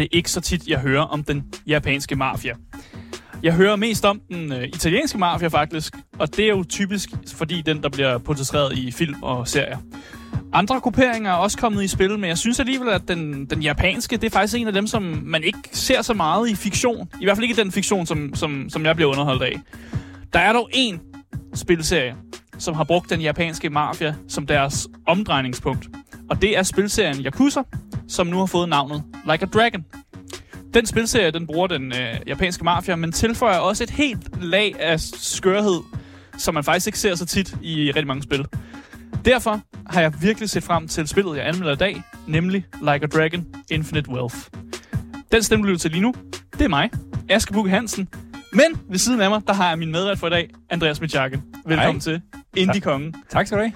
Det 0.00 0.08
ikke 0.12 0.30
så 0.30 0.40
tit, 0.40 0.68
jeg 0.68 0.78
hører 0.78 1.02
om 1.02 1.24
den 1.24 1.44
japanske 1.66 2.16
mafia. 2.16 2.54
Jeg 3.42 3.52
hører 3.52 3.76
mest 3.76 4.04
om 4.04 4.20
den 4.28 4.52
øh, 4.52 4.62
italienske 4.62 5.18
mafia 5.18 5.48
faktisk, 5.48 5.96
og 6.18 6.36
det 6.36 6.44
er 6.44 6.48
jo 6.48 6.64
typisk 6.68 7.10
fordi 7.34 7.62
den, 7.62 7.82
der 7.82 7.88
bliver 7.88 8.18
portrætteret 8.18 8.78
i 8.78 8.90
film 8.90 9.22
og 9.22 9.48
serier. 9.48 9.78
Andre 10.52 10.80
grupperinger 10.80 11.30
er 11.30 11.34
også 11.34 11.58
kommet 11.58 11.84
i 11.84 11.88
spil, 11.88 12.18
men 12.18 12.28
jeg 12.28 12.38
synes 12.38 12.60
alligevel, 12.60 12.88
at 12.88 13.08
den, 13.08 13.46
den 13.46 13.62
japanske, 13.62 14.16
det 14.16 14.24
er 14.24 14.30
faktisk 14.30 14.60
en 14.60 14.66
af 14.66 14.72
dem, 14.72 14.86
som 14.86 15.02
man 15.24 15.44
ikke 15.44 15.58
ser 15.72 16.02
så 16.02 16.14
meget 16.14 16.50
i 16.50 16.54
fiktion. 16.54 17.08
I 17.20 17.24
hvert 17.24 17.36
fald 17.36 17.44
ikke 17.44 17.60
i 17.60 17.64
den 17.64 17.72
fiktion, 17.72 18.06
som, 18.06 18.34
som, 18.34 18.70
som 18.70 18.84
jeg 18.84 18.96
bliver 18.96 19.10
underholdt 19.10 19.42
af. 19.42 19.60
Der 20.32 20.38
er 20.38 20.52
dog 20.52 20.68
en 20.72 21.00
spilserie, 21.54 22.14
som 22.58 22.74
har 22.74 22.84
brugt 22.84 23.10
den 23.10 23.20
japanske 23.20 23.70
mafia 23.70 24.14
som 24.28 24.46
deres 24.46 24.88
omdrejningspunkt. 25.06 25.88
Og 26.30 26.42
det 26.42 26.58
er 26.58 26.62
spilserien 26.62 27.16
Yakuza, 27.24 27.62
som 28.10 28.26
nu 28.26 28.38
har 28.38 28.46
fået 28.46 28.68
navnet 28.68 29.02
Like 29.30 29.42
a 29.42 29.46
Dragon. 29.46 29.84
Den 30.74 30.86
spilserie, 30.86 31.30
den 31.30 31.46
bruger 31.46 31.66
den 31.66 31.92
øh, 31.92 32.16
japanske 32.26 32.64
mafia, 32.64 32.96
men 32.96 33.12
tilføjer 33.12 33.58
også 33.58 33.84
et 33.84 33.90
helt 33.90 34.42
lag 34.42 34.80
af 34.80 35.00
skørhed, 35.00 35.80
som 36.38 36.54
man 36.54 36.64
faktisk 36.64 36.86
ikke 36.86 36.98
ser 36.98 37.14
så 37.14 37.26
tit 37.26 37.56
i 37.62 37.86
rigtig 37.88 38.06
mange 38.06 38.22
spil. 38.22 38.46
Derfor 39.24 39.60
har 39.86 40.00
jeg 40.00 40.12
virkelig 40.22 40.50
set 40.50 40.62
frem 40.62 40.88
til 40.88 41.08
spillet, 41.08 41.36
jeg 41.36 41.46
anmelder 41.46 41.72
i 41.72 41.76
dag, 41.76 42.02
nemlig 42.26 42.66
Like 42.80 43.02
a 43.02 43.06
Dragon 43.06 43.46
Infinite 43.70 44.10
Wealth. 44.10 44.36
Den 45.32 45.42
stemme, 45.42 45.68
du 45.68 45.76
til 45.76 45.90
lige 45.90 46.02
nu, 46.02 46.14
det 46.52 46.64
er 46.64 46.68
mig, 46.68 46.90
Aske 47.28 47.52
Bukke 47.52 47.70
Hansen. 47.70 48.08
Men 48.52 48.80
ved 48.88 48.98
siden 48.98 49.20
af 49.20 49.30
mig, 49.30 49.42
der 49.46 49.52
har 49.52 49.68
jeg 49.68 49.78
min 49.78 49.92
medvært 49.92 50.18
for 50.18 50.26
i 50.26 50.30
dag, 50.30 50.50
Andreas 50.70 51.00
Mitjakke. 51.00 51.42
Velkommen 51.66 51.92
Hej. 51.92 52.00
til 52.00 52.22
Indie-kongen. 52.56 53.14
Tak 53.28 53.46
skal 53.46 53.58
du 53.58 53.62
have. 53.62 53.72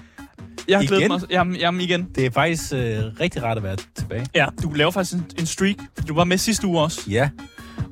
Jeg 0.67 0.77
har 0.79 0.85
glædet 0.85 1.07
mig. 1.07 1.21
Jamen, 1.29 1.55
jamen 1.55 1.81
igen. 1.81 2.07
Det 2.15 2.25
er 2.25 2.31
faktisk 2.31 2.73
øh, 2.73 2.79
rigtig 3.19 3.43
rart 3.43 3.57
at 3.57 3.63
være 3.63 3.75
tilbage. 3.95 4.25
Ja, 4.35 4.45
du 4.63 4.71
laver 4.73 4.91
faktisk 4.91 5.13
en, 5.15 5.25
en 5.39 5.45
streak. 5.45 5.75
Du 6.07 6.15
var 6.15 6.23
med 6.23 6.37
sidste 6.37 6.67
uge 6.67 6.81
også. 6.81 7.01
Ja, 7.09 7.29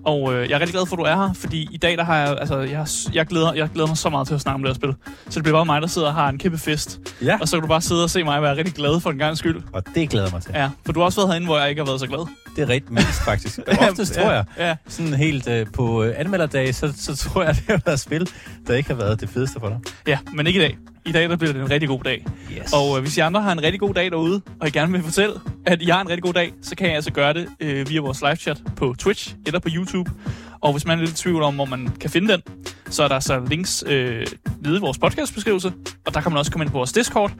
Og 0.06 0.34
øh, 0.34 0.50
jeg 0.50 0.56
er 0.56 0.60
rigtig 0.60 0.74
glad 0.74 0.86
for, 0.86 0.96
at 0.96 1.00
du 1.00 1.04
er 1.04 1.16
her, 1.28 1.34
fordi 1.34 1.68
i 1.72 1.78
dag 1.78 1.98
der 1.98 2.04
har 2.04 2.18
jeg, 2.18 2.38
altså, 2.40 2.60
jeg, 2.60 2.88
jeg, 3.14 3.26
glæder, 3.26 3.54
jeg 3.54 3.70
glæder 3.74 3.88
mig 3.88 3.98
så 3.98 4.10
meget 4.10 4.28
til 4.28 4.36
at 4.36 4.42
snakke 4.42 4.56
om 4.56 4.62
det 4.64 4.70
her 4.70 4.74
spil. 4.76 4.94
Så 5.30 5.40
det 5.40 5.44
bliver 5.44 5.58
bare 5.58 5.66
mig, 5.66 5.82
der 5.82 5.88
sidder 5.88 6.08
og 6.08 6.14
har 6.14 6.30
en 6.30 6.38
kæmpe 6.38 6.58
fest. 6.58 7.00
ja. 7.22 7.38
Og 7.42 7.48
så 7.48 7.56
kan 7.56 7.62
du 7.62 7.68
bare 7.68 7.82
sidde 7.82 8.04
og 8.04 8.10
se 8.10 8.24
mig 8.24 8.42
være 8.42 8.58
rigtig 8.58 8.74
glad 8.74 9.00
for 9.00 9.10
en 9.12 9.18
gang 9.18 9.38
skyld. 9.38 9.62
Og 9.74 9.84
det 9.96 10.10
glæder 10.10 10.32
mig 10.32 10.42
til. 10.42 10.52
Ja, 10.54 10.70
for 10.86 10.94
du 10.94 11.00
har 11.00 11.06
også 11.06 11.20
været 11.20 11.30
herinde, 11.30 11.48
hvor 11.48 11.60
jeg 11.60 11.70
ikke 11.70 11.80
har 11.82 11.86
været 11.86 12.00
så 12.00 12.08
glad. 12.08 12.28
Det 12.56 12.62
er 12.62 12.70
rigtig 12.70 12.94
mest, 12.94 13.24
faktisk. 13.26 13.60
Oftest 13.90 14.14
tror 14.14 14.32
jeg. 14.32 14.46
Ja, 14.58 14.76
Sådan 14.88 15.14
helt 15.14 15.48
øh, 15.48 15.66
på 15.74 16.04
øh, 16.04 16.14
anmelderdag, 16.18 16.76
så, 16.76 16.94
så 16.98 17.16
tror 17.16 17.44
jeg, 17.44 17.56
det 17.56 17.64
har 17.68 17.82
været 17.86 18.00
spil, 18.00 18.30
der 18.68 18.74
ikke 18.76 18.90
har 18.90 18.96
været 18.96 19.22
det 19.22 19.30
fedeste 19.30 19.60
for 19.60 19.70
dig. 19.70 19.80
ja, 20.08 20.18
men 20.34 20.48
ikke 20.48 20.58
i 20.60 20.62
dag. 20.64 20.78
I 21.06 21.12
dag 21.12 21.30
der 21.30 21.36
bliver 21.36 21.54
det 21.54 21.62
en 21.62 21.70
rigtig 21.70 21.90
god 21.90 22.04
dag. 22.04 22.26
Yes. 22.52 22.74
Og 22.74 22.98
øh, 22.98 23.02
hvis 23.02 23.18
I 23.18 23.20
andre 23.20 23.42
har 23.42 23.52
en 23.52 23.64
rigtig 23.64 23.80
god 23.80 23.94
dag 23.94 24.12
derude, 24.12 24.42
og 24.60 24.68
I 24.68 24.72
gerne 24.72 24.92
vil 24.92 25.04
fortælle, 25.04 25.36
at 25.66 25.82
I 25.82 25.86
har 25.86 26.02
en 26.02 26.10
rigtig 26.10 26.24
god 26.24 26.34
dag, 26.34 26.54
så 26.62 26.76
kan 26.76 26.90
I 26.90 26.94
altså 26.94 27.12
gøre 27.12 27.34
det 27.34 27.48
øh, 27.60 27.90
via 27.90 28.02
vores 28.02 28.22
live 28.22 28.36
chat 28.36 28.62
på 28.76 28.96
Twitch 29.00 29.36
eller 29.46 29.60
på 29.60 29.70
YouTube. 29.76 30.12
Og 30.62 30.72
hvis 30.72 30.86
man 30.86 30.98
er 30.98 31.04
lidt 31.04 31.20
i 31.20 31.24
tvivl 31.24 31.44
om, 31.44 31.56
hvor 31.56 31.66
man 31.66 31.88
kan 32.00 32.10
finde 32.10 32.34
den, 32.34 32.42
så 32.90 33.04
er 33.04 33.08
der 33.08 33.20
så 33.20 33.46
links 33.50 33.84
øh, 33.88 34.28
nede 34.62 34.78
i 34.78 34.80
vores 34.80 34.98
podcastbeskrivelse, 34.98 35.74
og 36.06 36.14
der 36.14 36.22
kan 36.22 36.32
man 36.32 36.40
også 36.40 36.52
komme 36.52 36.64
ind 36.64 36.72
på 36.72 36.78
vores 36.78 36.92
Discord. 36.92 37.32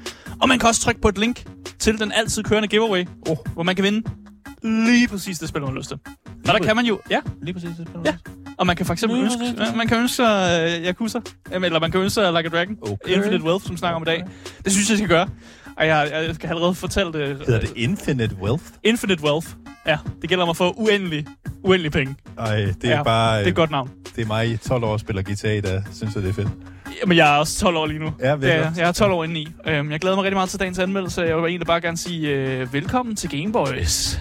Og 0.42 0.48
man 0.48 0.60
kan 0.60 0.70
også 0.70 0.82
trykke 0.82 1.02
på 1.02 1.08
et 1.08 1.18
link 1.18 1.46
til 1.80 2.00
den 2.00 2.12
altid 2.12 2.44
kørende 2.44 2.68
giveaway, 2.68 3.06
oh, 3.30 3.38
hvor 3.54 3.64
man 3.64 3.76
kan 3.76 3.84
vinde 3.84 4.10
lige 4.64 5.08
præcis 5.08 5.40
det 5.40 5.50
spil, 5.50 5.62
man 5.62 5.72
har 5.72 5.78
lyst 5.78 5.88
til. 5.90 5.98
Og 6.48 6.54
der 6.54 6.60
kan 6.60 6.76
man 6.76 6.86
jo, 6.86 7.00
ja, 7.10 7.20
Lige 7.42 7.54
præcis 7.54 7.70
det 7.78 7.88
spil. 7.88 8.02
Ja. 8.06 8.43
Og 8.58 8.68
man 8.68 8.76
kan 8.76 8.86
for 8.86 8.94
eksempel 8.94 9.20
ønske, 9.20 9.44
ja. 9.58 9.76
man 9.76 9.88
kan 9.88 9.98
ønske 9.98 10.16
sig 10.16 10.66
uh, 10.82 10.88
Yakuza, 10.88 11.20
Jamen, 11.52 11.66
eller 11.66 11.80
man 11.80 11.92
kan 11.92 12.02
ønske 12.02 12.14
sig 12.14 12.34
Like 12.34 12.46
a 12.48 12.50
Dragon, 12.58 12.78
Okay. 12.82 13.16
Infinite 13.16 13.44
Wealth, 13.44 13.66
som 13.66 13.74
vi 13.74 13.78
snakker 13.78 13.96
om 13.96 14.02
i 14.02 14.06
dag. 14.06 14.24
Det 14.66 14.72
synes 14.72 14.90
jeg, 14.90 14.94
jeg 14.94 14.98
skal 14.98 15.10
gøre. 15.10 15.28
Og 15.78 15.88
jeg, 15.88 16.10
jeg 16.28 16.36
skal 16.36 16.50
allerede 16.50 16.76
fortælle 16.76 17.14
det. 17.14 17.28
Hedder 17.48 17.60
det 17.60 17.74
Infinite 17.76 18.36
Wealth? 18.42 18.64
Infinite 18.84 19.24
Wealth. 19.24 19.48
Ja, 19.88 19.98
det 20.22 20.30
gælder 20.30 20.44
om 20.44 20.50
at 20.50 20.58
få 20.58 20.72
uendelig, 20.72 21.26
uendelig 21.64 21.92
penge. 21.92 22.16
Ej, 22.38 22.56
det 22.82 22.84
er 22.84 22.90
Ja, 22.90 23.04
bare... 23.04 23.38
Det 23.40 23.46
er 23.46 23.50
et 23.50 23.56
godt 23.56 23.72
navn. 23.72 23.90
det 24.16 24.22
er 24.22 24.26
mig 24.28 24.50
i 24.50 24.58
12 24.58 24.84
år, 24.84 24.98
spiller 24.98 25.22
guitar, 25.22 25.62
der 25.62 25.82
synes, 25.94 26.16
at 26.16 26.24
det 26.24 26.30
er 26.30 26.34
fedt. 26.34 26.48
Men 27.08 27.18
jeg 27.18 27.36
er 27.36 27.40
også 27.40 27.60
12 27.60 27.76
år 27.78 27.86
lige 27.86 28.00
nu. 28.00 28.14
Ja, 28.20 28.36
virkelig. 28.36 28.72
Ja, 28.76 28.82
jeg 28.82 28.88
er 28.88 28.92
12 28.92 29.12
år 29.12 29.24
inde 29.24 29.40
i. 29.40 29.48
Øhm, 29.68 29.92
Jeg 29.92 30.00
glæder 30.00 30.16
mig 30.16 30.24
rigtig 30.24 30.36
meget 30.38 30.50
til 30.50 30.60
dagens 30.60 30.80
anmeldelse. 30.80 31.22
Jeg 31.22 31.36
vil 31.38 31.44
egentlig 31.46 31.68
bare 31.68 31.82
gerne 31.82 31.98
sige 31.98 32.30
øh, 32.30 32.74
velkommen 32.74 33.16
til 33.16 33.30
Gameboys. 33.30 34.20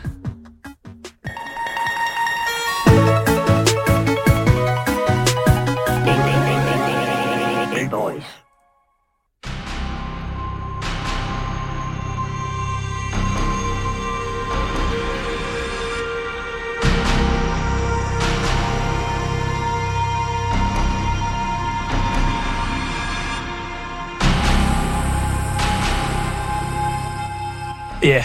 Ja, 28.03 28.09
yeah. 28.09 28.25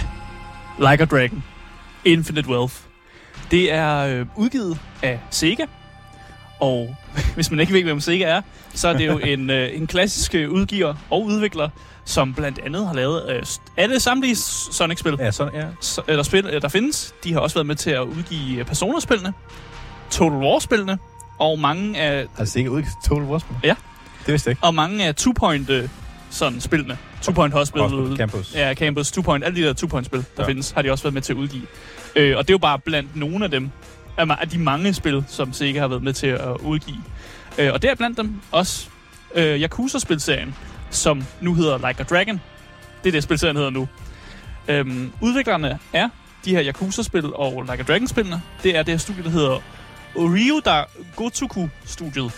Like 0.92 1.04
a 1.04 1.06
Dragon. 1.06 1.44
Infinite 2.06 2.50
Wealth. 2.50 2.76
Det 3.52 3.72
er 3.72 3.98
øh, 3.98 4.26
udgivet 4.36 4.80
af 5.04 5.20
Sega. 5.30 5.66
Og 6.60 6.96
hvis 7.36 7.52
man 7.52 7.60
ikke 7.60 7.74
ved, 7.74 7.84
hvem 7.84 8.00
Sega 8.00 8.24
er, 8.24 8.42
så 8.74 8.88
er 8.88 8.94
det 8.94 9.08
jo 9.08 9.18
en, 9.18 9.50
øh, 9.50 9.70
en 9.76 9.88
klassisk 9.88 10.36
øh, 10.36 10.50
udgiver 10.50 10.94
og 11.10 11.24
udvikler, 11.24 11.70
som 12.06 12.34
blandt 12.34 12.60
andet 12.66 12.88
har 12.88 12.94
lavet 12.94 13.30
øh, 13.30 13.44
alle 13.78 14.00
samtlige 14.00 14.36
Sonic-spil, 14.72 15.16
Ja, 15.20 15.32
sådan, 15.32 15.54
ja. 16.08 16.14
der, 16.16 16.24
spil, 16.24 16.46
øh, 16.54 16.62
der 16.62 16.68
findes. 16.68 17.14
De 17.24 17.34
har 17.34 17.40
også 17.40 17.56
været 17.56 17.66
med 17.66 17.76
til 17.76 17.90
at 17.90 18.02
udgive 18.02 18.60
øh, 18.60 18.66
Persona-spillene, 18.66 19.34
Total 20.12 20.38
War-spillene, 20.40 20.98
og 21.40 21.60
mange 21.60 22.00
af, 22.00 22.26
Har 22.38 22.46
sikkert 22.46 22.72
udgivet 22.72 22.94
Total 23.08 23.24
War 23.24 23.38
spil? 23.40 23.56
Ja. 23.64 23.76
Det 24.26 24.32
vidste 24.32 24.48
jeg 24.48 24.52
ikke. 24.52 24.64
og 24.64 24.76
mange 24.76 25.06
af 25.06 25.16
Two 25.16 25.34
Point 25.34 25.70
øh, 25.70 25.90
sådan 26.30 26.62
spillene. 26.62 26.98
Two 27.22 27.34
Point 27.34 27.54
Hospital, 27.54 28.18
Campus. 28.18 28.56
Ja, 28.56 28.74
Campus, 28.74 29.12
Two 29.12 29.22
Point, 29.24 29.46
alle 29.46 29.62
de 29.62 29.68
der 29.68 29.74
Two 29.74 29.88
Point-spil, 29.88 30.20
der 30.20 30.26
ja. 30.38 30.44
Ja. 30.44 30.48
findes, 30.50 30.72
har 30.72 30.82
de 30.82 30.92
også 30.92 31.04
været 31.04 31.14
med 31.14 31.22
til 31.22 31.34
at 31.34 31.38
udgive. 31.38 31.64
Øh, 32.16 32.38
og 32.38 32.44
det 32.48 32.50
er 32.50 32.54
jo 32.54 32.58
bare 32.58 32.80
blandt 32.80 33.16
nogle 33.16 33.46
af 33.46 33.52
dem, 33.52 33.72
af 34.18 34.50
de 34.50 34.58
mange 34.58 34.94
spil, 34.94 35.24
som 35.28 35.54
Sega 35.54 35.80
har 35.80 35.88
været 35.88 36.04
med 36.04 36.14
til 36.14 36.28
at 36.28 36.58
udgive. 36.64 37.04
Øh, 37.58 37.74
og 37.74 37.82
det 37.82 37.92
er 37.92 37.96
blandt 37.96 38.18
dem 38.18 38.42
også 38.52 38.88
øh, 39.36 39.62
Yakuza-spilserien, 39.62 40.56
som 40.90 41.24
nu 41.42 41.54
hedder 41.54 41.88
Like 41.88 42.00
a 42.00 42.04
Dragon. 42.04 42.42
Det 43.04 43.10
er 43.10 43.12
det, 43.12 43.24
spilserien 43.24 43.56
hedder 43.56 43.70
nu. 43.70 43.88
Øhm, 44.68 45.12
udviklerne 45.22 45.80
er 45.94 46.10
de 46.46 46.56
her 46.56 46.64
Yakuza-spil 46.66 47.34
og 47.34 47.62
Like 47.62 47.80
a 47.80 47.84
Dragon-spillene. 47.84 48.42
Det 48.64 48.76
er 48.78 48.84
det 48.84 48.94
her 48.94 48.98
studie, 48.98 49.24
der 49.24 49.30
hedder 49.30 49.60
Ryuda 50.16 50.84
Gotoku-studiet. 51.16 52.32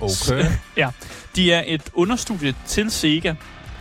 Okay. 0.00 0.44
Ja, 0.76 0.90
de 1.36 1.52
er 1.52 1.62
et 1.66 1.82
understudie 1.94 2.54
til 2.66 2.90
Sega, 2.90 3.34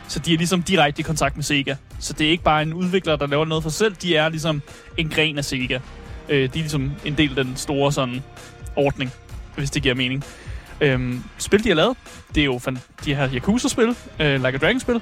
så 0.08 0.20
de 0.20 0.34
er 0.34 0.38
ligesom 0.38 0.64
direkte 0.64 1.00
i 1.00 1.04
kontakt 1.04 1.36
med 1.36 1.44
Sega. 1.44 1.76
Så 2.00 2.14
det 2.14 2.28
er 2.28 2.32
ikke 2.32 2.44
bare 2.44 2.62
en 2.62 2.74
udvikler, 2.74 3.16
der 3.16 3.28
laver 3.28 3.46
noget 3.46 3.64
for 3.64 3.70
sig 3.70 3.78
selv, 3.78 3.96
de 3.96 4.16
er 4.16 4.30
ligesom 4.30 4.62
en 4.98 5.10
gren 5.10 5.38
af 5.38 5.46
Sega. 5.46 5.80
Øh, 6.30 6.40
de 6.40 6.44
er 6.44 6.50
ligesom 6.54 6.92
en 7.06 7.18
del 7.18 7.40
af 7.40 7.46
den 7.46 7.56
store 7.58 7.92
sådan 7.92 8.24
ordning, 8.76 9.12
hvis 9.56 9.72
det 9.72 9.84
giver 9.84 9.96
mening. 9.96 10.24
Øhm, 10.82 11.24
spil, 11.38 11.64
de 11.64 11.70
har 11.70 11.76
lavet, 11.76 11.98
det 12.36 12.42
er 12.42 12.46
jo 12.46 12.60
fan- 12.60 12.80
de 13.06 13.16
her 13.16 13.30
Yakuza-spil, 13.34 13.96
øh, 14.20 14.36
Like 14.36 14.48
a 14.48 14.58
Dragon-spil. 14.58 15.02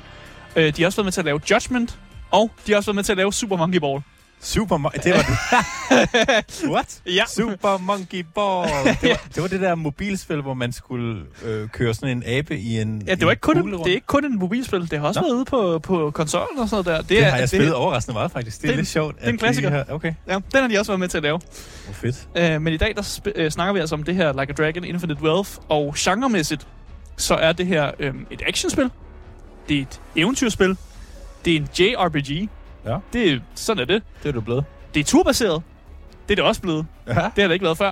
Øh, 0.56 0.76
de 0.76 0.82
har 0.82 0.86
også 0.88 0.98
været 0.98 1.06
med 1.06 1.12
til 1.12 1.22
at 1.22 1.26
lave 1.26 1.42
Judgment, 1.52 2.00
og 2.32 2.52
de 2.68 2.72
har 2.72 2.78
også 2.78 2.88
været 2.90 2.96
med 2.96 3.04
til 3.04 3.12
at 3.14 3.18
lave 3.18 3.34
Super 3.34 3.56
Monkey 3.58 3.80
Ball. 3.80 4.02
Super 4.44 4.78
Monkey... 4.78 5.00
Det 5.04 5.14
var 5.14 5.22
det. 5.22 6.70
What? 6.74 7.02
Ja. 7.06 7.24
Super 7.28 7.78
Monkey 7.78 8.26
Ball. 8.36 8.68
Det 9.02 9.10
var, 9.10 9.22
det 9.36 9.42
var 9.42 9.48
det 9.48 9.62
der 9.62 9.76
mobilspil, 9.76 10.42
hvor 10.42 10.54
man 10.54 10.72
skulle 10.72 11.22
øh, 11.44 11.68
køre 11.70 11.94
sådan 11.94 12.18
en 12.18 12.24
abe 12.28 12.58
i 12.58 12.80
en 12.80 13.04
Ja, 13.08 13.16
det, 13.16 13.26
var 13.26 13.32
ikke 13.32 13.42
kun, 13.42 13.58
en, 13.58 13.74
det 13.74 13.88
er 13.88 13.94
ikke 13.94 14.08
kun 14.08 14.26
en 14.26 14.40
mobilspil, 14.40 14.92
det 14.92 15.00
har 15.00 15.08
også 15.08 15.20
Nå. 15.22 15.28
været 15.28 15.36
ude 15.36 15.46
på, 15.46 15.80
på 15.80 16.12
konsollen 16.12 16.60
og 16.60 16.70
sådan 16.70 16.86
der. 16.94 16.98
Det, 17.02 17.10
Det 17.10 17.20
er, 17.20 17.24
har 17.24 17.32
jeg 17.32 17.42
det, 17.42 17.50
spillet 17.50 17.74
overraskende 17.74 18.14
meget, 18.14 18.32
faktisk. 18.32 18.58
Det 18.62 18.64
er, 18.64 18.68
det 18.68 18.74
er 18.74 18.78
lidt 18.78 18.88
sjovt. 18.88 19.20
det 19.20 19.26
er 19.26 19.30
en 19.30 19.38
klassiker. 19.38 19.70
Her, 19.70 19.84
okay, 19.90 20.14
Ja, 20.28 20.34
den 20.34 20.62
har 20.62 20.68
de 20.68 20.80
også 20.80 20.92
været 20.92 21.00
med 21.00 21.08
til 21.08 21.18
at 21.18 21.24
lave. 21.24 21.40
hvor 21.86 21.94
fedt. 21.94 22.56
Uh, 22.56 22.62
men 22.62 22.74
i 22.74 22.78
dag 22.78 22.94
der 22.96 23.02
sp- 23.02 23.44
uh, 23.44 23.50
snakker 23.50 23.74
vi 23.74 23.80
altså 23.80 23.96
om 23.96 24.04
det 24.04 24.16
her 24.16 24.40
Like 24.42 24.54
a 24.60 24.64
Dragon 24.64 24.84
Infinite 24.84 25.22
Wealth, 25.24 25.50
og 25.70 25.94
genremæssigt, 25.98 26.68
så 27.18 27.36
er 27.36 27.52
det 27.52 27.68
her 27.68 27.92
um, 28.10 28.28
et 28.32 28.42
actionspil, 28.48 28.90
det 29.70 29.78
er 29.78 29.82
et 29.82 30.02
eventyrspil, 30.16 30.78
det 31.46 31.54
er 31.56 31.58
en 31.60 31.68
JRPG, 31.80 32.50
Ja. 32.86 32.98
det 33.14 33.32
er, 33.32 33.40
sådan 33.56 33.82
er 33.82 33.86
det. 33.86 34.04
Det 34.24 34.30
er 34.30 34.34
du 34.34 34.42
blevet. 34.42 34.66
Det 34.94 35.00
er 35.00 35.04
turbaseret. 35.04 35.64
Det 36.28 36.34
er 36.34 36.36
det 36.36 36.46
også 36.46 36.62
blevet. 36.62 36.86
Ja. 37.08 37.14
Det 37.14 37.22
har 37.22 37.48
det 37.48 37.52
ikke 37.52 37.66
været 37.66 37.78
før. 37.78 37.92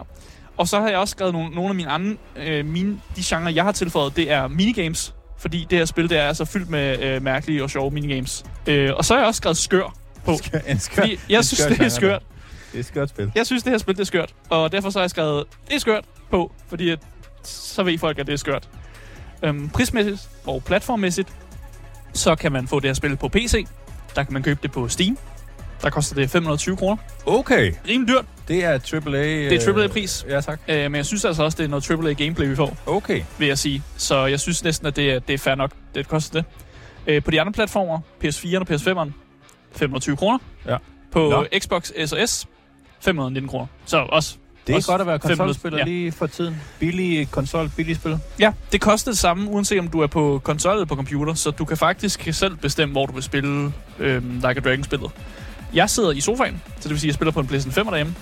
Og 0.57 0.67
så 0.67 0.79
har 0.79 0.89
jeg 0.89 0.97
også 0.97 1.11
skrevet 1.11 1.33
nogle, 1.33 1.49
nogle 1.49 1.69
af 1.69 1.75
mine 1.75 1.89
andre, 1.89 2.17
øh, 2.35 2.65
mine, 2.65 2.99
de 3.15 3.21
genrer, 3.23 3.51
jeg 3.51 3.63
har 3.63 3.71
tilføjet, 3.71 4.15
det 4.15 4.31
er 4.31 4.47
minigames. 4.47 5.15
Fordi 5.37 5.67
det 5.69 5.77
her 5.77 5.85
spil, 5.85 6.09
det 6.09 6.17
er 6.17 6.23
altså 6.27 6.45
fyldt 6.45 6.69
med 6.69 6.99
øh, 6.99 7.21
mærkelige 7.21 7.63
og 7.63 7.69
sjove 7.69 7.91
minigames. 7.91 8.45
Øh, 8.67 8.91
og 8.95 9.05
så 9.05 9.13
har 9.13 9.21
jeg 9.21 9.27
også 9.27 9.37
skrevet 9.37 9.57
skør 9.57 9.95
på. 10.25 10.31
En 10.67 10.79
skør, 10.79 11.01
Fordi 11.01 11.19
jeg 11.29 11.37
en 11.37 11.43
synes, 11.43 11.59
skør 11.59 11.75
det 11.75 11.85
er 11.85 11.89
skørt. 11.89 12.21
Det 12.71 12.75
er 12.75 12.79
et 12.79 12.85
skørt 12.85 13.09
spil. 13.09 13.31
Jeg 13.35 13.45
synes, 13.45 13.63
det 13.63 13.71
her 13.71 13.77
spil 13.77 13.95
det 13.95 14.01
er 14.01 14.05
skørt. 14.05 14.33
Og 14.49 14.71
derfor 14.71 14.89
så 14.89 14.99
har 14.99 15.03
jeg 15.03 15.09
skrevet, 15.09 15.43
det 15.67 15.75
er 15.75 15.79
skørt 15.79 16.05
på. 16.31 16.51
Fordi 16.67 16.89
at, 16.89 16.99
så 17.43 17.83
ved 17.83 17.97
folk, 17.97 18.19
at 18.19 18.27
det 18.27 18.33
er 18.33 18.37
skørt. 18.37 18.69
Øhm, 19.43 19.69
prismæssigt 19.69 20.29
og 20.45 20.63
platformmæssigt, 20.63 21.29
så 22.13 22.35
kan 22.35 22.51
man 22.51 22.67
få 22.67 22.79
det 22.79 22.89
her 22.89 22.93
spil 22.93 23.15
på 23.15 23.27
PC. 23.27 23.65
Der 24.19 24.23
kan 24.25 24.33
man 24.33 24.43
købe 24.43 24.59
det 24.63 24.71
på 24.71 24.87
Steam. 24.87 25.17
Der 25.81 25.89
koster 25.89 26.15
det 26.15 26.29
520 26.29 26.77
kroner. 26.77 26.97
Okay, 27.25 27.73
Rimelig 27.89 28.13
dyrt, 28.15 28.25
det 28.47 28.63
er 28.63 28.69
AAA. 28.69 29.11
Det 29.49 29.67
er 29.67 29.73
AAA-pris. 29.73 30.25
Ja, 30.29 30.41
tak. 30.41 30.59
øh, 30.67 30.75
men 30.75 30.95
jeg 30.95 31.05
synes 31.05 31.25
altså 31.25 31.43
også, 31.43 31.57
det 31.57 31.63
er 31.63 31.67
noget 31.67 31.91
AAA-gameplay, 31.91 32.47
vi 32.47 32.55
får. 32.55 32.77
Okay. 32.85 33.23
vil 33.37 33.47
jeg 33.47 33.57
sige. 33.57 33.83
Så 33.97 34.25
jeg 34.25 34.39
synes 34.39 34.63
næsten, 34.63 34.87
at 34.87 34.95
det 34.95 35.11
er, 35.11 35.19
det 35.19 35.33
er 35.33 35.37
fair 35.37 35.55
nok, 35.55 35.71
det 35.95 36.07
koster 36.07 36.41
det. 36.41 36.45
Øh, 37.07 37.23
på 37.23 37.31
de 37.31 37.41
andre 37.41 37.53
platformer, 37.53 37.99
PS4 38.23 38.59
og 38.59 38.67
PS5'eren, 38.69 39.11
520 39.71 40.17
kroner. 40.17 40.37
Ja. 40.67 40.77
På 41.11 41.29
Nå. 41.29 41.45
Xbox 41.59 41.91
S 42.05 42.13
og 42.13 42.29
S, 42.29 42.47
519 43.01 43.49
kroner. 43.49 43.67
Så 43.85 43.97
også... 43.97 44.35
Det 44.69 44.73
er 44.73 44.77
også 44.77 44.91
godt 44.91 45.01
at 45.01 45.07
være 45.07 45.19
500, 45.19 45.37
konsolspiller 45.37 45.79
ja. 45.79 45.85
lige 45.85 46.11
for 46.11 46.27
tiden. 46.27 46.61
Billig 46.79 47.31
konsol, 47.31 47.69
billig 47.75 47.95
spil. 47.95 48.19
Ja, 48.39 48.51
det 48.71 48.81
koster 48.81 49.11
det 49.11 49.19
samme, 49.19 49.49
uanset 49.49 49.79
om 49.79 49.87
du 49.87 49.99
er 49.99 50.07
på 50.07 50.41
konsol 50.43 50.73
eller 50.73 50.85
på 50.85 50.95
computer, 50.95 51.33
så 51.33 51.51
du 51.51 51.65
kan 51.65 51.77
faktisk 51.77 52.27
selv 52.31 52.55
bestemme, 52.55 52.91
hvor 52.91 53.05
du 53.05 53.13
vil 53.13 53.23
spille 53.23 53.73
øh, 53.99 54.33
Like 54.33 54.47
a 54.47 54.53
Dragon-spillet. 54.53 55.11
Jeg 55.73 55.89
sidder 55.89 56.11
i 56.11 56.21
sofaen, 56.21 56.61
så 56.79 56.83
det 56.83 56.89
vil 56.89 56.99
sige, 56.99 57.07
at 57.07 57.11
jeg 57.11 57.15
spiller 57.15 57.31
på 57.31 57.39
en 57.39 57.47
PlayStation 57.47 57.73
5 57.73 57.85
derhjemme, 57.85 58.15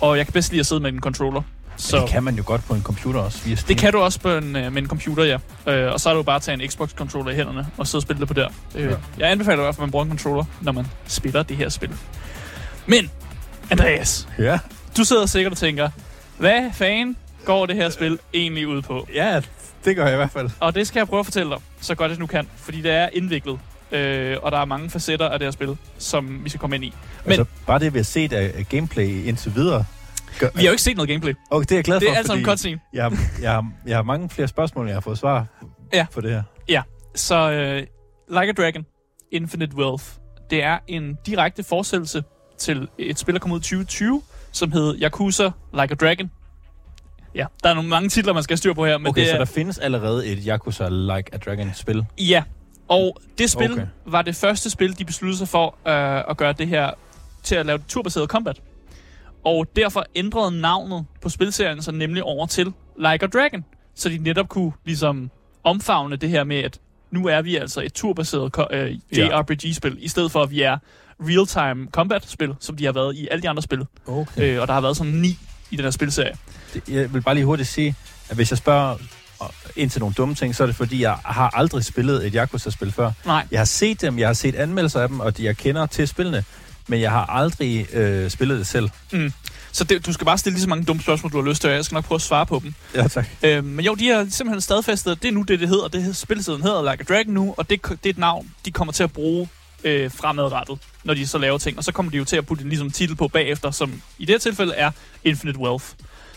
og 0.00 0.16
jeg 0.16 0.26
kan 0.26 0.32
bedst 0.32 0.50
lide 0.50 0.60
at 0.60 0.66
sidde 0.66 0.80
med 0.80 0.92
en 0.92 1.00
controller. 1.00 1.42
Så. 1.76 2.00
Det 2.00 2.08
kan 2.08 2.22
man 2.22 2.34
jo 2.34 2.42
godt 2.46 2.64
på 2.64 2.74
en 2.74 2.82
computer 2.82 3.20
også. 3.20 3.44
Via 3.44 3.54
Steam. 3.54 3.68
Det 3.68 3.78
kan 3.78 3.92
du 3.92 3.98
også 3.98 4.20
på 4.20 4.28
en, 4.30 4.56
øh, 4.56 4.72
med 4.72 4.82
en 4.82 4.88
computer, 4.88 5.24
ja. 5.24 5.38
Øh, 5.72 5.92
og 5.92 6.00
så 6.00 6.08
er 6.08 6.12
det 6.12 6.18
jo 6.18 6.22
bare 6.22 6.36
at 6.36 6.42
tage 6.42 6.62
en 6.62 6.70
Xbox-controller 6.70 7.30
i 7.30 7.34
hænderne 7.34 7.66
og 7.76 7.86
sidde 7.86 7.98
og 7.98 8.02
spille 8.02 8.20
det 8.20 8.28
på 8.28 8.34
der. 8.34 8.48
Øh, 8.74 8.84
ja. 8.84 8.96
Jeg 9.18 9.30
anbefaler 9.30 9.58
i 9.58 9.64
hvert 9.64 9.74
fald, 9.74 9.82
at 9.82 9.86
man 9.86 9.90
bruger 9.90 10.04
en 10.04 10.10
controller, 10.10 10.44
når 10.60 10.72
man 10.72 10.86
spiller 11.06 11.42
det 11.42 11.56
her 11.56 11.68
spil. 11.68 11.90
Men, 12.86 13.10
Andreas, 13.70 14.28
Ja. 14.38 14.58
Du 14.96 15.04
sidder 15.04 15.26
sikkert 15.26 15.52
og 15.52 15.58
tænker, 15.58 15.90
hvad 16.38 16.70
fanden 16.74 17.16
går 17.44 17.66
det 17.66 17.76
her 17.76 17.90
spil 17.90 18.18
egentlig 18.34 18.68
ud 18.68 18.82
på? 18.82 19.08
ja, 19.14 19.40
det 19.84 19.96
gør 19.96 20.04
jeg 20.04 20.12
i 20.12 20.16
hvert 20.16 20.30
fald. 20.30 20.50
Og 20.60 20.74
det 20.74 20.86
skal 20.86 21.00
jeg 21.00 21.06
prøve 21.08 21.20
at 21.20 21.26
fortælle 21.26 21.50
dig, 21.52 21.58
så 21.80 21.94
godt 21.94 22.10
jeg 22.10 22.18
nu 22.18 22.26
kan, 22.26 22.48
fordi 22.56 22.80
det 22.80 22.90
er 22.90 23.08
indviklet. 23.12 23.58
Øh, 23.92 24.36
og 24.42 24.52
der 24.52 24.58
er 24.58 24.64
mange 24.64 24.90
facetter 24.90 25.28
af 25.28 25.38
det 25.38 25.46
her 25.46 25.50
spil, 25.50 25.76
som 25.98 26.44
vi 26.44 26.48
skal 26.48 26.60
komme 26.60 26.76
ind 26.76 26.84
i. 26.84 26.94
Men 27.24 27.32
altså, 27.32 27.44
bare 27.66 27.78
det, 27.78 27.94
vi 27.94 27.98
har 27.98 28.04
set 28.04 28.32
af, 28.32 28.52
af 28.58 28.68
gameplay 28.68 29.24
indtil 29.24 29.54
videre. 29.54 29.84
Gør, 30.38 30.48
vi 30.54 30.60
har 30.60 30.64
jo 30.66 30.70
ikke 30.70 30.82
set 30.82 30.96
noget 30.96 31.08
gameplay. 31.08 31.34
okay, 31.50 31.62
det 31.64 31.72
er 31.72 31.76
jeg 31.76 31.84
glad 31.84 31.96
for, 31.96 32.00
Det 32.00 32.10
er 32.12 32.16
altså 32.16 32.32
en 32.34 32.44
cutscene. 32.44 32.80
jeg, 32.92 33.04
har, 33.04 33.18
jeg, 33.42 33.52
har, 33.52 33.70
jeg 33.86 33.96
har 33.96 34.02
mange 34.02 34.28
flere 34.30 34.48
spørgsmål, 34.48 34.86
jeg 34.86 34.96
har 34.96 35.00
fået 35.00 35.18
svar 35.18 35.46
Ja. 35.92 36.06
på 36.14 36.20
det 36.20 36.30
her. 36.68 36.82
Så 37.14 37.50
øh, 37.50 37.76
Like 38.40 38.48
a 38.48 38.52
Dragon, 38.52 38.86
Infinite 39.32 39.76
Wealth, 39.76 40.04
det 40.50 40.62
er 40.62 40.78
en 40.88 41.18
direkte 41.26 41.62
fortsættelse 41.64 42.22
til 42.58 42.88
et 42.98 43.18
spil, 43.18 43.34
der 43.34 43.40
kom 43.40 43.52
ud 43.52 43.58
i 43.58 43.62
2020, 43.62 44.22
som 44.52 44.72
hed 44.72 44.98
Yakuza 45.02 45.50
Like 45.72 45.92
a 45.92 45.94
Dragon. 45.94 46.30
Ja, 47.34 47.46
der 47.62 47.70
er 47.70 47.74
nogle 47.74 47.88
mange 47.90 48.08
titler, 48.08 48.32
man 48.32 48.42
skal 48.42 48.52
have 48.54 48.58
styr 48.58 48.72
på 48.72 48.86
her, 48.86 48.98
men 48.98 49.06
okay, 49.08 49.20
det 49.20 49.28
så 49.28 49.34
er... 49.34 49.38
der 49.38 49.44
findes 49.44 49.78
allerede 49.78 50.26
et 50.26 50.38
Yakuza 50.46 50.88
Like 50.88 51.34
a 51.34 51.36
Dragon-spil. 51.36 52.04
Ja, 52.18 52.42
og 52.88 53.16
det 53.38 53.50
spil 53.50 53.72
Okay. 53.72 53.86
var 54.06 54.22
det 54.22 54.36
første 54.36 54.70
spil, 54.70 54.98
de 54.98 55.04
besluttede 55.04 55.38
sig 55.38 55.48
for 55.48 55.66
øh, 55.86 56.30
at 56.30 56.36
gøre 56.36 56.52
det 56.52 56.68
her 56.68 56.90
til 57.42 57.54
at 57.54 57.66
lave 57.66 57.78
turbaseret 57.88 58.28
combat. 58.28 58.60
Og 59.44 59.66
derfor 59.76 60.04
ændrede 60.14 60.60
navnet 60.60 61.06
på 61.22 61.28
spilserien 61.28 61.82
så 61.82 61.92
nemlig 61.92 62.22
over 62.22 62.46
til 62.46 62.72
Like 62.98 63.24
a 63.24 63.26
Dragon, 63.26 63.64
så 63.94 64.08
de 64.08 64.18
netop 64.18 64.48
kunne 64.48 64.72
ligesom 64.84 65.30
omfavne 65.64 66.16
det 66.16 66.28
her 66.28 66.44
med, 66.44 66.56
at 66.56 66.80
nu 67.10 67.26
er 67.26 67.42
vi 67.42 67.56
altså 67.56 67.80
et 67.80 67.92
turbaseret 67.92 68.52
øh, 68.70 68.98
Ja. 69.16 69.38
JRPG-spil, 69.38 69.96
i 70.00 70.08
stedet 70.08 70.32
for 70.32 70.42
at 70.42 70.50
vi 70.50 70.62
er 70.62 70.78
real-time 71.20 71.88
combat-spil, 71.92 72.54
som 72.60 72.76
de 72.76 72.84
har 72.84 72.92
været 72.92 73.16
i 73.16 73.28
alle 73.30 73.42
de 73.42 73.48
andre 73.48 73.62
spil. 73.62 73.86
Okay. 74.06 74.54
Øh, 74.54 74.60
og 74.60 74.68
der 74.68 74.74
har 74.74 74.80
været 74.80 74.96
sådan 74.96 75.12
ni 75.12 75.38
i 75.70 75.76
den 75.76 75.84
her 75.84 75.90
spilserie. 75.90 76.34
Jeg 76.88 77.14
vil 77.14 77.20
bare 77.22 77.34
lige 77.34 77.44
hurtigt 77.44 77.68
sige, 77.68 77.94
at 78.28 78.36
hvis 78.36 78.50
jeg 78.50 78.58
spørger 78.58 78.96
ind 79.76 79.90
til 79.90 80.00
nogle 80.00 80.14
dumme 80.14 80.34
ting, 80.34 80.54
så 80.56 80.62
er 80.62 80.66
det 80.66 80.76
fordi, 80.76 81.02
jeg 81.02 81.16
har 81.24 81.50
aldrig 81.56 81.84
spillet 81.84 82.26
et 82.26 82.32
Yakuza-spil 82.32 82.92
før. 82.92 83.10
Nej, 83.26 83.46
Jeg 83.50 83.60
har 83.60 83.64
set 83.64 84.00
dem, 84.00 84.18
jeg 84.18 84.28
har 84.28 84.34
set 84.34 84.54
anmeldelser 84.54 85.00
af 85.00 85.08
dem, 85.08 85.20
og 85.20 85.36
de, 85.36 85.44
jeg 85.44 85.56
kender 85.56 85.86
til 85.86 86.08
spillene, 86.08 86.44
men 86.86 87.00
jeg 87.00 87.10
har 87.10 87.26
aldrig 87.26 87.94
øh, 87.94 88.30
spillet 88.30 88.58
det 88.58 88.66
selv. 88.66 88.90
så 89.72 89.84
det, 89.84 90.06
du 90.06 90.12
skal 90.12 90.24
bare 90.24 90.38
stille 90.38 90.54
lige 90.54 90.62
så 90.62 90.68
mange 90.68 90.84
dumme 90.84 91.02
spørgsmål, 91.02 91.32
du 91.32 91.42
har 91.42 91.48
lyst 91.48 91.60
til, 91.60 91.70
og 91.70 91.76
jeg 91.76 91.84
skal 91.84 91.94
nok 91.94 92.04
prøve 92.04 92.16
at 92.16 92.22
svare 92.22 92.46
på 92.46 92.60
dem. 92.64 92.74
Ja, 92.94 93.08
tak. 93.08 93.26
Øh, 93.42 93.64
men 93.64 93.84
jo, 93.84 93.94
de 93.94 94.08
har 94.08 94.26
simpelthen 94.30 94.60
stadfæstet, 94.60 95.10
at 95.12 95.22
det 95.22 95.28
er 95.28 95.32
nu 95.32 95.42
det, 95.42 95.60
det 95.60 95.68
hedder. 95.68 95.88
Det 95.88 96.16
spilsiden 96.16 96.62
hedder 96.62 96.90
Like 96.92 97.04
a 97.10 97.14
Dragon 97.14 97.34
nu, 97.34 97.54
og 97.56 97.70
det, 97.70 97.82
det 97.88 98.06
er 98.06 98.10
et 98.10 98.18
navn, 98.18 98.50
de 98.64 98.70
kommer 98.70 98.92
til 98.92 99.02
at 99.02 99.12
bruge 99.12 99.48
øh, 99.84 100.10
fremadrettet, 100.10 100.78
når 101.04 101.14
de 101.14 101.26
så 101.26 101.38
laver 101.38 101.58
ting. 101.58 101.78
Og 101.78 101.84
så 101.84 101.92
kommer 101.92 102.12
de 102.12 102.16
jo 102.18 102.24
til 102.24 102.36
at 102.36 102.46
putte 102.46 102.62
en 102.62 102.68
ligesom, 102.68 102.90
titel 102.90 103.16
på 103.16 103.28
bagefter, 103.28 103.70
som 103.70 104.02
i 104.18 104.24
det 104.24 104.34
her 104.34 104.38
tilfælde 104.38 104.74
er 104.74 104.90
Infinite 105.24 105.58
Wealth. 105.58 105.84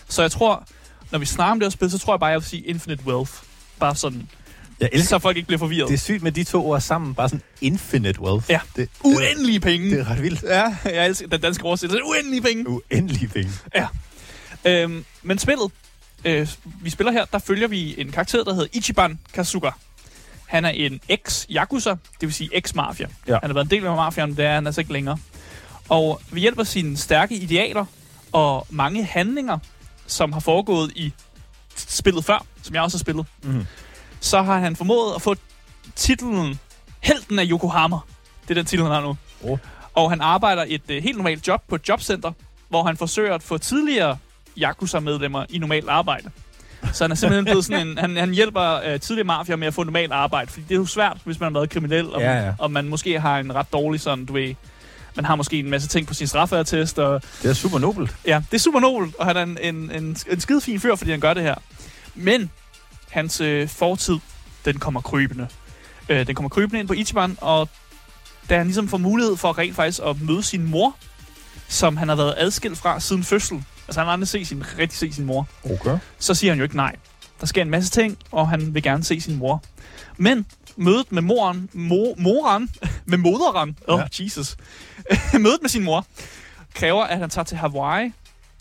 Så 0.08 0.22
jeg 0.22 0.30
tror, 0.30 0.66
når 1.10 1.18
vi 1.18 1.26
snakker 1.26 1.52
om 1.52 1.60
det 1.60 1.66
her 1.66 1.70
spil, 1.70 1.90
så 1.90 1.98
tror 1.98 2.14
jeg 2.14 2.20
bare, 2.20 2.30
jeg 2.30 2.38
vil 2.40 2.48
sige 2.48 2.62
Infinite 2.62 3.06
Wealth. 3.06 3.32
Bare 3.80 3.94
sådan, 3.96 4.28
Jeg 4.80 4.88
elsker, 4.92 5.08
så 5.08 5.18
folk 5.18 5.36
ikke 5.36 5.46
bliver 5.46 5.58
forvirret. 5.58 5.88
det 5.88 5.94
er 5.94 5.98
sygt 5.98 6.22
med 6.22 6.32
de 6.32 6.44
to 6.44 6.66
ord 6.70 6.80
sammen, 6.80 7.14
bare 7.14 7.28
sådan 7.28 7.42
infinite 7.60 8.20
wealth. 8.20 8.50
Ja. 8.50 8.60
Det, 8.76 8.88
Uendelige 9.04 9.60
penge. 9.60 9.90
det 9.90 10.00
er 10.00 10.10
ret 10.10 10.22
vildt. 10.22 10.42
Ja, 10.42 10.76
jeg 10.84 11.06
elsker 11.06 11.26
den 11.28 11.40
danske 11.40 11.64
oversættelse. 11.64 12.04
Uendelige 12.04 12.42
penge. 12.42 12.68
Uendelige 12.68 13.28
penge. 13.28 13.50
Øhm, 14.64 15.04
men 15.22 15.38
spillet, 15.38 15.70
øh, 16.24 16.48
vi 16.82 16.90
spiller 16.90 17.12
her, 17.12 17.24
der 17.24 17.38
følger 17.38 17.68
vi 17.68 17.94
en 18.00 18.12
karakter, 18.12 18.44
der 18.44 18.54
hedder 18.54 18.68
Ichiban 18.72 19.18
Kasuga. 19.34 19.70
Han 20.46 20.64
er 20.64 20.68
en 20.70 21.00
ex-yakuza, 21.08 21.90
det 21.90 21.98
vil 22.20 22.32
sige 22.32 22.50
ex-mafia. 22.56 23.06
Ja. 23.28 23.38
Han 23.42 23.50
har 23.50 23.54
været 23.54 23.64
en 23.64 23.70
del 23.70 23.86
af 23.86 23.96
mafiaen, 23.96 24.30
men 24.30 24.36
det 24.36 24.44
er 24.44 24.54
han 24.54 24.66
altså 24.66 24.80
ikke 24.80 24.92
længere. 24.92 25.18
Og 25.88 26.20
ved 26.30 26.40
hjælp 26.40 26.58
af 26.58 26.66
sine 26.66 26.96
stærke 26.96 27.34
idealer 27.36 27.84
og 28.32 28.66
mange 28.70 29.04
handlinger, 29.04 29.58
som 30.06 30.32
har 30.32 30.40
foregået 30.40 30.92
i 30.96 31.12
spillet 31.76 32.24
før, 32.24 32.44
som 32.62 32.74
jeg 32.74 32.82
også 32.82 32.96
har 32.96 33.00
spillet, 33.00 33.26
Mm. 33.42 33.66
så 34.20 34.42
har 34.42 34.58
han 34.58 34.76
formået 34.76 35.14
at 35.14 35.22
få 35.22 35.34
titlen 35.94 36.60
Helten 37.00 37.38
af 37.38 37.44
Yokohama. 37.50 37.96
Det 38.42 38.50
er 38.50 38.54
den 38.54 38.66
titel, 38.66 38.82
han 38.84 38.92
har 38.92 39.00
nu. 39.00 39.16
Oh. 39.44 39.58
Og 39.94 40.10
han 40.10 40.20
arbejder 40.20 40.64
et 40.68 40.82
øh, 40.88 41.02
helt 41.02 41.16
normalt 41.16 41.48
job 41.48 41.62
på 41.68 41.74
et 41.74 41.88
jobcenter, 41.88 42.32
hvor 42.68 42.82
han 42.82 42.96
forsøger 42.96 43.34
at 43.34 43.42
få 43.42 43.58
tidligere 43.58 44.18
Yakuza-medlemmer 44.58 45.46
i 45.48 45.58
normalt 45.58 45.88
arbejde. 45.88 46.30
Så 46.96 47.04
han 47.04 47.10
er 47.10 47.14
simpelthen 47.14 47.44
blevet 47.44 47.64
sådan 47.64 47.86
en... 47.86 47.98
Han, 47.98 48.16
han 48.16 48.30
hjælper 48.34 48.80
øh, 48.86 49.00
tidligere 49.00 49.26
mafier 49.26 49.56
med 49.56 49.66
at 49.66 49.74
få 49.74 49.84
normalt 49.84 50.12
arbejde, 50.12 50.50
fordi 50.50 50.64
det 50.68 50.74
er 50.74 50.78
jo 50.78 50.86
svært, 50.86 51.16
hvis 51.24 51.40
man 51.40 51.52
har 51.52 51.60
været 51.60 51.70
kriminel, 51.70 52.14
og, 52.14 52.20
Ja, 52.20 52.44
ja. 52.46 52.52
og 52.58 52.70
man 52.70 52.88
måske 52.88 53.20
har 53.20 53.38
en 53.38 53.54
ret 53.54 53.72
dårlig 53.72 54.00
sådan, 54.00 54.24
du 54.24 54.32
ved... 54.32 54.54
Man 55.14 55.24
har 55.24 55.36
måske 55.36 55.58
en 55.58 55.70
masse 55.70 55.88
ting 55.88 56.06
på 56.06 56.14
sin 56.14 56.26
straffeattest, 56.26 56.98
og 56.98 57.22
Det 57.42 57.50
er 57.50 57.54
super 57.54 57.78
nobelt. 57.78 58.16
Ja, 58.26 58.42
det 58.50 58.56
er 58.56 58.60
super 58.60 58.80
nobelt, 58.80 59.14
og 59.14 59.26
han 59.26 59.36
er 59.36 59.42
en, 59.42 59.58
en, 59.62 59.90
en, 59.90 60.16
en 60.30 60.40
skide 60.40 60.60
fin 60.60 60.80
fyr, 60.80 60.94
fordi 60.96 61.10
han 61.10 61.20
gør 61.20 61.34
det 61.34 61.42
her. 61.42 61.54
Men 62.14 62.50
hans 63.10 63.40
øh, 63.40 63.68
fortid, 63.68 64.16
den 64.64 64.78
kommer 64.78 65.00
krybende. 65.00 65.48
Øh, 66.08 66.26
den 66.26 66.34
kommer 66.34 66.48
krybende 66.48 66.80
ind 66.80 66.88
på 66.88 66.94
Ichiban, 66.94 67.38
og 67.40 67.68
da 68.50 68.56
han 68.56 68.66
ligesom 68.66 68.88
får 68.88 68.98
mulighed 68.98 69.36
for 69.36 69.58
rent 69.58 69.76
faktisk 69.76 70.00
at 70.06 70.20
møde 70.22 70.42
sin 70.42 70.70
mor, 70.70 70.96
som 71.68 71.96
han 71.96 72.08
har 72.08 72.16
været 72.16 72.34
adskilt 72.36 72.78
fra 72.78 73.00
siden 73.00 73.24
fødsel. 73.24 73.64
Altså 73.88 74.00
han 74.00 74.06
har 74.06 74.12
aldrig 74.12 74.28
set 74.28 74.46
sin, 74.46 74.64
rigtig 74.78 74.98
set 74.98 75.14
sin 75.14 75.24
mor. 75.24 75.48
Okay. 75.64 75.98
Så 76.18 76.34
siger 76.34 76.50
han 76.50 76.58
jo 76.58 76.62
ikke 76.62 76.76
nej. 76.76 76.96
Der 77.40 77.46
sker 77.46 77.62
en 77.62 77.70
masse 77.70 77.90
ting, 77.90 78.18
og 78.32 78.48
han 78.48 78.74
vil 78.74 78.82
gerne 78.82 79.04
se 79.04 79.20
sin 79.20 79.36
mor. 79.36 79.62
Men 80.16 80.46
mødet 80.76 81.12
med 81.12 81.22
moren, 81.22 81.68
mo, 81.72 82.14
moren, 82.18 82.70
med 83.04 83.18
moderen, 83.18 83.78
oh 83.88 84.00
Ja. 84.00 84.24
Jesus, 84.24 84.56
mødet 85.44 85.58
med 85.62 85.68
sin 85.68 85.84
mor, 85.84 86.06
kræver, 86.74 87.04
at 87.04 87.18
han 87.18 87.30
tager 87.30 87.44
til 87.44 87.56
Hawaii, 87.56 88.12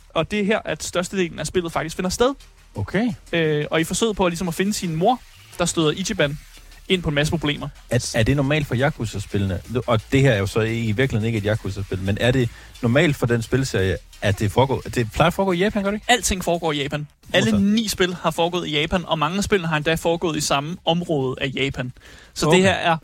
og 0.09 0.31
det 0.31 0.39
er 0.39 0.43
her, 0.43 0.59
at 0.65 0.83
størstedelen 0.83 1.39
af 1.39 1.47
spillet 1.47 1.71
faktisk 1.71 1.95
finder 1.95 2.09
sted. 2.09 2.33
Okay. 2.75 3.11
Øh, 3.33 3.65
og 3.71 3.81
i 3.81 3.83
forsøget 3.83 4.15
på 4.15 4.25
at, 4.25 4.31
ligesom 4.31 4.47
at 4.47 4.53
finde 4.53 4.73
sin 4.73 4.95
mor, 4.95 5.19
der 5.59 5.65
støder 5.65 5.91
Ichiban 5.91 6.39
ind 6.89 7.01
på 7.03 7.09
en 7.09 7.15
masse 7.15 7.31
problemer. 7.31 7.67
Er, 7.89 8.11
er 8.15 8.23
det 8.23 8.35
normalt 8.35 8.67
for 8.67 8.75
Yakuza-spillene? 8.75 9.59
Og 9.87 10.01
det 10.11 10.21
her 10.21 10.31
er 10.31 10.37
jo 10.37 10.47
så 10.47 10.59
i 10.61 10.91
virkeligheden 10.91 11.25
ikke 11.25 11.37
et 11.37 11.43
Yakuza-spil, 11.57 11.99
men 12.01 12.17
er 12.21 12.31
det 12.31 12.49
normalt 12.81 13.15
for 13.15 13.25
den 13.25 13.41
spilserie, 13.41 13.97
at 14.21 14.39
det 14.39 14.51
foregår... 14.51 14.81
Det 14.81 15.11
plejer 15.11 15.27
at 15.27 15.33
foregå 15.33 15.51
i 15.51 15.57
Japan, 15.57 15.83
gør 15.83 15.91
det 15.91 15.97
ikke? 15.97 16.11
Alting 16.11 16.43
foregår 16.43 16.71
i 16.71 16.81
Japan. 16.81 17.07
Alle 17.33 17.61
ni 17.73 17.87
spil 17.87 18.13
har 18.15 18.31
foregået 18.31 18.67
i 18.67 18.79
Japan, 18.81 19.05
og 19.05 19.19
mange 19.19 19.37
af 19.37 19.43
spillene 19.43 19.67
har 19.67 19.77
endda 19.77 19.95
foregået 19.95 20.37
i 20.37 20.41
samme 20.41 20.77
område 20.85 21.35
af 21.41 21.51
Japan. 21.55 21.91
Så 22.33 22.45
Okay. 22.47 22.55
det 22.57 22.63
her 22.65 22.73
er 22.73 22.97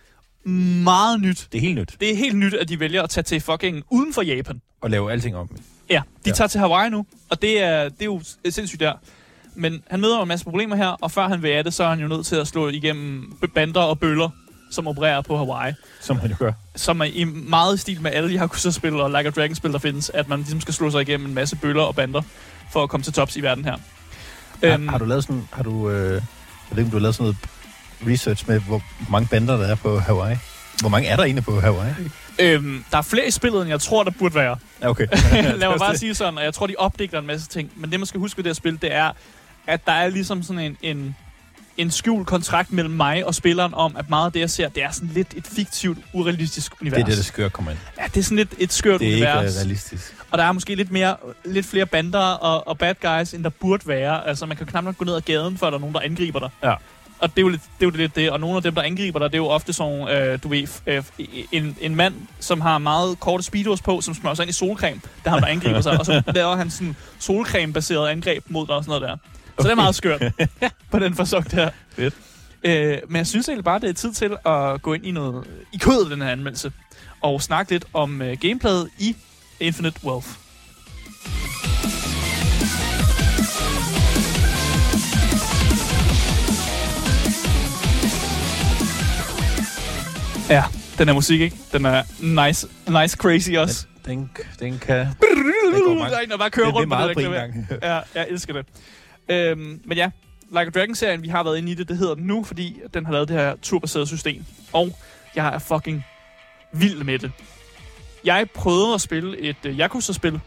meget 0.84 1.22
nyt. 1.22 1.48
Det 1.52 1.58
er 1.58 1.62
helt 1.62 1.78
nyt 1.80 1.96
Det 2.00 2.12
er 2.12 2.16
helt 2.16 2.36
nyt, 2.36 2.54
at 2.54 2.70
de 2.70 2.80
vælger 2.80 3.04
at 3.04 3.10
tage 3.10 3.24
til 3.24 3.42
fucking 3.42 3.84
uden 3.90 4.14
for 4.14 4.22
Japan. 4.22 4.62
at 4.84 4.92
lave 4.92 5.12
alting 5.12 5.36
om. 5.36 5.50
Ja, 5.90 6.02
de 6.26 6.30
ja. 6.30 6.32
tager 6.36 6.48
til 6.48 6.60
Hawaii 6.60 6.90
nu, 6.90 7.06
og 7.30 7.42
det 7.42 7.62
er, 7.64 7.84
det 7.84 8.02
er 8.02 8.06
jo 8.06 8.22
sindssygt 8.50 8.80
der. 8.80 8.94
Men 9.56 9.84
han 9.90 10.02
møder 10.02 10.16
jo 10.16 10.22
en 10.22 10.28
masse 10.28 10.46
problemer 10.46 10.76
her, 10.76 10.88
og 10.88 11.12
før 11.12 11.28
han 11.28 11.44
vil 11.44 11.50
af 11.50 11.64
det, 11.64 11.74
så 11.74 11.84
er 11.84 11.90
han 11.90 12.00
jo 12.00 12.08
nødt 12.08 12.26
til 12.26 12.36
at 12.36 12.48
slå 12.48 12.68
igennem 12.68 13.38
bander 13.56 13.82
og 13.82 14.00
bøller 14.00 14.30
som 14.72 14.88
opererer 14.88 15.22
på 15.22 15.38
Hawaii. 15.38 15.74
Som 16.02 16.18
man 16.18 16.30
jo 16.30 16.36
gør. 16.40 16.52
Som 16.76 17.00
er 17.02 17.06
i 17.06 17.24
meget 17.24 17.80
stil 17.80 18.02
med 18.02 18.12
alle 18.12 18.40
Yakuza-spil 18.40 18.94
og 18.94 19.10
Like 19.10 19.28
a 19.28 19.30
Dragon-spil, 19.30 19.72
der 19.72 19.80
findes, 19.80 20.10
at 20.10 20.30
man 20.30 20.40
ligesom 20.40 20.62
skal 20.62 20.74
slå 20.74 20.92
sig 20.92 21.02
igennem 21.02 21.28
en 21.28 21.34
masse 21.34 21.56
bøller 21.56 21.84
og 21.84 21.96
bander 21.96 22.22
for 22.72 22.84
at 22.84 22.90
komme 22.90 23.04
til 23.04 23.14
tops 23.14 23.36
i 23.36 23.42
verden 23.42 23.66
her. 23.66 23.78
Har, 24.64 24.92
har 24.92 24.98
du 24.98 25.06
lavet 25.06 25.24
sådan, 25.24 25.48
har 25.52 25.64
du, 25.64 25.90
øh, 25.90 26.14
jeg 26.14 26.22
ved 26.72 26.78
ikke, 26.78 26.88
om 26.88 26.92
du 26.92 26.98
har 26.98 27.02
lavet 27.02 27.16
sådan 27.16 27.24
noget 27.24 27.38
research 28.14 28.48
med, 28.48 28.60
hvor 28.60 28.82
mange 29.10 29.28
bander 29.32 29.58
der 29.58 29.68
er 29.68 29.76
på 29.76 30.00
Hawaii? 30.00 30.38
Hvor 30.80 30.90
mange 30.90 31.08
er 31.08 31.16
der 31.16 31.24
egentlig 31.24 31.44
på 31.44 31.60
Hawaii? 31.60 31.94
øhm, 32.40 32.84
der 32.92 32.98
er 32.98 33.02
flere 33.02 33.28
i 33.28 33.32
spillet, 33.32 33.62
end 33.62 33.70
jeg 33.70 33.80
tror, 33.82 34.04
der 34.04 34.12
burde 34.12 34.36
være. 34.36 34.58
Okay. 34.82 35.08
Lad 35.60 35.70
mig 35.70 35.80
bare 35.88 35.98
sige 35.98 36.16
sådan, 36.16 36.38
og 36.38 36.44
jeg 36.44 36.54
tror, 36.54 36.68
de 36.68 36.76
opdigter 36.78 37.20
en 37.20 37.28
masse 37.28 37.48
ting. 37.48 37.72
Men 37.76 37.92
det, 37.92 38.00
man 38.00 38.08
skal 38.08 38.20
huske 38.20 38.38
ved 38.38 38.44
det 38.44 38.50
her 38.50 38.54
spil, 38.54 38.82
det 38.82 38.94
er, 38.94 39.12
at 39.68 39.86
der 39.86 39.92
er 39.92 40.10
ligesom 40.10 40.44
sådan 40.44 40.60
en, 40.60 40.78
en, 40.82 41.16
en 41.78 41.92
skjult 41.92 42.28
kontrakt 42.28 42.72
mellem 42.72 42.94
mig 42.94 43.26
og 43.26 43.36
spilleren 43.36 43.74
om, 43.74 43.96
at 43.96 44.10
meget 44.10 44.26
af 44.26 44.32
det, 44.32 44.40
jeg 44.40 44.50
ser, 44.50 44.70
det 44.70 44.84
er 44.84 44.92
sådan 44.92 45.10
lidt 45.14 45.34
et 45.38 45.48
fiktivt, 45.48 45.98
urealistisk 46.14 46.82
univers. 46.82 46.96
Det 46.96 47.02
er 47.02 47.06
det, 47.06 47.18
der 47.18 47.24
skør 47.24 47.50
kommer 47.50 47.72
ind. 47.72 47.80
Ja, 48.00 48.04
det 48.06 48.18
er 48.18 48.24
sådan 48.24 48.38
lidt 48.38 48.54
et 48.58 48.74
skørt 48.74 49.00
Det 49.00 49.08
er 49.10 49.14
ikke 49.16 49.28
univers. 49.28 49.56
øh, 49.56 49.60
realistisk. 49.60 50.16
Og 50.32 50.38
der 50.38 50.44
er 50.44 50.52
måske 50.52 50.76
lidt, 50.76 50.92
mere, 50.92 51.16
lidt 51.46 51.66
flere 51.66 51.86
bander 51.86 52.20
og, 52.20 52.68
og 52.68 52.78
bad 52.78 52.96
guys, 53.02 53.34
end 53.34 53.44
der 53.44 53.50
burde 53.50 53.88
være. 53.88 54.28
Altså, 54.28 54.46
man 54.46 54.58
kan 54.58 54.66
knap 54.66 54.84
nok 54.84 54.98
gå 54.98 55.06
ned 55.06 55.16
ad 55.16 55.22
gaden, 55.22 55.58
før 55.58 55.70
der 55.70 55.78
er 55.78 55.80
nogen, 55.80 55.96
der 55.96 56.02
angriber 56.02 56.40
dig. 56.40 56.50
Ja. 56.64 56.74
Og 57.20 57.30
det 57.30 57.38
er, 57.38 57.42
jo 57.42 57.48
lidt, 57.50 57.62
det 57.80 57.86
er 57.86 57.90
jo 57.92 57.98
lidt 57.98 58.16
det. 58.16 58.32
Og 58.32 58.40
nogle 58.40 58.56
af 58.56 58.64
dem, 58.64 58.76
der 58.76 58.82
angriber 58.82 59.20
dig, 59.20 59.30
det 59.30 59.34
er 59.36 59.38
jo 59.42 59.48
ofte 59.48 59.74
sådan, 59.74 60.08
øh, 60.10 60.40
du 60.44 60.48
ved, 60.50 60.68
øh, 60.88 61.04
en, 61.52 61.78
en 61.82 61.96
mand, 61.96 62.14
som 62.40 62.62
har 62.62 62.78
meget 62.78 63.20
korte 63.20 63.44
speedos 63.44 63.82
på, 63.82 64.02
som 64.02 64.14
smører 64.14 64.36
sig 64.36 64.44
ind 64.44 64.50
i 64.50 64.54
solcreme. 64.54 64.96
Det 65.04 65.26
er 65.26 65.30
ham, 65.30 65.40
der 65.40 65.48
angriber 65.48 65.82
sig. 65.82 66.00
Og 66.00 66.06
så 66.06 66.22
laver 66.36 66.56
han 66.56 66.70
sådan 66.70 66.96
solcreme-baseret 67.20 68.10
angreb 68.10 68.44
mod 68.50 68.68
dig 68.68 68.76
og 68.76 68.84
sådan 68.84 69.00
noget 69.02 69.10
der. 69.10 69.18
Så 69.60 69.64
det 69.64 69.72
er 69.72 69.76
meget 69.76 69.96
skørt 69.96 70.22
på 70.92 71.00
den 71.00 71.16
forsøg 71.16 71.52
der. 71.52 71.70
Fedt. 71.96 72.14
Øh, 72.64 72.98
men 73.08 73.16
jeg 73.16 73.28
synes 73.28 73.48
egentlig 73.50 73.64
bare, 73.64 73.80
det 73.80 73.90
er 73.90 73.94
tid 73.94 74.14
til 74.14 74.38
at 74.46 74.82
gå 74.82 74.94
ind 74.94 75.06
i 75.06 75.12
noget 75.12 75.48
i 75.74 75.78
kødet 75.78 76.12
den 76.12 76.22
her 76.22 76.30
anmeldelse. 76.30 76.72
Og 77.22 77.42
snakke 77.42 77.72
lidt 77.72 77.86
om 77.94 78.22
øh, 78.22 78.38
gameplayet 78.42 78.90
i 79.00 79.16
Infinite 79.60 80.00
Wealth. 80.06 80.28
Ja, 90.50 90.64
den 90.98 91.08
her 91.08 91.14
musik, 91.14 91.42
ikke? 91.42 91.56
Den 91.74 91.86
er 91.86 92.04
nice, 92.48 92.68
nice 93.02 93.18
crazy 93.18 93.50
også. 93.52 93.86
Den, 94.06 94.30
den 94.60 94.80
kan... 94.80 95.08
går 95.20 95.94
mange- 95.94 96.10
Der 96.12 96.18
er 96.18 96.22
en, 96.22 96.30
der 96.30 96.38
bare 96.38 96.50
kører 96.50 96.66
det 96.66 96.74
er 96.74 96.78
rundt 96.78 96.88
meget 96.90 97.08
det 97.10 97.16
på 97.18 97.22
der 97.34 97.44
en 97.44 97.52
klaver. 97.68 97.78
gang. 97.80 98.06
Ja, 98.16 98.20
jeg 98.20 98.28
elsker 98.30 98.54
det. 98.54 98.66
Øhm, 99.32 99.82
men 99.86 99.98
ja, 99.98 100.12
Like 100.50 100.68
a 100.68 100.70
Dragon-serien, 100.70 101.24
vi 101.24 101.28
har 101.28 101.44
været 101.44 101.58
inde 101.58 101.72
i 101.72 101.76
det, 101.76 101.88
det 101.88 101.98
hedder 101.98 102.16
den 102.16 102.24
nu, 102.24 102.44
fordi 102.44 102.80
den 102.94 103.06
har 103.06 103.14
lavet 103.14 103.28
det 103.28 103.38
her 103.38 103.56
turbaserede 103.62 104.08
system. 104.08 104.46
Og 104.74 104.98
jeg 105.36 105.56
er 105.56 105.60
fucking 105.60 106.06
vild 106.74 107.04
med 107.04 107.20
det. 107.20 107.32
Jeg 108.24 108.50
prøvede 108.54 108.94
at 108.94 109.02
spille 109.02 109.38
et 109.40 109.56
øh, 109.66 109.80
Yakuza-spil 109.80 110.40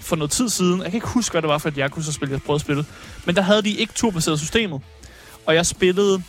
for 0.00 0.16
noget 0.16 0.30
tid 0.30 0.48
siden. 0.48 0.80
Jeg 0.80 0.90
kan 0.90 0.96
ikke 0.96 1.06
huske, 1.06 1.32
hvad 1.32 1.42
det 1.42 1.48
var 1.48 1.58
for 1.58 1.68
et 1.68 1.74
Yakuza-spil, 1.74 2.30
jeg 2.30 2.42
prøvede 2.42 2.56
at 2.56 2.60
spille. 2.60 2.84
Men 3.26 3.36
der 3.36 3.42
havde 3.42 3.62
de 3.62 3.70
ikke 3.70 3.92
turbaseret 3.92 4.38
systemet. 4.38 4.82
Og 5.46 5.54
jeg 5.54 5.66
spillede 5.66 6.22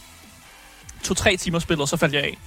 to-tre 1.04 1.38
timer 1.38 1.60
spil, 1.60 1.82
og 1.82 1.88
så 1.88 1.98
faldt 1.98 2.14
jeg 2.14 2.24
af. 2.24 2.38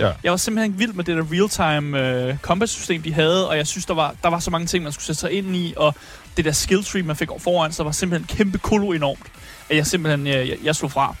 Ja. 0.00 0.12
Jeg 0.22 0.30
var 0.30 0.36
simpelthen 0.36 0.78
vild 0.78 0.92
med 0.92 1.04
det 1.04 1.16
der 1.16 1.24
real-time 1.32 2.28
uh, 2.30 2.38
combat-system, 2.38 3.02
de 3.02 3.14
havde, 3.14 3.48
og 3.48 3.56
jeg 3.56 3.66
synes, 3.66 3.86
der 3.86 3.94
var, 3.94 4.14
der 4.22 4.28
var 4.28 4.38
så 4.38 4.50
mange 4.50 4.66
ting, 4.66 4.84
man 4.84 4.92
skulle 4.92 5.04
sætte 5.04 5.20
sig 5.20 5.32
ind 5.32 5.56
i, 5.56 5.74
og 5.76 5.94
det 6.36 6.44
der 6.44 6.52
skill 6.52 6.84
tree, 6.84 7.02
man 7.02 7.16
fik 7.16 7.28
foran, 7.38 7.72
så 7.72 7.82
var 7.82 7.92
simpelthen 7.92 8.36
kæmpe 8.36 8.58
kolo 8.58 8.92
enormt, 8.92 9.26
at 9.70 9.76
jeg 9.76 9.86
simpelthen 9.86 10.26
jeg, 10.26 10.48
jeg, 10.48 10.56
jeg 10.64 10.76
slog 10.76 10.92
fra. 10.92 11.14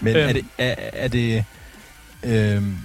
Men 0.00 0.16
Øhm. 0.16 0.28
er 0.28 0.32
det... 0.32 0.44
Er, 0.58 0.74
er 0.78 1.08
det 1.08 1.44
øhm, 2.22 2.76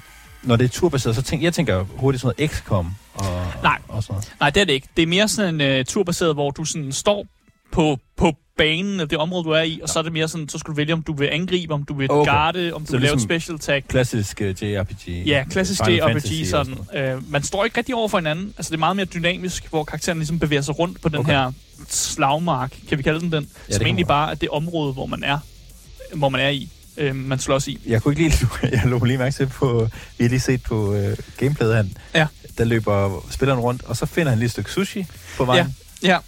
når 0.44 0.56
det 0.56 0.66
er 0.66 0.70
turbaseret, 0.70 1.16
så 1.16 1.22
tænker 1.22 1.46
jeg 1.46 1.54
tænker 1.54 1.84
hurtigt 1.84 2.22
sådan 2.22 2.34
noget 2.38 2.52
XCOM 2.52 2.96
og, 3.14 3.26
Nej. 3.64 3.78
og 3.88 4.04
sådan 4.04 4.14
noget. 4.14 4.34
Nej, 4.40 4.50
det 4.50 4.62
er 4.62 4.66
det 4.66 4.74
ikke. 4.74 4.88
Det 4.98 5.04
er 5.04 5.08
mere 5.08 5.28
sådan 5.28 5.62
en 5.62 5.80
uh, 5.80 5.86
turbaseret, 5.86 6.34
hvor 6.34 6.52
du 6.52 6.66
sådan 6.66 6.92
står 6.92 7.26
på, 7.72 8.00
på 8.18 8.34
banen, 8.58 9.00
det 9.00 9.14
område, 9.18 9.44
du 9.44 9.50
er 9.50 9.62
i, 9.62 9.80
og 9.84 9.90
så 9.90 10.00
er 10.00 10.04
det 10.04 10.14
mere 10.14 10.28
sådan, 10.28 10.50
så 10.50 10.58
skal 10.58 10.72
du 10.72 10.76
vælge, 10.76 10.94
om 10.94 11.02
du 11.02 11.14
vil 11.14 11.30
angribe, 11.32 11.74
om 11.74 11.84
du 11.84 11.94
vil 11.94 12.12
Okay. 12.12 12.32
garde, 12.32 12.74
om 12.74 12.82
du 12.82 12.86
Så 12.86 12.92
vil 12.92 13.02
lave 13.02 13.10
et 13.14 13.16
ligesom- 13.16 13.30
special 13.30 13.56
attack. 13.56 13.88
Klassisk 13.88 14.42
uh, 14.42 14.64
JRPG. 14.64 15.08
Ja, 15.28 15.44
klassisk 15.52 15.82
Final 15.86 15.98
JRPG 16.00 16.12
Fantasy 16.22 16.50
sådan. 16.50 16.76
noget. 16.94 17.16
Øh, 17.16 17.32
man 17.32 17.44
står 17.44 17.66
ikke 17.66 17.78
rigtig 17.78 17.96
over 17.96 18.08
for 18.08 18.18
hinanden. 18.18 18.54
Altså, 18.58 18.70
det 18.70 18.76
er 18.76 18.80
meget 18.80 18.96
mere 18.96 19.06
dynamisk, 19.06 19.70
hvor 19.70 19.84
karakteren 19.84 20.18
ligesom 20.18 20.40
bevæger 20.40 20.62
sig 20.62 20.80
rundt 20.80 21.02
på 21.02 21.10
den 21.10 21.18
Okay. 21.18 21.32
her 21.32 21.52
slagmark, 21.90 22.74
kan 22.90 22.98
vi 22.98 23.04
kalde 23.04 23.20
den 23.20 23.32
den, 23.32 23.50
det 23.68 23.76
som 23.76 23.86
egentlig 23.86 24.08
bare 24.08 24.32
er 24.32 24.36
det 24.36 24.50
område, 24.50 24.94
hvor 24.94 25.06
man 25.06 25.24
er, 25.24 25.40
hvor 26.14 26.30
man 26.30 26.42
er 26.42 26.50
i, 26.50 26.70
øh, 26.98 27.16
man 27.16 27.40
slås 27.40 27.68
i. 27.68 27.80
Jeg 27.88 28.02
kunne 28.02 28.12
ikke 28.12 28.22
lige... 28.24 28.48
Jeg 28.78 28.82
lå 28.86 29.04
lige 29.04 29.18
mærke 29.18 29.36
til 29.36 29.48
på... 29.48 29.88
Vi 30.18 30.24
har 30.24 30.30
lige 30.30 30.40
set 30.40 30.64
på 30.64 30.96
uh, 30.96 31.04
gameplayet, 31.38 31.76
han, 31.76 31.92
Ja. 32.16 32.28
der 32.58 32.64
løber 32.66 33.26
spilleren 33.30 33.60
rundt, 33.60 33.84
og 33.84 33.98
så 33.98 34.06
finder 34.06 34.30
han 34.30 34.40
lige 34.40 34.46
et 34.46 34.52
stykke 34.52 34.72
sushi 34.72 35.06
på 35.38 35.46
vejen. 35.46 35.66
Ja, 35.66 35.72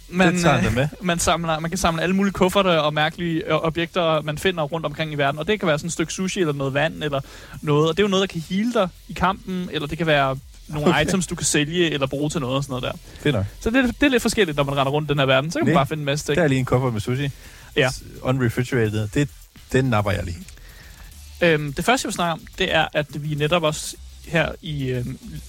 man, 0.08 0.34
det 0.34 0.42
tager 0.42 0.66
øh, 0.66 0.74
med. 0.74 0.88
man, 1.00 1.18
samler, 1.18 1.58
man 1.58 1.70
kan 1.70 1.78
samle 1.78 2.02
alle 2.02 2.16
mulige 2.16 2.32
kufferter 2.32 2.70
og 2.70 2.94
mærkelige 2.94 3.46
øh, 3.46 3.54
objekter, 3.54 4.20
man 4.22 4.38
finder 4.38 4.62
rundt 4.62 4.86
omkring 4.86 5.12
i 5.12 5.14
verden. 5.14 5.38
Og 5.38 5.46
det 5.46 5.60
kan 5.60 5.66
være 5.68 5.78
sådan 5.78 5.86
et 5.86 5.92
stykke 5.92 6.12
sushi 6.12 6.40
eller 6.40 6.52
noget 6.52 6.74
vand 6.74 7.04
eller 7.04 7.20
noget. 7.62 7.88
Og 7.88 7.96
det 7.96 8.02
er 8.02 8.04
jo 8.04 8.10
noget, 8.10 8.28
der 8.28 8.32
kan 8.32 8.42
heale 8.50 8.72
dig 8.72 8.88
i 9.08 9.12
kampen, 9.12 9.68
eller 9.72 9.88
det 9.88 9.98
kan 9.98 10.06
være 10.06 10.38
nogle 10.68 10.88
Okay. 10.88 11.06
items, 11.06 11.26
du 11.26 11.34
kan 11.34 11.44
sælge 11.46 11.90
eller 11.90 12.06
bruge 12.06 12.30
til 12.30 12.40
noget 12.40 12.56
og 12.56 12.64
sådan 12.64 12.72
noget 12.72 12.82
der. 12.82 13.20
Fedt 13.22 13.34
nok. 13.34 13.44
Så 13.60 13.70
det, 13.70 13.84
det 14.00 14.06
er 14.06 14.10
lidt 14.10 14.22
forskelligt, 14.22 14.56
når 14.56 14.64
man 14.64 14.76
render 14.76 14.92
rundt 14.92 15.06
i 15.06 15.12
den 15.12 15.18
her 15.18 15.26
verden. 15.26 15.50
Så 15.50 15.58
kan 15.58 15.66
man 15.66 15.72
Nej. 15.74 15.78
bare 15.78 15.86
finde 15.86 16.00
en 16.00 16.04
masse 16.04 16.26
ting. 16.26 16.36
Der 16.36 16.42
er 16.42 16.48
lige 16.48 16.58
en 16.58 16.64
kuffer 16.64 16.90
med 16.90 17.00
sushi. 17.00 17.30
Ja. 17.76 17.90
Unrefrigerated. 18.22 19.08
Det, 19.14 19.28
den 19.72 19.84
napper 19.84 20.10
jeg 20.10 20.24
lige. 20.24 20.38
Øhm, 21.40 21.72
det 21.72 21.84
første, 21.84 22.06
jeg 22.06 22.08
vil 22.08 22.14
snakke 22.14 22.32
om, 22.32 22.40
det 22.58 22.74
er, 22.74 22.86
at 22.92 23.06
vi 23.22 23.34
netop 23.34 23.62
også 23.62 23.96
her 24.26 24.52
i, 24.62 25.02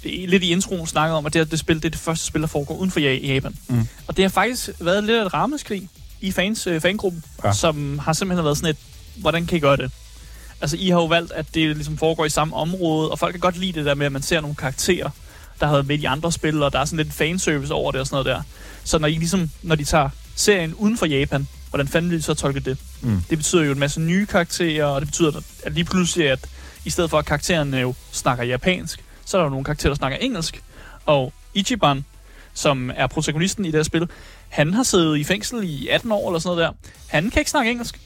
i 0.03 0.25
lidt 0.25 0.43
i 0.43 0.51
introen 0.51 0.87
snakkede 0.87 1.17
om, 1.17 1.25
at 1.25 1.33
det, 1.33 1.39
her, 1.39 1.45
det 1.45 1.59
spil, 1.59 1.75
det 1.75 1.85
er 1.85 1.89
det 1.89 1.99
første 1.99 2.25
spil, 2.25 2.41
der 2.41 2.47
foregår 2.47 2.75
uden 2.75 2.91
for 2.91 2.99
Ja- 2.99 3.33
Japan. 3.33 3.55
Mm. 3.67 3.87
Og 4.07 4.17
det 4.17 4.23
har 4.23 4.29
faktisk 4.29 4.69
været 4.79 5.03
lidt 5.03 5.17
af 5.17 5.25
et 5.25 5.33
rammeskrig 5.33 5.89
i 6.21 6.31
fans, 6.31 6.67
øh, 6.67 6.81
fangruppen, 6.81 7.23
Ja. 7.43 7.53
som 7.53 7.99
har 7.99 8.13
simpelthen 8.13 8.45
været 8.45 8.57
sådan 8.57 8.69
et, 8.69 8.77
hvordan 9.15 9.45
kan 9.45 9.57
I 9.57 9.59
gøre 9.61 9.77
det? 9.77 9.91
Altså, 10.61 10.77
I 10.77 10.89
har 10.89 10.95
jo 10.97 11.05
valgt, 11.05 11.31
at 11.31 11.45
det 11.53 11.75
ligesom 11.75 11.97
foregår 11.97 12.25
i 12.25 12.29
samme 12.29 12.55
område, 12.55 13.11
og 13.11 13.19
folk 13.19 13.33
kan 13.33 13.39
godt 13.39 13.57
lide 13.57 13.71
det 13.73 13.85
der 13.85 13.93
med, 13.95 14.05
at 14.05 14.11
man 14.11 14.21
ser 14.21 14.41
nogle 14.41 14.55
karakterer, 14.55 15.09
der 15.59 15.65
har 15.65 15.73
været 15.73 15.87
med 15.87 15.99
i 15.99 16.05
andre 16.05 16.31
spil, 16.31 16.63
og 16.63 16.73
der 16.73 16.79
er 16.79 16.85
sådan 16.85 16.97
lidt 17.05 17.13
fanservice 17.13 17.73
over 17.73 17.91
det 17.91 18.01
og 18.01 18.07
sådan 18.07 18.15
noget 18.15 18.25
der. 18.37 18.41
Så 18.83 18.97
når 18.97 19.07
I 19.07 19.13
ligesom, 19.15 19.49
når 19.61 19.75
de 19.75 19.83
tager 19.83 20.09
serien 20.35 20.73
uden 20.73 20.97
for 20.97 21.05
Japan, 21.05 21.47
hvordan 21.69 21.87
fanden 21.87 22.11
vil 22.11 22.17
de 22.17 22.23
så 22.23 22.33
tolke 22.33 22.59
det? 22.59 22.77
Mm. 23.01 23.21
Det 23.29 23.37
betyder 23.37 23.63
jo 23.63 23.71
en 23.71 23.79
masse 23.79 24.01
nye 24.01 24.25
karakterer, 24.25 24.85
og 24.85 25.01
det 25.01 25.07
betyder 25.07 25.41
at 25.63 25.73
lige 25.73 25.83
pludselig, 25.85 26.29
at 26.31 26.39
i 26.85 26.89
stedet 26.89 27.09
for 27.09 27.19
at 27.19 27.25
karaktererne 27.25 27.77
jo 27.77 27.93
snakker 28.11 28.43
japansk, 28.43 29.03
så 29.25 29.37
er 29.37 29.41
der 29.41 29.45
jo 29.45 29.49
nogle 29.49 29.65
karakterer, 29.65 29.89
der 29.93 29.95
snakker 29.97 30.17
engelsk. 30.17 30.63
Og 31.05 31.33
Ichiban, 31.53 32.05
som 32.53 32.91
er 32.95 33.07
protagonisten 33.07 33.65
i 33.65 33.67
det 33.67 33.75
her 33.75 33.83
spil, 33.83 34.07
han 34.49 34.73
har 34.73 34.83
siddet 34.83 35.17
i 35.17 35.23
fængsel 35.23 35.63
i 35.63 35.87
18 35.87 36.11
år 36.11 36.29
eller 36.29 36.39
sådan 36.39 36.57
noget 36.57 36.73
der. 36.83 36.89
Han 37.07 37.29
kan 37.29 37.39
ikke 37.39 37.51
snakke 37.51 37.71
engelsk. 37.71 37.99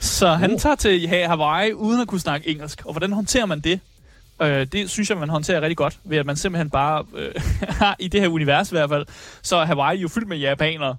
Så 0.00 0.28
han 0.34 0.50
Oh. 0.52 0.58
tager 0.60 0.76
til 0.76 1.08
Hawaii 1.08 1.72
uden 1.74 2.00
at 2.00 2.08
kunne 2.08 2.20
snakke 2.20 2.48
engelsk. 2.48 2.82
Og 2.84 2.92
hvordan 2.92 3.12
håndterer 3.12 3.46
man 3.46 3.60
det? 3.60 3.80
Øh, 4.42 4.66
det 4.66 4.90
synes 4.90 5.10
jeg, 5.10 5.18
man 5.18 5.28
håndterer 5.28 5.60
rigtig 5.60 5.76
godt, 5.76 5.98
ved 6.04 6.18
at 6.18 6.26
man 6.26 6.36
simpelthen 6.36 6.70
bare, 6.70 7.04
øh, 7.16 7.34
i 7.98 8.08
det 8.08 8.20
her 8.20 8.28
univers 8.28 8.72
i 8.72 8.74
hvert 8.74 8.88
fald, 8.90 9.06
så 9.42 9.56
er 9.56 9.64
Hawaii 9.64 10.00
jo 10.00 10.08
fyldt 10.08 10.28
med 10.28 10.38
japanere. 10.38 10.96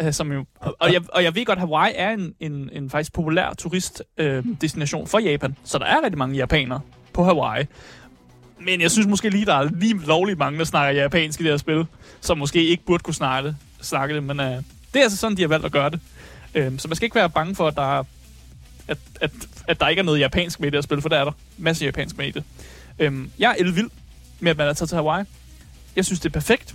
Øh, 0.00 0.12
som 0.12 0.32
jo, 0.32 0.44
og, 0.60 0.92
jeg, 0.92 1.02
og 1.12 1.24
jeg 1.24 1.34
ved 1.34 1.44
godt, 1.44 1.58
at 1.58 1.60
Hawaii 1.60 1.92
er 1.96 2.10
en, 2.10 2.34
en, 2.40 2.70
en 2.72 2.90
faktisk 2.90 3.12
populær 3.12 3.54
turistdestination 3.58 4.50
øh, 4.50 4.60
destination 4.60 5.06
for 5.06 5.18
Japan. 5.18 5.56
Så 5.64 5.78
der 5.78 5.84
er 5.84 6.02
rigtig 6.02 6.18
mange 6.18 6.36
japanere 6.36 6.80
på 7.12 7.24
Hawaii. 7.24 7.66
Men 8.60 8.80
jeg 8.80 8.90
synes 8.90 9.06
måske 9.06 9.30
lige, 9.30 9.46
der 9.46 9.54
er 9.54 9.68
lige 9.72 10.06
lovligt 10.06 10.38
mange, 10.38 10.58
der 10.58 10.64
snakker 10.64 11.02
japansk 11.02 11.40
i 11.40 11.42
det 11.42 11.52
her 11.52 11.56
spil, 11.56 11.86
som 12.20 12.38
måske 12.38 12.66
ikke 12.66 12.84
burde 12.86 13.02
kunne 13.02 13.14
snakke 13.14 13.48
det, 13.48 13.56
snakke 13.80 14.14
det 14.14 14.22
men 14.22 14.40
øh, 14.40 14.46
det 14.46 15.00
er 15.00 15.02
altså 15.02 15.18
sådan, 15.18 15.36
de 15.36 15.42
har 15.42 15.48
valgt 15.48 15.66
at 15.66 15.72
gøre 15.72 15.90
det. 15.90 16.00
Øh, 16.54 16.78
så 16.78 16.88
man 16.88 16.96
skal 16.96 17.06
ikke 17.06 17.16
være 17.16 17.30
bange 17.30 17.54
for, 17.54 17.68
at 17.68 17.76
der, 17.76 17.98
er, 17.98 18.04
at, 18.88 18.98
at, 19.20 19.30
at 19.68 19.80
der 19.80 19.88
ikke 19.88 20.00
er 20.00 20.04
noget 20.04 20.20
japansk 20.20 20.60
med 20.60 20.68
i 20.68 20.70
det 20.70 20.76
her 20.76 20.82
spil, 20.82 21.02
for 21.02 21.08
der 21.08 21.16
er 21.18 21.24
der 21.24 21.32
masse 21.58 21.84
japansk 21.84 22.18
med 22.18 22.26
i 22.26 22.30
det. 22.30 22.44
Øh, 22.98 23.12
jeg 23.38 23.50
er 23.50 23.54
elvild 23.64 23.90
med, 24.40 24.50
at 24.50 24.56
man 24.56 24.68
er 24.68 24.72
taget 24.72 24.88
til 24.88 24.96
Hawaii. 24.96 25.24
Jeg 25.96 26.04
synes, 26.04 26.20
det 26.20 26.28
er 26.28 26.32
perfekt. 26.32 26.74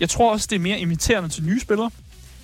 Jeg 0.00 0.08
tror 0.08 0.32
også, 0.32 0.46
det 0.50 0.56
er 0.56 0.60
mere 0.60 0.80
imiterende 0.80 1.28
til 1.28 1.44
nye 1.44 1.60
spillere, 1.60 1.90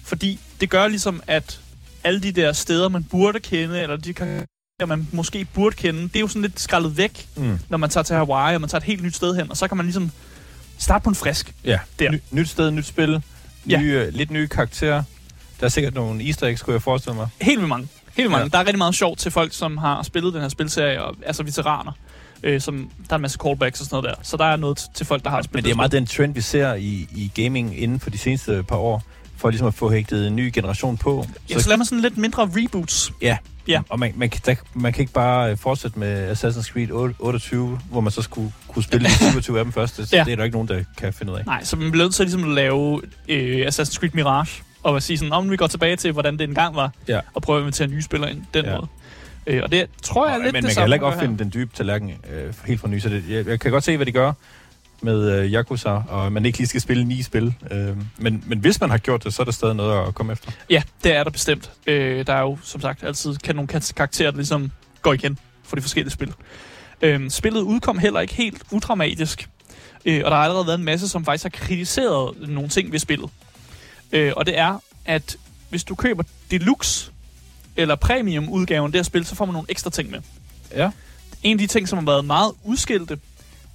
fordi 0.09 0.39
det 0.61 0.71
gør 0.71 0.89
ligesom, 0.89 1.23
at 1.27 1.61
alle 2.05 2.21
de 2.21 2.33
der 2.33 2.53
steder, 2.53 2.89
man 2.89 3.05
burde 3.05 3.41
kende, 3.41 3.81
eller 3.81 3.97
de 3.97 4.15
karakterer, 4.15 4.47
man 4.87 5.09
måske 5.13 5.47
burde 5.55 5.77
kende, 5.77 6.03
det 6.03 6.17
er 6.17 6.21
jo 6.21 6.29
sådan 6.29 6.43
lidt 6.43 6.61
skrællet 6.61 6.97
væk, 6.97 7.27
Mm. 7.37 7.59
når 7.69 7.79
man 7.79 7.91
tager 7.91 8.05
til 8.05 8.17
Hawaii, 8.17 8.55
og 8.55 8.61
man 8.61 8.71
tager 8.71 8.81
et 8.81 8.85
helt 8.87 9.03
nyt 9.03 9.17
sted 9.17 9.35
hen, 9.37 9.51
og 9.51 9.57
så 9.57 9.69
kan 9.69 9.77
man 9.77 9.87
ligesom 9.87 10.11
starte 10.79 11.03
på 11.03 11.09
en 11.09 11.15
frisk. 11.17 11.55
Ja. 11.65 11.79
Der. 11.99 12.11
Ny, 12.13 12.21
nyt 12.31 12.49
sted, 12.49 12.71
nyt 12.71 12.87
spil. 12.87 13.23
Ja. 13.69 13.81
Nye, 13.81 14.11
lidt 14.11 14.31
nye 14.31 14.49
karakterer. 14.49 15.03
Der 15.61 15.67
er 15.67 15.71
sikkert 15.71 15.95
nogle 15.95 16.25
easter 16.27 16.47
eggs, 16.47 16.63
kunne 16.63 16.75
jeg 16.75 16.83
forestille 16.83 17.17
mig. 17.17 17.29
Helt 17.41 17.59
vildt 17.59 17.69
mange. 17.69 17.89
Helt 18.05 18.17
vildt 18.17 18.31
mange. 18.31 18.43
Ja. 18.45 18.49
Der 18.49 18.59
er 18.59 18.61
rigtig 18.67 18.79
meget 18.79 18.95
sjovt 18.95 19.19
til 19.19 19.31
folk, 19.31 19.53
som 19.53 19.77
har 19.77 20.03
spillet 20.03 20.35
den 20.35 20.43
her 20.43 20.49
spilserie, 20.49 21.05
og, 21.05 21.17
altså 21.27 21.43
veteraner. 21.43 21.93
Øh, 22.43 22.61
som, 22.61 22.91
der 23.09 23.13
er 23.13 23.15
en 23.17 23.23
masse 23.23 23.39
callbacks 23.43 23.81
og 23.81 23.87
sådan 23.87 24.03
noget 24.03 24.17
der. 24.17 24.23
Så 24.25 24.37
der 24.37 24.45
er 24.45 24.57
noget 24.57 24.85
til 24.95 25.07
folk, 25.07 25.25
der 25.25 25.31
har 25.31 25.43
spillet 25.43 25.55
Men 25.55 25.65
det 25.65 25.71
er 25.71 25.77
meget 25.77 25.93
den 25.93 26.07
trend, 26.07 26.35
vi 26.35 26.41
ser 26.41 26.75
i, 26.75 27.09
i 27.17 27.43
gaming 27.43 27.81
inden 27.81 28.01
for 28.01 28.11
de 28.11 28.19
seneste 28.19 28.63
par 28.63 28.77
år, 28.77 29.03
for 29.39 29.51
ligesom 29.51 29.67
at 29.69 29.75
få 29.75 29.91
hægtet 29.91 30.27
en 30.27 30.37
ny 30.37 30.51
generation 30.55 30.97
på. 30.97 31.27
Ja, 31.51 31.59
så 31.59 31.69
lader 31.69 31.77
man 31.77 31.85
sådan 31.87 32.03
lidt 32.03 32.19
mindre 32.19 32.51
reboots. 32.57 33.13
ja, 33.23 33.37
Ja. 33.69 33.81
Og 33.89 33.99
man, 33.99 34.13
man, 34.17 34.31
kan, 34.31 34.41
der, 34.47 34.55
man 34.75 34.93
kan 34.93 35.01
ikke 35.01 35.13
bare 35.13 35.51
øh, 35.51 35.57
fortsætte 35.57 35.99
med 35.99 36.33
Assassin's 36.33 36.73
Creed 36.73 36.91
8, 36.91 37.15
28, 37.19 37.81
hvor 37.91 38.01
man 38.01 38.11
så 38.13 38.23
skulle 38.23 38.53
kunne 38.69 38.83
spille 38.83 39.09
de 39.09 39.13
27 39.15 39.59
af 39.59 39.65
dem 39.65 39.73
først. 39.73 39.97
Det, 39.97 40.13
Ja. 40.13 40.25
det 40.25 40.33
er 40.33 40.37
der 40.37 40.45
ikke 40.45 40.55
nogen, 40.57 40.69
der 40.69 40.83
kan 40.99 41.13
finde 41.13 41.33
ud 41.33 41.39
af. 41.39 41.45
Nej, 41.47 41.65
så 41.65 41.77
man 41.77 41.91
bliver 41.91 42.05
nødt 42.05 42.15
til 42.15 42.25
ligesom 42.25 42.45
at 42.45 42.49
lave 42.51 43.03
øh, 43.29 43.67
Assassin's 43.67 43.95
Creed 43.99 44.11
Mirage, 44.15 44.63
og 44.83 44.97
at 44.97 45.03
sige 45.03 45.19
sådan, 45.19 45.33
om 45.33 45.51
vi 45.51 45.57
går 45.57 45.67
tilbage 45.67 45.97
til, 45.97 46.13
hvordan 46.13 46.39
det 46.39 46.45
engang 46.45 46.75
var, 46.77 46.93
Ja. 47.09 47.21
og 47.35 47.43
prøver 47.43 47.59
at 47.59 47.63
invitere 47.63 47.87
nye 47.89 48.03
spillere 48.03 48.31
ind 48.31 48.43
den 48.55 48.65
Ja. 48.65 48.71
måde. 48.75 48.87
Øh, 49.47 49.63
og 49.63 49.73
det 49.73 49.87
tror 50.03 50.27
jeg 50.29 50.35
er 50.39 50.43
lidt 50.43 50.53
men 50.53 50.55
det 50.55 50.69
man 50.69 50.75
kan 50.75 50.83
heller 50.83 50.97
ikke 50.97 51.07
opfinde 51.07 51.39
den 51.39 51.51
dybe 51.55 51.71
tallerken 51.77 52.13
øh, 52.33 52.55
helt 52.67 52.81
fra 52.81 52.89
ny, 52.89 52.99
så 52.99 53.09
det, 53.09 53.25
jeg, 53.29 53.47
jeg 53.47 53.61
kan 53.61 53.71
godt 53.71 53.85
se, 53.85 53.97
hvad 53.97 54.07
de 54.07 54.13
gør 54.13 54.33
med 55.03 55.33
øh, 55.33 55.53
Yakuza, 55.53 55.91
og 55.91 56.33
man 56.33 56.47
ikke 56.47 56.59
lige 56.59 56.69
skal 56.69 56.81
spille 56.81 57.05
ni 57.05 57.23
spil. 57.23 57.55
Øh, 57.71 57.97
men, 58.19 58.45
men 58.47 58.59
hvis 58.59 58.81
man 58.81 58.91
har 58.91 58.99
gjort 58.99 59.25
det, 59.25 59.35
så 59.35 59.43
er 59.43 59.45
der 59.45 59.53
stadig 59.53 59.75
noget 59.75 60.09
at 60.09 60.15
komme 60.15 60.33
efter. 60.33 60.51
Ja, 60.71 60.83
det 61.05 61.17
er 61.17 61.25
der 61.25 61.31
bestemt. 61.31 61.71
Øh, 61.87 62.27
der 62.27 62.33
er 62.33 62.41
jo, 62.41 62.59
som 62.63 62.81
sagt, 62.81 63.03
altid 63.05 63.37
kan 63.37 63.57
nogle 63.57 63.69
kar- 63.69 63.93
karakterer, 63.97 64.31
der 64.31 64.37
ligesom 64.37 64.71
går 65.03 65.13
igen 65.13 65.39
for 65.63 65.77
de 65.77 65.83
forskellige 65.83 66.13
spil. 66.13 66.33
Øh, 67.03 67.31
spillet 67.31 67.61
udkom 67.61 67.99
heller 67.99 68.21
ikke 68.21 68.35
helt 68.35 68.63
udramatisk, 68.71 69.49
øh, 70.05 70.23
og 70.25 70.31
der 70.31 70.37
har 70.37 70.45
allerede 70.45 70.67
været 70.67 70.79
en 70.79 70.85
masse, 70.85 71.09
som 71.09 71.25
faktisk 71.25 71.45
har 71.45 71.67
kritiseret 71.67 72.49
nogle 72.49 72.69
ting 72.69 72.93
ved 72.93 72.99
spillet. 72.99 73.31
Øh, 74.13 74.33
og 74.37 74.47
det 74.47 74.59
er, 74.59 74.79
at 75.05 75.37
hvis 75.69 75.85
du 75.85 75.95
køber 75.95 76.23
Deluxe 76.51 77.11
eller 77.77 77.95
Premium 77.95 78.49
udgaven 78.49 78.87
af 78.87 78.93
det 78.93 78.99
her 78.99 79.05
spil, 79.05 79.27
så 79.27 79.35
får 79.35 79.45
man 79.45 79.53
nogle 79.53 79.71
ekstra 79.71 79.91
ting 79.91 80.11
med. 80.11 80.19
Ja. 80.75 80.91
En 81.43 81.53
af 81.53 81.59
de 81.59 81.67
ting, 81.67 81.89
som 81.89 81.99
har 81.99 82.07
været 82.07 82.25
meget 82.25 82.53
udskilte, 82.65 83.19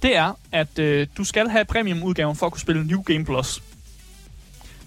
det 0.04 0.16
er, 0.16 0.38
at 0.52 0.78
øh, 0.78 1.06
du 1.16 1.24
skal 1.24 1.48
have 1.48 1.64
premium-udgaven 1.64 2.36
for 2.36 2.46
at 2.46 2.52
kunne 2.52 2.60
spille 2.60 2.84
New 2.86 3.02
Game 3.02 3.24
Plus. 3.24 3.62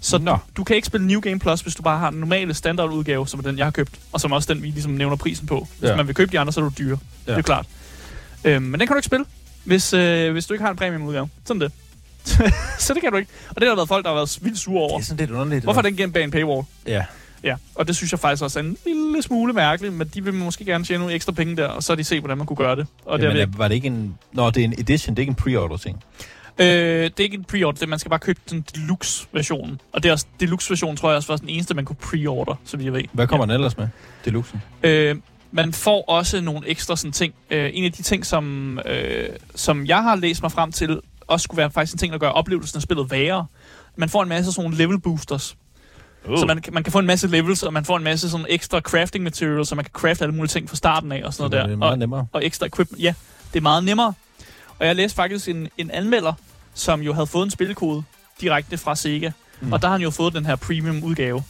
Så 0.01 0.17
Nå. 0.17 0.38
du, 0.57 0.63
kan 0.63 0.75
ikke 0.75 0.86
spille 0.86 1.07
New 1.07 1.19
Game 1.19 1.39
Plus, 1.39 1.62
hvis 1.62 1.75
du 1.75 1.81
bare 1.83 2.00
har 2.00 2.09
den 2.09 2.19
normale 2.19 2.53
standardudgave, 2.53 3.27
som 3.27 3.39
er 3.39 3.43
den, 3.43 3.57
jeg 3.57 3.65
har 3.65 3.71
købt, 3.71 4.00
og 4.12 4.21
som 4.21 4.31
også 4.31 4.53
den, 4.53 4.63
vi 4.63 4.67
ligesom 4.67 4.91
nævner 4.91 5.15
prisen 5.15 5.47
på. 5.47 5.67
Hvis 5.79 5.89
Ja. 5.89 5.95
man 5.95 6.07
vil 6.07 6.15
købe 6.15 6.31
de 6.31 6.39
andre, 6.39 6.53
så 6.53 6.59
er 6.59 6.63
du 6.63 6.71
dyre. 6.77 6.97
Ja. 7.27 7.31
Det 7.31 7.38
er 7.38 7.41
klart. 7.41 7.65
Øhm, 8.43 8.63
men 8.63 8.79
den 8.79 8.88
kan 8.88 8.93
du 8.95 8.97
ikke 8.97 9.05
spille, 9.05 9.25
hvis, 9.63 9.93
øh, 9.93 10.31
hvis 10.31 10.45
du 10.45 10.53
ikke 10.53 10.63
har 10.63 10.71
en 10.71 10.77
premium-udgave. 10.77 11.29
Sådan 11.45 11.62
det. 11.62 11.71
så 12.79 12.93
det 12.93 13.01
kan 13.01 13.12
du 13.12 13.17
ikke. 13.17 13.31
Og 13.50 13.55
det 13.55 13.63
har 13.63 13.69
der 13.69 13.75
været 13.75 13.88
folk, 13.88 14.03
der 14.05 14.09
har 14.09 14.15
været 14.15 14.38
vildt 14.41 14.59
sure 14.59 14.81
over. 14.81 14.97
Det 14.97 15.03
er 15.03 15.07
sådan 15.07 15.17
lidt 15.17 15.31
underligt. 15.31 15.63
Hvorfor 15.63 15.81
den 15.81 15.95
gemt 15.97 16.13
bag 16.13 16.24
en 16.24 16.31
paywall? 16.31 16.65
Ja. 16.88 17.05
Ja, 17.44 17.56
og 17.75 17.88
det 17.88 17.96
synes 17.96 18.12
jeg 18.12 18.20
faktisk 18.20 18.44
også 18.44 18.60
er 18.60 18.63
en 18.63 18.77
lille 18.86 19.22
smule 19.22 19.53
mærkeligt, 19.53 19.94
men 19.94 20.08
de 20.08 20.24
vil 20.24 20.34
måske 20.34 20.65
gerne 20.65 20.84
tjene 20.84 21.00
nogle 21.00 21.15
ekstra 21.15 21.32
penge 21.32 21.56
der, 21.58 21.67
og 21.67 21.84
så 21.84 21.91
har 21.91 21.96
de 21.96 22.03
set, 22.03 22.20
hvordan 22.20 22.38
man 22.38 22.48
kunne 22.48 22.58
gøre 22.58 22.75
det. 22.75 22.88
Og 23.06 23.20
Jamen, 23.20 23.36
det, 23.36 23.41
er- 23.44 23.48
var 23.58 23.67
det 23.67 23.75
ikke 23.75 23.88
en... 23.88 24.17
Nå, 24.34 24.50
det 24.50 24.58
er 24.62 24.65
en 24.65 24.74
edition, 24.77 25.15
det 25.15 25.20
er 25.20 25.27
ikke 25.29 25.29
en 25.48 25.56
pre-order 25.56 25.77
ting. 25.77 26.03
øh, 26.58 26.65
det 26.65 27.20
er 27.20 27.24
ikke 27.24 27.38
en 27.38 27.46
pre-order, 27.53 27.79
det 27.79 27.89
man 27.89 28.00
skal 28.00 28.10
bare 28.10 28.20
købe 28.20 28.39
den 28.50 28.65
deluxe-versionen. 28.75 29.82
Og 29.94 30.03
det 30.03 30.10
er 30.10 30.13
også, 30.13 30.25
deluxe-versionen 30.39 30.98
tror 30.98 31.10
jeg 31.10 31.15
også 31.17 31.27
var 31.27 31.38
den 31.38 31.50
eneste, 31.50 31.74
man 31.74 31.86
kunne 31.86 31.96
pre-order, 32.03 32.56
så 32.65 32.77
vidt 32.77 32.86
jeg 32.86 32.94
ved. 32.94 33.03
Hvad 33.13 33.27
kommer 33.27 33.46
ja. 33.46 33.48
den 33.53 33.56
ellers 33.62 33.77
med? 33.77 33.88
Deluxen. 34.25 34.62
Øh, 34.84 35.15
man 35.51 35.74
får 35.74 36.03
også 36.10 36.41
nogle 36.41 36.67
ekstra 36.67 36.96
sådan 36.96 37.12
ting. 37.12 37.34
Øh, 37.50 37.70
en 37.74 37.86
af 37.86 37.91
de 37.91 38.01
ting, 38.01 38.25
som, 38.25 38.79
øh, 38.86 39.29
som 39.56 39.86
jeg 39.86 40.03
har 40.03 40.15
læst 40.15 40.41
mig 40.41 40.51
frem 40.51 40.72
til, 40.72 41.00
også 41.27 41.44
skulle 41.44 41.58
være 41.58 41.72
faktisk 41.72 41.94
en 41.94 42.00
ting, 42.00 42.13
der 42.13 42.20
gør 42.20 42.29
oplevelsen 42.29 42.77
af 42.77 42.82
spillet 42.82 43.12
værre. 43.12 43.46
Man 43.96 44.10
får 44.10 44.24
en 44.24 44.29
masse 44.29 44.51
sådan 44.51 44.63
nogle 44.63 44.77
level 44.77 45.00
boosters. 45.00 45.56
Uh. 46.25 46.38
Så 46.39 46.45
man, 46.45 46.63
man 46.71 46.83
kan 46.83 46.91
få 46.93 47.00
en 47.00 47.05
masse 47.05 47.27
levels, 47.27 47.63
og 47.63 47.74
man 47.74 47.86
får 47.86 47.97
en 47.97 48.03
masse 48.03 48.29
sådan 48.29 48.45
ekstra 48.50 48.79
crafting 48.79 49.24
materials, 49.24 49.67
så 49.69 49.75
man 49.75 49.86
kan 49.86 49.91
crafte 49.93 50.24
alle 50.24 50.36
mulige 50.36 50.50
ting 50.50 50.69
fra 50.69 50.75
starten 50.75 51.12
af 51.12 51.24
og 51.25 51.33
sådan 51.33 51.41
noget 51.51 51.51
det 51.51 51.59
er 51.59 51.67
der. 51.67 51.77
meget 51.77 51.91
og, 51.91 51.97
nemmere. 52.00 52.27
og 52.33 52.45
ekstra 52.45 52.65
equipment. 52.65 53.03
Ja, 53.03 53.13
det 53.53 53.59
er 53.59 53.63
meget 53.63 53.83
nemmere. 53.83 54.13
Og 54.79 54.86
jeg 54.88 54.95
læste 54.95 55.15
faktisk 55.15 55.47
en, 55.47 55.67
en 55.77 55.91
anmelder, 55.91 56.33
som 56.74 57.01
jo 57.01 57.13
havde 57.13 57.27
fået 57.27 57.45
en 57.45 57.51
spilkode 57.51 58.03
direkte 58.41 58.77
fra 58.77 58.95
Sega. 58.95 59.31
Mm. 59.62 59.74
Og 59.74 59.81
der 59.81 59.88
har 59.88 59.93
han 59.93 60.01
jo 60.01 60.09
fået 60.12 60.33
den 60.33 60.45
her 60.45 60.55
premium 60.55 61.03
udgave. 61.03 61.43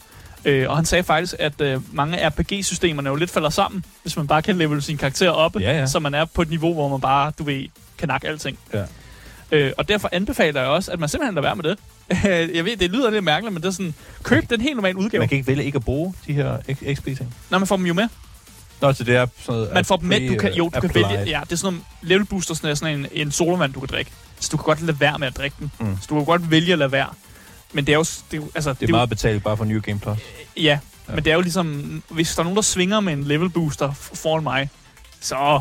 Øh, 0.44 0.70
og 0.70 0.76
han 0.76 0.84
sagde 0.84 1.04
faktisk, 1.04 1.34
at 1.38 1.60
øh, 1.60 1.80
mange 1.94 2.28
RPG-systemerne 2.28 3.08
jo 3.08 3.14
lidt 3.16 3.30
falder 3.30 3.50
sammen, 3.50 3.84
hvis 4.02 4.16
man 4.16 4.26
bare 4.26 4.42
kan 4.42 4.56
level 4.58 4.82
sin 4.82 4.96
karakter 4.96 5.30
op, 5.30 5.60
Ja, 5.60 5.78
ja. 5.78 5.86
så 5.86 5.98
man 5.98 6.14
er 6.14 6.24
på 6.24 6.42
et 6.42 6.50
niveau, 6.50 6.74
hvor 6.74 6.88
man 6.88 7.00
bare, 7.00 7.32
du 7.38 7.44
ved, 7.44 7.64
kan 7.98 8.08
nakke 8.08 8.28
alting. 8.28 8.58
Ja. 8.74 8.82
Øh, 9.52 9.72
og 9.78 9.88
derfor 9.88 10.08
anbefaler 10.12 10.60
jeg 10.60 10.70
også, 10.70 10.92
at 10.92 11.00
man 11.00 11.08
simpelthen 11.08 11.34
lader 11.34 11.46
være 11.48 11.56
med 11.56 11.64
det. 11.64 11.78
jeg 12.56 12.64
ved, 12.64 12.76
det 12.76 12.90
lyder 12.90 13.10
lidt 13.10 13.24
mærkeligt, 13.24 13.52
men 13.54 13.62
det 13.62 13.68
er 13.68 13.72
sådan, 13.72 13.94
køb 14.22 14.50
den 14.50 14.60
helt 14.60 14.76
normale 14.76 14.98
udgave. 14.98 15.18
Man 15.18 15.28
kan 15.28 15.36
ikke 15.36 15.46
vælge 15.46 15.64
ikke 15.64 15.76
at 15.76 15.84
bruge 15.84 16.14
de 16.26 16.32
her 16.32 16.58
XP-ting. 16.94 17.34
Når 17.50 17.58
man 17.58 17.66
får 17.66 17.76
dem 17.76 17.86
jo 17.86 17.94
med. 17.94 18.08
Nå, 18.80 18.92
så 18.92 19.04
det 19.04 19.16
er 19.16 19.26
sådan 19.40 19.54
noget... 19.54 19.74
Man 19.74 19.84
får 19.84 19.96
dem 19.96 20.08
med, 20.08 20.28
du 20.28 20.36
kan, 20.36 20.54
jo, 20.54 20.64
du 20.64 20.70
kan 20.70 20.84
applied. 20.84 21.06
vælge, 21.08 21.24
ja, 21.24 21.40
det 21.44 21.52
er 21.52 21.56
sådan 21.56 21.72
nogle 21.72 21.84
level 22.02 22.24
boosters, 22.24 22.60
er 22.60 22.74
sådan 22.74 22.98
en, 22.98 23.06
en 23.12 23.32
sodavand, 23.32 23.72
du 23.72 23.80
kan 23.80 23.88
drikke. 23.88 24.10
Så 24.40 24.48
du 24.52 24.56
kan 24.56 24.64
godt 24.64 24.82
lade 24.82 25.00
være 25.00 25.18
med 25.18 25.26
at 25.26 25.36
drikke 25.36 25.56
den. 25.58 25.72
Mm. 25.78 25.98
Så 26.00 26.06
du 26.08 26.14
kan 26.14 26.24
godt 26.24 26.50
vælge 26.50 26.72
at 26.72 26.78
lade 26.78 26.92
være. 26.92 27.08
Men 27.72 27.86
det 27.86 27.92
er 27.92 27.96
jo, 27.96 28.04
det 28.30 28.32
er 28.32 28.36
jo 28.36 28.50
altså, 28.54 28.72
Det 28.72 28.88
er 28.88 28.90
meget 28.90 29.08
betalt 29.08 29.42
bare 29.42 29.56
for 29.56 29.64
New 29.64 29.80
Game 29.80 29.98
Plus. 29.98 30.18
Ja, 30.56 30.62
ja, 30.62 30.78
men 31.14 31.24
det 31.24 31.30
er 31.30 31.34
jo 31.34 31.40
ligesom, 31.40 32.02
hvis 32.08 32.34
der 32.34 32.40
er 32.40 32.44
nogen, 32.44 32.56
der 32.56 32.62
svinger 32.62 33.00
med 33.00 33.12
en 33.12 33.24
level 33.24 33.48
booster 33.48 33.92
foran 33.92 34.42
mig, 34.42 34.70
så, 35.20 35.60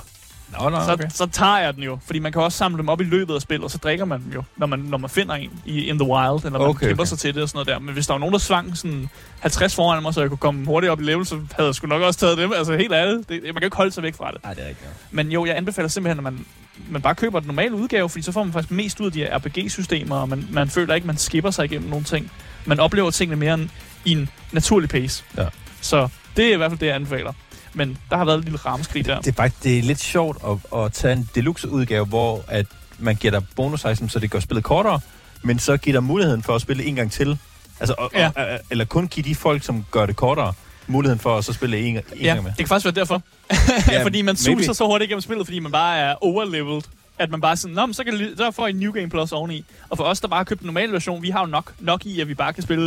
Nå, 0.51 0.69
nå, 0.69 0.77
så, 0.79 1.07
så 1.09 1.25
tager 1.25 1.57
jeg 1.57 1.73
den 1.75 1.83
jo. 1.83 1.99
Fordi 2.05 2.19
man 2.19 2.31
kan 2.31 2.41
også 2.41 2.57
samle 2.57 2.77
dem 2.77 2.89
op 2.89 3.01
i 3.01 3.03
løbet 3.03 3.35
af 3.35 3.41
spillet, 3.41 3.63
og 3.63 3.71
så 3.71 3.77
drikker 3.77 4.05
man 4.05 4.23
dem 4.23 4.31
jo, 4.33 4.43
når 4.57 4.67
man, 4.67 4.79
når 4.79 4.97
man 4.97 5.09
finder 5.09 5.35
en 5.35 5.51
i 5.65 5.85
In 5.85 5.99
the 5.99 6.07
Wild, 6.09 6.45
eller 6.45 6.59
man 6.59 6.61
Okay, 6.61 6.87
kæmper 6.87 7.03
okay. 7.03 7.09
sig 7.09 7.19
til 7.19 7.35
det 7.35 7.43
og 7.43 7.49
sådan 7.49 7.57
noget 7.57 7.67
der. 7.67 7.79
Men 7.79 7.93
hvis 7.93 8.07
der 8.07 8.13
var 8.13 8.19
nogen, 8.19 8.33
der 8.33 8.39
svang 8.39 8.77
sådan 8.77 9.09
50 9.39 9.75
foran 9.75 10.03
mig, 10.03 10.13
så 10.13 10.21
jeg 10.21 10.29
kunne 10.29 10.37
komme 10.37 10.65
hurtigt 10.65 10.91
op 10.91 11.01
i 11.01 11.03
level, 11.03 11.25
så 11.25 11.35
havde 11.55 11.67
jeg 11.67 11.75
sgu 11.75 11.87
nok 11.87 12.01
også 12.01 12.19
taget 12.19 12.37
dem. 12.37 12.51
Altså 12.55 12.77
helt 12.77 12.93
ærligt, 12.93 13.29
det, 13.29 13.43
man 13.43 13.53
kan 13.53 13.63
ikke 13.63 13.77
holde 13.77 13.91
sig 13.91 14.03
væk 14.03 14.15
fra 14.15 14.31
det. 14.31 14.43
Nej, 14.43 14.53
det 14.53 14.63
er 14.63 14.67
ikke 14.67 14.81
Men 15.11 15.31
jo, 15.31 15.45
jeg 15.45 15.57
anbefaler 15.57 15.87
simpelthen, 15.87 16.19
at 16.19 16.33
man, 16.33 16.45
man 16.89 17.01
bare 17.01 17.15
køber 17.15 17.39
den 17.39 17.47
normale 17.47 17.75
udgave, 17.75 18.09
fordi 18.09 18.21
så 18.21 18.31
får 18.31 18.43
man 18.43 18.53
faktisk 18.53 18.71
mest 18.71 18.99
ud 18.99 19.05
af 19.05 19.11
de 19.11 19.19
her 19.19 19.37
RPG-systemer, 19.37 20.15
og 20.15 20.29
man, 20.29 20.47
man 20.51 20.69
føler 20.69 20.95
ikke, 20.95 21.07
man 21.07 21.17
skipper 21.17 21.51
sig 21.51 21.65
igennem 21.65 21.89
nogle 21.89 22.05
ting. 22.05 22.31
Man 22.65 22.79
oplever 22.79 23.11
tingene 23.11 23.35
mere 23.39 23.53
end 23.53 23.69
i 24.05 24.11
en 24.11 24.29
naturlig 24.51 24.89
pace. 24.89 25.23
Ja. 25.37 25.45
Så 25.81 26.09
det 26.37 26.45
er 26.45 26.53
i 26.53 26.57
hvert 26.57 26.71
fald 26.71 26.79
det, 26.79 26.87
jeg 26.87 26.95
anbefaler. 26.95 27.33
Men 27.77 27.97
der 28.09 28.17
har 28.17 28.25
været 28.25 28.37
et 28.37 28.43
lille 28.43 28.57
rammeskrig 28.59 29.05
der. 29.05 29.19
Det 29.19 29.27
er 29.27 29.33
faktisk 29.33 29.63
det 29.63 29.77
er 29.77 29.81
lidt 29.83 29.99
sjovt 29.99 30.37
at, 30.47 30.79
at 30.79 30.93
tage 30.93 31.13
en 31.13 31.29
deluxe-udgave, 31.35 32.05
hvor 32.05 32.43
at 32.47 32.65
man 32.99 33.15
giver 33.15 33.31
dig 33.31 33.43
bonus 33.55 33.85
items, 33.85 34.11
så 34.11 34.19
det 34.19 34.31
gør 34.31 34.39
spillet 34.39 34.63
kortere, 34.63 34.99
men 35.43 35.59
så 35.59 35.77
giver 35.77 35.93
dig 35.93 36.03
muligheden 36.03 36.43
for 36.43 36.55
at 36.55 36.61
spille 36.61 36.83
en 36.83 36.95
gang 36.95 37.11
til. 37.11 37.37
Altså, 37.79 37.95
og, 37.97 38.11
Ja. 38.13 38.29
og, 38.35 38.59
eller 38.69 38.85
kun 38.85 39.07
give 39.07 39.23
de 39.23 39.35
folk, 39.35 39.63
som 39.63 39.85
gør 39.91 40.05
det 40.05 40.15
kortere, 40.15 40.53
muligheden 40.87 41.19
for 41.19 41.37
at 41.37 41.45
så 41.45 41.53
spille 41.53 41.77
en, 41.79 41.95
en 41.95 42.01
Ja, 42.21 42.27
gang 42.33 42.43
med. 42.43 42.51
det 42.51 42.57
kan 42.57 42.67
faktisk 42.67 42.85
være 42.85 42.95
derfor. 42.95 43.21
Ja, 43.91 44.03
fordi 44.07 44.21
man 44.21 44.37
maybe. 44.47 44.61
suser 44.61 44.73
så 44.73 44.85
hurtigt 44.85 45.09
igennem 45.09 45.21
spillet, 45.21 45.47
fordi 45.47 45.59
man 45.59 45.71
bare 45.71 45.97
er 45.97 46.15
overleveled. 46.23 46.81
At 47.19 47.29
man 47.31 47.41
bare 47.41 47.57
sådan, 47.57 47.75
Nå, 47.75 47.93
så, 47.93 48.03
kan 48.03 48.19
så 48.37 48.51
får 48.51 48.67
I 48.67 48.69
en 48.69 48.75
New 48.75 48.91
Game 48.91 49.09
Plus 49.09 49.31
oveni. 49.31 49.65
Og 49.89 49.97
for 49.97 50.03
os, 50.03 50.19
der 50.21 50.27
bare 50.27 50.37
har 50.39 50.43
købt 50.43 50.59
den 50.59 50.65
normale 50.67 50.93
version, 50.93 51.21
vi 51.21 51.29
har 51.29 51.39
jo 51.39 51.45
nok, 51.45 51.73
nok 51.79 52.05
i, 52.05 52.21
at 52.21 52.27
vi 52.27 52.33
bare 52.33 52.53
kan 52.53 52.63
spille 52.63 52.83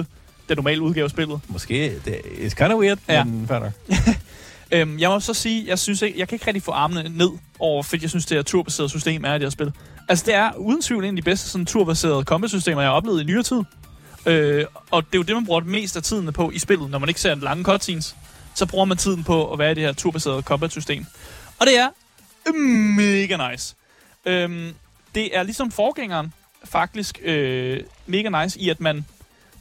den 0.49 0.57
normale 0.57 0.81
udgave 0.83 1.05
af 1.05 1.11
spillet. 1.11 1.41
Måske, 1.49 1.93
det 2.05 2.15
er 2.47 2.51
kind 2.51 2.73
of 2.73 2.81
weird, 2.81 2.99
Ja. 3.09 3.25
men 3.25 3.49
fair. 3.49 3.61
Øhm, 4.73 4.99
jeg 4.99 5.11
må 5.11 5.21
så 5.21 5.35
sige, 5.35 5.65
jeg 5.67 5.79
synes 5.79 6.03
ikke, 6.03 6.19
jeg 6.19 6.29
kan 6.29 6.37
ikke 6.37 6.47
rigtig 6.47 6.63
få 6.63 6.71
armene 6.71 7.09
ned 7.09 7.31
over, 7.59 7.83
fordi 7.83 8.03
jeg 8.03 8.11
synes, 8.11 8.27
det 8.27 8.39
her 8.39 8.43
turbaserede 8.43 8.89
system 8.91 9.25
er 9.25 9.31
i 9.31 9.35
det 9.35 9.43
her 9.43 9.51
spil. 9.51 9.73
Altså, 10.09 10.25
det 10.27 10.35
er 10.35 10.53
uden 10.57 10.83
tvivl 10.83 11.05
en 11.05 11.11
af 11.11 11.17
de 11.17 11.23
bedste 11.23 11.49
sådan, 11.49 11.67
turbaserede 11.67 12.23
combat-systemer, 12.25 12.81
jeg 12.81 12.91
har 12.91 12.97
oplevet 12.97 13.21
i 13.21 13.25
nyere 13.25 13.43
tid. 13.43 13.63
Øh, 14.27 14.65
og 14.91 15.03
det 15.07 15.15
er 15.15 15.19
jo 15.19 15.23
det, 15.23 15.35
man 15.35 15.47
bruger 15.47 15.61
mest 15.61 15.97
af 15.97 16.03
tiden 16.03 16.33
på 16.33 16.51
i 16.51 16.59
spillet, 16.59 16.91
når 16.91 16.99
man 16.99 17.09
ikke 17.09 17.21
ser 17.21 17.33
en 17.33 17.41
lange 17.41 17.65
cutscenes. 17.65 18.17
Så 18.55 18.67
bruger 18.67 18.85
man 18.85 18.97
tiden 18.97 19.25
på 19.25 19.53
at 19.53 19.59
være 19.59 19.73
i 19.73 19.75
det 19.75 19.83
her 19.83 19.93
turbaserede 19.93 20.43
combat-system. 20.43 21.07
Og 21.59 21.67
det 21.67 21.79
er 21.79 21.89
mega 22.97 23.51
nice. 23.51 23.75
Øhm, 24.27 24.75
det 25.15 25.37
er 25.37 25.43
ligesom 25.43 25.71
forgængeren 25.71 26.33
faktisk 26.65 27.21
øh, 27.23 27.81
mega 28.07 28.43
nice 28.43 28.61
i, 28.61 28.69
at 28.69 28.81
man 28.81 29.05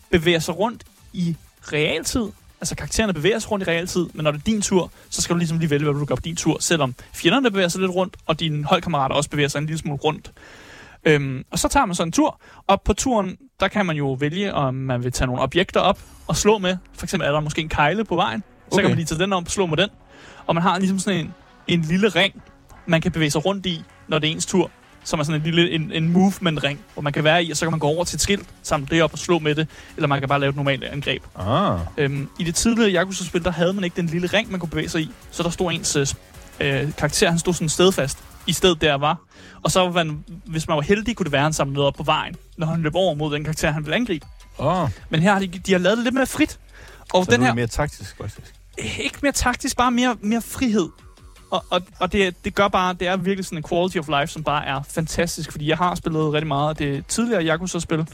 bevæger 0.10 0.40
sig 0.40 0.58
rundt 0.58 0.84
i 1.14 1.36
realtid. 1.62 2.28
Altså 2.62 2.76
karaktererne 2.76 3.14
bevæger 3.14 3.40
sig 3.40 3.52
rundt 3.52 3.68
i 3.68 3.70
realtid, 3.70 4.08
men 4.14 4.24
når 4.24 4.32
det 4.32 4.40
er 4.40 4.44
din 4.44 4.62
tur, 4.62 4.92
så 5.10 5.22
skal 5.22 5.34
du 5.34 5.38
ligesom 5.38 5.60
lige 5.60 5.70
vælge, 5.70 5.84
hvad 5.84 5.94
du 5.94 6.06
gør 6.06 6.16
på 6.16 6.22
din 6.22 6.36
tur, 6.36 6.58
selvom 6.60 6.96
fjenderne 7.14 7.52
bevæger 7.52 7.68
sig 7.68 7.82
lidt 7.82 7.92
rundt, 7.92 8.18
og 8.26 8.40
dine 8.40 8.64
holdkammerater 8.64 9.16
også 9.16 9.30
bevæger 9.30 9.50
sig 9.50 9.60
en 9.60 9.66
lille 9.66 9.80
smule 9.80 9.98
rundt. 9.98 10.32
Øhm, 11.06 11.44
og 11.52 11.60
så 11.60 11.68
tager 11.68 11.86
man 11.86 11.96
så 11.96 12.04
en 12.04 12.12
tur, 12.12 12.42
og 12.68 12.82
på 12.82 12.94
turen, 12.94 13.38
der 13.60 13.68
kan 13.68 13.86
man 13.86 13.96
jo 13.96 14.12
vælge, 14.14 14.54
om 14.54 14.74
man 14.74 15.04
vil 15.04 15.12
tage 15.12 15.28
nogle 15.28 15.42
objekter 15.42 15.80
op 15.80 16.00
og 16.28 16.36
slå 16.36 16.58
med. 16.58 16.78
For 16.94 17.06
eksempel 17.06 17.28
er 17.28 17.32
der 17.32 17.40
måske 17.40 17.62
en 17.62 17.70
kejle 17.70 18.06
på 18.06 18.16
vejen, 18.16 18.42
så 18.42 18.66
okay. 18.72 18.82
Kan 18.82 18.90
man 18.90 18.98
lige 18.98 19.06
tage 19.06 19.20
den 19.20 19.34
op 19.34 19.44
og 19.46 19.52
slå 19.52 19.66
med 19.66 19.78
den. 19.78 19.90
Og 20.46 20.56
man 20.56 20.64
har 20.64 20.80
ligesom 20.80 21.00
sådan 21.00 21.20
en, 21.20 21.34
en 21.68 21.82
lille 21.82 22.10
ring, 22.10 22.44
man 22.86 23.02
kan 23.02 23.12
bevæge 23.12 23.32
sig 23.32 23.46
rundt 23.46 23.66
i, 23.66 23.84
når 24.08 24.20
det 24.20 24.28
er 24.28 24.32
ens 24.32 24.46
tur. 24.46 24.72
Som 25.10 25.20
er 25.20 25.24
sådan 25.24 25.42
en 25.42 25.46
lille 25.46 25.72
en, 25.72 25.92
en 25.92 26.10
movement-ring, 26.10 26.80
hvor 26.94 27.02
man 27.02 27.14
kan 27.14 27.24
være 27.24 27.44
i, 27.44 27.52
og 27.52 27.58
så 27.58 27.66
kan 27.66 27.72
man 27.72 27.80
gå 27.80 27.88
over 27.88 28.04
til 28.04 28.16
et 28.16 28.22
skilt, 28.22 28.48
samle 28.64 28.88
det 28.90 29.04
op 29.04 29.14
og 29.14 29.20
slå 29.20 29.40
med 29.40 29.56
det, 29.56 29.68
eller 29.96 30.08
man 30.08 30.20
kan 30.20 30.30
bare 30.30 30.40
lave 30.40 30.50
et 30.50 30.56
normalt 30.56 30.84
angreb. 30.84 31.24
Ah. 31.40 31.80
Øhm, 31.98 32.30
I 32.40 32.44
det 32.44 32.56
tidligere 32.56 32.92
Yakuza-spil, 32.92 33.44
der 33.44 33.52
havde 33.52 33.74
man 33.74 33.84
ikke 33.84 33.96
den 33.96 34.06
lille 34.06 34.28
ring, 34.28 34.52
man 34.52 34.60
kunne 34.60 34.70
bevæge 34.70 34.90
sig 34.90 35.02
i. 35.02 35.12
Så 35.32 35.44
der 35.44 35.50
stod 35.50 35.72
ens 35.72 35.96
øh, 35.96 36.08
øh, 36.60 36.92
karakter, 36.98 37.30
han 37.30 37.40
stod 37.40 37.54
sådan 37.54 37.70
stedfast 37.70 38.18
i 38.48 38.54
stedet 38.54 38.82
der 38.82 38.96
var. 38.96 39.18
Og 39.64 39.72
så, 39.72 39.92
man, 39.92 40.24
hvis 40.46 40.68
man 40.68 40.76
var 40.76 40.82
heldig, 40.82 41.16
kunne 41.16 41.24
det 41.24 41.32
være, 41.32 41.42
at 41.42 41.46
han 41.46 41.54
samlede 41.54 41.86
op 41.86 41.94
på 41.94 42.04
vejen, 42.04 42.36
når 42.58 42.68
han 42.68 42.82
løb 42.82 42.96
over 42.96 43.14
mod 43.16 43.34
den 43.34 43.44
karakter, 43.44 43.72
han 43.72 43.86
ville 43.86 43.96
angribe. 43.96 44.26
Oh, 44.58 44.90
Men 45.10 45.22
her 45.22 45.34
har 45.34 45.40
de, 45.40 45.48
de 45.48 45.72
har 45.72 45.80
lavet 45.80 45.98
det 45.98 46.04
lidt 46.04 46.16
mere 46.16 46.28
frit. 46.28 46.60
Og 47.14 47.26
så 47.26 47.32
den 47.32 47.42
er 47.42 47.46
her, 47.46 47.54
mere 47.54 47.68
taktisk, 47.68 48.18
faktisk. 48.18 48.54
ikke 48.78 49.20
mere 49.22 49.32
taktisk, 49.32 49.78
bare 49.78 49.92
mere, 49.92 50.18
mere 50.22 50.42
frihed. 50.42 50.90
Og, 51.52 51.66
og, 51.70 51.82
og 52.00 52.12
det, 52.12 52.46
det 52.46 52.56
gør 52.56 52.68
bare, 52.68 52.94
det 52.94 53.08
er 53.08 53.18
virkelig 53.18 53.46
sådan 53.46 53.58
en 53.58 53.64
quality 53.70 53.98
of 53.98 54.08
life, 54.08 54.28
som 54.28 54.44
bare 54.44 54.66
er 54.66 54.82
fantastisk, 54.90 55.52
fordi 55.52 55.68
jeg 55.68 55.78
har 55.78 55.96
spillet 55.96 56.34
rigtig 56.34 56.48
meget 56.48 56.70
af 56.70 56.76
det 56.76 57.06
tidligere 57.06 57.46
Yakuza-spil, 57.46 58.08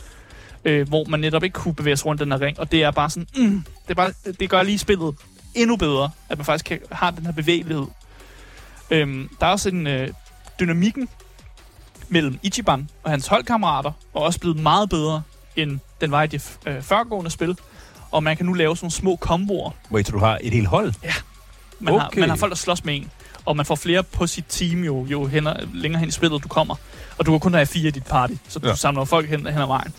øh, 0.65 0.88
hvor 0.88 1.06
man 1.06 1.19
netop 1.19 1.43
ikke 1.43 1.54
kunne 1.54 1.76
bevæge 1.76 1.98
sig 1.98 2.06
rundt 2.06 2.21
den 2.21 2.32
her 2.32 2.41
ring, 2.41 2.60
og 2.60 2.71
det 2.71 2.84
er 2.84 2.91
bare 2.91 3.10
sådan, 3.10 3.28
mm, 3.38 3.63
det, 3.84 3.89
er 3.89 3.93
bare, 3.93 4.13
det 4.39 4.50
gør 4.50 4.63
lige 4.63 4.78
spillet 4.78 5.15
endnu 5.56 5.76
bedre, 5.76 6.10
at 6.30 6.38
man 6.38 6.45
faktisk 6.45 6.65
kan, 6.65 6.80
har 6.91 7.12
den 7.12 7.26
her 7.26 7.34
bevægelighed. 7.34 7.86
Øhm, 8.91 9.30
der 9.39 9.48
er 9.48 9.52
også 9.52 9.69
en 9.69 9.88
øh, 9.88 10.10
dynamikken 10.60 11.10
mellem 12.10 12.39
Ichiban 12.43 12.89
og 13.04 13.12
hans 13.12 13.28
holdkammerater, 13.28 13.91
og 14.13 14.24
også 14.24 14.39
blevet 14.39 14.58
meget 14.60 14.89
bedre, 14.89 15.21
end 15.56 15.80
den 16.02 16.12
var 16.12 16.24
i 16.24 16.28
de 16.28 16.39
øh, 16.65 16.82
førgående 16.82 17.32
spil. 17.32 17.58
Og 18.12 18.24
man 18.24 18.38
kan 18.38 18.45
nu 18.45 18.54
lave 18.54 18.78
sådan 18.78 18.86
nogle 18.86 18.91
små 18.91 19.15
komboer. 19.15 19.71
Så 20.06 20.12
du 20.12 20.19
har 20.19 20.39
et 20.41 20.54
helt 20.54 20.67
hold? 20.67 20.93
Man, 21.80 21.93
okay. 21.93 22.04
har, 22.04 22.19
man 22.19 22.30
har 22.30 22.36
folk, 22.36 22.50
der 22.50 22.56
slås 22.56 22.86
med 22.86 22.95
en. 22.95 23.12
Og 23.45 23.58
man 23.58 23.65
får 23.65 23.75
flere 23.75 24.03
på 24.03 24.27
sit 24.27 24.45
team 24.49 24.84
jo, 24.84 25.05
jo 25.05 25.25
hen, 25.25 25.47
længere 25.73 25.99
hen 25.99 26.10
i 26.10 26.12
spillet 26.12 26.43
du 26.43 26.47
kommer. 26.47 26.75
Og 27.17 27.25
du 27.25 27.31
kan 27.31 27.39
kun 27.39 27.53
have 27.53 27.65
fire 27.65 27.88
i 27.88 27.91
dit 27.91 28.05
party, 28.05 28.34
så 28.47 28.60
du 28.60 28.67
Ja. 28.67 28.75
samler 28.75 29.05
folk 29.05 29.29
hen, 29.29 29.39
hen 29.47 29.62
ad 29.62 29.67
vejen. 29.67 29.93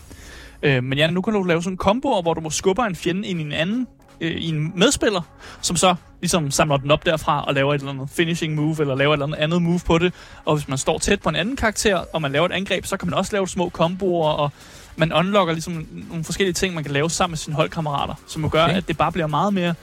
Øh, 0.63 0.85
men 0.85 0.99
ja, 0.99 1.11
nu 1.11 1.21
kan 1.23 1.33
du 1.33 1.43
lave 1.43 1.63
sådan 1.63 1.73
en 1.73 1.77
komboer, 1.77 2.23
hvor 2.23 2.35
du 2.35 2.41
må 2.41 2.51
skubber 2.51 2.85
en 2.85 2.97
fjende 2.97 3.29
ind 3.29 3.41
i 3.41 3.43
en 3.43 3.53
anden, 3.53 3.87
øh, 4.21 4.31
i 4.33 4.49
en 4.49 4.73
medspiller, 4.79 5.21
som 5.63 5.77
så 5.77 5.95
ligesom 6.21 6.51
samler 6.51 6.77
den 6.77 6.91
op 6.91 7.07
derfra 7.07 7.45
og 7.45 7.55
laver 7.55 7.75
et 7.75 7.79
eller 7.79 7.93
andet 7.93 8.11
finishing 8.11 8.55
move, 8.55 8.77
eller 8.81 8.95
laver 8.95 9.13
et 9.13 9.17
eller 9.17 9.27
andet 9.27 9.39
andet 9.39 9.63
move 9.63 9.81
på 9.87 9.99
det. 9.99 10.13
Og 10.45 10.57
hvis 10.57 10.69
man 10.69 10.79
står 10.79 10.99
tæt 10.99 11.21
på 11.23 11.29
en 11.29 11.37
anden 11.37 11.57
karakter, 11.57 11.97
og 12.13 12.23
man 12.23 12.33
laver 12.33 12.47
et 12.47 12.53
angreb, 12.53 12.87
så 12.87 12.97
kan 12.97 13.09
man 13.11 13.19
også 13.19 13.33
lave 13.33 13.49
små 13.49 13.69
komboer, 13.69 14.29
og 14.31 14.51
man 14.97 15.13
unlocker 15.13 15.53
ligesom 15.53 15.87
nogle 16.11 16.25
forskellige 16.25 16.55
ting, 16.55 16.75
man 16.75 16.85
kan 16.85 16.93
lave 16.93 17.11
sammen 17.11 17.33
med 17.33 17.39
sine 17.39 17.57
holdkammerater, 17.57 18.15
som 18.27 18.43
jo 18.43 18.49
gør, 18.53 18.65
Okay. 18.65 18.77
at 18.77 18.89
det 18.89 18.99
bare 18.99 19.13
bliver 19.13 19.27
meget 19.27 19.55
mere 19.55 19.75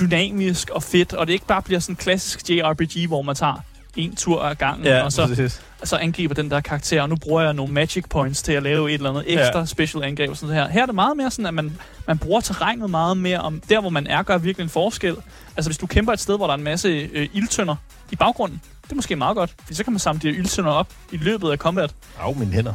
dynamisk 0.00 0.70
og 0.70 0.82
fedt, 0.82 1.12
og 1.12 1.26
det 1.26 1.32
ikke 1.32 1.46
bare 1.46 1.62
bliver 1.62 1.80
sådan 1.80 1.92
en 1.92 1.96
klassisk 1.96 2.50
JRPG, 2.50 3.06
hvor 3.08 3.22
man 3.22 3.34
tager 3.36 3.54
en 3.96 4.16
tur 4.16 4.42
ad 4.42 4.54
gangen, 4.54 4.86
og 5.04 5.12
så, 5.12 5.26
præcis. 5.26 5.62
så 5.84 5.96
angriber 5.96 6.34
den 6.34 6.50
der 6.50 6.60
karakter, 6.60 7.02
og 7.02 7.08
nu 7.08 7.16
bruger 7.16 7.42
jeg 7.42 7.52
nogle 7.52 7.72
magic 7.72 8.04
points 8.10 8.42
til 8.42 8.52
at 8.52 8.62
lave 8.62 8.88
et 8.88 8.94
eller 8.94 9.10
andet 9.10 9.24
ekstra 9.26 9.58
ja. 9.58 9.64
special 9.64 10.04
angreb 10.04 10.30
og 10.30 10.36
sådan 10.36 10.54
her. 10.54 10.68
Her 10.68 10.82
er 10.82 10.86
det 10.86 10.94
meget 10.94 11.16
mere 11.16 11.30
sådan, 11.30 11.46
at 11.46 11.54
man, 11.54 11.78
man 12.06 12.18
bruger 12.18 12.40
terrænet 12.40 12.90
meget 12.90 13.16
mere 13.16 13.40
om 13.40 13.60
der, 13.68 13.80
hvor 13.80 13.90
man 13.90 14.06
er, 14.06 14.22
gør 14.22 14.38
virkelig 14.38 14.64
en 14.64 14.70
forskel. 14.70 15.16
Altså 15.56 15.68
hvis 15.70 15.78
du 15.78 15.86
kæmper 15.86 16.12
et 16.12 16.20
sted, 16.20 16.36
hvor 16.36 16.46
der 16.46 16.54
er 16.54 16.58
en 16.58 16.64
masse 16.64 16.88
øh, 17.12 17.28
ildtønder 17.32 17.76
i 18.10 18.16
baggrunden, 18.16 18.60
det 18.84 18.90
er 18.92 18.96
måske 18.96 19.16
meget 19.16 19.36
godt, 19.36 19.54
for 19.66 19.74
så 19.74 19.84
kan 19.84 19.92
man 19.92 20.00
samle 20.00 20.20
de 20.22 20.30
her 20.30 20.38
ildtønder 20.38 20.70
op 20.70 20.88
i 21.12 21.16
løbet 21.16 21.50
af 21.50 21.58
combat. 21.58 21.94
Af 22.20 22.36
mine 22.36 22.52
hænder. 22.52 22.74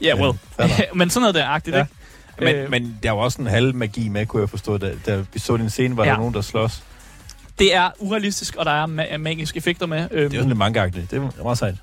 Ja, 0.00 0.06
yeah, 0.06 0.20
well. 0.20 0.38
Men 0.98 1.10
sådan 1.10 1.20
noget 1.22 1.34
der 1.34 1.42
er 1.44 1.48
agtigt, 1.48 1.76
Ja. 1.76 1.80
ikke? 1.82 1.92
Men, 2.40 2.54
Øh. 2.54 2.70
men 2.70 2.98
der 3.02 3.10
var 3.10 3.22
også 3.22 3.40
en 3.42 3.46
halv 3.46 3.74
magi 3.74 4.08
med, 4.08 4.26
kunne 4.26 4.40
jeg 4.40 4.50
forstå. 4.50 4.78
Da, 4.78 4.92
da 5.06 5.22
vi 5.32 5.38
så 5.38 5.56
den 5.56 5.70
scene, 5.70 5.96
var 5.96 6.04
Ja. 6.04 6.10
der 6.10 6.16
nogen, 6.16 6.34
der 6.34 6.40
slås. 6.40 6.82
Det 7.58 7.74
er 7.74 7.90
urealistisk, 7.98 8.56
og 8.56 8.64
der 8.64 8.70
er 8.72 8.86
ma- 8.86 9.16
magiske 9.16 9.56
effekter 9.56 9.86
med. 9.86 10.08
Øhm, 10.10 10.30
Det 10.30 10.38
er 10.38 10.42
jo 10.42 10.48
lidt 10.48 10.58
manga-agtigt. 10.58 11.10
Det 11.10 11.12
er 11.12 11.42
meget 11.42 11.58
sejt. 11.58 11.74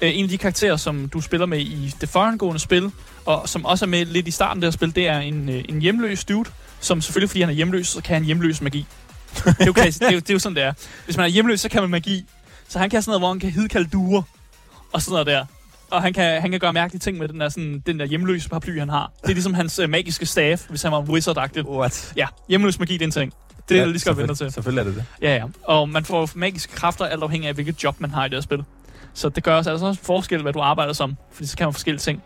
øh, 0.00 0.10
en 0.18 0.24
af 0.24 0.28
de 0.28 0.38
karakterer, 0.38 0.76
som 0.76 1.08
du 1.08 1.20
spiller 1.20 1.46
med 1.46 1.58
i 1.58 1.94
det 2.00 2.08
forangående 2.08 2.58
spil, 2.60 2.90
og 3.24 3.48
som 3.48 3.64
også 3.64 3.84
er 3.84 3.88
med 3.88 4.04
lidt 4.04 4.28
i 4.28 4.30
starten 4.30 4.62
af 4.62 4.66
det 4.66 4.74
spil, 4.74 4.94
det 4.96 5.08
er 5.08 5.18
en, 5.18 5.48
øh, 5.48 5.64
en 5.68 5.80
hjemløs 5.82 6.24
dude, 6.24 6.50
som 6.80 7.00
selvfølgelig, 7.00 7.30
fordi 7.30 7.40
han 7.40 7.48
er 7.50 7.54
hjemløs, 7.54 7.88
så 7.88 8.00
kan 8.02 8.14
han 8.14 8.24
hjemløs 8.24 8.60
magi. 8.60 8.86
Det 9.44 9.56
er, 9.60 9.66
jo 9.66 9.72
klassisk, 9.72 10.00
det, 10.00 10.08
er 10.08 10.12
jo, 10.12 10.18
det 10.18 10.30
er 10.30 10.34
jo 10.34 10.38
sådan, 10.38 10.56
det 10.56 10.62
er. 10.64 10.72
Hvis 11.04 11.16
man 11.16 11.26
er 11.26 11.30
hjemløs, 11.30 11.60
så 11.60 11.68
kan 11.68 11.82
man 11.82 11.90
magi. 11.90 12.24
Så 12.68 12.78
han 12.78 12.90
kan 12.90 13.02
sådan 13.02 13.10
noget, 13.10 13.20
hvor 13.20 13.28
han 13.28 13.40
kan 13.40 13.50
hidkalde 13.50 13.88
duer, 13.92 14.22
og 14.92 15.02
sådan 15.02 15.12
noget 15.12 15.26
der. 15.26 15.44
Og 15.92 16.02
han 16.02 16.12
kan, 16.12 16.40
han 16.40 16.50
kan 16.50 16.60
gøre 16.60 16.72
mærkelige 16.72 17.00
ting 17.00 17.18
med 17.18 17.28
den 17.28 17.40
der, 17.40 17.48
sådan, 17.48 17.82
den 17.86 17.98
der 17.98 18.04
hjemløse 18.04 18.48
paraply, 18.48 18.78
han 18.78 18.88
har. 18.88 19.12
Det 19.22 19.28
er 19.28 19.34
ligesom 19.34 19.54
hans 19.54 19.78
øh, 19.78 19.90
magiske 19.90 20.26
staff, 20.26 20.68
hvis 20.68 20.82
han 20.82 20.92
var 20.92 21.00
wizard-agtigt. 21.00 21.68
What? 21.68 22.12
Ja, 22.16 22.26
hjemløs 22.48 22.78
magi, 22.78 22.92
det 22.92 23.02
er 23.02 23.06
en 23.06 23.10
ting. 23.10 23.32
Det 23.68 23.76
er 23.76 23.80
ja, 23.80 23.86
lige 23.86 23.98
skal 23.98 24.16
vente 24.16 24.34
til. 24.34 24.52
Selvfølgelig 24.52 24.80
er 24.80 24.84
det 24.84 24.94
det. 24.96 25.04
Ja, 25.22 25.34
ja. 25.34 25.44
Og 25.64 25.88
man 25.88 26.04
får 26.04 26.30
magiske 26.34 26.72
kræfter 26.72 27.04
alt 27.04 27.22
afhængig 27.22 27.48
af, 27.48 27.54
hvilket 27.54 27.84
job 27.84 28.00
man 28.00 28.10
har 28.10 28.24
i 28.24 28.28
det 28.28 28.36
her 28.36 28.40
spil. 28.40 28.64
Så 29.14 29.28
det 29.28 29.44
gør 29.44 29.56
også 29.56 29.70
altså 29.70 29.86
også 29.86 30.00
forskel, 30.02 30.42
hvad 30.42 30.52
du 30.52 30.60
arbejder 30.60 30.92
som. 30.92 31.16
Fordi 31.32 31.46
så 31.46 31.56
kan 31.56 31.66
man 31.66 31.72
forskellige 31.72 32.00
ting. 32.00 32.22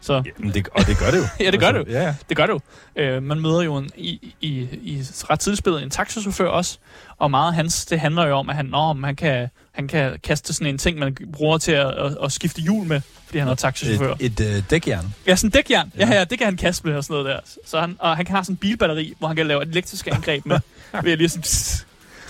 Så 0.00 0.22
Jamen, 0.38 0.54
det, 0.54 0.68
og 0.68 0.86
det 0.86 0.98
gør 0.98 1.10
det 1.10 1.18
jo. 1.18 1.24
Ja, 1.44 1.50
det 1.50 1.60
gør 1.60 1.72
det 1.72 1.78
jo. 1.78 1.84
Ja, 1.88 2.02
ja. 2.02 2.14
det 2.28 2.36
gør 2.36 2.46
det 2.46 2.52
jo. 2.52 2.60
Øh, 2.96 3.22
man 3.22 3.40
møder 3.40 3.62
jo 3.62 3.76
en, 3.76 3.90
i, 3.96 4.34
i, 4.40 4.48
i 4.82 5.02
ret 5.02 5.40
tidligt 5.40 5.58
spillet 5.58 5.82
en 5.82 5.90
taxachauffør 5.90 6.48
også. 6.48 6.78
Og 7.18 7.30
meget 7.30 7.48
af 7.48 7.54
hans, 7.54 7.86
det 7.86 8.00
handler 8.00 8.26
jo 8.26 8.34
om, 8.36 8.50
at 8.50 8.56
han, 8.56 8.66
nå, 8.66 8.92
men 8.92 9.04
han, 9.04 9.16
kan, 9.16 9.48
han 9.72 9.88
kan 9.88 10.18
kaste 10.22 10.52
sådan 10.52 10.66
en 10.66 10.78
ting, 10.78 10.98
man 10.98 11.16
bruger 11.32 11.58
til 11.58 11.72
at, 11.72 11.86
at, 11.86 12.16
at 12.22 12.32
skifte 12.32 12.62
hjul 12.62 12.86
med. 12.86 13.00
Fordi 13.26 13.38
han 13.38 13.48
er 13.48 13.54
taxachauffør. 13.54 14.14
Et, 14.20 14.40
et 14.40 14.56
uh, 14.58 14.70
dækjern. 14.70 15.14
Ja, 15.26 15.36
sådan 15.36 15.48
en 15.48 15.52
dækjern. 15.52 15.92
Ja. 15.98 16.06
Ja. 16.06 16.14
ja, 16.14 16.24
det 16.24 16.38
kan 16.38 16.44
han 16.44 16.56
kaste 16.56 16.86
med 16.86 16.96
og 16.96 17.04
sådan 17.04 17.14
noget 17.14 17.26
der. 17.26 17.58
Så 17.66 17.80
han, 17.80 17.96
og 17.98 18.16
han 18.16 18.24
kan 18.24 18.34
have 18.34 18.44
sådan 18.44 18.52
en 18.52 18.56
bilbatteri, 18.56 19.14
hvor 19.18 19.28
han 19.28 19.36
kan 19.36 19.46
lave 19.46 19.62
et 19.62 19.68
elektrisk 19.68 20.06
angreb 20.06 20.46
med. 20.46 20.60
ved 21.02 21.12
at 21.12 21.18
lige 21.18 21.28
sådan, 21.28 21.42
pss. 21.42 21.86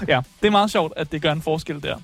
Ja, 0.09 0.21
det 0.41 0.47
er 0.47 0.51
meget 0.51 0.71
sjovt, 0.71 0.93
at 0.97 1.13
det 1.13 1.23
gør 1.23 1.33
en 1.33 1.43
forskel 1.43 1.83
der. 1.83 1.97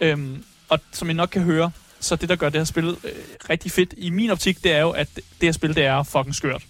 Øhm, 0.00 0.44
og 0.68 0.78
som 0.92 1.10
I 1.10 1.12
nok 1.12 1.28
kan 1.28 1.42
høre, 1.42 1.70
så 2.02 2.16
det, 2.16 2.28
der 2.28 2.36
gør 2.36 2.48
det 2.48 2.60
her 2.60 2.64
spil 2.64 2.84
øh, 2.84 3.10
rigtig 3.50 3.72
fedt 3.72 3.94
i 3.96 4.10
min 4.10 4.30
optik, 4.30 4.64
det 4.64 4.72
er 4.72 4.80
jo, 4.80 4.90
at 4.90 5.08
det 5.14 5.24
her 5.40 5.52
spil, 5.52 5.74
det 5.74 5.84
er 5.84 6.02
fucking 6.02 6.34
skørt. 6.34 6.62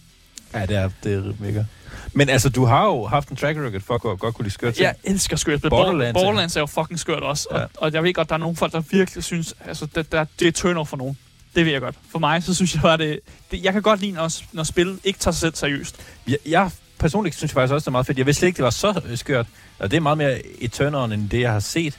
Ja, 0.55 0.67
det 0.67 0.77
er, 0.77 0.91
det 1.05 1.15
er 1.15 1.33
mega. 1.39 1.65
Men 2.13 2.29
altså, 2.29 2.49
du 2.49 2.65
har 2.65 2.85
jo 2.85 3.07
haft 3.07 3.29
en 3.29 3.37
track 3.37 3.59
record 3.59 3.81
for 3.81 3.95
at 3.95 4.19
godt, 4.19 4.35
kunne 4.35 4.45
lide 4.45 4.55
skøre 4.55 4.73
ting. 4.73 4.83
Jeg 4.83 4.95
elsker 5.05 5.37
skørt 5.37 5.59
spil. 5.59 5.71
Borderlands, 5.71 6.15
Borderlands, 6.15 6.57
er 6.57 6.61
jo 6.61 6.67
fucking 6.67 6.99
skørt 6.99 7.23
også. 7.23 7.49
Ja. 7.51 7.57
Og, 7.57 7.71
og, 7.77 7.93
jeg 7.93 8.03
ved 8.03 8.15
godt, 8.15 8.29
der 8.29 8.35
er 8.35 8.39
nogle 8.39 8.57
folk, 8.57 8.73
der 8.73 8.81
virkelig 8.81 9.25
synes, 9.25 9.55
altså 9.67 9.87
det, 9.95 10.13
der, 10.13 10.25
det 10.41 10.49
er 10.49 10.53
turn 10.53 10.87
for 10.87 10.97
nogen. 10.97 11.19
Det 11.55 11.65
ved 11.65 11.73
jeg 11.73 11.81
godt. 11.81 11.95
For 12.11 12.19
mig, 12.19 12.43
så 12.43 12.55
synes 12.55 12.75
jeg 12.75 12.83
bare, 12.83 12.97
det, 12.97 13.21
det 13.51 13.65
jeg 13.65 13.73
kan 13.73 13.83
godt 13.83 14.01
lide, 14.01 14.13
når, 14.13 14.33
når 14.53 14.63
spil 14.63 14.99
ikke 15.05 15.19
tager 15.19 15.33
sig 15.33 15.41
selv 15.41 15.55
seriøst. 15.55 15.97
Jeg, 16.29 16.39
jeg 16.47 16.71
personligt 16.99 17.37
synes 17.37 17.51
jeg 17.51 17.55
faktisk 17.55 17.75
også, 17.75 17.85
det 17.85 17.89
er 17.89 17.93
meget 17.93 18.07
fedt. 18.07 18.19
Jeg 18.19 18.27
vidste 18.27 18.39
slet 18.39 18.47
ikke, 18.47 18.57
det 18.57 18.65
var 18.65 18.71
så 18.71 19.01
skørt. 19.15 19.47
Og 19.79 19.91
det 19.91 19.97
er 19.97 20.01
meget 20.01 20.19
mere 20.19 20.47
et 20.47 20.73
turn 20.73 21.13
end 21.13 21.31
det, 21.31 21.41
jeg 21.41 21.53
har 21.53 21.61
set. 21.61 21.99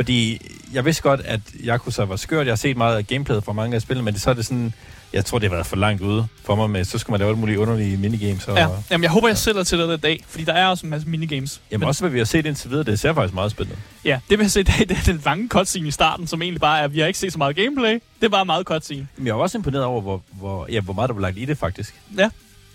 Fordi 0.00 0.40
jeg 0.72 0.84
vidste 0.84 1.02
godt, 1.02 1.20
at 1.20 1.40
Yakuza 1.64 2.02
var 2.04 2.16
skørt. 2.16 2.46
Jeg 2.46 2.50
har 2.52 2.56
set 2.56 2.76
meget 2.76 2.96
af 2.96 3.06
gameplayet 3.06 3.44
fra 3.44 3.52
mange 3.52 3.74
af 3.76 3.82
spillene, 3.82 4.04
men 4.04 4.14
det, 4.14 4.22
så 4.22 4.30
er 4.30 4.34
det 4.34 4.46
sådan... 4.46 4.74
Jeg 5.12 5.24
tror, 5.24 5.38
det 5.38 5.48
har 5.48 5.56
været 5.56 5.66
for 5.66 5.76
langt 5.76 6.02
ude 6.02 6.26
for 6.44 6.54
mig 6.54 6.70
med, 6.70 6.84
så 6.84 6.98
skulle 6.98 7.12
man 7.14 7.18
lave 7.20 7.28
alle 7.28 7.38
mulige 7.40 7.58
underlige 7.58 7.96
minigames. 7.96 8.48
Og, 8.48 8.56
Ja. 8.56 8.68
Jamen, 8.90 9.02
jeg 9.02 9.10
håber, 9.10 9.28
jeg 9.28 9.38
sælger 9.38 9.62
til 9.62 9.78
dig 9.78 9.94
i 9.94 9.96
dag, 9.96 10.24
fordi 10.28 10.44
der 10.44 10.52
er 10.52 10.66
også 10.66 10.86
en 10.86 10.90
masse 10.90 11.08
minigames. 11.08 11.60
Jamen 11.70 11.80
Men- 11.80 11.88
også, 11.88 12.00
hvad 12.02 12.10
vi 12.10 12.18
har 12.18 12.24
set 12.24 12.46
indtil 12.46 12.70
videre, 12.70 12.84
det 12.84 13.00
ser 13.00 13.14
faktisk 13.14 13.34
meget 13.34 13.50
spændende. 13.50 13.80
Ja, 14.04 14.20
det 14.30 14.38
vil 14.38 14.44
jeg 14.44 14.50
se 14.50 14.60
i 14.60 14.62
dag, 14.62 14.78
det 14.78 14.90
er 14.90 15.02
den 15.06 15.22
lange 15.24 15.48
cutscene 15.48 15.88
i 15.88 15.90
starten, 15.90 16.26
som 16.26 16.42
egentlig 16.42 16.60
bare 16.60 16.78
er, 16.80 16.84
at 16.84 16.94
vi 16.94 17.00
har 17.00 17.06
ikke 17.06 17.18
set 17.18 17.32
så 17.32 17.38
meget 17.38 17.56
gameplay. 17.56 17.92
Det 17.92 18.24
er 18.26 18.28
bare 18.28 18.44
meget 18.44 18.66
cutscene. 18.66 19.08
Men 19.16 19.26
jeg 19.26 19.32
er 19.32 19.36
også 19.36 19.58
imponeret 19.58 19.84
over, 19.84 20.00
hvor, 20.00 20.22
hvor, 20.32 20.66
ja, 20.70 20.80
hvor 20.80 20.92
meget 20.94 21.08
der 21.08 21.14
var 21.14 21.20
lagt 21.22 21.38
i 21.38 21.44
det, 21.44 21.58
faktisk. 21.58 21.94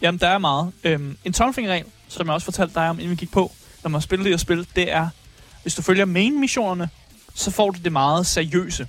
Jamen, 0.02 0.20
der 0.20 0.28
er 0.28 0.38
meget. 0.38 0.72
Øhm, 0.84 1.18
en 1.26 1.34
tommelfingerregel, 1.34 1.86
som 2.08 2.28
jeg 2.28 2.34
også 2.34 2.46
fortalte 2.46 2.74
dig 2.74 2.90
om, 2.90 3.00
inden 3.00 3.12
vi 3.12 3.16
gik 3.16 3.32
på, 3.32 3.52
når 3.84 3.90
man 3.90 4.02
spiller 4.02 4.24
det 4.24 4.32
her 4.32 4.38
spil, 4.38 4.68
det 4.76 4.92
er, 4.94 5.08
hvis 5.62 5.76
du 5.76 5.82
følger 5.82 6.06
main-missionerne, 6.06 6.90
så 7.36 7.52
får 7.52 7.70
du 7.70 7.80
det 7.84 7.92
meget 7.92 8.26
seriøse. 8.28 8.88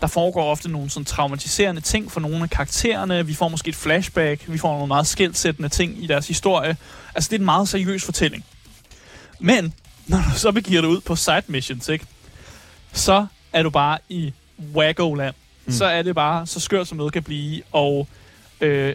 Der 0.00 0.06
foregår 0.06 0.50
ofte 0.50 0.68
nogle 0.68 0.90
sådan 0.90 1.04
traumatiserende 1.04 1.80
ting 1.80 2.12
for 2.12 2.20
nogle 2.20 2.42
af 2.42 2.50
karaktererne. 2.50 3.26
Vi 3.26 3.34
får 3.34 3.48
måske 3.48 3.68
et 3.68 3.76
flashback. 3.76 4.44
Vi 4.48 4.58
får 4.58 4.72
nogle 4.72 4.86
meget 4.86 5.06
skældsættende 5.06 5.68
ting 5.68 6.04
i 6.04 6.06
deres 6.06 6.28
historie. 6.28 6.76
Altså, 7.14 7.28
det 7.28 7.36
er 7.36 7.38
en 7.38 7.44
meget 7.44 7.68
seriøs 7.68 8.04
fortælling. 8.04 8.44
Men, 9.40 9.74
når 10.06 10.18
du 10.18 10.38
så 10.38 10.52
begiver 10.52 10.80
dig 10.80 10.90
ud 10.90 11.00
på 11.00 11.16
side 11.16 11.42
missions, 11.46 11.88
ikke? 11.88 12.06
så 12.92 13.26
er 13.52 13.62
du 13.62 13.70
bare 13.70 13.98
i. 14.08 14.32
Mm. 14.58 15.32
Mm. 15.66 15.72
Så 15.72 15.84
er 15.84 16.02
det 16.02 16.14
bare 16.14 16.46
så 16.46 16.60
skørt, 16.60 16.88
som 16.88 16.98
noget 16.98 17.12
kan 17.12 17.22
blive. 17.22 17.62
Og 17.72 18.08
øh, 18.60 18.94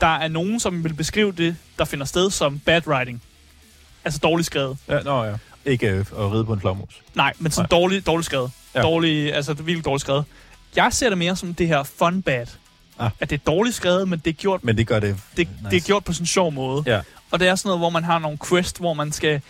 der 0.00 0.16
er 0.16 0.28
nogen, 0.28 0.60
som 0.60 0.84
vil 0.84 0.94
beskrive 0.94 1.32
det, 1.32 1.56
der 1.78 1.84
finder 1.84 2.06
sted 2.06 2.30
som 2.30 2.58
bad 2.58 2.86
writing. 2.86 3.22
Altså 4.04 4.20
dårligt 4.22 4.46
skrevet. 4.46 4.78
Ja, 4.88 5.00
nå 5.00 5.24
ja. 5.24 5.34
Ikke 5.68 5.88
øh, 5.90 5.98
at 6.00 6.32
ride 6.32 6.44
på 6.44 6.52
en 6.52 6.60
flagmus. 6.60 7.02
Nej, 7.14 7.32
men 7.38 7.52
sådan 7.52 7.68
dårligt, 7.70 8.06
dårligt 8.06 8.26
skrevet. 8.26 8.50
Ja. 8.74 8.80
Ja. 8.80 8.86
Dårlig, 8.86 9.34
altså 9.34 9.52
det 9.52 9.60
er 9.60 9.64
virkelig 9.64 9.84
dårligt 9.84 10.00
skrevet. 10.00 10.24
Jeg 10.76 10.92
ser 10.92 11.08
det 11.08 11.18
mere 11.18 11.36
som 11.36 11.54
det 11.54 11.68
her 11.68 11.82
fun 11.82 12.22
bad. 12.22 12.46
Ah. 12.98 13.10
At 13.20 13.30
det 13.30 13.40
er 13.40 13.44
dårligt 13.50 13.76
skrevet, 13.76 14.08
men 14.08 14.18
det 14.18 14.30
er 14.30 14.34
gjort, 14.34 14.64
Men 14.64 14.76
det 14.76 14.86
gør 14.86 15.00
det 15.00 15.16
det, 15.36 15.48
nice. 15.48 15.70
det 15.70 15.76
er 15.76 15.80
gjort 15.80 16.04
på 16.04 16.12
sådan 16.12 16.22
en 16.22 16.26
sjov 16.26 16.52
måde. 16.52 16.82
Ja. 16.86 17.00
Og 17.30 17.40
det 17.40 17.48
er 17.48 17.54
sådan 17.54 17.68
noget, 17.68 17.80
hvor 17.80 17.90
man 17.90 18.04
har 18.04 18.18
nogle 18.18 18.38
quest, 18.48 18.78
hvor 18.78 18.94
man 18.94 19.12
skal 19.12 19.40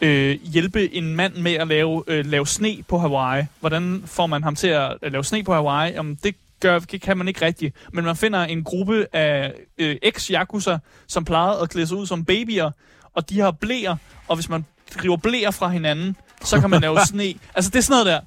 øh, 0.00 0.38
hjælpe 0.44 0.94
en 0.94 1.16
mand 1.16 1.34
med 1.34 1.52
at 1.52 1.68
lave, 1.68 2.02
øh, 2.06 2.26
lave 2.26 2.46
sne 2.46 2.76
på 2.88 2.98
Hawaii. 2.98 3.44
Hvordan 3.60 4.02
får 4.06 4.26
man 4.26 4.42
ham 4.42 4.54
til 4.56 4.68
at 4.68 4.96
lave 5.02 5.24
sne 5.24 5.42
på 5.44 5.52
Hawaii? 5.54 5.92
Jamen, 5.92 6.18
det, 6.22 6.34
gør, 6.60 6.78
det 6.78 7.02
kan 7.02 7.18
man 7.18 7.28
ikke 7.28 7.44
rigtigt. 7.46 7.76
Men 7.92 8.04
man 8.04 8.16
finder 8.16 8.44
en 8.44 8.64
gruppe 8.64 9.06
af 9.12 9.52
øh, 9.78 9.96
ex-yakuza, 10.02 10.78
som 11.06 11.24
plejede 11.24 11.60
at 11.62 11.70
klæde 11.70 11.86
sig 11.86 11.96
ud 11.96 12.06
som 12.06 12.24
babyer, 12.24 12.70
og 13.14 13.30
de 13.30 13.40
har 13.40 13.50
blæer, 13.50 13.96
og 14.28 14.36
hvis 14.36 14.48
man 14.48 14.64
river 15.04 15.16
blæer 15.16 15.50
fra 15.50 15.68
hinanden, 15.68 16.16
så 16.44 16.60
kan 16.60 16.70
man 16.70 16.80
lave 16.80 16.98
sne. 17.10 17.34
Altså, 17.54 17.70
det 17.70 17.78
er 17.78 17.82
sådan 17.82 18.04
noget 18.04 18.06
der. 18.06 18.20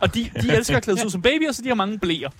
Og 0.00 0.14
de, 0.14 0.30
de 0.42 0.56
elsker 0.56 0.76
at 0.76 0.82
klæde 0.82 0.98
sig 0.98 1.06
ud 1.06 1.10
som 1.10 1.22
babyer, 1.22 1.52
så 1.52 1.62
de 1.62 1.68
har 1.68 1.74
mange 1.74 1.98
blæer. 1.98 2.30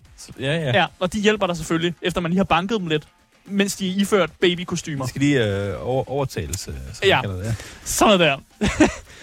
Ja, 0.40 0.57
ja. 0.57 0.70
Ja, 0.81 0.87
og 0.98 1.12
de 1.12 1.20
hjælper 1.20 1.46
dig 1.46 1.57
selvfølgelig, 1.57 1.94
efter 2.03 2.20
man 2.20 2.31
lige 2.31 2.38
har 2.38 2.44
banket 2.44 2.81
dem 2.81 2.87
lidt, 2.88 3.05
mens 3.44 3.77
de 3.77 3.88
er 3.90 3.94
iført 3.96 4.31
babykostymer. 4.40 5.05
Det 5.05 5.09
skal 5.09 5.20
lige 5.20 5.46
øh, 5.68 5.88
over, 5.88 6.11
overtagelse. 6.11 6.64
Som 6.64 6.75
Ja. 7.05 7.20
kalder 7.20 7.37
det. 7.37 7.55
Sådan 7.85 8.18
noget 8.18 8.38
der. 8.61 8.68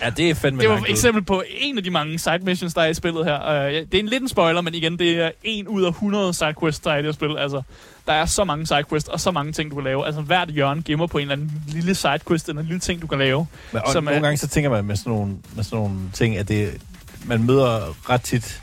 ja, 0.02 0.10
det 0.10 0.30
er 0.30 0.36
fandme 0.36 0.62
Det 0.62 0.70
var 0.70 0.78
et 0.78 0.90
eksempel 0.90 1.24
på 1.24 1.44
en 1.58 1.78
af 1.78 1.84
de 1.84 1.90
mange 1.92 2.20
side 2.20 2.40
missions, 2.40 2.74
der 2.74 2.82
er 2.82 2.88
i 2.88 2.94
spillet 2.94 3.26
her. 3.26 3.66
Uh, 3.68 3.74
det 3.74 3.94
er 3.96 4.00
en 4.00 4.08
lidt 4.08 4.22
en 4.24 4.30
spoiler, 4.30 4.62
men 4.62 4.76
igen, 4.76 5.00
det 5.00 5.22
er 5.22 5.32
en 5.44 5.68
ud 5.68 5.84
af 5.84 5.90
100 5.90 6.34
sidequests, 6.34 6.80
der 6.80 6.92
er 6.92 6.96
i 6.96 6.98
det 6.98 7.06
her 7.06 7.12
spil. 7.12 7.38
Altså, 7.38 7.62
der 8.10 8.16
er 8.16 8.26
så 8.26 8.44
mange 8.44 8.68
sidequests 8.68 9.10
og 9.10 9.20
så 9.20 9.32
mange 9.32 9.52
ting, 9.52 9.70
du 9.72 9.76
kan 9.76 9.84
lave. 9.84 10.06
Altså, 10.06 10.22
hvert 10.22 10.50
hjørne 10.50 10.82
gemmer 10.84 11.08
på 11.08 11.18
en 11.18 11.22
eller 11.22 11.34
anden 11.34 11.64
lille 11.68 11.96
sidequest, 11.96 12.50
eller 12.50 12.62
en 12.62 12.68
lille 12.68 12.80
ting, 12.80 13.02
du 13.02 13.08
kan 13.08 13.18
lave. 13.20 13.48
Men, 13.72 13.82
og 13.86 13.92
som 13.94 14.04
nogle 14.04 14.18
er- 14.18 14.22
gange 14.22 14.38
så 14.38 14.48
tænker 14.48 14.70
man 14.70 14.86
med 14.86 14.96
sådan 14.96 15.14
nogle, 15.14 15.36
med 15.56 15.64
sådan 15.64 15.78
nogle 15.80 16.00
ting, 16.14 16.38
at 16.38 16.48
det, 16.48 16.82
man 17.26 17.44
møder 17.44 18.10
ret 18.10 18.22
tit 18.22 18.62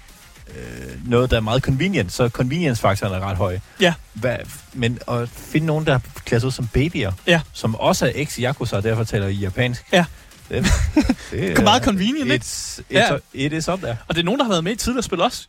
øh, 0.49 1.11
noget, 1.11 1.31
der 1.31 1.37
er 1.37 1.41
meget 1.41 1.63
convenient, 1.63 2.13
så 2.13 2.29
convenience-faktoren 2.29 3.13
er 3.15 3.21
ret 3.21 3.37
høj. 3.37 3.59
Ja. 3.81 3.95
Hvad, 4.13 4.37
men 4.73 4.99
at 5.09 5.29
finde 5.29 5.67
nogen, 5.67 5.87
der 5.87 5.99
klæder 6.25 6.41
sig 6.41 6.47
ud 6.47 6.53
som 6.53 6.67
babyer, 6.67 7.13
Ja. 7.27 7.41
som 7.53 7.75
også 7.75 8.07
er 8.07 8.11
ex-yakuza, 8.15 8.77
og 8.77 8.83
derfor 8.83 9.05
taler 9.05 9.27
i 9.27 9.33
japansk, 9.35 9.85
Ja. 9.93 10.05
Det, 10.49 10.67
det 11.31 11.59
er 11.59 11.63
meget 11.63 11.85
convenient, 11.85 12.31
ikke? 12.33 12.45
It's, 12.45 12.79
it's 12.81 12.83
Ja. 12.91 13.13
ja. 13.13 13.19
It 13.35 13.53
is 13.53 13.69
up 13.69 13.79
there. 13.79 13.97
Og 14.09 14.15
det 14.15 14.21
er 14.21 14.25
nogen, 14.25 14.39
der 14.39 14.45
har 14.45 14.51
været 14.53 14.65
med 14.65 14.73
i 14.73 14.77
tidligere 14.77 15.03
spil 15.03 15.21
også. 15.21 15.47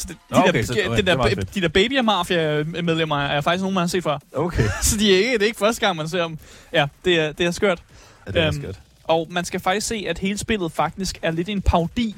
Så 0.00 0.06
det, 0.08 0.16
de, 0.30 0.34
Nå, 0.34 0.40
okay, 0.40 0.52
der, 0.58 0.62
så- 0.66 0.74
de, 0.74 0.86
okay, 0.86 0.96
det 0.96 1.06
der, 1.06 1.22
det 1.22 1.54
de 1.54 1.60
der 1.60 1.68
baby 1.68 1.98
mafia 2.00 2.64
medlemmer 2.64 3.16
er 3.16 3.40
faktisk 3.40 3.62
nogen, 3.62 3.74
man 3.74 3.82
har 3.82 3.88
set 3.88 4.02
før. 4.02 4.18
Okay. 4.34 4.68
Så 4.82 4.96
de 4.96 5.12
er 5.14 5.16
ikke, 5.18 5.32
det 5.32 5.42
er 5.42 5.46
ikke 5.46 5.58
første 5.58 5.80
gang, 5.86 5.96
man 5.96 6.08
ser 6.08 6.22
dem. 6.22 6.38
Ja, 6.72 6.86
det 7.04 7.20
er, 7.20 7.32
det 7.32 7.46
er 7.46 7.50
skørt. 7.50 7.82
Ja, 8.26 8.32
det 8.32 8.40
er 8.42 8.46
Øhm, 8.46 8.60
skørt. 8.62 8.80
Og 9.04 9.26
man 9.30 9.44
skal 9.44 9.60
faktisk 9.60 9.86
se, 9.86 10.04
at 10.08 10.18
hele 10.18 10.38
spillet 10.38 10.72
faktisk 10.72 11.18
er 11.22 11.30
lidt 11.30 11.48
en 11.48 11.62
parodi 11.62 12.16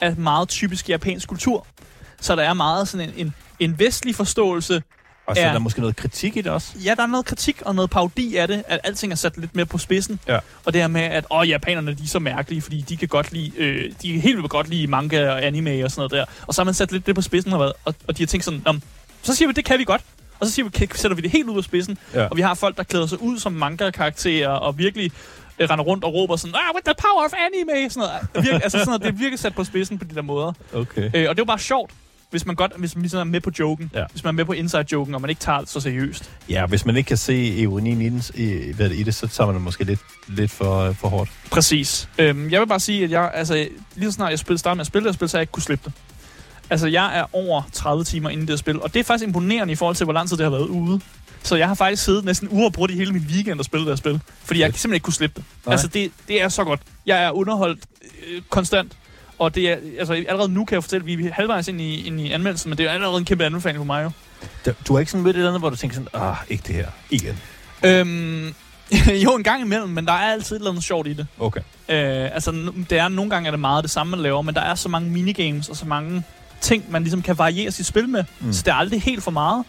af 0.00 0.16
meget 0.16 0.48
typisk 0.48 0.88
japansk 0.88 1.28
kultur. 1.28 1.66
Så 2.20 2.36
der 2.36 2.42
er 2.42 2.54
meget 2.54 2.88
sådan 2.88 3.08
en, 3.08 3.14
en, 3.26 3.34
en 3.60 3.78
vestlig 3.78 4.14
forståelse. 4.14 4.82
Og 5.26 5.36
så 5.36 5.42
ja. 5.42 5.48
er 5.48 5.52
der 5.52 5.58
måske 5.58 5.80
noget 5.80 5.96
kritik 5.96 6.36
i 6.36 6.40
det 6.40 6.52
også. 6.52 6.68
Ja, 6.84 6.94
der 6.94 7.02
er 7.02 7.06
noget 7.06 7.26
kritik 7.26 7.62
og 7.62 7.74
noget 7.74 7.90
parodi 7.90 8.36
af 8.36 8.48
det, 8.48 8.64
at 8.68 8.80
alting 8.84 9.12
er 9.12 9.16
sat 9.16 9.36
lidt 9.38 9.56
mere 9.56 9.66
på 9.66 9.78
spidsen. 9.78 10.20
Ja. 10.28 10.38
Og 10.64 10.72
det 10.72 10.80
her 10.80 10.88
med, 10.88 11.00
at 11.00 11.26
åh, 11.30 11.48
japanerne 11.48 11.94
de 11.94 12.02
er 12.02 12.06
så 12.06 12.18
mærkelige, 12.18 12.62
fordi 12.62 12.80
de 12.80 12.96
kan 12.96 13.08
godt 13.08 13.32
lide, 13.32 13.52
øh, 13.56 13.92
de 14.02 14.12
kan 14.12 14.20
helt 14.20 14.36
vildt 14.36 14.50
godt 14.50 14.68
lide 14.68 14.86
manga 14.86 15.30
og 15.30 15.44
anime 15.44 15.84
og 15.84 15.90
sådan 15.90 16.00
noget 16.00 16.12
der. 16.12 16.24
Og 16.46 16.54
så 16.54 16.60
har 16.60 16.64
man 16.64 16.74
sat 16.74 16.92
lidt 16.92 17.06
det 17.06 17.14
på 17.14 17.22
spidsen, 17.22 17.52
og, 17.52 17.74
og, 17.84 17.94
og 18.08 18.18
de 18.18 18.22
har 18.22 18.26
tænkt 18.26 18.44
sådan, 18.44 18.62
Nå, 18.64 18.74
så 19.22 19.34
siger 19.34 19.48
vi, 19.48 19.52
det 19.52 19.64
kan 19.64 19.78
vi 19.78 19.84
godt. 19.84 20.02
Og 20.40 20.46
så 20.46 20.52
siger 20.52 20.68
vi, 20.68 20.88
sætter 20.94 21.14
vi 21.14 21.22
det 21.22 21.30
helt 21.30 21.48
ud 21.48 21.58
af 21.58 21.64
spidsen. 21.64 21.98
Ja. 22.14 22.26
Og 22.26 22.36
vi 22.36 22.42
har 22.42 22.54
folk, 22.54 22.76
der 22.76 22.82
klæder 22.82 23.06
sig 23.06 23.22
ud 23.22 23.38
som 23.38 23.52
manga-karakterer 23.52 24.48
og 24.48 24.78
virkelig 24.78 25.12
øh, 25.58 25.70
render 25.70 25.84
rundt 25.84 26.04
og 26.04 26.14
råber 26.14 26.36
sådan, 26.36 26.54
ah, 26.54 26.74
with 26.74 26.84
the 26.84 26.94
power 26.98 27.24
of 27.24 27.32
anime, 27.46 27.90
sådan 27.90 28.08
noget. 28.08 28.26
Det 28.34 28.44
virker, 28.44 28.58
altså 28.58 28.78
sådan 28.78 28.86
noget, 28.86 29.02
det 29.02 29.08
er 29.08 29.12
virkelig 29.12 29.38
sat 29.38 29.54
på 29.54 29.64
spidsen 29.64 29.98
på 29.98 30.04
de 30.04 30.14
der 30.14 30.22
måder. 30.22 30.52
Okay. 30.74 31.10
Øh, 31.14 31.28
og 31.28 31.36
det 31.36 31.38
jo 31.38 31.44
bare 31.44 31.58
sjovt, 31.58 31.90
hvis 32.34 32.46
man 32.46 32.56
godt, 32.56 32.72
hvis 32.78 32.94
man 32.96 33.02
ligesom 33.02 33.20
er 33.20 33.24
med 33.24 33.40
på 33.40 33.50
joken, 33.58 33.90
Ja. 33.94 34.04
hvis 34.12 34.24
man 34.24 34.34
er 34.34 34.36
med 34.36 34.44
på 34.44 34.52
inside-joken, 34.52 35.14
og 35.14 35.20
man 35.20 35.30
ikke 35.30 35.40
tager 35.40 35.60
det 35.60 35.68
så 35.68 35.80
seriøst. 35.80 36.30
Ja, 36.48 36.66
hvis 36.66 36.86
man 36.86 36.96
ikke 36.96 37.08
kan 37.08 37.16
se 37.16 37.36
ironien 37.46 38.00
i, 38.02 38.08
den, 38.08 38.22
i, 38.34 38.72
hvad 38.72 38.88
det, 38.88 38.96
i 38.96 39.02
det, 39.02 39.14
så 39.14 39.26
tager 39.26 39.46
man 39.46 39.54
det 39.54 39.62
måske 39.62 39.84
lidt, 39.84 40.00
lidt 40.28 40.50
for, 40.50 40.92
for 40.92 41.08
hårdt. 41.08 41.30
Præcis. 41.50 42.08
Øhm, 42.18 42.50
jeg 42.50 42.60
vil 42.60 42.66
bare 42.66 42.80
sige, 42.80 43.04
at 43.04 43.10
jeg, 43.10 43.30
altså, 43.34 43.68
lige 43.94 44.10
så 44.10 44.14
snart 44.14 44.30
jeg 44.30 44.38
spillede, 44.38 44.58
startede 44.58 44.76
med 44.76 44.80
at 44.80 44.86
spille 44.86 45.06
det 45.08 45.14
spil, 45.14 45.28
så 45.28 45.36
jeg 45.36 45.42
ikke 45.42 45.50
kunne 45.52 45.62
slippe 45.62 45.82
det. 45.84 45.92
Altså, 46.70 46.86
jeg 46.86 47.18
er 47.18 47.24
over 47.32 47.62
30 47.72 48.04
timer 48.04 48.30
inde 48.30 48.42
i 48.42 48.46
det 48.46 48.58
spil, 48.58 48.82
og 48.82 48.94
det 48.94 49.00
er 49.00 49.04
faktisk 49.04 49.26
imponerende 49.26 49.72
i 49.72 49.76
forhold 49.76 49.96
til, 49.96 50.04
hvor 50.04 50.12
lang 50.12 50.28
tid 50.28 50.36
det 50.36 50.44
har 50.44 50.50
været 50.50 50.66
ude. 50.68 51.00
Så 51.42 51.56
jeg 51.56 51.68
har 51.68 51.74
faktisk 51.74 52.04
siddet 52.04 52.24
næsten 52.24 52.48
uafbrudt 52.50 52.90
i 52.90 52.94
hele 52.94 53.12
min 53.12 53.26
weekend 53.30 53.58
og 53.58 53.64
spillet 53.64 53.86
det 53.86 53.92
her 53.92 53.96
spil, 53.96 54.20
fordi 54.44 54.60
jeg 54.60 54.66
simpelthen 54.68 54.94
ikke 54.94 55.04
kunne 55.04 55.14
slippe 55.14 55.34
det. 55.36 55.44
Nej. 55.66 55.72
Altså, 55.72 55.88
det, 55.88 56.10
det 56.28 56.42
er 56.42 56.48
så 56.48 56.64
godt. 56.64 56.80
Jeg 57.06 57.24
er 57.24 57.30
underholdt 57.30 57.80
øh, 58.30 58.42
konstant, 58.50 58.92
og 59.38 59.54
det 59.54 59.70
er, 59.70 59.76
altså, 59.98 60.12
allerede 60.14 60.48
nu 60.48 60.64
kan 60.64 60.74
jeg 60.74 60.82
fortælle, 60.82 61.12
at 61.12 61.18
vi 61.18 61.26
er 61.26 61.32
halvvejs 61.32 61.68
ind 61.68 61.80
i, 61.80 62.06
ind 62.06 62.20
i 62.20 62.32
anmeldelsen, 62.32 62.68
men 62.68 62.78
det 62.78 62.86
er 62.86 62.90
allerede 62.90 63.18
en 63.18 63.24
kæmpe 63.24 63.44
anbefaling 63.44 63.78
for 63.78 63.84
mig 63.84 64.04
jo. 64.04 64.10
Du 64.88 64.92
har 64.92 65.00
ikke 65.00 65.12
sådan 65.12 65.24
mødt 65.24 65.36
et 65.36 65.38
eller 65.38 65.50
andet, 65.50 65.60
hvor 65.60 65.70
du 65.70 65.76
tænker 65.76 65.94
sådan, 65.94 66.08
ah, 66.22 66.36
ikke 66.48 66.64
det 66.66 66.74
her. 66.74 66.88
Igen. 67.10 67.38
Øhm, 67.84 68.54
jo, 69.24 69.34
en 69.36 69.42
gang 69.42 69.62
imellem, 69.62 69.88
men 69.88 70.06
der 70.06 70.12
er 70.12 70.32
altid 70.32 70.56
et 70.56 70.60
eller 70.60 70.70
andet 70.70 70.84
sjovt 70.84 71.06
i 71.06 71.12
det. 71.12 71.26
Okay. 71.38 71.60
Øh, 71.88 72.34
altså, 72.34 72.72
det 72.90 72.98
er, 72.98 73.08
nogle 73.08 73.30
gange 73.30 73.46
er 73.46 73.50
det 73.50 73.60
meget 73.60 73.82
det 73.82 73.90
samme, 73.90 74.10
man 74.10 74.20
laver, 74.20 74.42
men 74.42 74.54
der 74.54 74.60
er 74.60 74.74
så 74.74 74.88
mange 74.88 75.10
minigames 75.10 75.68
og 75.68 75.76
så 75.76 75.86
mange 75.86 76.22
ting, 76.60 76.84
man 76.90 77.02
ligesom 77.02 77.22
kan 77.22 77.38
variere 77.38 77.70
sit 77.70 77.86
spil 77.86 78.08
med. 78.08 78.24
Mm. 78.40 78.52
Så 78.52 78.62
det 78.62 78.70
er 78.70 78.74
aldrig 78.74 79.02
helt 79.02 79.22
for 79.22 79.30
meget. 79.30 79.64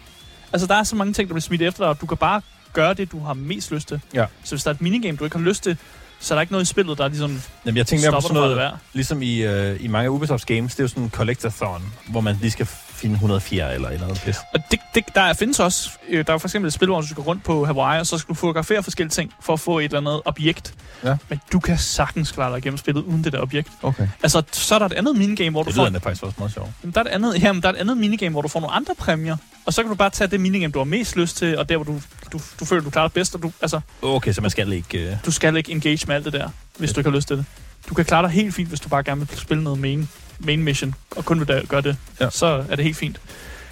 Altså, 0.54 0.68
der 0.68 0.76
er 0.76 0.84
så 0.84 0.96
mange 0.96 1.14
ting, 1.14 1.28
der 1.28 1.34
bliver 1.34 1.42
smidt 1.42 1.62
efter 1.62 1.84
dig, 1.84 1.90
og 1.90 2.02
du 2.02 2.06
kan 2.06 2.18
bare 2.18 2.42
gøre 2.74 2.94
det, 2.94 3.12
du 3.12 3.20
har 3.20 3.34
mest 3.34 3.72
lyst 3.72 3.88
til. 3.88 4.02
Ja. 4.14 4.26
Så 4.44 4.56
hvis 4.56 4.64
der 4.64 4.70
er 4.70 4.74
et 4.74 4.82
minigame, 4.82 5.18
du 5.18 5.24
ikke 5.24 5.38
har 5.38 5.46
lyst 5.46 5.64
til, 5.64 5.78
så 6.20 6.34
er 6.34 6.36
der 6.36 6.42
ikke 6.42 6.54
noget 6.54 6.66
i 6.66 6.68
spillet, 6.70 6.98
der 6.98 7.08
ligesom 7.08 7.42
Jamen, 7.66 7.78
jeg 7.78 7.88
tænker 7.88 8.12
mere 8.12 8.22
på 8.22 8.22
sådan 8.22 8.36
det 8.36 8.42
noget, 8.44 8.58
værd. 8.58 8.78
ligesom 8.94 9.22
i, 9.22 9.38
øh, 9.44 9.78
i 9.84 9.88
mange 9.88 10.12
Ubisoft 10.12 10.46
games, 10.46 10.72
det 10.76 10.80
er 10.80 10.84
jo 10.84 10.88
sådan 10.88 11.04
en 11.04 11.10
collectathon, 11.10 11.94
hvor 12.10 12.22
man 12.22 12.38
lige 12.42 12.52
skal 12.52 12.66
finde 12.66 13.14
104 13.14 13.74
eller 13.74 13.88
et 13.88 13.94
eller 13.94 14.08
andet 14.08 14.22
pis. 14.26 14.36
Og 14.54 14.60
det, 14.72 14.80
det, 14.96 15.04
der 15.16 15.34
findes 15.34 15.60
også, 15.60 15.90
øh, 16.10 16.28
der 16.28 16.34
er 16.34 16.38
for 16.38 16.48
eksempel 16.48 16.68
et 16.68 16.74
spil, 16.74 16.88
hvor 16.88 17.02
du 17.02 17.08
skal 17.08 17.16
gå 17.16 17.22
rundt 17.22 17.44
på 17.44 17.66
Hawaii, 17.66 18.00
og 18.00 18.08
så 18.08 18.18
skal 18.18 18.30
du 18.30 18.34
fotografere 18.34 18.84
forskellige 18.84 19.12
ting 19.12 19.32
for 19.42 19.54
at 19.54 19.60
få 19.60 19.80
et 19.80 19.84
eller 19.86 19.98
andet 19.98 20.22
objekt. 20.26 20.74
Ja. 21.04 21.16
Men 21.30 21.40
du 21.54 21.60
kan 21.60 21.78
sagtens 21.78 22.32
klare 22.32 22.52
dig 22.52 22.58
igennem 22.58 22.78
spillet 22.78 23.04
uden 23.04 23.24
det 23.24 23.34
der 23.34 23.42
objekt. 23.42 23.70
Okay. 23.82 24.08
Altså, 24.24 24.44
så 24.52 24.76
er 24.76 24.80
der 24.80 24.86
et 24.86 24.94
andet 24.94 25.16
minigame, 25.16 25.52
hvor 25.52 25.64
du 25.64 25.68
Det 25.68 25.76
får 25.76 25.84
lyder 25.90 26.00
da 26.00 26.06
faktisk 26.10 26.24
også 26.24 26.36
meget 26.38 26.54
sjovt. 26.54 26.70
Jamen, 26.84 26.94
der 26.94 27.00
er 27.00 27.04
et 27.06 27.10
andet, 27.10 27.42
jamen, 27.44 27.62
der 27.62 27.70
er 27.70 27.74
et 27.74 27.78
andet 27.78 27.98
minigame, 27.98 28.32
hvor 28.34 28.42
du 28.42 28.48
får 28.48 28.60
nogle 28.60 28.76
andre 28.76 28.96
præmier. 28.96 29.38
Og 29.66 29.74
så 29.74 29.82
kan 29.82 29.90
du 29.90 29.96
bare 29.96 30.10
tage 30.10 30.28
det 30.28 30.40
minigame, 30.42 30.72
du 30.72 30.80
har 30.80 30.84
mest 30.86 31.16
lyst 31.16 31.38
til, 31.38 31.58
og 31.58 31.70
der, 31.70 31.76
hvor 31.78 31.84
du, 31.84 32.02
du, 32.38 32.44
du 32.60 32.66
føler, 32.66 32.84
du 32.84 32.90
klarer 32.90 33.08
det 33.08 33.14
bedst. 33.14 33.36
Og 33.36 33.44
du, 33.44 33.52
altså, 33.62 33.80
Okay, 34.02 34.34
så 34.34 34.42
man 34.42 34.50
skal 34.52 34.74
ikke... 34.74 35.12
Øh... 35.12 35.18
du 35.26 35.32
skal 35.32 35.58
ikke 35.58 35.72
engage 35.72 36.08
med 36.08 36.16
alt 36.16 36.26
det 36.26 36.34
der, 36.34 36.50
hvis 36.78 36.94
du 36.94 37.00
ikke 37.00 37.10
har 37.10 37.16
lyst 37.16 37.28
til 37.28 37.38
det. 37.38 37.46
Du 37.90 37.94
kan 37.94 38.06
klare 38.06 38.24
dig 38.24 38.32
helt 38.32 38.56
fint, 38.56 38.70
hvis 38.70 38.80
du 38.80 38.90
bare 38.90 39.04
gerne 39.04 39.28
vil 39.28 39.40
spille 39.40 39.64
noget 39.64 39.80
main, 39.80 40.10
main 40.40 40.64
mission, 40.64 40.96
og 41.12 41.26
kun 41.26 41.40
vil 41.40 41.48
da 41.48 41.62
gøre 41.68 41.82
det. 41.82 41.98
Ja. 42.20 42.30
Så 42.30 42.66
er 42.70 42.76
det 42.76 42.86
helt 42.86 42.98
fint. 42.98 43.22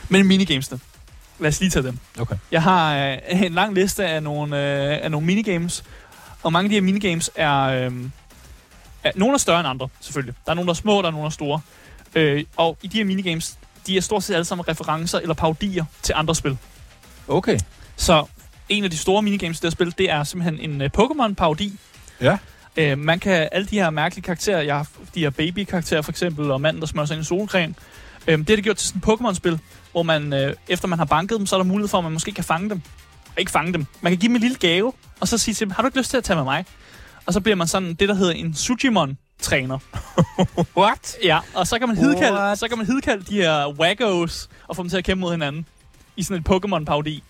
Men 0.09 0.27
minigamesene, 0.27 0.79
lad 1.39 1.49
os 1.49 1.59
lige 1.59 1.69
tage 1.69 1.83
dem. 1.83 1.97
Okay. 2.19 2.35
Jeg 2.51 2.63
har 2.63 2.97
øh, 2.97 3.41
en 3.41 3.53
lang 3.53 3.73
liste 3.73 4.05
af 4.05 4.23
nogle, 4.23 4.57
øh, 4.57 4.99
af 5.03 5.11
nogle 5.11 5.27
minigames, 5.27 5.83
og 6.43 6.53
mange 6.53 6.65
af 6.65 6.69
de 6.69 6.75
her 6.75 6.81
minigames 6.81 7.31
er, 7.35 7.61
øh, 7.63 7.91
er... 9.03 9.11
Nogle 9.15 9.33
er 9.33 9.37
større 9.37 9.59
end 9.59 9.67
andre, 9.67 9.87
selvfølgelig. 9.99 10.35
Der 10.45 10.51
er 10.51 10.55
nogle, 10.55 10.67
der 10.67 10.73
er 10.73 10.75
små, 10.75 11.01
der 11.01 11.07
er 11.07 11.11
nogle, 11.11 11.23
der 11.23 11.29
er 11.29 11.29
store. 11.29 11.61
Øh, 12.15 12.43
og 12.57 12.77
i 12.81 12.87
de 12.87 12.97
her 12.97 13.05
minigames, 13.05 13.57
de 13.87 13.97
er 13.97 14.01
stort 14.01 14.23
set 14.23 14.33
alle 14.33 14.45
sammen 14.45 14.67
referencer 14.67 15.19
eller 15.19 15.33
parodier 15.33 15.85
til 16.01 16.13
andre 16.17 16.35
spil. 16.35 16.57
Okay. 17.27 17.59
Så 17.95 18.25
en 18.69 18.83
af 18.83 18.89
de 18.89 18.97
store 18.97 19.21
minigames 19.21 19.57
i 19.57 19.61
det 19.61 19.65
her 19.65 19.71
spil, 19.71 19.93
det 19.97 20.11
er 20.11 20.23
simpelthen 20.23 20.71
en 20.71 20.81
uh, 20.81 20.87
Pokémon-parodi. 20.97 21.79
Ja. 22.21 22.37
Øh, 22.77 22.97
man 22.97 23.19
kan, 23.19 23.49
alle 23.51 23.67
de 23.67 23.75
her 23.75 23.89
mærkelige 23.89 24.23
karakterer, 24.23 24.61
jeg 24.61 24.75
har 24.75 24.87
de 25.15 25.19
her 25.19 25.29
baby-karakterer 25.29 26.01
for 26.01 26.11
eksempel, 26.11 26.51
og 26.51 26.61
manden, 26.61 26.81
der 26.81 26.87
smører 26.87 27.05
sig 27.05 27.15
ind 27.15 27.23
i 27.23 27.27
solcreme, 27.27 27.75
øh, 28.27 28.37
det 28.37 28.49
er 28.49 28.55
det 28.55 28.63
gjort 28.63 28.77
til 28.77 28.87
sådan 28.87 28.99
et 28.99 29.05
Pokémon-spil, 29.05 29.59
hvor 29.91 30.03
man, 30.03 30.33
øh, 30.33 30.53
efter 30.67 30.87
man 30.87 30.99
har 30.99 31.05
banket 31.05 31.39
dem, 31.39 31.45
så 31.45 31.55
er 31.55 31.59
der 31.59 31.65
mulighed 31.65 31.87
for, 31.87 31.97
at 31.97 32.03
man 32.03 32.13
måske 32.13 32.31
kan 32.31 32.43
fange 32.43 32.69
dem. 32.69 32.81
Ikke 33.37 33.51
fange 33.51 33.73
dem. 33.73 33.85
Man 34.01 34.11
kan 34.11 34.19
give 34.19 34.27
dem 34.27 34.35
en 34.35 34.41
lille 34.41 34.57
gave, 34.57 34.93
og 35.19 35.27
så 35.27 35.37
sige 35.37 35.55
til 35.55 35.67
dem, 35.67 35.71
har 35.71 35.81
du 35.81 35.87
ikke 35.87 35.97
lyst 35.97 36.09
til 36.09 36.17
at 36.17 36.23
tage 36.23 36.35
med 36.35 36.43
mig? 36.43 36.65
Og 37.25 37.33
så 37.33 37.39
bliver 37.39 37.55
man 37.55 37.67
sådan 37.67 37.93
det, 37.93 38.09
der 38.09 38.15
hedder 38.15 38.33
en 38.33 38.53
Sujimon-træner. 38.53 39.79
What? 40.77 41.15
Ja, 41.23 41.39
og 41.53 41.67
så 41.67 41.79
kan 41.79 41.87
man 41.87 41.97
hidkalde, 41.97 42.37
What? 42.37 42.59
så 42.59 42.67
kan 42.67 42.77
man 42.77 42.87
hidkalde 42.87 43.23
de 43.23 43.35
her 43.35 43.67
waggos 43.79 44.49
og 44.67 44.75
få 44.75 44.83
dem 44.83 44.89
til 44.89 44.97
at 44.97 45.03
kæmpe 45.03 45.21
mod 45.21 45.31
hinanden 45.31 45.65
i 46.17 46.23
sådan 46.23 46.41
et 46.41 46.49
Pokémon-parodi. 46.49 47.23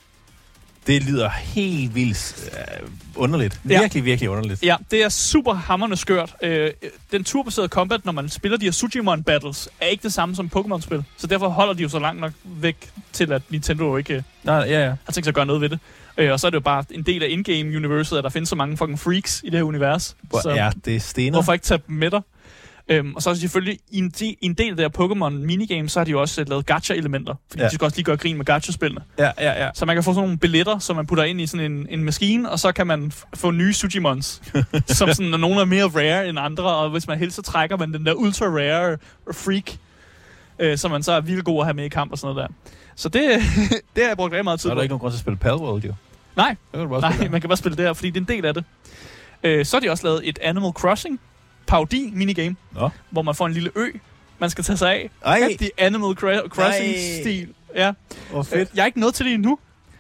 Det 0.88 1.04
lyder 1.04 1.30
helt 1.30 1.96
vildt 1.96 2.50
øh, 2.54 2.90
underligt. 3.16 3.60
Ja. 3.70 3.80
Virkelig, 3.80 4.06
virkelig 4.06 4.30
underligt. 4.30 4.64
Ja, 4.64 4.76
det 4.92 5.04
er 5.04 5.10
super 5.10 5.54
hammerende 5.54 5.98
skørt. 5.98 6.36
Øh, 6.44 6.72
den 7.12 7.24
turbaserede 7.24 7.70
combat, 7.70 8.06
når 8.06 8.12
man 8.12 8.30
spiller 8.30 8.58
de 8.58 8.66
her 8.66 8.72
Sujimon 8.72 9.24
battles, 9.24 9.70
er 9.82 9.86
ikke 9.86 10.04
det 10.04 10.14
samme 10.14 10.36
som 10.36 10.50
Pokémon-spil. 10.56 11.04
Så 11.18 11.28
derfor 11.28 11.50
holder 11.50 11.74
de 11.74 11.84
jo 11.84 11.90
så 11.90 12.00
langt 12.00 12.22
nok 12.22 12.32
væk 12.44 12.90
til, 13.14 13.34
at 13.34 13.42
Nintendo 13.50 13.98
ikke 13.98 14.24
Nej, 14.44 14.56
ja, 14.56 14.84
ja. 14.86 14.88
har 15.06 15.12
tænkt 15.14 15.26
sig 15.26 15.28
at 15.32 15.36
gøre 15.36 15.46
noget 15.46 15.62
ved 15.62 15.70
det. 15.70 15.80
Øh, 16.18 16.32
og 16.32 16.40
så 16.40 16.48
er 16.48 16.52
det 16.52 16.56
jo 16.56 16.62
bare 16.62 16.84
en 16.92 17.04
del 17.04 17.24
af 17.24 17.28
in-game-universet, 17.30 18.18
at 18.18 18.24
der 18.24 18.30
findes 18.30 18.50
så 18.50 18.56
mange 18.56 18.78
fucking 18.78 19.00
freaks 19.00 19.42
i 19.44 19.50
det 19.50 19.60
her 19.60 19.64
univers. 19.64 20.16
Hvor 20.22 20.42
så 20.42 20.50
er 20.50 20.72
det 20.86 21.02
stener? 21.02 21.32
hvorfor 21.32 21.54
ikke 21.54 21.66
tage 21.66 21.82
dem 21.88 21.96
med 21.96 22.12
dig? 22.12 22.22
Øhm, 22.88 23.16
og 23.16 23.22
så 23.22 23.30
er 23.30 23.34
selvfølgelig 23.34 23.80
i 23.92 23.98
en, 23.98 24.10
de, 24.10 24.26
i 24.30 24.38
en 24.42 24.54
del 24.54 24.70
af 24.70 24.76
det 24.78 24.92
her 24.98 25.06
Pokémon 25.08 25.30
minigame, 25.30 25.90
så 25.90 26.00
har 26.00 26.06
de 26.06 26.12
jo 26.12 26.22
også 26.22 26.42
øh, 26.42 26.50
lavet 26.50 26.66
gacha-elementer. 26.66 27.34
Fordi 27.50 27.64
Ja. 27.64 27.70
de 27.70 27.74
skal 27.76 27.86
også 27.86 27.98
lige 27.98 28.04
gøre 28.06 28.18
grin 28.18 28.38
med 28.38 28.46
gacha-spillene. 28.46 29.02
Ja, 29.20 29.32
ja, 29.40 29.64
ja. 29.66 29.70
Så 29.74 29.86
man 29.86 29.96
kan 29.96 30.04
få 30.04 30.12
sådan 30.14 30.24
nogle 30.24 30.38
billetter, 30.40 30.80
som 30.80 30.96
man 30.96 31.08
putter 31.08 31.24
ind 31.24 31.42
i 31.42 31.48
sådan 31.48 31.72
en, 31.72 31.88
en 31.90 32.04
maskine, 32.04 32.50
og 32.52 32.60
så 32.60 32.72
kan 32.72 32.88
man 32.88 33.12
få 33.36 33.52
nye 33.52 33.74
Sujimons. 33.74 34.42
som 34.88 35.14
sådan, 35.14 35.32
nogle 35.40 35.62
er 35.62 35.66
mere 35.66 35.86
rare 35.86 36.30
end 36.30 36.40
andre, 36.40 36.64
og 36.76 36.90
hvis 36.90 37.08
man 37.08 37.20
helst 37.20 37.36
så 37.36 37.42
trækker 37.42 37.78
man 37.78 37.94
den 37.94 38.06
der 38.06 38.14
ultra 38.14 38.46
rare 38.46 38.98
freak, 39.34 39.72
øh, 40.60 40.78
som 40.78 40.92
man 40.92 41.04
så 41.04 41.12
er 41.12 41.22
vildt 41.22 41.46
god 41.46 41.60
at 41.60 41.66
have 41.66 41.74
med 41.74 41.86
i 41.86 41.90
kamp 41.90 42.12
og 42.12 42.18
sådan 42.18 42.36
noget 42.36 42.50
der. 42.50 42.72
Så 42.96 43.10
det, 43.10 43.22
det 43.96 44.04
har 44.04 44.08
jeg 44.10 44.18
brugt 44.18 44.32
rigtig 44.32 44.44
meget 44.44 44.60
tid 44.60 44.70
er 44.70 44.74
på. 44.74 44.76
der 44.78 44.82
ikke 44.82 44.92
nogen 44.92 45.00
grund 45.00 45.12
til 45.12 45.18
at 45.18 45.22
spille 45.22 45.38
Palworld, 45.38 45.84
jo. 45.84 45.94
Nej, 46.36 46.56
kan 46.74 46.88
nej, 46.90 47.28
man 47.30 47.42
kan 47.42 47.48
bare 47.48 47.58
spille 47.58 47.76
det 47.78 47.86
her, 47.86 47.94
fordi 47.94 48.10
det 48.10 48.18
er 48.18 48.22
en 48.22 48.28
del 48.28 48.46
af 48.46 48.54
det. 48.54 48.64
Øh, 49.44 49.66
så 49.66 49.76
har 49.76 49.82
de 49.82 49.90
også 49.90 50.08
lavet 50.08 50.22
et 50.30 50.40
Animal 50.42 50.72
Crossing 50.72 51.20
parodi 51.68 52.12
minigame, 52.16 52.56
Nå. 52.72 52.90
hvor 53.10 53.22
man 53.22 53.36
får 53.36 53.46
en 53.46 53.54
lille 53.54 53.72
ø, 53.76 53.88
man 54.40 54.50
skal 54.50 54.64
tage 54.64 54.78
sig 54.78 54.92
af. 54.94 55.10
Ej, 55.26 55.40
Rigtig 55.50 55.72
Animal 55.78 56.16
Crossing-stil. 56.16 57.48
Ja. 57.76 57.92
hvor 58.32 58.44
fedt. 58.44 58.70
Jeg 58.76 58.82
er 58.82 58.86
ikke 58.86 59.00
nået 59.00 59.14
til 59.14 59.26
det 59.26 59.34
endnu, 59.34 59.60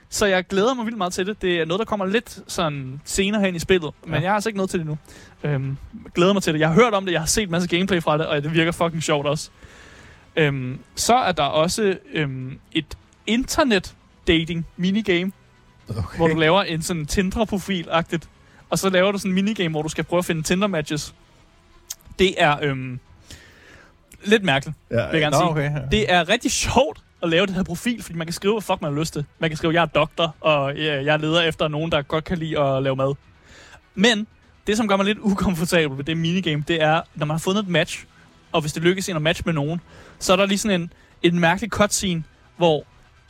så 0.09 0.25
jeg 0.25 0.47
glæder 0.47 0.73
mig 0.73 0.85
vildt 0.85 0.97
meget 0.97 1.13
til 1.13 1.25
det. 1.27 1.41
Det 1.41 1.61
er 1.61 1.65
noget, 1.65 1.79
der 1.79 1.85
kommer 1.85 2.05
lidt 2.05 2.39
sådan 2.47 3.01
senere 3.05 3.41
hen 3.41 3.55
i 3.55 3.59
spillet, 3.59 3.91
men 4.05 4.13
Ja. 4.15 4.21
jeg 4.21 4.29
har 4.29 4.35
altså 4.35 4.49
ikke 4.49 4.57
nået 4.57 4.69
til 4.69 4.79
det 4.79 4.83
endnu. 4.83 4.97
Øhm, 5.43 5.77
glæder 6.15 6.33
mig 6.33 6.43
til 6.43 6.53
det. 6.53 6.59
Jeg 6.59 6.67
har 6.67 6.75
hørt 6.75 6.93
om 6.93 7.05
det, 7.05 7.11
jeg 7.11 7.21
har 7.21 7.25
set 7.27 7.43
en 7.43 7.51
masse 7.51 7.67
gameplay 7.67 8.01
fra 8.01 8.17
det, 8.17 8.25
og 8.25 8.43
det 8.43 8.53
virker 8.53 8.71
fucking 8.71 9.03
sjovt 9.03 9.27
også. 9.27 9.49
Øhm, 10.35 10.79
så 10.95 11.15
er 11.15 11.31
der 11.31 11.43
også 11.43 11.97
øhm, 12.13 12.59
et 12.71 12.97
internet 13.27 13.95
dating 14.27 14.65
minigame, 14.77 15.31
Okay. 15.89 16.17
hvor 16.17 16.27
du 16.27 16.35
laver 16.35 16.61
en 16.63 16.81
sådan 16.81 17.05
Tinder-profil-agtigt, 17.05 18.29
og 18.69 18.79
så 18.79 18.89
laver 18.89 19.11
du 19.11 19.17
sådan 19.17 19.31
en 19.31 19.35
minigame, 19.35 19.71
hvor 19.71 19.81
du 19.81 19.89
skal 19.89 20.03
prøve 20.03 20.17
at 20.17 20.25
finde 20.25 20.43
Tinder-matches. 20.43 21.13
Det 22.19 22.35
er 22.37 22.57
øhm, 22.61 22.99
lidt 24.23 24.43
mærkeligt. 24.43 24.77
ja, 24.91 25.03
jeg 25.05 25.21
gerne 25.21 25.31
Nå, 25.31 25.39
sige. 25.39 25.49
Okay, 25.49 25.71
ja. 25.71 25.79
Det 25.91 26.11
er 26.11 26.29
rigtig 26.29 26.51
sjovt 26.51 27.03
at 27.23 27.29
lave 27.29 27.45
det 27.45 27.55
her 27.55 27.63
profil, 27.63 28.03
fordi 28.03 28.17
man 28.17 28.27
kan 28.27 28.33
skrive, 28.33 28.53
hvad 28.53 28.61
fuck 28.61 28.81
man 28.81 28.93
har 28.93 28.99
lyst 28.99 29.13
til. 29.13 29.25
Man 29.39 29.49
kan 29.49 29.57
skrive, 29.57 29.73
jeg 29.73 29.81
er 29.81 29.85
doktor, 29.85 30.35
og 30.41 30.77
jeg 30.77 31.19
leder 31.19 31.41
efter 31.41 31.67
nogen, 31.67 31.91
der 31.91 32.01
godt 32.01 32.23
kan 32.23 32.37
lide 32.37 32.59
at 32.59 32.83
lave 32.83 32.95
mad. 32.95 33.15
Men 33.95 34.27
det, 34.67 34.77
som 34.77 34.87
gør 34.87 34.97
mig 34.97 35.05
lidt 35.05 35.17
ukomfortabel 35.21 35.97
ved 35.97 36.03
det 36.03 36.17
minigame, 36.17 36.63
det 36.67 36.81
er, 36.81 37.01
når 37.15 37.25
man 37.25 37.33
har 37.33 37.39
fundet 37.39 37.63
et 37.63 37.69
match, 37.69 38.05
og 38.51 38.61
hvis 38.61 38.73
det 38.73 38.83
lykkes 38.83 39.09
en 39.09 39.15
at 39.15 39.21
match 39.21 39.41
med 39.45 39.53
nogen, 39.53 39.81
så 40.19 40.33
er 40.33 40.37
der 40.37 40.45
lige 40.45 40.57
sådan 40.57 40.81
en, 40.81 40.93
en 41.23 41.39
mærkelig 41.39 41.69
cutscene, 41.69 42.23
hvor 42.57 42.85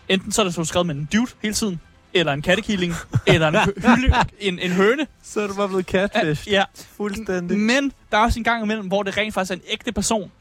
enten 0.09 0.31
så 0.31 0.41
er 0.41 0.45
det 0.45 0.53
så 0.53 0.63
skrevet 0.63 0.87
med 0.87 0.95
en 0.95 1.09
dude 1.13 1.31
hele 1.41 1.53
tiden, 1.53 1.79
eller 2.13 2.33
en 2.33 2.41
kattekilling, 2.41 2.93
eller 3.27 3.47
en, 3.47 3.55
hylde, 3.77 4.13
en, 4.39 4.59
en 4.59 4.71
høne. 4.71 5.07
Så 5.23 5.41
er 5.41 5.47
du 5.47 5.53
bare 5.53 5.67
blevet 5.67 5.85
catfish. 5.85 6.49
Ja, 6.51 6.63
Fuldstændig. 6.97 7.57
men 7.57 7.91
der 8.11 8.17
er 8.17 8.21
også 8.21 8.39
en 8.39 8.43
gang 8.43 8.63
imellem, 8.63 8.87
hvor 8.87 9.03
det 9.03 9.17
rent 9.17 9.33
faktisk 9.33 9.51
er 9.51 9.55
en 9.55 9.61
ægte 9.71 9.91
person. 9.91 10.31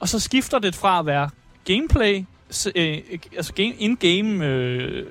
Og 0.00 0.08
så 0.08 0.18
skifter 0.18 0.58
det 0.58 0.74
fra 0.74 0.98
at 0.98 1.06
være 1.06 1.30
gameplay, 1.64 2.24
øh, 2.74 2.98
altså 3.36 3.52
game, 3.52 3.72
in-game 3.78 4.46
øh, 4.46 5.06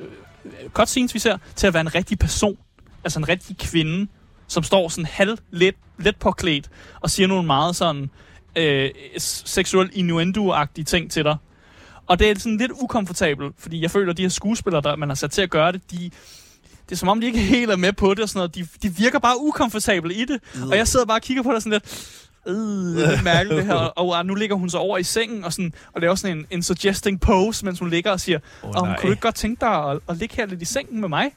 cutscenes, 0.74 1.14
vi 1.14 1.20
ser, 1.20 1.38
til 1.56 1.68
at 1.68 1.74
være 1.74 1.82
en 1.82 1.96
rigtig 1.96 2.20
person. 2.20 2.58
Altså 3.04 3.20
en 3.20 3.30
rigtig 3.30 3.58
kvinde, 3.58 4.08
som 4.48 4.64
står 4.64 4.90
sådan 4.90 5.06
halv 5.06 5.38
let, 5.52 5.76
let 6.00 6.16
påklædt 6.16 6.70
og 7.02 7.10
siger 7.10 7.28
nogle 7.28 7.48
meget 7.48 7.76
sådan 7.76 8.10
øh, 8.56 8.90
seksuel 9.18 9.90
innuendo-agtige 9.94 10.84
ting 10.84 11.12
til 11.12 11.24
dig. 11.24 11.38
Og 12.10 12.20
det 12.20 12.30
er 12.30 12.40
sådan 12.40 12.58
lidt 12.58 12.72
ukomfortabelt, 12.76 13.54
fordi 13.58 13.82
jeg 13.82 13.92
føler, 13.92 14.12
at 14.12 14.18
de 14.18 14.22
her 14.22 14.30
skuespillere, 14.30 14.82
der 14.82 14.96
man 14.96 15.10
har 15.10 15.16
sat 15.16 15.32
til 15.32 15.42
at 15.42 15.50
gøre 15.50 15.72
det, 15.72 15.82
de, 15.92 15.98
det 16.90 16.92
er 16.92 16.96
som 16.96 17.10
om, 17.10 17.22
de 17.22 17.28
ikke 17.28 17.40
helt 17.56 17.72
er 17.72 17.76
med 17.76 17.94
på 17.94 18.14
det 18.14 18.20
og 18.24 18.30
sådan 18.30 18.38
noget. 18.40 18.56
De, 18.56 18.68
de 18.90 18.96
virker 18.96 19.20
bare 19.20 19.42
ukomfortable 19.42 20.14
i 20.14 20.26
det. 20.26 20.40
Og 20.72 20.78
jeg 20.78 20.88
sidder 20.88 21.06
bare 21.06 21.18
og 21.18 21.22
kigger 21.22 21.44
på 21.44 21.52
det 21.54 21.64
sådan 21.64 21.72
lidt... 21.72 22.10
Øh, 22.48 22.56
det 22.56 23.14
er 23.14 23.24
mærkeligt 23.24 23.58
det 23.58 23.66
her. 23.66 23.74
Og, 23.74 24.26
nu 24.26 24.36
ligger 24.36 24.56
hun 24.56 24.70
så 24.70 24.78
over 24.78 24.98
i 24.98 25.04
sengen 25.04 25.44
og, 25.46 25.54
sådan, 25.54 25.74
og 25.94 26.02
laver 26.02 26.16
sådan 26.16 26.38
en, 26.38 26.46
en 26.52 26.64
suggesting 26.64 27.22
pose, 27.22 27.66
mens 27.66 27.80
hun 27.80 27.90
ligger 27.90 28.12
og 28.12 28.20
siger, 28.20 28.40
oh, 28.64 28.72
nej. 28.74 28.96
kunne 29.00 29.08
du 29.08 29.12
ikke 29.12 29.22
godt 29.22 29.36
tænke 29.36 29.60
dig 29.62 29.70
at, 29.92 30.00
at 30.10 30.18
ligge 30.18 30.36
her 30.36 30.46
lidt 30.46 30.62
i 30.62 30.66
sengen 30.66 31.02
med 31.02 31.10
mig? 31.10 31.32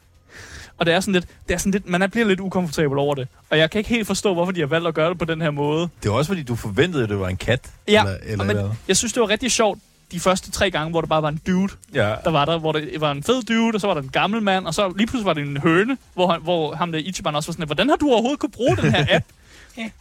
Og 0.79 0.87
det 0.87 0.95
er 0.95 1.01
sådan 1.01 1.13
lidt, 1.15 1.27
det 1.49 1.55
er 1.55 1.59
sådan 1.59 1.73
lidt, 1.73 1.89
man 1.89 2.03
er- 2.03 2.07
bliver 2.07 2.27
lidt 2.27 2.41
ukomfortabel 2.41 2.99
over 2.99 3.15
det. 3.15 3.29
Og 3.51 3.59
jeg 3.59 3.71
kan 3.71 3.79
ikke 3.79 3.91
helt 3.91 4.07
forstå, 4.07 4.35
hvorfor 4.35 4.53
de 4.53 4.61
har 4.61 4.67
valgt 4.67 4.89
at 4.89 4.95
gøre 4.95 5.11
det 5.11 5.19
på 5.19 5.25
den 5.25 5.41
her 5.41 5.51
måde. 5.51 5.89
Det 6.03 6.11
var 6.11 6.17
også 6.17 6.29
fordi, 6.29 6.43
du 6.43 6.55
forventede, 6.57 7.03
at 7.03 7.09
det 7.09 7.19
var 7.19 7.29
en 7.29 7.37
kat. 7.37 7.71
Ja, 7.89 8.01
eller, 8.03 8.17
eller, 8.23 8.45
men 8.45 8.57
eller. 8.57 8.75
jeg 8.89 8.97
synes, 8.97 9.13
det 9.13 9.21
var 9.21 9.29
rigtig 9.29 9.51
sjovt 9.53 9.79
de 10.13 10.21
første 10.21 10.51
tre 10.51 10.71
gange, 10.71 10.91
hvor 10.91 11.01
der 11.01 11.09
bare 11.09 11.23
var 11.23 11.29
en 11.29 11.41
dude, 11.47 11.73
Ja. 11.95 12.15
der 12.25 12.31
var 12.31 12.45
der, 12.45 12.59
hvor 12.59 12.73
det 12.73 13.01
var 13.01 13.13
en 13.13 13.23
fed 13.23 13.43
dude, 13.43 13.75
og 13.75 13.81
så 13.81 13.87
var 13.87 13.95
der 13.95 14.03
en 14.03 14.09
gammel 14.09 14.43
mand, 14.43 14.67
og 14.67 14.75
så 14.75 14.93
lige 14.97 15.07
pludselig 15.07 15.27
var 15.27 15.33
det 15.33 15.43
en 15.43 15.57
høne, 15.57 15.97
hvor, 16.15 16.31
han, 16.33 16.43
hvor 16.43 16.75
ham 16.75 16.93
der 16.93 16.99
Ichiban 16.99 17.35
også 17.35 17.49
var 17.49 17.53
sådan, 17.53 17.67
hvordan 17.67 17.89
har 17.89 17.97
du 17.97 18.11
overhovedet 18.11 18.39
kunne 18.41 18.51
bruge 18.51 18.77
den 18.77 18.91
her 18.95 19.07
app? 19.11 19.25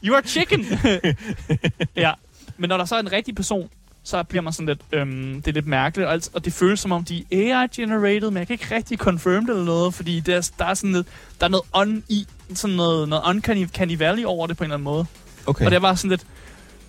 You 0.04 0.15
are 0.15 0.21
chicken! 0.26 0.65
ja, 1.95 2.12
men 2.58 2.67
når 2.69 2.78
der 2.78 2.86
så 2.86 2.95
er 2.95 3.00
en 3.00 3.12
rigtig 3.12 3.36
person, 3.36 3.69
så 4.04 4.24
bliver 4.24 4.41
man 4.41 4.54
sådan 4.54 4.65
lidt, 4.67 4.82
øhm, 4.91 5.41
det 5.41 5.47
er 5.47 5.54
lidt 5.54 5.67
mærkeligt, 5.67 6.08
og, 6.08 6.13
alt, 6.13 6.30
og 6.34 6.45
det 6.45 6.54
føles 6.54 6.80
som 6.80 6.91
om, 6.91 7.04
de 7.06 7.24
er 7.32 7.60
AI-generated, 7.62 8.30
men 8.32 8.38
jeg 8.38 8.47
kan 8.47 8.54
ikke 8.54 8.76
rigtig 8.76 8.97
confirm 8.97 9.45
det 9.45 9.52
eller 9.54 9.65
noget, 9.65 9.93
fordi 9.93 10.19
der, 10.19 10.36
er- 10.38 10.52
der 10.60 10.65
er 10.65 10.74
sådan 10.74 10.93
lidt, 10.93 11.08
der 11.39 11.45
er 11.45 11.50
noget 11.50 11.65
on 11.74 12.04
i, 12.10 12.28
sådan 12.54 12.76
noget, 12.76 13.10
noget 13.10 13.24
uncanny 13.30 13.97
valley 13.97 14.24
over 14.26 14.47
det 14.47 14.58
på 14.58 14.63
en 14.63 14.65
eller 14.65 14.76
anden 14.76 14.84
måde. 14.84 15.06
Okay. 15.45 15.65
Og 15.65 15.71
det 15.71 15.76
er 15.76 15.82
bare 15.82 15.97
sådan 15.97 16.10
lidt... 16.10 16.26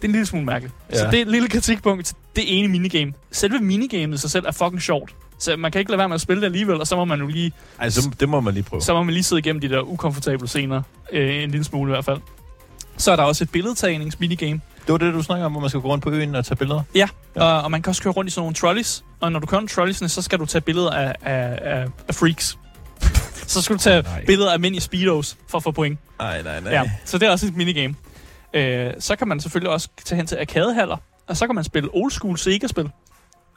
Det 0.02 0.08
er 0.08 0.08
en 0.08 0.12
lille 0.12 0.26
smule 0.26 0.44
mærkeligt. 0.46 0.74
Ja. 0.92 0.98
Så 0.98 1.06
det 1.10 1.18
er 1.18 1.22
et 1.22 1.28
lille 1.28 1.48
kritikpunkt 1.48 2.06
til 2.06 2.16
det 2.36 2.44
ene 2.58 2.68
minigame. 2.68 3.12
Selve 3.32 3.58
minigamet 3.58 4.14
i 4.18 4.20
sig 4.20 4.30
selv 4.30 4.46
er 4.46 4.52
fucking 4.52 4.82
sjovt. 4.82 5.14
Så 5.38 5.56
man 5.56 5.72
kan 5.72 5.78
ikke 5.78 5.90
lade 5.90 5.98
være 5.98 6.08
med 6.08 6.14
at 6.14 6.20
spille 6.20 6.40
det 6.40 6.46
alligevel, 6.46 6.80
og 6.80 6.86
så 6.86 6.96
må 6.96 7.04
man 7.04 7.20
jo 7.20 7.26
lige, 7.26 7.52
altså, 7.78 8.10
det 8.20 8.28
må 8.28 8.40
man 8.40 8.54
lige 8.54 8.64
prøve. 8.64 8.82
så 8.82 8.94
må 8.94 9.02
man 9.02 9.14
lige 9.14 9.24
sidde 9.24 9.38
igennem 9.38 9.60
de 9.60 9.68
der 9.68 9.80
ukomfortable 9.80 10.48
scener. 10.48 10.82
Øh, 11.12 11.42
en 11.42 11.50
lille 11.50 11.64
smule 11.64 11.90
i 11.90 11.92
hvert 11.92 12.04
fald. 12.04 12.18
Så 12.96 13.12
er 13.12 13.16
der 13.16 13.22
også 13.22 13.44
et 13.44 13.50
billedtagningsminigame. 13.50 14.60
Det 14.86 14.92
var 14.92 14.98
det, 14.98 15.14
du 15.14 15.22
snakker 15.22 15.46
om, 15.46 15.52
hvor 15.52 15.60
man 15.60 15.70
skal 15.70 15.80
gå 15.80 15.88
rundt 15.88 16.04
på 16.04 16.10
øen 16.10 16.34
og 16.34 16.44
tage 16.44 16.56
billeder. 16.56 16.82
Ja, 16.94 17.08
Ja. 17.36 17.42
Og, 17.42 17.62
og 17.62 17.70
man 17.70 17.82
kan 17.82 17.90
også 17.90 18.02
køre 18.02 18.12
rundt 18.12 18.28
i 18.28 18.30
sådan 18.30 18.40
nogle 18.42 18.54
trolleys. 18.54 19.04
Og 19.20 19.32
når 19.32 19.38
du 19.40 19.46
kører 19.46 19.58
rundt 19.60 19.70
trolleysene, 19.72 20.08
så 20.08 20.22
skal 20.22 20.38
du 20.38 20.46
tage 20.46 20.62
billeder 20.62 20.90
af, 20.90 21.14
af, 21.22 21.58
af, 21.62 21.86
af 22.08 22.14
freaks. 22.14 22.58
så 23.46 23.62
skal 23.62 23.76
du 23.76 23.80
tage 23.80 24.02
Nej. 24.02 24.24
billeder 24.24 24.52
af 24.52 24.60
mænd 24.60 24.76
i 24.76 24.80
speedos 24.80 25.36
for 25.48 25.58
at 25.58 25.62
få 25.64 25.70
point. 25.70 25.98
Nej, 26.18 26.42
nej, 26.42 26.60
nej. 26.60 26.72
Ja, 26.72 26.90
så 27.04 27.18
det 27.18 27.26
er 27.28 27.30
også 27.30 27.46
et 27.46 27.56
minigame. 27.56 27.94
Øh, 28.54 28.92
så 28.98 29.16
kan 29.16 29.28
man 29.28 29.40
selvfølgelig 29.40 29.70
også 29.70 29.88
tage 30.04 30.16
hen 30.16 30.26
til 30.26 30.36
arkadehaller, 30.40 30.96
og 31.26 31.36
så 31.36 31.46
kan 31.46 31.54
man 31.54 31.64
spille 31.64 31.90
old 31.92 32.10
school 32.10 32.38
Sega-spil. 32.38 32.90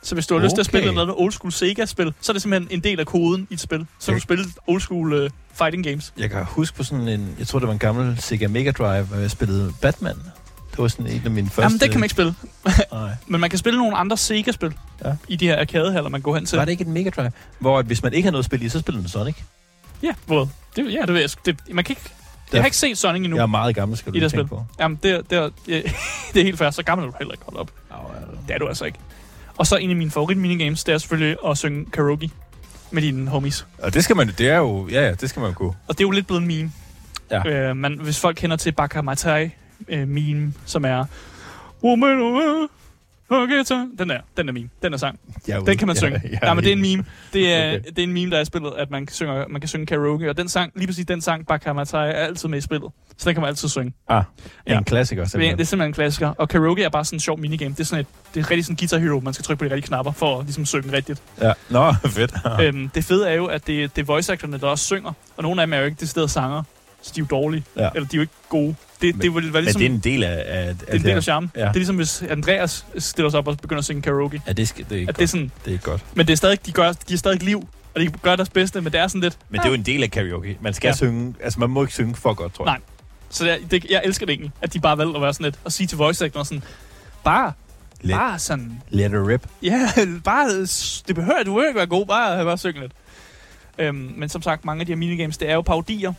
Så 0.03 0.15
hvis 0.15 0.27
du 0.27 0.33
har 0.33 0.39
okay. 0.39 0.45
lyst 0.45 0.55
til 0.55 0.59
at 0.61 0.65
spille 0.65 0.89
Okay. 0.89 0.95
noget 0.95 1.13
old 1.17 1.31
school 1.31 1.51
Sega-spil, 1.51 2.13
så 2.21 2.31
er 2.31 2.33
det 2.33 2.41
simpelthen 2.41 2.77
en 2.77 2.83
del 2.83 2.99
af 2.99 3.05
koden 3.05 3.47
i 3.49 3.53
et 3.53 3.59
spil. 3.59 3.87
Så 3.99 4.05
kan 4.05 4.13
du 4.13 4.15
Okay. 4.15 4.19
spille 4.23 4.45
old 4.67 4.81
school 4.81 5.13
uh, 5.23 5.29
fighting 5.53 5.83
games. 5.83 6.13
Jeg 6.17 6.29
kan 6.29 6.43
huske 6.45 6.77
på 6.77 6.83
sådan 6.83 7.07
en, 7.07 7.35
jeg 7.39 7.47
tror 7.47 7.59
det 7.59 7.67
var 7.67 7.73
en 7.73 7.79
gammel 7.79 8.21
Sega 8.21 8.47
Mega 8.47 8.71
Drive, 8.71 9.03
hvor 9.03 9.17
jeg 9.17 9.31
spillede 9.31 9.73
Batman. 9.81 10.15
Det 10.71 10.77
var 10.81 10.87
sådan 10.87 11.07
en 11.07 11.21
af 11.25 11.31
mine 11.31 11.47
første... 11.49 11.61
Jamen, 11.61 11.79
det 11.79 11.91
kan 11.91 11.99
man 11.99 12.05
ikke 12.05 12.11
spille. 12.13 12.35
Nej. 12.91 13.09
Men 13.27 13.41
man 13.41 13.49
kan 13.49 13.59
spille 13.59 13.79
nogle 13.79 13.97
andre 13.97 14.17
Sega-spil 14.17 14.73
Ja. 15.05 15.13
i 15.27 15.35
de 15.35 15.47
her 15.47 15.59
arkadehaller, 15.59 16.09
man 16.09 16.21
går 16.21 16.35
hen 16.35 16.45
til. 16.45 16.57
Var 16.57 16.65
det 16.65 16.71
ikke 16.71 16.81
et 16.81 16.87
Mega 16.87 17.09
Drive? 17.09 17.31
Hvor 17.59 17.79
at 17.79 17.85
hvis 17.85 18.03
man 18.03 18.13
ikke 18.13 18.25
har 18.25 18.31
noget 18.31 18.41
at 18.41 18.45
spille 18.45 18.65
i, 18.65 18.69
så 18.69 18.79
spiller 18.79 19.01
man 19.01 19.09
Sonic. 19.09 19.35
Ja, 20.03 20.13
hvor? 20.25 20.49
Det, 20.75 20.93
ja, 20.93 21.01
det 21.01 21.13
ved 21.13 21.21
jeg. 21.21 21.29
Det, 21.45 21.57
man 21.71 21.83
kan 21.83 21.91
ikke... 21.91 22.11
Jeg 22.55 22.61
har 22.61 22.65
ikke 22.65 22.77
set 22.77 22.97
Sonic 22.97 23.23
endnu. 23.23 23.37
Jeg 23.37 23.43
er 23.43 23.47
meget 23.47 23.75
gammel, 23.75 23.97
skal 23.97 24.11
du 24.11 24.15
I 24.15 24.19
lige 24.19 24.23
det 24.23 24.31
tænke 24.31 24.47
spil. 24.47 24.57
på. 24.57 24.65
Jamen, 24.79 24.99
det, 25.03 25.29
det, 25.29 25.53
ja, 25.67 25.81
det 26.33 26.39
er 26.39 26.43
helt 26.43 26.57
fair. 26.57 26.69
Så 26.69 26.83
gammel 26.83 27.07
er 27.07 27.11
du 27.11 27.17
heller 27.17 27.33
ikke 27.33 27.43
holdt 27.45 27.59
op. 27.59 27.71
Det 28.47 28.53
er 28.53 28.57
du 28.57 28.67
altså 28.67 28.85
ikke. 28.85 28.97
Og 29.57 29.67
så 29.67 29.75
en 29.75 29.89
af 29.89 29.95
mine 29.95 30.11
favorit 30.11 30.37
minigames, 30.37 30.83
det 30.83 30.93
er 30.93 30.97
selvfølgelig 30.97 31.37
at 31.47 31.57
synge 31.57 31.85
karaoke 31.93 32.29
med 32.91 33.01
dine 33.01 33.29
homies. 33.29 33.67
Og 33.79 33.93
det 33.93 34.03
skal 34.03 34.15
man, 34.15 34.27
det 34.37 34.49
er 34.49 34.57
jo, 34.57 34.87
ja, 34.91 35.05
ja, 35.05 35.13
det 35.13 35.29
skal 35.29 35.39
man 35.39 35.49
jo 35.49 35.55
kunne. 35.55 35.73
Og 35.87 35.97
det 35.97 35.99
er 35.99 36.03
jo 36.07 36.11
lidt 36.11 36.27
blevet 36.27 36.41
en 36.41 36.47
meme. 36.47 36.71
Ja. 37.31 37.49
Øh, 37.69 37.75
man, 37.77 37.99
hvis 38.01 38.19
folk 38.19 38.37
kender 38.37 38.57
til 38.57 38.71
Baka 38.71 39.01
Matai 39.01 39.49
øh, 39.87 40.07
meme, 40.07 40.53
som 40.65 40.85
er... 40.85 41.05
Woman, 41.83 42.21
woman, 42.21 42.67
okay, 43.29 43.63
så- 43.63 43.87
den 43.99 44.11
er, 44.11 44.17
den 44.37 44.49
er 44.49 44.53
meme. 44.53 44.69
Den 44.81 44.93
er 44.93 44.97
sang. 44.97 45.19
Jeg 45.47 45.61
Den 45.67 45.77
kan 45.77 45.87
man 45.87 45.95
synge. 45.95 46.21
Ja, 46.23 46.37
Ja, 46.47 46.53
men 46.53 46.63
det 46.63 46.69
er 46.69 46.75
en 46.75 46.81
meme. 46.81 47.05
Det 47.33 47.53
er, 47.53 47.67
Okay. 47.75 47.89
det 47.89 47.99
er 47.99 48.03
en 48.03 48.13
meme, 48.13 48.31
der 48.31 48.37
er 48.37 48.41
i 48.41 48.45
spillet, 48.45 48.71
at 48.77 48.91
man 48.91 49.05
kan, 49.05 49.13
synge, 49.13 49.45
man 49.49 49.61
kan 49.61 49.67
synge 49.67 49.85
karaoke. 49.85 50.29
Og 50.29 50.37
den 50.37 50.49
sang, 50.49 50.71
lige 50.75 50.87
præcis 50.87 51.05
den 51.05 51.21
sang, 51.21 51.47
Baka 51.47 51.73
Matai, 51.73 52.09
er 52.09 52.13
altid 52.13 52.49
med 52.49 52.57
i 52.57 52.61
spillet. 52.61 52.91
Så 53.17 53.29
den 53.29 53.35
kan 53.35 53.41
man 53.41 53.47
altid 53.47 53.69
synge. 53.69 53.93
Ah, 54.09 54.23
Ja. 54.67 54.77
en 54.77 54.83
klassiker 54.83 55.21
er, 55.23 55.27
simpelthen. 55.27 55.57
det 55.57 55.63
er 55.63 55.67
simpelthen 55.67 55.89
en 55.89 55.93
klassiker. 55.93 56.27
Og 56.27 56.49
karaoke 56.49 56.83
er 56.83 56.89
bare 56.89 57.05
sådan 57.05 57.15
en 57.15 57.19
sjov 57.19 57.39
minigame. 57.39 57.71
Det 57.73 57.79
er 57.79 57.83
sådan 57.83 58.01
et, 58.01 58.07
det 58.33 58.39
er 58.45 58.51
rigtig 58.51 58.65
sådan 58.65 58.75
Guitar 58.77 58.97
Hero. 58.97 59.19
Man 59.19 59.33
skal 59.33 59.43
trykke 59.45 59.59
på 59.59 59.65
de 59.65 59.69
rigtige 59.73 59.87
knapper 59.87 60.11
for 60.11 60.39
at 60.39 60.45
ligesom 60.45 60.65
synge 60.65 60.91
rigtigt. 60.91 61.21
Ja. 61.41 61.51
Nå, 61.69 61.93
fedt. 62.07 62.33
Øhm, 62.61 62.89
det 62.89 63.03
fede 63.05 63.29
er 63.29 63.33
jo, 63.33 63.45
at 63.45 63.67
det, 63.67 63.95
det 63.95 64.01
er 64.01 64.05
voice 64.05 64.33
actorne, 64.33 64.57
der 64.59 64.67
også 64.67 64.85
synger. 64.85 65.11
Og 65.37 65.43
nogle 65.43 65.61
af 65.61 65.67
dem 65.67 65.73
er 65.73 65.77
jo 65.77 65.85
ikke 65.85 65.97
det 65.99 66.09
sted 66.09 66.27
sanger. 66.27 66.63
Så 67.01 67.11
de 67.15 67.19
er 67.19 67.23
jo 67.23 67.27
dårlige. 67.37 67.63
Ja. 67.77 67.89
Eller 67.95 68.07
de 68.09 68.15
er 68.15 68.17
jo 68.17 68.21
ikke 68.21 68.33
gode. 68.49 68.75
Det, 69.07 69.15
Men- 69.15 69.21
det 69.21 69.33
være 69.33 69.51
Men 69.51 69.63
ligesom... 69.63 69.79
det 69.79 69.85
er 69.85 69.93
en 69.93 69.99
del 69.99 70.23
af, 70.23 70.43
af, 70.47 70.75
det 70.75 70.89
er 70.89 70.93
en 70.93 71.03
del 71.03 71.09
af 71.09 71.23
charmen. 71.23 71.51
Ja. 71.55 71.61
Det 71.61 71.67
er 71.69 71.73
ligesom, 71.73 71.95
hvis 71.95 72.21
Andreas 72.29 72.85
stiller 72.97 73.29
sig 73.29 73.37
op 73.37 73.47
og 73.47 73.57
begynder 73.57 73.79
at 73.79 73.85
synge 73.85 74.01
karaoke. 74.01 74.41
Ja, 74.47 74.53
det, 74.53 74.67
skal, 74.67 74.85
det, 74.89 74.97
er 74.97 75.01
At 75.01 75.05
godt. 75.07 75.17
det 75.17 75.23
er 75.23 75.27
sådan, 75.27 75.51
det 75.65 75.73
er 75.73 75.77
godt. 75.77 76.01
men 76.15 76.27
det 76.27 76.33
er 76.33 76.37
stadig, 76.37 76.65
de, 76.65 76.71
gør, 76.71 76.91
de 76.91 76.97
giver 77.07 77.17
stadig 77.17 77.43
liv, 77.43 77.67
og 77.95 78.01
de 78.01 78.07
gør 78.07 78.35
deres 78.35 78.49
bedste, 78.49 78.81
men 78.81 78.93
det 78.93 78.99
er 78.99 79.07
sådan 79.07 79.21
lidt... 79.21 79.37
Men 79.49 79.59
det 79.59 79.65
er 79.65 79.69
jo 79.69 79.75
en 79.75 79.83
del 79.85 80.03
af 80.03 80.11
karaoke. 80.11 80.57
Man 80.61 80.73
skal 80.73 80.87
Ja. 80.87 80.93
synge, 80.93 81.35
altså 81.43 81.59
man 81.59 81.69
må 81.69 81.81
ikke 81.81 81.93
synge 81.93 82.15
for 82.15 82.33
godt, 82.33 82.53
tror 82.53 82.65
jeg. 82.65 82.71
Nej. 82.71 82.81
Så 83.29 83.45
jeg, 83.45 83.59
det, 83.71 83.85
jeg 83.89 84.01
elsker 84.05 84.25
det 84.25 84.33
egentlig, 84.33 84.51
at 84.61 84.73
de 84.73 84.79
bare 84.79 84.97
valgte 84.97 85.15
at 85.15 85.21
være 85.21 85.33
sådan 85.33 85.43
lidt, 85.43 85.59
og 85.63 85.71
sige 85.71 85.87
til 85.87 85.97
voice 85.97 86.25
actoren 86.25 86.45
sådan, 86.45 86.63
bare, 87.23 87.53
Let, 88.01 88.15
bare 88.15 88.39
sådan, 88.39 88.81
let 88.89 89.11
it 89.11 89.17
rip. 89.17 89.47
Ja, 89.63 89.89
bare, 90.23 90.67
s- 90.67 91.03
det 91.07 91.15
behøver, 91.15 91.43
du 91.43 91.61
ikke 91.61 91.75
være 91.77 91.85
god, 91.87 92.05
bare, 92.05 92.45
bare 92.45 92.57
synge 92.57 92.79
lidt. 92.81 92.91
Øhm, 93.77 94.13
men 94.17 94.29
som 94.29 94.41
sagt, 94.41 94.65
mange 94.65 94.79
af 94.79 94.85
de 94.85 94.91
her 94.91 94.97
minigames, 94.97 95.37
det 95.37 95.49
er 95.49 95.53
jo 95.53 95.61
parodier, 95.61 96.13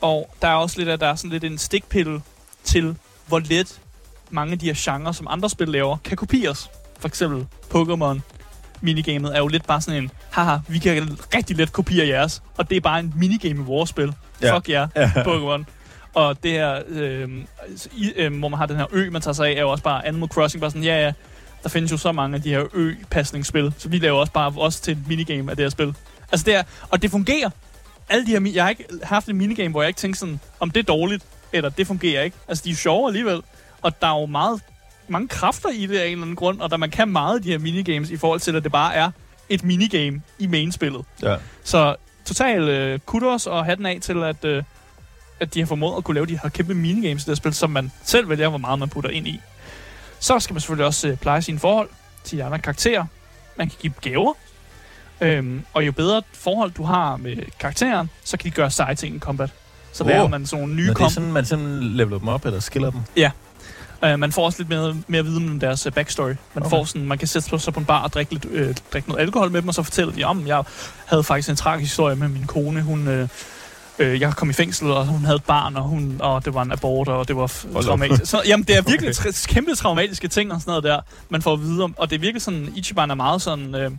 og 0.00 0.34
der 0.42 0.48
er 0.48 0.54
også 0.54 0.78
lidt, 0.78 0.88
at 0.88 1.00
der 1.00 1.06
er 1.06 1.14
sådan 1.14 1.30
lidt 1.30 1.44
en 1.44 1.58
stikpille 1.58 2.20
til, 2.64 2.96
hvor 3.26 3.38
let 3.38 3.80
mange 4.30 4.52
af 4.52 4.58
de 4.58 4.66
her 4.66 4.74
genrer, 4.76 5.12
som 5.12 5.26
andre 5.30 5.50
spil 5.50 5.68
laver, 5.68 5.96
kan 6.04 6.16
kopieres. 6.16 6.70
For 6.98 7.08
eksempel 7.08 7.46
Pokémon 7.74 8.20
minigamet 8.80 9.34
er 9.34 9.38
jo 9.38 9.48
lidt 9.48 9.66
bare 9.66 9.80
sådan 9.80 10.02
en, 10.02 10.10
haha, 10.30 10.56
vi 10.68 10.78
kan 10.78 11.18
rigtig 11.34 11.56
let 11.56 11.72
kopiere 11.72 12.08
jeres, 12.08 12.42
og 12.56 12.70
det 12.70 12.76
er 12.76 12.80
bare 12.80 13.00
en 13.00 13.14
minigame 13.16 13.60
i 13.60 13.64
vores 13.64 13.90
spil. 13.90 14.14
Ja. 14.42 14.56
Fuck 14.56 14.68
jer, 14.68 14.88
Ja. 14.96 15.10
Pokémon. 15.16 15.64
Og 16.14 16.42
det 16.42 16.50
her, 16.50 16.82
øh, 16.88 17.28
i, 17.96 18.12
øh, 18.16 18.38
hvor 18.38 18.48
man 18.48 18.58
har 18.58 18.66
den 18.66 18.76
her 18.76 18.86
ø, 18.92 19.10
man 19.10 19.22
tager 19.22 19.32
sig 19.32 19.46
af, 19.48 19.52
er 19.52 19.60
jo 19.60 19.70
også 19.70 19.84
bare 19.84 20.06
Animal 20.06 20.28
Crossing, 20.28 20.60
bare 20.60 20.70
sådan, 20.70 20.84
ja 20.84 21.04
ja, 21.04 21.12
der 21.62 21.68
findes 21.68 21.92
jo 21.92 21.96
så 21.96 22.12
mange 22.12 22.36
af 22.36 22.42
de 22.42 22.48
her 22.50 22.64
ø-pasningsspil, 22.74 23.72
så 23.78 23.88
vi 23.88 23.98
laver 23.98 24.20
også 24.20 24.32
bare 24.32 24.52
også 24.56 24.82
til 24.82 24.92
et 24.92 25.08
minigame 25.08 25.50
af 25.50 25.56
det 25.56 25.64
her 25.64 25.70
spil. 25.70 25.94
Altså 26.32 26.44
det 26.44 26.54
er, 26.54 26.62
og 26.90 27.02
det 27.02 27.10
fungerer. 27.10 27.50
Alle 28.08 28.26
de 28.26 28.30
her, 28.30 28.50
jeg 28.54 28.64
har 28.64 28.70
ikke 28.70 28.84
haft 29.02 29.28
en 29.28 29.36
minigame, 29.36 29.70
hvor 29.70 29.82
jeg 29.82 29.88
ikke 29.88 29.98
tænker 29.98 30.18
sådan, 30.18 30.40
om 30.60 30.70
det 30.70 30.80
er 30.80 30.84
dårligt, 30.84 31.24
eller 31.52 31.68
det 31.68 31.86
fungerer 31.86 32.22
ikke. 32.22 32.36
Altså 32.48 32.64
de 32.64 32.70
er 32.70 32.74
sjove 32.74 33.08
alligevel, 33.08 33.42
og 33.82 34.00
der 34.00 34.06
er 34.06 34.20
jo 34.20 34.26
meget, 34.26 34.60
mange 35.08 35.28
kræfter 35.28 35.68
i 35.68 35.86
det 35.86 35.98
af 35.98 36.06
en 36.06 36.12
eller 36.12 36.22
anden 36.22 36.36
grund, 36.36 36.60
og 36.60 36.70
der 36.70 36.76
man 36.76 36.90
kan 36.90 37.08
meget 37.08 37.36
af 37.36 37.42
de 37.42 37.50
her 37.50 37.58
minigames 37.58 38.10
i 38.10 38.16
forhold 38.16 38.40
til, 38.40 38.56
at 38.56 38.64
det 38.64 38.72
bare 38.72 38.94
er 38.94 39.10
et 39.48 39.64
minigame 39.64 40.22
i 40.38 40.46
mainspillet. 40.46 41.04
Ja. 41.22 41.36
Så 41.64 41.96
total 42.24 42.68
øh, 42.68 42.98
kudos 42.98 43.46
og 43.46 43.64
hatten 43.64 43.86
af 43.86 43.98
til, 44.02 44.22
at, 44.22 44.44
øh, 44.44 44.62
at 45.40 45.54
de 45.54 45.60
har 45.60 45.66
formået 45.66 45.96
at 45.96 46.04
kunne 46.04 46.14
lave 46.14 46.26
de 46.26 46.38
her 46.42 46.48
kæmpe 46.48 46.74
minigames 46.74 47.22
i 47.22 47.24
det 47.24 47.30
her 47.30 47.34
spil, 47.34 47.54
som 47.54 47.70
man 47.70 47.92
selv 48.04 48.28
vælger, 48.28 48.48
hvor 48.48 48.58
meget 48.58 48.78
man 48.78 48.88
putter 48.88 49.10
ind 49.10 49.28
i. 49.28 49.40
Så 50.20 50.40
skal 50.40 50.54
man 50.54 50.60
selvfølgelig 50.60 50.86
også 50.86 51.08
øh, 51.08 51.16
pleje 51.16 51.42
sine 51.42 51.58
forhold 51.58 51.88
til 52.24 52.38
de 52.38 52.44
andre 52.44 52.58
karakterer. 52.58 53.04
Man 53.56 53.68
kan 53.68 53.78
give 53.80 53.92
gaver. 54.00 54.34
Øhm, 55.20 55.64
og 55.72 55.86
jo 55.86 55.92
bedre 55.92 56.22
forhold 56.32 56.70
du 56.70 56.82
har 56.82 57.16
med 57.16 57.36
karakteren, 57.58 58.10
så 58.24 58.36
kan 58.36 58.50
de 58.50 58.54
gøre 58.54 58.70
seje 58.70 58.94
ting 58.94 59.16
i 59.16 59.18
combat. 59.18 59.50
Så 59.92 60.04
lærer 60.04 60.28
man 60.28 60.46
sådan 60.46 60.60
nogle 60.62 60.74
nye 60.76 60.86
Når 60.86 60.94
det 60.94 61.02
er 61.04 61.08
sådan, 61.08 61.32
man 61.32 61.44
simpelthen 61.44 61.82
leveler 61.96 62.18
dem 62.18 62.28
op, 62.28 62.44
eller 62.46 62.60
skiller 62.60 62.90
dem. 62.90 63.00
Uh, 64.12 64.18
man 64.18 64.32
får 64.32 64.44
også 64.44 64.58
lidt 64.58 64.68
mere, 64.68 64.96
mere 65.08 65.24
viden 65.24 65.50
om 65.50 65.60
deres 65.60 65.86
uh, 65.86 65.92
backstory. 65.92 66.26
Man, 66.28 66.36
Okay. 66.56 66.70
får 66.70 66.84
sådan, 66.84 67.06
man 67.08 67.18
kan 67.18 67.28
sætte 67.28 67.48
sig- 67.48 67.60
sig 67.60 67.72
på 67.74 67.80
en 67.80 67.86
bar 67.86 68.02
og 68.02 68.12
drikke, 68.12 68.32
lidt, 68.32 68.46
øh, 68.50 68.74
drikke 68.92 69.08
noget 69.08 69.22
alkohol 69.22 69.50
med 69.50 69.60
dem, 69.62 69.68
og 69.68 69.74
så 69.74 69.82
fortælle 69.82 70.26
om, 70.26 70.46
jeg 70.46 70.62
havde 71.06 71.22
faktisk 71.22 71.48
en 71.50 71.56
tragisk 71.56 71.82
historie 71.90 72.16
med 72.16 72.28
min 72.28 72.46
kone. 72.46 72.82
Hun, 72.82 73.08
øh, 73.08 73.28
øh, 73.98 74.20
jeg 74.20 74.32
kom 74.36 74.50
i 74.50 74.52
fængsel, 74.52 74.90
og 74.90 75.06
hun 75.06 75.24
havde 75.24 75.36
et 75.36 75.44
barn, 75.44 75.76
og, 75.76 75.82
hun, 75.82 76.16
og 76.20 76.44
det 76.44 76.54
var 76.54 76.62
en 76.62 76.72
abort, 76.72 77.08
og 77.08 77.28
det 77.28 77.36
var 77.36 77.72
Hold 77.72 77.84
traumatisk. 77.84 78.30
Så, 78.30 78.42
jamen, 78.46 78.64
det 78.64 78.76
er 78.76 78.82
virkelig 78.90 79.14
Okay. 79.20 79.28
okay. 79.30 79.54
kæmpe 79.54 79.74
traumatiske 79.74 80.28
ting 80.28 80.52
og 80.52 80.60
sådan 80.60 80.70
noget 80.70 80.84
der, 80.84 81.00
man 81.28 81.42
får 81.42 81.52
at 81.52 81.60
vide 81.62 81.82
om. 81.84 81.94
Og 81.98 82.10
det 82.10 82.16
er 82.16 82.20
virkelig 82.20 82.42
sådan, 82.42 82.72
Ichiban 82.76 83.10
er 83.10 83.14
meget 83.14 83.42
sådan... 83.42 83.74
Øh, 83.74 83.90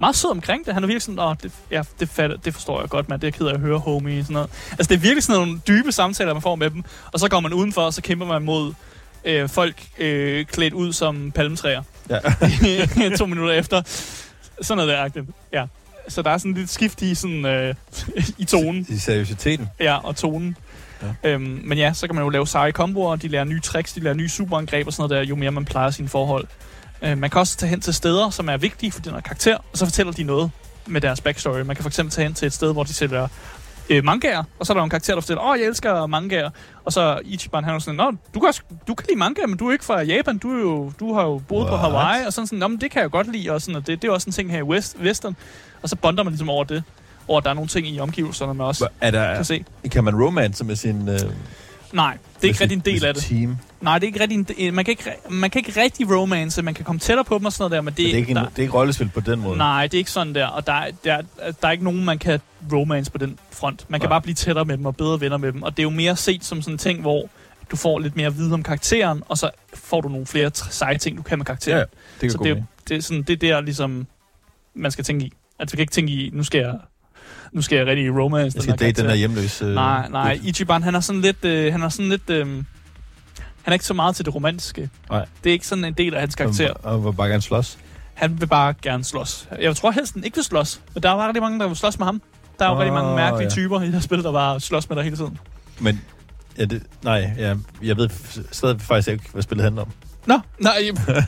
meget 0.00 0.16
sød 0.16 0.30
omkring 0.30 0.66
det. 0.66 0.74
Han 0.74 0.82
er 0.82 0.86
virkelig 0.86 1.02
sådan, 1.02 1.18
åh, 1.18 1.36
det, 1.42 1.52
ja, 1.70 1.82
det, 2.00 2.08
fatter, 2.08 2.36
det 2.36 2.54
forstår 2.54 2.80
jeg 2.80 2.88
godt, 2.88 3.08
man. 3.08 3.20
Det 3.20 3.26
er 3.26 3.30
ked 3.30 3.46
af 3.46 3.54
at 3.54 3.60
høre, 3.60 3.78
homie. 3.78 4.22
Sådan 4.22 4.34
noget. 4.34 4.50
Altså, 4.70 4.88
det 4.88 4.94
er 4.94 5.00
virkelig 5.00 5.22
sådan 5.22 5.40
nogle 5.40 5.60
dybe 5.68 5.92
samtaler, 5.92 6.32
man 6.32 6.42
får 6.42 6.54
med 6.54 6.70
dem. 6.70 6.84
Og 7.12 7.20
så 7.20 7.28
går 7.28 7.40
man 7.40 7.52
udenfor, 7.52 7.82
og 7.82 7.94
så 7.94 8.02
kæmper 8.02 8.26
man 8.26 8.42
mod 8.42 8.74
øh, 9.24 9.48
folk 9.48 9.86
øh, 9.98 10.44
klædt 10.44 10.74
ud 10.74 10.92
som 10.92 11.32
palmetræer. 11.34 11.82
Ja. 12.10 12.18
to 13.18 13.26
minutter 13.26 13.54
efter. 13.54 13.82
Sådan 14.60 14.86
noget 14.86 15.10
der 15.14 15.22
Ja. 15.52 15.66
Så 16.08 16.22
der 16.22 16.30
er 16.30 16.38
sådan 16.38 16.54
lidt 16.54 16.70
skift 16.70 17.02
i, 17.02 17.14
sådan, 17.14 17.46
øh, 17.46 17.74
i 18.38 18.44
tonen. 18.44 18.86
I 18.88 18.98
seriøsiteten. 18.98 19.68
Ja, 19.80 19.96
og 19.96 20.16
tonen. 20.16 20.56
Ja. 21.02 21.30
Øhm, 21.30 21.60
men 21.64 21.78
ja, 21.78 21.92
så 21.92 22.06
kan 22.06 22.14
man 22.14 22.24
jo 22.24 22.28
lave 22.28 22.46
seje 22.46 22.72
komboer, 22.72 23.16
de 23.16 23.28
lærer 23.28 23.44
nye 23.44 23.60
tricks, 23.60 23.92
de 23.92 24.00
lærer 24.00 24.14
nye 24.14 24.28
superangreb 24.28 24.86
og 24.86 24.92
sådan 24.92 25.08
noget 25.08 25.22
der, 25.22 25.28
jo 25.28 25.36
mere 25.36 25.50
man 25.50 25.64
plejer 25.64 25.90
sine 25.90 26.08
forhold. 26.08 26.46
Øh, 27.04 27.18
man 27.18 27.30
kan 27.30 27.40
også 27.40 27.56
tage 27.56 27.70
hen 27.70 27.80
til 27.80 27.94
steder, 27.94 28.30
som 28.30 28.48
er 28.48 28.56
vigtige 28.56 28.92
for 28.92 29.00
den 29.00 29.12
her 29.12 29.20
karakter, 29.20 29.56
og 29.72 29.78
så 29.78 29.86
fortæller 29.86 30.12
de 30.12 30.22
noget 30.22 30.50
med 30.86 31.00
deres 31.00 31.20
backstory. 31.20 31.60
Man 31.60 31.76
kan 31.76 31.82
for 31.82 31.88
eksempel 31.88 32.12
tage 32.12 32.26
hen 32.26 32.34
til 32.34 32.46
et 32.46 32.52
sted, 32.52 32.72
hvor 32.72 32.82
de 32.82 32.92
sælger 32.92 33.28
øh, 33.90 34.04
mangaer, 34.04 34.42
og 34.58 34.66
så 34.66 34.72
er 34.72 34.76
der 34.76 34.84
en 34.84 34.90
karakter, 34.90 35.14
der 35.14 35.20
fortæller, 35.20 35.42
åh, 35.42 35.58
jeg 35.58 35.66
elsker 35.66 36.06
mangaer. 36.06 36.50
Og 36.84 36.92
så 36.92 37.20
Ichiban, 37.24 37.64
han 37.64 37.74
er 37.74 37.78
sådan, 37.78 37.96
nå, 37.96 38.12
du 38.34 38.40
kan, 38.40 38.48
også, 38.48 38.62
du 38.88 38.94
kan 38.94 39.06
lide 39.08 39.18
manga, 39.18 39.46
men 39.46 39.56
du 39.56 39.68
er 39.68 39.72
ikke 39.72 39.84
fra 39.84 40.02
Japan, 40.02 40.38
du, 40.38 40.56
er 40.56 40.60
jo, 40.60 40.92
du 41.00 41.14
har 41.14 41.22
jo 41.22 41.42
boet 41.48 41.60
What? 41.60 41.70
på 41.70 41.76
Hawaii, 41.76 42.26
og 42.26 42.32
sådan 42.32 42.46
sådan, 42.46 42.58
nå, 42.58 42.68
men 42.68 42.80
det 42.80 42.90
kan 42.90 43.02
jeg 43.02 43.10
godt 43.10 43.32
lide, 43.32 43.50
og, 43.50 43.62
sådan, 43.62 43.76
og 43.76 43.86
det, 43.86 44.02
det 44.02 44.08
er 44.08 44.12
også 44.12 44.28
en 44.28 44.32
ting 44.32 44.50
her 44.50 44.58
i 44.58 44.62
West, 44.62 44.96
Western. 45.02 45.36
Og 45.82 45.88
så 45.88 45.96
bonder 45.96 46.22
man 46.22 46.32
ligesom 46.32 46.48
over 46.48 46.64
det, 46.64 46.82
over 47.28 47.38
at 47.38 47.44
der 47.44 47.50
er 47.50 47.54
nogle 47.54 47.68
ting 47.68 47.86
i 47.86 48.00
omgivelserne, 48.00 48.54
man 48.54 48.66
også 48.66 48.88
er 49.00 49.10
der, 49.10 49.34
kan 49.34 49.44
se. 49.44 49.64
Kan 49.90 50.04
man 50.04 50.22
romance 50.22 50.64
med 50.64 50.76
sin... 50.76 51.08
Øh, 51.08 51.20
Nej, 51.94 52.18
det 52.36 52.44
er 52.44 52.48
ikke 52.48 52.60
rigtig 52.60 52.76
en 52.76 52.82
del 52.84 53.04
af 53.04 53.14
det. 53.14 53.22
Team? 53.22 53.56
Nej, 53.80 53.98
det 53.98 54.04
er 54.04 54.08
ikke 54.08 54.20
rigtig 54.20 54.46
en, 54.58 54.74
man, 54.74 54.84
kan 54.84 54.92
ikke, 54.92 55.10
man 55.30 55.50
kan 55.50 55.58
ikke 55.66 55.80
rigtig 55.80 56.16
romance, 56.16 56.62
man 56.62 56.74
kan 56.74 56.84
komme 56.84 56.98
tættere 56.98 57.24
på 57.24 57.38
dem 57.38 57.44
og 57.44 57.52
sådan 57.52 57.62
noget 57.62 57.72
der, 57.72 57.80
men 57.80 57.94
det, 57.94 57.98
men 57.98 58.06
det 58.06 58.14
er 58.14 58.18
ikke, 58.18 58.34
der, 58.34 58.40
en, 58.40 58.46
det 58.46 58.58
er 58.58 58.62
ikke 58.62 58.74
rollespil 58.74 59.08
på 59.08 59.20
den 59.20 59.40
måde? 59.40 59.58
Nej, 59.58 59.86
det 59.86 59.94
er 59.94 59.98
ikke 59.98 60.10
sådan 60.10 60.34
der, 60.34 60.46
og 60.46 60.66
der, 60.66 60.84
der, 61.04 61.22
der 61.60 61.68
er 61.68 61.70
ikke 61.70 61.84
nogen, 61.84 62.04
man 62.04 62.18
kan 62.18 62.40
romance 62.72 63.10
på 63.10 63.18
den 63.18 63.38
front. 63.50 63.90
Man 63.90 64.00
kan 64.00 64.08
nej. 64.08 64.12
bare 64.12 64.20
blive 64.20 64.34
tættere 64.34 64.64
med 64.64 64.76
dem 64.76 64.86
og 64.86 64.96
bedre 64.96 65.20
venner 65.20 65.36
med 65.36 65.52
dem, 65.52 65.62
og 65.62 65.76
det 65.76 65.78
er 65.78 65.82
jo 65.84 65.90
mere 65.90 66.16
set 66.16 66.44
som 66.44 66.62
sådan 66.62 66.74
en 66.74 66.78
ting, 66.78 67.00
hvor 67.00 67.28
du 67.70 67.76
får 67.76 67.98
lidt 67.98 68.16
mere 68.16 68.34
viden 68.34 68.52
om 68.52 68.62
karakteren, 68.62 69.22
og 69.28 69.38
så 69.38 69.50
får 69.74 70.00
du 70.00 70.08
nogle 70.08 70.26
flere 70.26 70.50
seje 70.54 70.98
ting, 70.98 71.16
du 71.16 71.22
kan 71.22 71.38
med 71.38 71.46
karakteren. 71.46 71.78
Ja, 71.78 71.84
det 71.84 72.20
kan 72.20 72.30
så 72.30 72.38
det, 72.44 72.64
det, 72.88 72.96
er 72.96 73.00
sådan, 73.00 73.22
det 73.22 73.32
er 73.32 73.36
der, 73.36 73.60
ligesom, 73.60 74.06
man 74.74 74.90
skal 74.90 75.04
tænke 75.04 75.26
i. 75.26 75.32
Altså, 75.58 75.74
vi 75.74 75.76
kan 75.76 75.82
ikke 75.82 75.92
tænke 75.92 76.12
i, 76.12 76.30
nu 76.32 76.42
skal 76.42 76.58
jeg 76.58 76.74
nu 77.54 77.62
skal 77.62 77.76
jeg 77.76 77.86
rigtig 77.86 78.14
romance 78.14 78.56
jeg 78.56 78.62
skal 78.62 78.78
date 78.78 79.02
den 79.02 79.10
der 79.10 79.16
hjemløse... 79.16 79.64
Øh, 79.64 79.74
nej, 79.74 80.08
nej. 80.08 80.40
Ichiban, 80.42 80.82
han 80.82 80.94
er 80.94 81.00
sådan 81.00 81.20
lidt... 81.20 81.44
Øh, 81.44 81.72
han 81.72 81.82
er 81.82 81.88
sådan 81.88 82.08
lidt... 82.08 82.30
Øh, 82.30 82.46
han 82.46 82.64
er 83.66 83.72
ikke 83.72 83.84
så 83.84 83.94
meget 83.94 84.16
til 84.16 84.24
det 84.24 84.34
romantiske. 84.34 84.90
Nej. 85.10 85.26
Det 85.44 85.50
er 85.50 85.52
ikke 85.52 85.66
sådan 85.66 85.84
en 85.84 85.92
del 85.92 86.14
af 86.14 86.20
hans 86.20 86.34
karakter. 86.34 86.72
Og 86.72 86.92
han 86.92 87.04
vil 87.04 87.12
bare 87.12 87.28
gerne 87.28 87.42
slås? 87.42 87.78
Han 88.14 88.40
vil 88.40 88.46
bare 88.46 88.74
gerne 88.82 89.04
slås. 89.04 89.48
Jeg 89.60 89.76
tror 89.76 89.90
helst, 89.90 90.14
han 90.14 90.24
ikke 90.24 90.34
vil 90.34 90.44
slås. 90.44 90.80
Men 90.94 91.02
der 91.02 91.10
er 91.10 91.26
rigtig 91.26 91.42
mange, 91.42 91.60
der 91.60 91.66
vil 91.66 91.76
slås 91.76 91.98
med 91.98 92.06
ham. 92.06 92.22
Der 92.58 92.64
er 92.64 92.68
jo 92.68 92.74
oh, 92.74 92.80
rigtig 92.80 92.92
mange 92.92 93.16
mærkelige 93.16 93.44
ja. 93.44 93.50
typer 93.50 93.80
i 93.80 93.90
det 93.90 94.02
spil, 94.02 94.22
der 94.22 94.32
bare 94.32 94.60
slås 94.60 94.88
med 94.88 94.96
dig 94.96 95.04
hele 95.04 95.16
tiden. 95.16 95.38
Men, 95.80 96.00
ja, 96.58 96.64
det, 96.64 96.82
nej, 97.02 97.30
ja, 97.38 97.54
jeg 97.82 97.96
ved 97.96 98.08
stadig 98.52 98.80
faktisk 98.80 99.08
ikke, 99.08 99.24
hvad 99.32 99.42
spillet 99.42 99.64
handler 99.64 99.82
om. 99.82 99.88
Nå, 100.26 100.40
nej, 100.58 100.78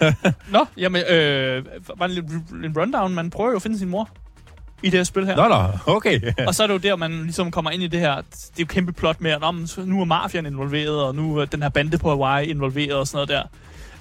nå, 0.52 0.66
jamen, 0.76 1.02
øh, 1.10 1.64
bare 1.98 2.10
en, 2.10 2.64
en 2.64 2.78
rundown. 2.78 3.14
Man 3.14 3.30
prøver 3.30 3.50
jo 3.50 3.56
at 3.56 3.62
finde 3.62 3.78
sin 3.78 3.88
mor 3.88 4.08
i 4.82 4.90
det 4.90 4.98
her 4.98 5.04
spil 5.04 5.26
her. 5.26 5.36
Nå, 5.36 5.48
nå, 5.48 5.94
okay. 5.94 6.20
og 6.46 6.54
så 6.54 6.62
er 6.62 6.66
det 6.66 6.74
jo 6.74 6.78
der, 6.78 6.96
man 6.96 7.22
ligesom 7.22 7.50
kommer 7.50 7.70
ind 7.70 7.82
i 7.82 7.86
det 7.86 8.00
her, 8.00 8.14
det 8.16 8.22
er 8.34 8.60
jo 8.60 8.66
kæmpe 8.66 8.92
plot 8.92 9.20
med, 9.20 9.30
at 9.30 9.40
nu 9.86 10.00
er 10.00 10.04
mafiaen 10.04 10.46
involveret, 10.46 11.02
og 11.04 11.14
nu 11.14 11.36
er 11.36 11.44
den 11.44 11.62
her 11.62 11.68
bande 11.68 11.98
på 11.98 12.08
Hawaii 12.08 12.46
involveret 12.46 12.94
og 12.94 13.06
sådan 13.06 13.16
noget 13.16 13.28
der. 13.28 13.42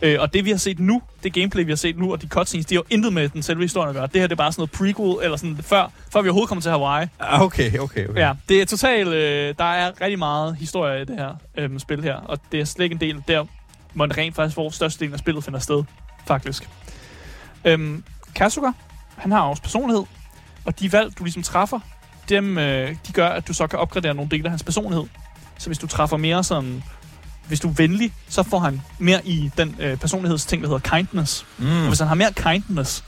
Øh, 0.02 0.22
og 0.22 0.34
det 0.34 0.46
vi 0.46 0.50
har 0.50 0.58
set 0.58 0.80
nu, 0.80 1.02
det 1.24 1.34
gameplay 1.34 1.66
vi 1.66 1.72
har 1.72 1.76
set 1.76 1.98
nu, 1.98 2.12
og 2.12 2.22
de 2.22 2.28
cutscenes, 2.28 2.66
de 2.66 2.76
har 2.76 2.80
jo 2.80 2.96
intet 2.96 3.14
med 3.14 3.30
den 3.30 3.44
selve 3.44 3.62
historien 3.62 3.90
at 3.90 3.96
gøre. 3.96 4.08
Det 4.08 4.22
her 4.22 4.28
det 4.28 4.32
er 4.32 4.36
bare 4.36 4.52
sådan 4.52 4.62
noget 4.62 4.72
prequel, 4.72 5.24
eller 5.24 5.38
sådan 5.38 5.58
før, 5.62 5.92
før 6.14 6.22
vi 6.22 6.30
overhovedet 6.30 6.48
kommer 6.48 6.62
til 6.62 6.72
Hawaii. 6.72 7.08
Ah, 7.20 7.42
okay, 7.42 7.78
okay, 7.80 8.08
okay. 8.08 8.20
Ja, 8.20 8.34
det 8.50 8.62
er 8.62 8.66
totalt, 8.66 9.08
øh, 9.08 9.56
der 9.58 9.64
er 9.64 10.02
rigtig 10.02 10.20
meget 10.20 10.56
historie 10.56 11.02
i 11.02 11.06
det 11.06 11.16
her 11.16 11.36
øh, 11.58 11.80
spil 11.80 12.04
her, 12.04 12.16
og 12.16 12.40
det 12.52 12.60
er 12.60 12.66
slet 12.66 12.84
ikke 12.84 12.94
en 12.94 13.00
del 13.00 13.24
der, 13.28 13.46
hvor 13.94 14.06
det 14.06 14.18
rent 14.18 14.36
faktisk, 14.36 14.56
hvor 14.56 14.70
størstedelen 14.70 15.14
af 15.14 15.20
spillet 15.20 15.44
finder 15.44 15.60
sted, 15.60 15.84
faktisk. 16.28 16.70
Øhm, 17.66 18.04
Kasuga, 18.36 18.72
han 19.18 19.32
har 19.32 19.42
også 19.42 19.62
personlighed, 19.62 20.04
og 20.66 20.80
de 20.80 20.92
valg, 20.92 21.18
du 21.20 21.24
ligesom 21.24 21.44
træffer, 21.44 21.80
dem, 22.30 22.58
øh, 22.58 22.96
de 23.08 23.12
gør, 23.14 23.28
at 23.28 23.48
du 23.48 23.54
så 23.54 23.68
kan 23.68 23.80
opgradere 23.80 24.14
nogle 24.14 24.32
dele 24.32 24.44
af 24.44 24.50
hans 24.50 24.64
personlighed. 24.64 25.06
Så 25.58 25.70
hvis 25.70 25.78
du 25.78 25.88
træffer 25.88 26.18
mere 26.18 26.44
sådan... 26.44 26.84
Hvis 27.48 27.60
du 27.60 27.70
er 27.70 27.74
venlig, 27.74 28.14
så 28.30 28.44
får 28.44 28.60
han 28.60 28.82
mere 29.00 29.28
i 29.28 29.52
den 29.58 29.76
øh, 29.80 29.98
personlighedsting, 29.98 30.64
der 30.64 30.70
hedder 30.70 30.98
kindness. 30.98 31.46
Mm. 31.58 31.82
Og 31.82 31.88
hvis 31.88 32.00
han 32.00 32.08
har 32.08 32.16
mere 32.16 32.34
kindness, 32.34 33.04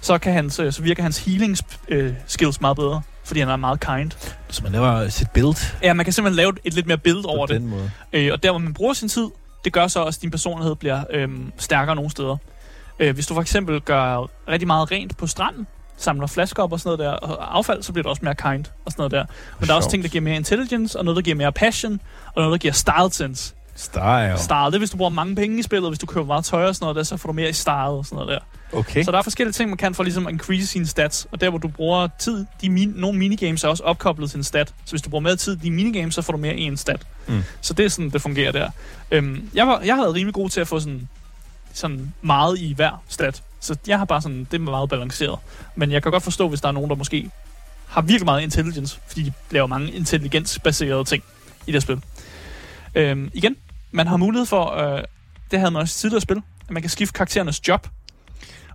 så, 0.00 0.18
kan 0.18 0.32
han, 0.32 0.50
så, 0.50 0.70
så 0.70 0.82
virker 0.82 1.02
hans 1.02 1.24
healing 1.24 1.56
øh, 1.88 2.14
skills 2.26 2.60
meget 2.60 2.76
bedre, 2.76 3.02
fordi 3.24 3.40
han 3.40 3.48
er 3.48 3.56
meget 3.56 3.80
kind. 3.80 4.10
Så 4.48 4.62
man 4.62 4.72
laver 4.72 5.08
sit 5.08 5.30
build? 5.30 5.74
Ja, 5.82 5.92
man 5.92 6.04
kan 6.04 6.12
simpelthen 6.12 6.36
lave 6.36 6.52
et 6.64 6.74
lidt 6.74 6.86
mere 6.86 6.98
build 6.98 7.24
over 7.24 7.46
det. 7.46 7.62
Måde. 7.62 7.90
Øh, 8.12 8.32
og 8.32 8.42
der, 8.42 8.50
hvor 8.50 8.58
man 8.58 8.74
bruger 8.74 8.92
sin 8.92 9.08
tid, 9.08 9.28
det 9.64 9.72
gør 9.72 9.86
så 9.86 10.00
også, 10.00 10.18
at 10.18 10.22
din 10.22 10.30
personlighed 10.30 10.74
bliver 10.74 11.04
øh, 11.10 11.28
stærkere 11.58 11.96
nogle 11.96 12.10
steder. 12.10 12.36
Øh, 12.98 13.14
hvis 13.14 13.26
du 13.26 13.34
for 13.34 13.40
eksempel 13.40 13.80
gør 13.80 14.28
rigtig 14.48 14.66
meget 14.66 14.90
rent 14.90 15.16
på 15.16 15.26
stranden, 15.26 15.66
samler 15.96 16.26
flasker 16.26 16.62
op 16.62 16.72
og 16.72 16.80
sådan 16.80 16.98
noget 16.98 17.12
der, 17.20 17.28
og 17.28 17.58
affald, 17.58 17.82
så 17.82 17.92
bliver 17.92 18.02
det 18.02 18.10
også 18.10 18.24
mere 18.24 18.34
kind 18.34 18.64
og 18.84 18.92
sådan 18.92 19.00
noget 19.00 19.12
der. 19.12 19.24
Men 19.58 19.66
der 19.66 19.72
er 19.72 19.76
også 19.76 19.90
ting, 19.90 20.02
der 20.02 20.08
giver 20.08 20.22
mere 20.22 20.36
intelligence, 20.36 20.98
og 20.98 21.04
noget, 21.04 21.16
der 21.16 21.22
giver 21.22 21.36
mere 21.36 21.52
passion, 21.52 22.00
og 22.26 22.42
noget, 22.42 22.52
der 22.52 22.58
giver 22.58 22.74
style 22.74 23.12
sense. 23.12 23.54
Style. 23.76 24.38
Style, 24.38 24.66
det 24.66 24.74
er, 24.74 24.78
hvis 24.78 24.90
du 24.90 24.96
bruger 24.96 25.10
mange 25.10 25.36
penge 25.36 25.58
i 25.58 25.62
spillet, 25.62 25.90
hvis 25.90 25.98
du 25.98 26.06
køber 26.06 26.26
meget 26.26 26.44
tøj 26.44 26.64
og 26.64 26.74
sådan 26.74 26.84
noget 26.84 26.96
der, 26.96 27.02
så 27.02 27.16
får 27.16 27.28
du 27.28 27.32
mere 27.32 27.48
i 27.48 27.52
style 27.52 27.74
og 27.74 28.06
sådan 28.06 28.16
noget 28.16 28.30
der. 28.30 28.38
Okay. 28.78 29.04
Så 29.04 29.10
der 29.10 29.18
er 29.18 29.22
forskellige 29.22 29.52
ting, 29.52 29.70
man 29.70 29.76
kan 29.76 29.94
for 29.94 30.02
ligesom 30.02 30.26
at 30.26 30.32
increase 30.32 30.66
sine 30.66 30.86
stats, 30.86 31.26
og 31.32 31.40
der, 31.40 31.50
hvor 31.50 31.58
du 31.58 31.68
bruger 31.68 32.08
tid, 32.18 32.46
de 32.60 32.70
min, 32.70 32.92
nogle 32.96 33.18
minigames 33.18 33.64
er 33.64 33.68
også 33.68 33.82
opkoblet 33.82 34.30
til 34.30 34.36
en 34.36 34.44
stat, 34.44 34.68
så 34.68 34.90
hvis 34.90 35.02
du 35.02 35.10
bruger 35.10 35.22
mere 35.22 35.36
tid 35.36 35.64
i 35.64 35.70
minigames, 35.70 36.14
så 36.14 36.22
får 36.22 36.32
du 36.32 36.38
mere 36.38 36.56
i 36.56 36.62
en 36.62 36.76
stat. 36.76 37.06
Mm. 37.26 37.42
Så 37.60 37.74
det 37.74 37.84
er 37.84 37.88
sådan, 37.88 38.10
det 38.10 38.22
fungerer 38.22 38.52
der. 38.52 38.70
Øhm, 39.10 39.50
jeg, 39.54 39.66
var, 39.66 39.80
jeg 39.80 39.94
har 39.94 40.02
været 40.02 40.14
rimelig 40.14 40.34
god 40.34 40.48
til 40.48 40.60
at 40.60 40.68
få 40.68 40.80
sådan, 40.80 41.08
sådan 41.72 42.12
meget 42.22 42.58
i 42.58 42.72
hver 42.74 43.02
stat. 43.08 43.42
Så 43.62 43.76
jeg 43.86 43.98
har 43.98 44.04
bare 44.04 44.22
sådan, 44.22 44.46
det 44.50 44.54
er 44.54 44.58
meget 44.58 44.88
balanceret. 44.88 45.38
Men 45.76 45.92
jeg 45.92 46.02
kan 46.02 46.12
godt 46.12 46.22
forstå, 46.22 46.48
hvis 46.48 46.60
der 46.60 46.68
er 46.68 46.72
nogen, 46.72 46.90
der 46.90 46.96
måske 46.96 47.30
har 47.88 48.02
virkelig 48.02 48.24
meget 48.24 48.42
intelligence, 48.42 49.00
fordi 49.06 49.22
de 49.22 49.32
laver 49.50 49.66
mange 49.66 49.92
intelligensbaserede 49.92 51.04
ting 51.04 51.24
i 51.66 51.72
det 51.72 51.82
spil. 51.82 52.02
Øhm, 52.94 53.30
igen, 53.34 53.56
man 53.90 54.06
har 54.06 54.16
mulighed 54.16 54.46
for, 54.46 54.74
øh, 54.74 55.02
det 55.50 55.58
havde 55.58 55.70
man 55.70 55.82
også 55.82 55.98
tidligere 55.98 56.20
spil, 56.20 56.36
at 56.36 56.70
man 56.70 56.82
kan 56.82 56.90
skifte 56.90 57.12
karakterernes 57.12 57.68
job. 57.68 57.86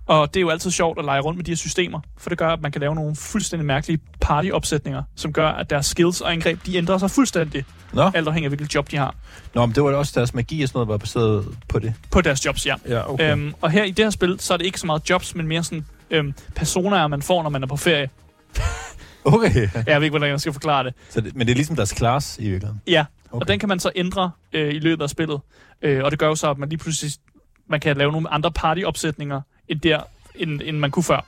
Og 0.08 0.34
det 0.34 0.40
er 0.40 0.42
jo 0.42 0.50
altid 0.50 0.70
sjovt 0.70 0.98
at 0.98 1.04
lege 1.04 1.20
rundt 1.20 1.36
med 1.36 1.44
de 1.44 1.50
her 1.50 1.56
systemer, 1.56 2.00
for 2.18 2.28
det 2.28 2.38
gør, 2.38 2.48
at 2.48 2.60
man 2.60 2.72
kan 2.72 2.80
lave 2.80 2.94
nogle 2.94 3.16
fuldstændig 3.16 3.66
mærkelige 3.66 4.00
partyopsætninger, 4.20 5.02
som 5.16 5.32
gør, 5.32 5.48
at 5.48 5.70
deres 5.70 5.86
skills 5.86 6.20
og 6.20 6.32
angreb, 6.32 6.66
de 6.66 6.76
ændrer 6.76 6.98
sig 6.98 7.10
fuldstændig, 7.10 7.64
Nå. 7.92 8.10
alt 8.14 8.28
afhængig 8.28 8.46
af 8.46 8.50
hvilket 8.50 8.74
job 8.74 8.90
de 8.90 8.96
har. 8.96 9.14
Nå, 9.54 9.66
men 9.66 9.74
det 9.74 9.84
var 9.84 9.94
også 9.94 10.12
deres 10.14 10.34
magi 10.34 10.62
og 10.62 10.68
sådan 10.68 10.76
noget, 10.76 10.88
var 10.88 10.96
baseret 10.96 11.58
på 11.68 11.78
det? 11.78 11.94
På 12.10 12.20
deres 12.20 12.46
jobs, 12.46 12.66
ja. 12.66 12.74
ja 12.88 13.12
okay. 13.12 13.32
øhm, 13.32 13.54
og 13.60 13.70
her 13.70 13.84
i 13.84 13.90
det 13.90 14.04
her 14.04 14.10
spil, 14.10 14.40
så 14.40 14.52
er 14.52 14.56
det 14.58 14.66
ikke 14.66 14.80
så 14.80 14.86
meget 14.86 15.10
jobs, 15.10 15.34
men 15.34 15.46
mere 15.46 15.62
sådan 15.62 15.86
øhm, 16.10 16.34
personer, 16.54 17.06
man 17.06 17.22
får, 17.22 17.42
når 17.42 17.50
man 17.50 17.62
er 17.62 17.66
på 17.66 17.76
ferie. 17.76 18.08
okay. 19.24 19.68
jeg 19.86 19.96
ved 19.96 20.02
ikke, 20.02 20.10
hvordan 20.10 20.30
jeg 20.30 20.40
skal 20.40 20.52
forklare 20.52 20.84
det. 20.84 20.94
Så 21.10 21.20
det 21.20 21.36
men 21.36 21.46
det 21.46 21.52
er 21.52 21.56
ligesom 21.56 21.76
deres 21.76 21.94
class 21.96 22.38
i 22.38 22.42
virkeligheden? 22.42 22.80
Ja, 22.86 23.04
okay. 23.30 23.40
og 23.40 23.48
den 23.48 23.58
kan 23.58 23.68
man 23.68 23.80
så 23.80 23.90
ændre 23.96 24.30
øh, 24.52 24.74
i 24.74 24.78
løbet 24.78 25.02
af 25.02 25.10
spillet. 25.10 25.40
Øh, 25.82 26.04
og 26.04 26.10
det 26.10 26.18
gør 26.18 26.28
jo 26.28 26.34
så, 26.34 26.50
at 26.50 26.58
man 26.58 26.68
lige 26.68 26.78
pludselig 26.78 27.12
man 27.68 27.80
kan 27.80 27.96
lave 27.96 28.12
nogle 28.12 28.32
andre 28.32 28.52
partyopsætninger, 28.52 29.40
end, 29.68 29.80
der, 29.80 30.00
end, 30.34 30.60
end 30.64 30.78
man 30.78 30.90
kunne 30.90 31.02
før. 31.02 31.24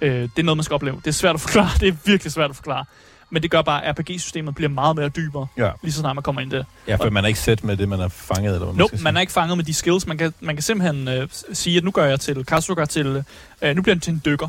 Øh, 0.00 0.22
det 0.22 0.38
er 0.38 0.42
noget, 0.42 0.56
man 0.56 0.64
skal 0.64 0.74
opleve. 0.74 0.96
Det 0.96 1.06
er 1.06 1.12
svært 1.12 1.34
at 1.34 1.40
forklare. 1.40 1.70
Det 1.80 1.88
er 1.88 1.96
virkelig 2.04 2.32
svært 2.32 2.50
at 2.50 2.56
forklare. 2.56 2.84
Men 3.30 3.42
det 3.42 3.50
gør 3.50 3.62
bare, 3.62 3.84
at 3.84 3.98
RPG-systemet 4.00 4.54
bliver 4.54 4.68
meget 4.68 4.96
mere 4.96 5.08
dybere, 5.08 5.46
ja. 5.56 5.70
lige 5.82 5.92
så 5.92 6.00
snart 6.00 6.16
man 6.16 6.22
kommer 6.22 6.40
ind 6.40 6.52
i 6.52 6.56
det. 6.56 6.66
Ja, 6.88 6.96
for 6.96 7.04
og, 7.04 7.12
man 7.12 7.24
er 7.24 7.28
ikke 7.28 7.40
sæt 7.40 7.64
med 7.64 7.76
det, 7.76 7.88
man 7.88 8.00
er 8.00 8.08
fanget, 8.08 8.54
eller 8.54 8.72
hvad 8.72 8.88
man, 8.92 9.02
man 9.02 9.16
er 9.16 9.20
ikke 9.20 9.32
fanget 9.32 9.56
med 9.56 9.64
de 9.64 9.74
skills. 9.74 10.06
Man 10.06 10.18
kan, 10.18 10.34
man 10.40 10.56
kan 10.56 10.62
simpelthen 10.62 11.08
øh, 11.08 11.28
sige, 11.52 11.76
at 11.76 11.84
nu 11.84 11.90
gør 11.90 12.04
jeg 12.04 12.20
til 12.20 12.44
Kasuga 12.44 12.84
til, 12.84 13.24
øh, 13.62 13.76
nu 13.76 13.82
bliver 13.82 13.94
han 13.94 14.00
til 14.00 14.12
en 14.12 14.22
dykker. 14.24 14.48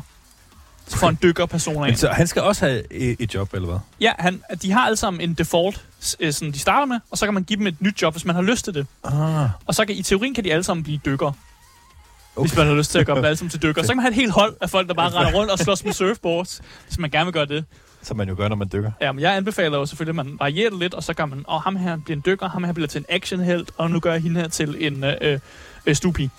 Så 0.86 0.98
får 0.98 1.08
en 1.08 1.18
dykkerperson 1.22 1.88
ind. 1.88 1.96
Så 1.96 2.08
han 2.08 2.26
skal 2.26 2.42
også 2.42 2.66
have 2.66 2.92
et, 2.92 3.16
et 3.18 3.34
job, 3.34 3.54
eller 3.54 3.68
hvad? 3.68 3.78
Ja, 4.00 4.12
han, 4.18 4.42
de 4.62 4.72
har 4.72 4.86
alle 4.86 4.96
sammen 4.96 5.20
en 5.20 5.34
default, 5.34 5.84
øh, 6.20 6.32
sådan 6.32 6.52
de 6.52 6.58
starter 6.58 6.86
med, 6.86 7.00
og 7.10 7.18
så 7.18 7.26
kan 7.26 7.34
man 7.34 7.44
give 7.44 7.58
dem 7.58 7.66
et 7.66 7.82
nyt 7.82 8.02
job, 8.02 8.14
hvis 8.14 8.24
man 8.24 8.34
har 8.34 8.42
lyst 8.42 8.64
til 8.64 8.74
det. 8.74 8.86
Ah. 9.04 9.48
Og 9.66 9.74
så 9.74 9.84
kan 9.84 9.94
i 9.94 10.02
teorien 10.02 10.34
kan 10.34 10.44
de 10.44 10.52
alle 10.52 10.64
sammen 10.64 10.84
blive 10.84 11.00
dykker. 11.06 11.32
Okay. 12.36 12.48
Hvis 12.48 12.56
man 12.56 12.66
har 12.66 12.74
lyst 12.74 12.90
til 12.90 12.98
at 12.98 13.06
gøre 13.06 13.36
sammen 13.36 13.50
til 13.50 13.62
dykker. 13.62 13.82
Så 13.82 13.88
kan 13.88 13.96
man 13.96 14.02
have 14.02 14.10
et 14.10 14.14
helt 14.14 14.32
hold 14.32 14.56
af 14.60 14.70
folk, 14.70 14.88
der 14.88 14.94
bare 14.94 15.10
render 15.18 15.32
rundt 15.32 15.52
og 15.52 15.58
slås 15.58 15.84
med 15.84 15.92
surfboards, 15.92 16.62
hvis 16.86 16.98
man 16.98 17.10
gerne 17.10 17.24
vil 17.24 17.32
gøre 17.32 17.46
det. 17.46 17.64
Som 18.02 18.16
man 18.16 18.28
jo 18.28 18.34
gør, 18.38 18.48
når 18.48 18.56
man 18.56 18.70
dykker. 18.72 18.90
Ja, 19.00 19.12
men 19.12 19.20
jeg 19.20 19.36
anbefaler 19.36 19.78
jo 19.78 19.86
selvfølgelig, 19.86 20.20
at 20.20 20.26
man 20.26 20.36
varierer 20.38 20.70
det 20.70 20.78
lidt, 20.78 20.94
og 20.94 21.02
så 21.02 21.14
gør 21.14 21.26
man, 21.26 21.44
og 21.46 21.62
ham 21.62 21.76
her 21.76 21.96
bliver 22.04 22.16
en 22.16 22.22
dykker, 22.26 22.48
ham 22.48 22.64
her 22.64 22.72
bliver 22.72 22.86
til 22.86 22.98
en 22.98 23.04
actionhelt, 23.08 23.70
og 23.76 23.90
nu 23.90 24.00
gør 24.00 24.12
jeg 24.12 24.22
hende 24.22 24.40
her 24.40 24.48
til 24.48 24.76
en 24.78 25.04
øh, 25.04 25.40
øh, 25.86 25.94
stupi. 25.94 26.30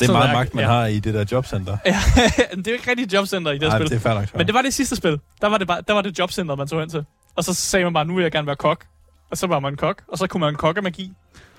Det 0.00 0.08
er 0.08 0.12
meget 0.12 0.32
magt, 0.32 0.54
man 0.54 0.64
ja. 0.64 0.70
har 0.70 0.86
i 0.86 0.98
det 0.98 1.14
der 1.14 1.24
jobcenter. 1.32 1.76
Ja, 1.86 1.96
det 2.56 2.66
er 2.66 2.70
jo 2.70 2.72
ikke 2.72 2.90
rigtig 2.90 3.12
jobcenter 3.12 3.52
i 3.52 3.58
det 3.58 3.68
Ej, 3.68 3.78
spil. 3.78 3.90
det 3.90 4.06
er 4.06 4.14
nok, 4.14 4.36
Men 4.36 4.46
det 4.46 4.54
var 4.54 4.62
det 4.62 4.74
sidste 4.74 4.96
spil. 4.96 5.20
Der 5.40 5.48
var 5.48 5.58
det, 5.58 5.66
bare, 5.66 5.80
der 5.88 5.94
var 5.94 6.02
det 6.02 6.18
jobcenter, 6.18 6.54
man 6.54 6.68
tog 6.68 6.80
hen 6.80 6.88
til. 6.88 7.04
Og 7.36 7.44
så 7.44 7.54
sagde 7.54 7.84
man 7.84 7.92
bare, 7.92 8.04
nu 8.04 8.14
vil 8.14 8.22
jeg 8.22 8.32
gerne 8.32 8.46
være 8.46 8.56
kok. 8.56 8.84
Og 9.30 9.38
så 9.38 9.46
var 9.46 9.60
man 9.60 9.76
kok, 9.76 10.02
og 10.08 10.18
så 10.18 10.26
kunne 10.26 10.40
man 10.40 10.54
kokke 10.54 10.82
magi. 10.82 11.12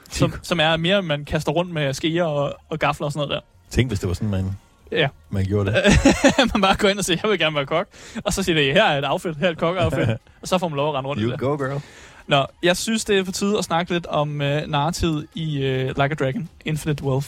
Som, 0.10 0.34
som 0.42 0.60
er 0.60 0.78
mere, 0.78 1.02
man 1.02 1.26
kaster 1.26 1.52
rundt 1.52 1.72
med 1.72 1.94
skeer 1.94 2.24
og, 2.24 2.54
og 2.70 2.80
gafler 2.80 3.06
og 3.06 3.12
sådan 3.12 3.28
noget 3.28 3.42
der. 3.44 3.55
Tænk, 3.76 3.90
hvis 3.90 4.00
det 4.00 4.08
var 4.08 4.14
sådan, 4.14 4.30
man 4.30 4.58
Ja. 4.92 5.08
man 5.30 5.46
gjorde 5.46 5.72
det. 5.72 5.84
man 6.54 6.62
bare 6.62 6.76
går 6.76 6.88
ind 6.90 7.00
og 7.00 7.06
siger, 7.06 7.20
jeg 7.24 7.32
vil 7.32 7.40
gerne 7.40 7.56
være 7.56 7.66
kok. 7.66 7.88
Og 8.26 8.34
så 8.34 8.44
siger 8.44 8.56
det, 8.56 8.74
her 8.74 8.84
er 8.84 8.98
et 8.98 9.04
outfit, 9.12 9.36
her 9.38 9.48
er 9.48 9.52
et 9.52 9.58
kok-outfit. 9.58 10.10
og 10.42 10.48
så 10.48 10.58
får 10.58 10.68
man 10.68 10.76
lov 10.76 10.90
at 10.90 10.96
rende 10.96 11.10
rundt 11.10 11.22
i 11.22 11.26
You 11.26 11.32
det. 11.32 11.40
go, 11.40 11.56
girl. 11.56 11.82
Nå, 12.28 12.46
jeg 12.64 12.78
synes, 12.78 13.06
det 13.06 13.18
er 13.18 13.24
på 13.24 13.32
tide 13.32 13.58
at 13.58 13.64
snakke 13.64 13.92
lidt 13.92 14.08
om 14.08 14.42
øh, 14.42 14.68
narrativet 14.68 15.28
i 15.34 15.58
øh, 15.62 15.88
Like 15.88 16.02
a 16.04 16.14
Dragon, 16.14 16.50
Infinite 16.66 17.04
Wealth. 17.04 17.28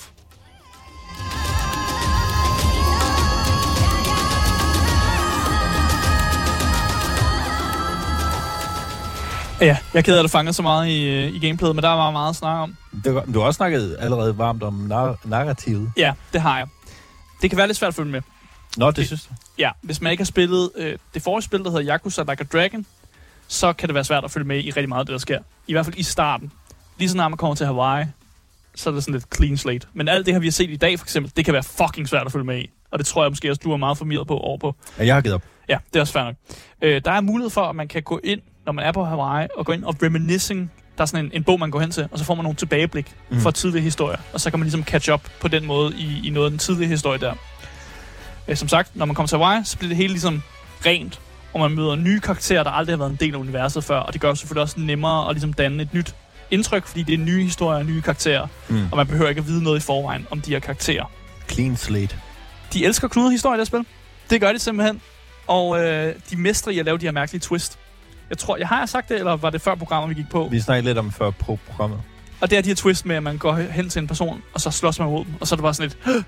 Ja, 9.61 9.65
jeg 9.93 9.99
er 9.99 10.01
ked 10.01 10.13
af, 10.15 10.19
at 10.19 10.23
du 10.23 10.27
fanger 10.27 10.51
så 10.51 10.61
meget 10.61 10.87
i, 10.87 11.03
øh, 11.09 11.35
i 11.35 11.39
gameplayet, 11.47 11.75
men 11.75 11.83
der 11.83 11.89
var 11.89 12.11
meget 12.11 12.29
at 12.29 12.35
snakke 12.35 12.61
om. 12.63 12.75
Det 13.03 13.23
Du 13.33 13.39
har 13.39 13.45
også 13.47 13.57
snakket 13.57 13.95
allerede 13.99 14.37
varmt 14.37 14.63
om 14.63 14.91
nar- 14.91 15.19
narrativet. 15.29 15.91
Ja, 15.97 16.13
det 16.33 16.41
har 16.41 16.57
jeg. 16.57 16.67
Det 17.41 17.49
kan 17.49 17.57
være 17.57 17.67
lidt 17.67 17.77
svært 17.77 17.87
at 17.87 17.95
følge 17.95 18.11
med. 18.11 18.21
Nå, 18.77 18.91
det 18.91 19.05
synes 19.07 19.23
du? 19.23 19.33
Ja, 19.57 19.71
hvis 19.81 20.01
man 20.01 20.11
ikke 20.11 20.21
har 20.21 20.25
spillet 20.25 20.69
øh, 20.75 20.97
det 21.13 21.21
forrige 21.21 21.43
spil, 21.43 21.63
der 21.63 21.71
hedder 21.71 21.93
Yakuza 21.93 22.21
Like 22.21 22.41
a 22.41 22.57
Dragon, 22.57 22.85
så 23.47 23.73
kan 23.73 23.89
det 23.89 23.93
være 23.95 24.03
svært 24.03 24.23
at 24.23 24.31
følge 24.31 24.47
med 24.47 24.63
i 24.63 24.69
rigtig 24.69 24.89
meget 24.89 24.99
af 24.99 25.05
det, 25.05 25.13
der 25.13 25.19
sker. 25.19 25.39
I 25.67 25.73
hvert 25.73 25.85
fald 25.85 25.97
i 25.97 26.03
starten. 26.03 26.51
Lige 26.97 27.09
så 27.09 27.13
snart 27.13 27.31
man 27.31 27.37
kommer 27.37 27.55
til 27.55 27.65
Hawaii, 27.65 28.05
så 28.75 28.89
er 28.89 28.93
det 28.93 29.03
sådan 29.03 29.13
lidt 29.13 29.35
clean 29.35 29.57
slate. 29.57 29.87
Men 29.93 30.07
alt 30.07 30.25
det 30.25 30.33
her, 30.33 30.39
vi 30.39 30.47
har 30.47 30.51
set 30.51 30.69
i 30.69 30.75
dag 30.75 30.99
for 30.99 31.05
eksempel, 31.05 31.31
det 31.37 31.45
kan 31.45 31.53
være 31.53 31.63
fucking 31.63 32.09
svært 32.09 32.25
at 32.25 32.31
følge 32.31 32.45
med 32.45 32.59
i. 32.59 32.69
Og 32.91 32.99
det 32.99 33.07
tror 33.07 33.23
jeg 33.23 33.31
måske 33.31 33.49
også, 33.51 33.61
du 33.63 33.71
er 33.71 33.77
meget 33.77 33.97
formidlet 33.97 34.27
på 34.27 34.37
over 34.37 34.57
på. 34.57 34.75
Ja, 34.99 35.05
jeg 35.05 35.15
har 35.15 35.21
givet 35.21 35.35
op. 35.35 35.43
Ja, 35.69 35.77
det 35.87 35.95
er 35.95 36.01
også 36.01 36.13
fair 36.13 36.23
nok. 36.23 36.35
Øh, 36.81 37.01
der 37.05 37.11
er 37.11 37.21
mulighed 37.21 37.49
for, 37.49 37.61
at 37.61 37.75
man 37.75 37.87
kan 37.87 38.03
gå 38.03 38.19
ind, 38.23 38.41
når 38.67 38.73
man 38.73 38.85
er 38.85 38.91
på 38.91 39.03
Hawaii, 39.05 39.47
og 39.57 39.65
gå 39.65 39.71
ind 39.71 39.83
og 39.83 39.95
reminiscing. 40.03 40.71
Der 40.97 41.01
er 41.01 41.05
sådan 41.05 41.25
en, 41.25 41.31
en 41.33 41.43
bog, 41.43 41.59
man 41.59 41.71
går 41.71 41.79
hen 41.79 41.91
til, 41.91 42.07
og 42.11 42.19
så 42.19 42.25
får 42.25 42.35
man 42.35 42.43
nogle 42.43 42.55
tilbageblik 42.55 43.11
Mm. 43.29 43.39
fra 43.41 43.51
tidligere 43.51 43.83
historier. 43.83 44.17
Og 44.33 44.41
så 44.41 44.49
kan 44.49 44.59
man 44.59 44.65
ligesom 44.65 44.83
catch 44.83 45.11
up 45.11 45.21
på 45.41 45.47
den 45.47 45.65
måde 45.65 45.93
i, 45.97 46.27
i 46.27 46.29
noget 46.29 46.45
af 46.45 46.49
den 46.51 46.59
tidlige 46.59 46.87
historie 46.87 47.19
der. 47.19 47.33
Øh, 48.47 48.55
som 48.57 48.67
sagt, 48.67 48.95
når 48.95 49.05
man 49.05 49.15
kommer 49.15 49.27
til 49.27 49.37
Hawaii, 49.37 49.61
så 49.65 49.77
bliver 49.77 49.89
det 49.89 49.97
hele 49.97 50.09
ligesom 50.13 50.41
rent, 50.85 51.19
og 51.53 51.59
man 51.59 51.71
møder 51.71 51.95
nye 51.95 52.19
karakterer, 52.19 52.63
der 52.63 52.71
aldrig 52.71 52.93
har 52.93 52.97
været 52.97 53.09
en 53.09 53.17
del 53.19 53.33
af 53.33 53.37
universet 53.39 53.83
før. 53.83 53.99
Og 53.99 54.13
det 54.13 54.21
gør 54.21 54.33
selvfølgelig 54.33 54.61
også 54.63 54.79
nemmere 54.79 55.29
at 55.29 55.35
ligesom 55.35 55.53
danne 55.53 55.83
et 55.83 55.93
nyt 55.93 56.15
indtryk, 56.51 56.85
fordi 56.87 57.03
det 57.03 57.13
er 57.13 57.17
nye 57.17 57.43
historier 57.43 57.79
og 57.79 57.85
nye 57.85 58.01
karakterer. 58.01 58.47
Mm. 58.69 58.87
Og 58.91 58.97
man 58.97 59.07
behøver 59.07 59.29
ikke 59.29 59.39
at 59.39 59.47
vide 59.47 59.63
noget 59.63 59.77
i 59.77 59.81
forvejen 59.81 60.27
om 60.31 60.41
de 60.41 60.51
her 60.51 60.59
karakterer. 60.59 61.11
Clean 61.51 61.75
slate. 61.77 62.15
De 62.73 62.85
elsker 62.85 63.07
knudehistorier 63.07 63.55
i 63.57 63.59
det 63.59 63.67
spil. 63.67 63.85
Det 64.29 64.41
gør 64.41 64.51
de 64.51 64.59
simpelthen. 64.59 65.01
Og 65.47 65.79
øh, 65.83 66.15
de 66.29 66.37
mestrer 66.37 66.71
i 66.73 66.79
at 66.79 66.85
lave 66.85 66.97
de 66.97 67.05
her 67.05 67.11
mærkelige 67.11 67.41
twist. 67.41 67.79
Jeg 68.29 68.37
tror, 68.37 68.57
jeg 68.57 68.67
har 68.67 68.79
jeg 68.79 68.89
sagt 68.89 69.09
det, 69.09 69.17
eller 69.17 69.35
var 69.35 69.49
det 69.49 69.61
før 69.61 69.75
programmet, 69.75 70.09
vi 70.17 70.21
gik 70.21 70.29
på? 70.31 70.47
Vi 70.51 70.59
snakkede 70.59 70.85
lidt 70.85 70.97
om 70.97 71.11
før 71.11 71.31
på 71.31 71.59
programmet. 71.67 71.99
Og 72.41 72.49
det 72.49 72.57
er 72.57 72.61
de 72.61 72.69
her 72.69 72.75
twist 72.75 73.05
med, 73.05 73.15
at 73.15 73.23
man 73.23 73.37
går 73.37 73.53
hen 73.55 73.89
til 73.89 73.99
en 73.99 74.07
person, 74.07 74.41
og 74.53 74.61
så 74.61 74.71
slås 74.71 74.99
man 74.99 75.07
mod 75.09 75.25
dem. 75.25 75.33
Og 75.41 75.47
så 75.47 75.55
er 75.55 75.57
det 75.57 75.63
bare 75.63 75.73
sådan 75.73 75.89
lidt, 76.05 76.15
"Åh, 76.17 76.23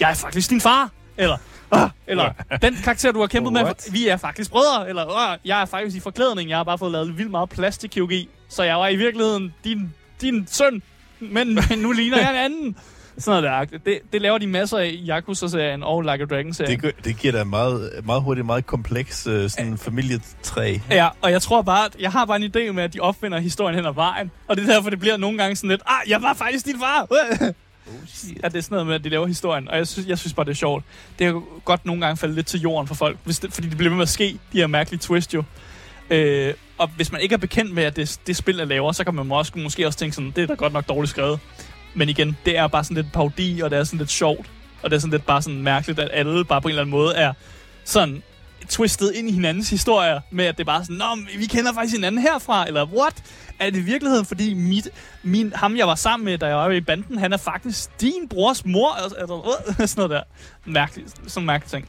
jeg 0.00 0.10
er 0.10 0.14
faktisk 0.14 0.50
din 0.50 0.60
far. 0.60 0.90
Eller, 1.16 1.36
ah, 1.70 1.90
eller 2.06 2.32
den 2.62 2.74
karakter, 2.84 3.12
du 3.12 3.20
har 3.20 3.26
kæmpet 3.26 3.52
med, 3.52 3.62
What? 3.62 3.88
vi 3.92 4.08
er 4.08 4.16
faktisk 4.16 4.50
brødre. 4.50 4.88
Eller, 4.88 5.06
"Åh, 5.06 5.36
jeg 5.44 5.60
er 5.60 5.64
faktisk 5.64 5.96
i 5.96 6.00
forklædning. 6.00 6.50
Jeg 6.50 6.58
har 6.58 6.64
bare 6.64 6.78
fået 6.78 6.92
lavet 6.92 7.18
vildt 7.18 7.30
meget 7.30 7.48
plastikkirurgi. 7.48 8.28
Så 8.48 8.62
jeg 8.62 8.76
var 8.76 8.88
i 8.88 8.96
virkeligheden 8.96 9.54
din, 9.64 9.94
din 10.20 10.46
søn. 10.50 10.82
Men, 11.20 11.58
men 11.70 11.78
nu 11.78 11.92
ligner 11.92 12.18
jeg 12.18 12.30
en 12.30 12.36
anden. 12.36 12.76
Sådan 13.18 13.42
noget 13.42 13.70
der. 13.70 13.78
Det, 13.78 13.98
det 14.12 14.22
laver 14.22 14.38
de 14.38 14.46
masser 14.46 14.78
af 14.78 14.86
i 14.86 15.08
Yakuza-serien 15.10 15.82
og 15.82 16.02
Like 16.02 16.22
a 16.22 16.26
Dragon-serien. 16.26 16.80
Det, 16.80 17.04
det 17.04 17.16
giver 17.18 17.32
da 17.32 17.44
meget, 17.44 17.90
meget 18.04 18.22
hurtigt 18.22 18.46
meget 18.46 18.66
kompleks 18.66 19.26
uh, 19.26 19.50
sådan 19.50 19.78
familietræ. 19.78 20.78
Ja, 20.90 21.08
og 21.22 21.30
jeg 21.30 21.42
tror 21.42 21.62
bare, 21.62 21.84
at 21.84 21.96
jeg 22.00 22.12
har 22.12 22.24
bare 22.24 22.36
en 22.36 22.44
idé 22.56 22.72
med, 22.72 22.82
at 22.84 22.94
de 22.94 23.00
opfinder 23.00 23.38
historien 23.38 23.74
hen 23.74 23.86
ad 23.86 23.94
vejen. 23.94 24.30
Og 24.48 24.56
det 24.56 24.68
er 24.68 24.74
derfor, 24.74 24.90
det 24.90 25.00
bliver 25.00 25.16
nogle 25.16 25.38
gange 25.38 25.56
sådan 25.56 25.70
lidt, 25.70 25.82
ah, 25.86 26.10
jeg 26.10 26.22
var 26.22 26.34
faktisk 26.34 26.66
din 26.66 26.78
far! 26.78 27.06
at 28.44 28.52
det 28.52 28.58
er 28.58 28.62
sådan 28.62 28.74
noget 28.74 28.86
med, 28.86 28.94
at 28.94 29.04
de 29.04 29.08
laver 29.08 29.26
historien. 29.26 29.68
Og 29.68 29.76
jeg 29.76 29.86
synes, 29.86 30.08
jeg 30.08 30.18
synes 30.18 30.34
bare, 30.34 30.44
det 30.44 30.50
er 30.50 30.54
sjovt. 30.54 30.84
Det 31.18 31.32
kan 31.32 31.42
godt 31.64 31.86
nogle 31.86 32.00
gange 32.00 32.16
falde 32.16 32.34
lidt 32.34 32.46
til 32.46 32.60
jorden 32.60 32.88
for 32.88 32.94
folk, 32.94 33.18
hvis 33.24 33.38
det, 33.38 33.52
fordi 33.52 33.68
det 33.68 33.76
bliver 33.76 33.90
ved 33.90 33.96
med 33.96 34.02
at 34.02 34.08
ske, 34.08 34.38
de 34.52 34.58
her 34.58 34.66
mærkelige 34.66 35.00
twist 35.00 35.34
jo. 35.34 35.42
Øh, 36.10 36.54
og 36.78 36.88
hvis 36.96 37.12
man 37.12 37.20
ikke 37.20 37.32
er 37.32 37.38
bekendt 37.38 37.74
med, 37.74 37.82
at 37.82 37.96
det, 37.96 38.20
det 38.26 38.36
spil 38.36 38.60
er 38.60 38.64
laver, 38.64 38.92
så 38.92 39.04
kan 39.04 39.14
man 39.14 39.32
også, 39.32 39.52
måske 39.56 39.86
også 39.86 39.98
tænke 39.98 40.14
sådan, 40.14 40.32
det 40.36 40.42
er 40.42 40.46
da 40.46 40.54
godt 40.54 40.72
nok 40.72 40.88
dårligt 40.88 41.10
skrevet. 41.10 41.40
Men 41.96 42.08
igen, 42.08 42.36
det 42.44 42.58
er 42.58 42.66
bare 42.66 42.84
sådan 42.84 42.94
lidt 42.94 43.12
paudi, 43.12 43.60
og 43.60 43.70
det 43.70 43.78
er 43.78 43.84
sådan 43.84 43.98
lidt 43.98 44.10
sjovt. 44.10 44.50
Og 44.82 44.90
det 44.90 44.96
er 44.96 45.00
sådan 45.00 45.10
lidt 45.10 45.26
bare 45.26 45.42
sådan 45.42 45.62
mærkeligt, 45.62 45.98
at 45.98 46.08
alle 46.12 46.44
bare 46.44 46.62
på 46.62 46.68
en 46.68 46.70
eller 46.70 46.82
anden 46.82 46.90
måde 46.90 47.14
er 47.14 47.32
sådan 47.84 48.22
twistet 48.68 49.12
ind 49.14 49.28
i 49.28 49.32
hinandens 49.32 49.70
historier, 49.70 50.20
med 50.30 50.44
at 50.44 50.56
det 50.56 50.60
er 50.60 50.64
bare 50.64 50.84
sådan, 50.84 50.96
Nå, 50.96 51.04
vi 51.38 51.46
kender 51.46 51.72
faktisk 51.74 51.94
hinanden 51.94 52.20
herfra, 52.20 52.66
eller 52.66 52.86
what? 52.86 53.22
Er 53.58 53.70
det 53.70 53.78
i 53.78 53.82
virkeligheden, 53.82 54.24
fordi 54.24 54.54
mit, 54.54 54.88
min, 55.22 55.52
ham, 55.54 55.76
jeg 55.76 55.86
var 55.86 55.94
sammen 55.94 56.24
med, 56.24 56.38
da 56.38 56.46
jeg 56.46 56.56
var 56.56 56.70
i 56.70 56.80
banden, 56.80 57.18
han 57.18 57.32
er 57.32 57.36
faktisk 57.36 58.00
din 58.00 58.28
brors 58.30 58.64
mor, 58.64 58.92
altså, 58.92 59.16
altså, 59.18 59.86
sådan 59.92 60.08
noget 60.08 60.10
der. 60.10 60.22
Mærkeligt, 60.70 61.10
sådan 61.26 61.42
en 61.42 61.46
mærkelig 61.46 61.70
ting. 61.70 61.88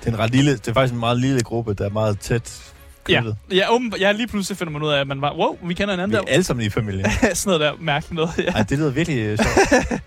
Det 0.00 0.08
er, 0.08 0.12
en 0.12 0.18
ret 0.18 0.30
lille, 0.30 0.52
det 0.52 0.68
er 0.68 0.72
faktisk 0.72 0.94
en 0.94 1.00
meget 1.00 1.18
lille 1.18 1.40
gruppe, 1.40 1.74
der 1.74 1.84
er 1.84 1.90
meget 1.90 2.18
tæt 2.18 2.72
Ja, 3.08 3.22
ja, 3.52 3.72
åben, 3.72 3.94
ja, 4.00 4.12
lige 4.12 4.26
pludselig 4.26 4.58
finder 4.58 4.72
man 4.72 4.82
ud 4.82 4.88
af, 4.88 5.00
at 5.00 5.06
man 5.06 5.20
var, 5.20 5.34
wow, 5.36 5.58
vi 5.62 5.74
kender 5.74 5.86
Vi 5.94 6.00
hinanden 6.02 6.16
er 6.28 6.32
alle 6.32 6.44
sammen 6.44 6.66
i 6.66 6.70
familien. 6.70 7.04
der. 7.04 7.10
sådan 7.34 7.58
noget 7.58 7.60
der 7.60 7.72
mærkeligt 7.84 8.14
noget. 8.14 8.30
Ja. 8.38 8.42
Ej, 8.50 8.62
det 8.62 8.78
lyder 8.78 8.90
virkelig 8.90 9.18
øh, 9.18 9.38
sjovt. 9.38 9.70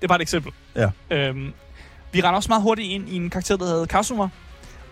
Det 0.00 0.06
er 0.06 0.08
bare 0.08 0.16
et 0.18 0.22
eksempel. 0.22 0.52
Ja. 0.76 0.88
Øhm, 1.10 1.52
vi 2.12 2.20
render 2.20 2.30
også 2.36 2.48
meget 2.48 2.62
hurtigt 2.62 2.88
ind 2.88 3.08
i 3.08 3.16
en 3.16 3.30
karakter, 3.30 3.56
der 3.56 3.64
hedder 3.66 3.86
Kazuma. 3.86 4.28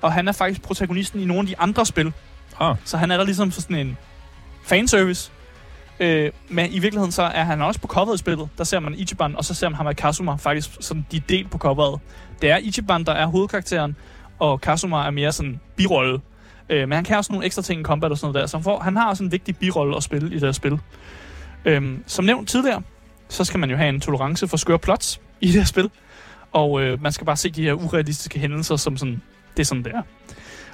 Og 0.02 0.12
han 0.12 0.28
er 0.28 0.32
faktisk 0.32 0.62
protagonisten 0.62 1.20
i 1.20 1.24
nogle 1.24 1.40
af 1.40 1.46
de 1.46 1.58
andre 1.58 1.86
spil. 1.86 2.12
Ah, 2.60 2.76
Så 2.84 2.96
han 2.96 3.10
er 3.10 3.16
der 3.16 3.24
ligesom 3.24 3.50
sådan 3.50 3.76
en 3.76 3.96
fanservice. 4.64 5.30
Øh, 6.00 6.30
men 6.48 6.72
i 6.72 6.78
virkeligheden 6.78 7.12
så 7.12 7.22
er 7.22 7.44
han 7.44 7.62
også 7.62 7.80
på 7.80 7.86
coveret 7.86 8.14
i 8.14 8.18
spillet. 8.18 8.48
Der 8.58 8.64
ser 8.64 8.80
man 8.80 8.94
Ichiban, 8.94 9.36
og 9.36 9.44
så 9.44 9.54
ser 9.54 9.68
man 9.68 9.76
ham 9.76 9.86
og 9.86 9.96
Kazuma 9.96 10.34
faktisk 10.34 10.70
sådan 10.80 11.06
de 11.12 11.16
er 11.16 11.20
delt 11.28 11.50
på 11.50 11.58
coveret. 11.58 12.00
Det 12.42 12.50
er 12.50 12.56
Ichiban, 12.56 13.04
der 13.04 13.12
er 13.12 13.26
hovedkarakteren, 13.26 13.96
og 14.38 14.60
Kazuma 14.60 14.96
er 14.96 15.10
mere 15.10 15.32
sådan 15.32 15.60
birolle. 15.76 16.20
Øh, 16.70 16.88
men 16.88 16.92
han 16.92 17.04
kan 17.04 17.16
også 17.16 17.32
nogle 17.32 17.46
ekstra 17.46 17.62
ting 17.62 17.80
i 17.80 17.84
combat 17.84 18.10
og 18.10 18.18
sådan 18.18 18.32
noget 18.32 18.42
der. 18.42 18.46
Så 18.46 18.56
han, 18.56 18.64
får, 18.64 18.80
han 18.80 18.96
har 18.96 19.08
også 19.08 19.24
en 19.24 19.32
vigtig 19.32 19.56
birolle 19.56 19.96
at 19.96 20.02
spille 20.02 20.28
i 20.28 20.34
det 20.34 20.40
her 20.40 20.52
spil. 20.52 20.78
Øhm, 21.64 22.04
som 22.06 22.24
nævnt 22.24 22.48
tidligere, 22.48 22.82
så 23.28 23.44
skal 23.44 23.60
man 23.60 23.70
jo 23.70 23.76
have 23.76 23.88
en 23.88 24.00
tolerance 24.00 24.48
for 24.48 24.56
skøre 24.56 24.78
plots 24.78 25.20
i 25.40 25.46
det 25.46 25.54
her 25.54 25.64
spil. 25.64 25.90
Og 26.52 26.82
øh, 26.82 27.02
man 27.02 27.12
skal 27.12 27.24
bare 27.24 27.36
se 27.36 27.50
de 27.50 27.62
her 27.62 27.72
urealistiske 27.72 28.38
hændelser 28.38 28.76
som 28.76 28.96
sådan, 28.96 29.22
det 29.56 29.62
er 29.62 29.64
sådan, 29.66 29.84
det 29.84 29.92
er. 29.94 30.02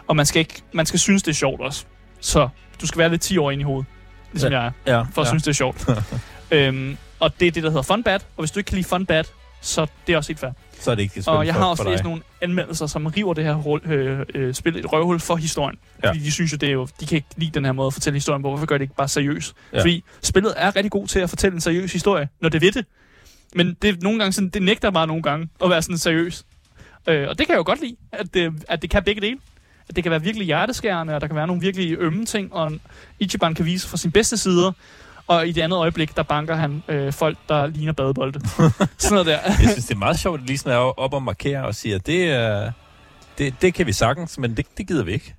Og 0.06 0.16
man 0.16 0.26
skal, 0.26 0.40
ikke, 0.40 0.62
man 0.72 0.86
skal 0.86 1.00
synes, 1.00 1.22
det 1.22 1.30
er 1.30 1.34
sjovt 1.34 1.60
også. 1.60 1.84
Så 2.20 2.48
du 2.80 2.86
skal 2.86 2.98
være 2.98 3.08
lidt 3.08 3.22
10 3.22 3.38
år 3.38 3.50
ind 3.50 3.60
i 3.60 3.64
hovedet, 3.64 3.86
ligesom 4.32 4.52
Ja. 4.52 4.60
jeg 4.60 4.72
er, 4.86 4.96
ja. 4.96 5.02
for 5.12 5.22
at 5.22 5.26
ja. 5.26 5.30
synes, 5.30 5.42
det 5.42 5.50
er 5.50 5.54
sjovt. 5.54 5.88
øhm, 6.50 6.96
og 7.20 7.40
det 7.40 7.48
er 7.48 7.52
det, 7.52 7.62
der 7.62 7.68
hedder 7.70 7.82
Fun 7.82 8.02
Bad. 8.02 8.20
Og 8.36 8.42
hvis 8.42 8.50
du 8.50 8.58
ikke 8.58 8.68
kan 8.68 8.76
lide 8.76 8.88
Fun 8.88 9.06
Bad, 9.06 9.24
så 9.60 9.86
det 10.06 10.12
er 10.12 10.16
også 10.16 10.28
helt 10.28 10.40
fair. 10.40 10.50
Så 10.80 10.90
er 10.90 10.94
det 10.94 11.02
ikke 11.02 11.14
det 11.14 11.24
spil 11.24 11.34
Og 11.34 11.46
jeg 11.46 11.54
for, 11.54 11.60
har 11.60 11.68
også 11.68 11.88
læst 11.88 12.04
nogle 12.04 12.22
anmeldelser, 12.40 12.86
som 12.86 13.06
river 13.06 13.34
det 13.34 13.44
her 13.44 13.54
hul, 13.54 13.80
øh, 13.84 14.26
øh, 14.34 14.54
spil 14.54 14.76
et 14.76 14.92
røvhul 14.92 15.20
for 15.20 15.36
historien. 15.36 15.78
Ja. 16.02 16.08
Fordi 16.08 16.18
de 16.18 16.32
synes 16.32 16.52
jo, 16.52 16.56
det 16.56 16.68
er 16.68 16.72
jo, 16.72 16.88
de 17.00 17.06
kan 17.06 17.16
ikke 17.16 17.28
lide 17.36 17.50
den 17.50 17.64
her 17.64 17.72
måde 17.72 17.86
at 17.86 17.92
fortælle 17.92 18.16
historien 18.16 18.42
på. 18.42 18.48
Hvorfor 18.48 18.66
gør 18.66 18.78
det 18.78 18.82
ikke 18.82 18.94
bare 18.94 19.08
seriøs? 19.08 19.54
Ja. 19.72 19.80
Fordi 19.80 20.04
spillet 20.22 20.54
er 20.56 20.76
rigtig 20.76 20.90
god 20.90 21.06
til 21.06 21.18
at 21.18 21.28
fortælle 21.28 21.54
en 21.54 21.60
seriøs 21.60 21.92
historie, 21.92 22.28
når 22.40 22.48
det 22.48 22.60
ved 22.60 22.72
det. 22.72 22.86
Men 23.54 23.76
det, 23.82 24.02
nogle 24.02 24.18
gange 24.18 24.32
sådan, 24.32 24.48
det 24.48 24.62
nægter 24.62 24.90
bare 24.90 25.06
nogle 25.06 25.22
gange 25.22 25.48
at 25.64 25.70
være 25.70 25.82
sådan 25.82 25.98
seriøs. 25.98 26.44
Øh, 27.08 27.28
og 27.28 27.38
det 27.38 27.46
kan 27.46 27.52
jeg 27.52 27.58
jo 27.58 27.64
godt 27.66 27.80
lide, 27.80 27.96
at 28.12 28.34
det, 28.34 28.52
at 28.68 28.82
det 28.82 28.90
kan 28.90 29.02
begge 29.04 29.20
dele. 29.20 29.38
At 29.88 29.96
det 29.96 30.04
kan 30.04 30.10
være 30.10 30.22
virkelig 30.22 30.46
hjerteskærende, 30.46 31.14
og 31.14 31.20
der 31.20 31.26
kan 31.26 31.36
være 31.36 31.46
nogle 31.46 31.62
virkelig 31.62 31.96
ømme 31.98 32.24
ting, 32.24 32.52
og 32.52 32.72
Ichiban 33.18 33.54
kan 33.54 33.64
vise 33.64 33.88
fra 33.88 33.96
sin 33.96 34.12
bedste 34.12 34.36
sider. 34.36 34.72
Og 35.26 35.48
i 35.48 35.52
det 35.52 35.62
andet 35.62 35.76
øjeblik, 35.76 36.16
der 36.16 36.22
banker 36.22 36.54
han 36.56 36.82
øh, 36.88 37.12
folk, 37.12 37.38
der 37.48 37.66
ligner 37.66 37.92
badebolde. 37.92 38.40
sådan 38.98 39.10
noget 39.10 39.26
der. 39.26 39.38
Jeg 39.46 39.56
synes, 39.58 39.86
det 39.86 39.94
er 39.94 39.98
meget 39.98 40.18
sjovt, 40.18 40.40
at 40.40 40.46
lige 40.46 40.58
sådan 40.58 40.72
er 40.72 41.00
op 41.00 41.14
og 41.14 41.22
markere 41.22 41.64
og 41.64 41.74
siger, 41.74 41.98
det, 41.98 42.30
er, 42.30 42.72
det, 43.38 43.54
det 43.62 43.74
kan 43.74 43.86
vi 43.86 43.92
sagtens, 43.92 44.38
men 44.38 44.56
det, 44.56 44.66
det 44.78 44.88
gider 44.88 45.04
vi 45.04 45.12
ikke. 45.12 45.34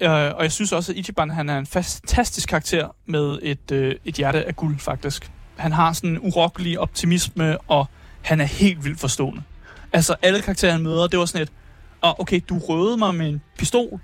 Øh, 0.00 0.10
og 0.10 0.42
jeg 0.42 0.52
synes 0.52 0.72
også, 0.72 0.92
at 0.92 0.98
Ichiban 0.98 1.30
han 1.30 1.48
er 1.48 1.58
en 1.58 1.66
fantastisk 1.66 2.48
karakter 2.48 2.94
med 3.06 3.38
et, 3.42 3.70
øh, 3.72 3.94
et 4.04 4.14
hjerte 4.14 4.44
af 4.44 4.56
guld, 4.56 4.78
faktisk. 4.78 5.30
Han 5.56 5.72
har 5.72 5.92
sådan 5.92 6.10
en 6.10 6.18
urokkelig 6.22 6.78
optimisme, 6.78 7.58
og 7.58 7.86
han 8.22 8.40
er 8.40 8.44
helt 8.44 8.84
vildt 8.84 9.00
forstående. 9.00 9.42
Altså, 9.92 10.16
alle 10.22 10.42
karakterer, 10.42 10.72
han 10.72 10.82
møder, 10.82 11.06
det 11.06 11.18
var 11.18 11.24
sådan 11.24 11.42
et, 11.42 11.52
oh, 12.02 12.14
okay, 12.18 12.40
du 12.48 12.58
røvede 12.58 12.96
mig 12.96 13.14
med 13.14 13.28
en 13.28 13.42
pistol, 13.58 14.00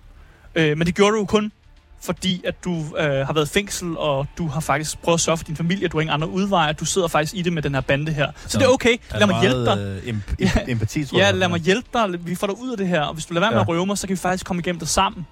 øh, 0.55 0.79
men 0.79 0.87
det 0.87 0.95
gjorde 0.95 1.13
du 1.13 1.19
jo 1.19 1.25
kun, 1.25 1.53
fordi 2.03 2.43
at 2.47 2.65
du 2.65 2.77
øh, 2.99 3.27
har 3.27 3.33
været 3.33 3.47
i 3.47 3.53
fængsel, 3.53 3.97
og 3.99 4.27
du 4.39 4.47
har 4.49 4.61
faktisk 4.61 5.03
prøvet 5.03 5.17
at 5.17 5.21
sørge 5.21 5.37
for 5.37 5.45
din 5.45 5.57
familie, 5.57 5.89
du 5.89 5.97
har 5.97 6.01
ingen 6.01 6.15
andre 6.15 6.29
udveje, 6.29 6.73
du 6.73 6.85
sidder 6.85 7.09
faktisk 7.09 7.35
i 7.35 7.43
det 7.43 7.53
med 7.53 7.63
den 7.63 7.75
her 7.75 7.81
bande 7.81 8.13
her. 8.13 8.31
Så 8.47 8.59
det 8.59 8.65
er 8.65 8.69
okay, 8.69 8.97
lad 9.15 9.27
mig 9.27 9.41
hjælpe 9.41 9.65
dig. 9.65 9.79
Øh, 9.79 9.97
emp- 10.15 10.35
Ja. 10.41 10.45
em- 10.47 10.71
empati, 10.73 11.05
tror 11.05 11.19
Ja, 11.19 11.27
jeg. 11.27 11.35
lad 11.35 11.49
mig 11.49 11.61
hjælpe 11.61 11.89
dig. 11.93 12.27
Vi 12.27 12.35
får 12.35 12.47
dig 12.47 12.61
ud 12.61 12.71
af 12.71 12.77
det 12.77 12.89
her. 12.89 13.01
Og 13.01 13.15
hvis 13.15 13.27
du 13.27 13.35
lader 13.35 13.45
være 13.47 13.51
med 13.51 13.59
Ja. 13.59 13.63
at 13.63 13.69
røve 13.69 13.87
mig, 13.87 13.99
så 13.99 14.07
kan 14.07 14.15
vi 14.17 14.21
faktisk 14.21 14.47
komme 14.47 14.61
igennem 14.61 14.79
det 14.79 14.89
sammen. 14.89 15.27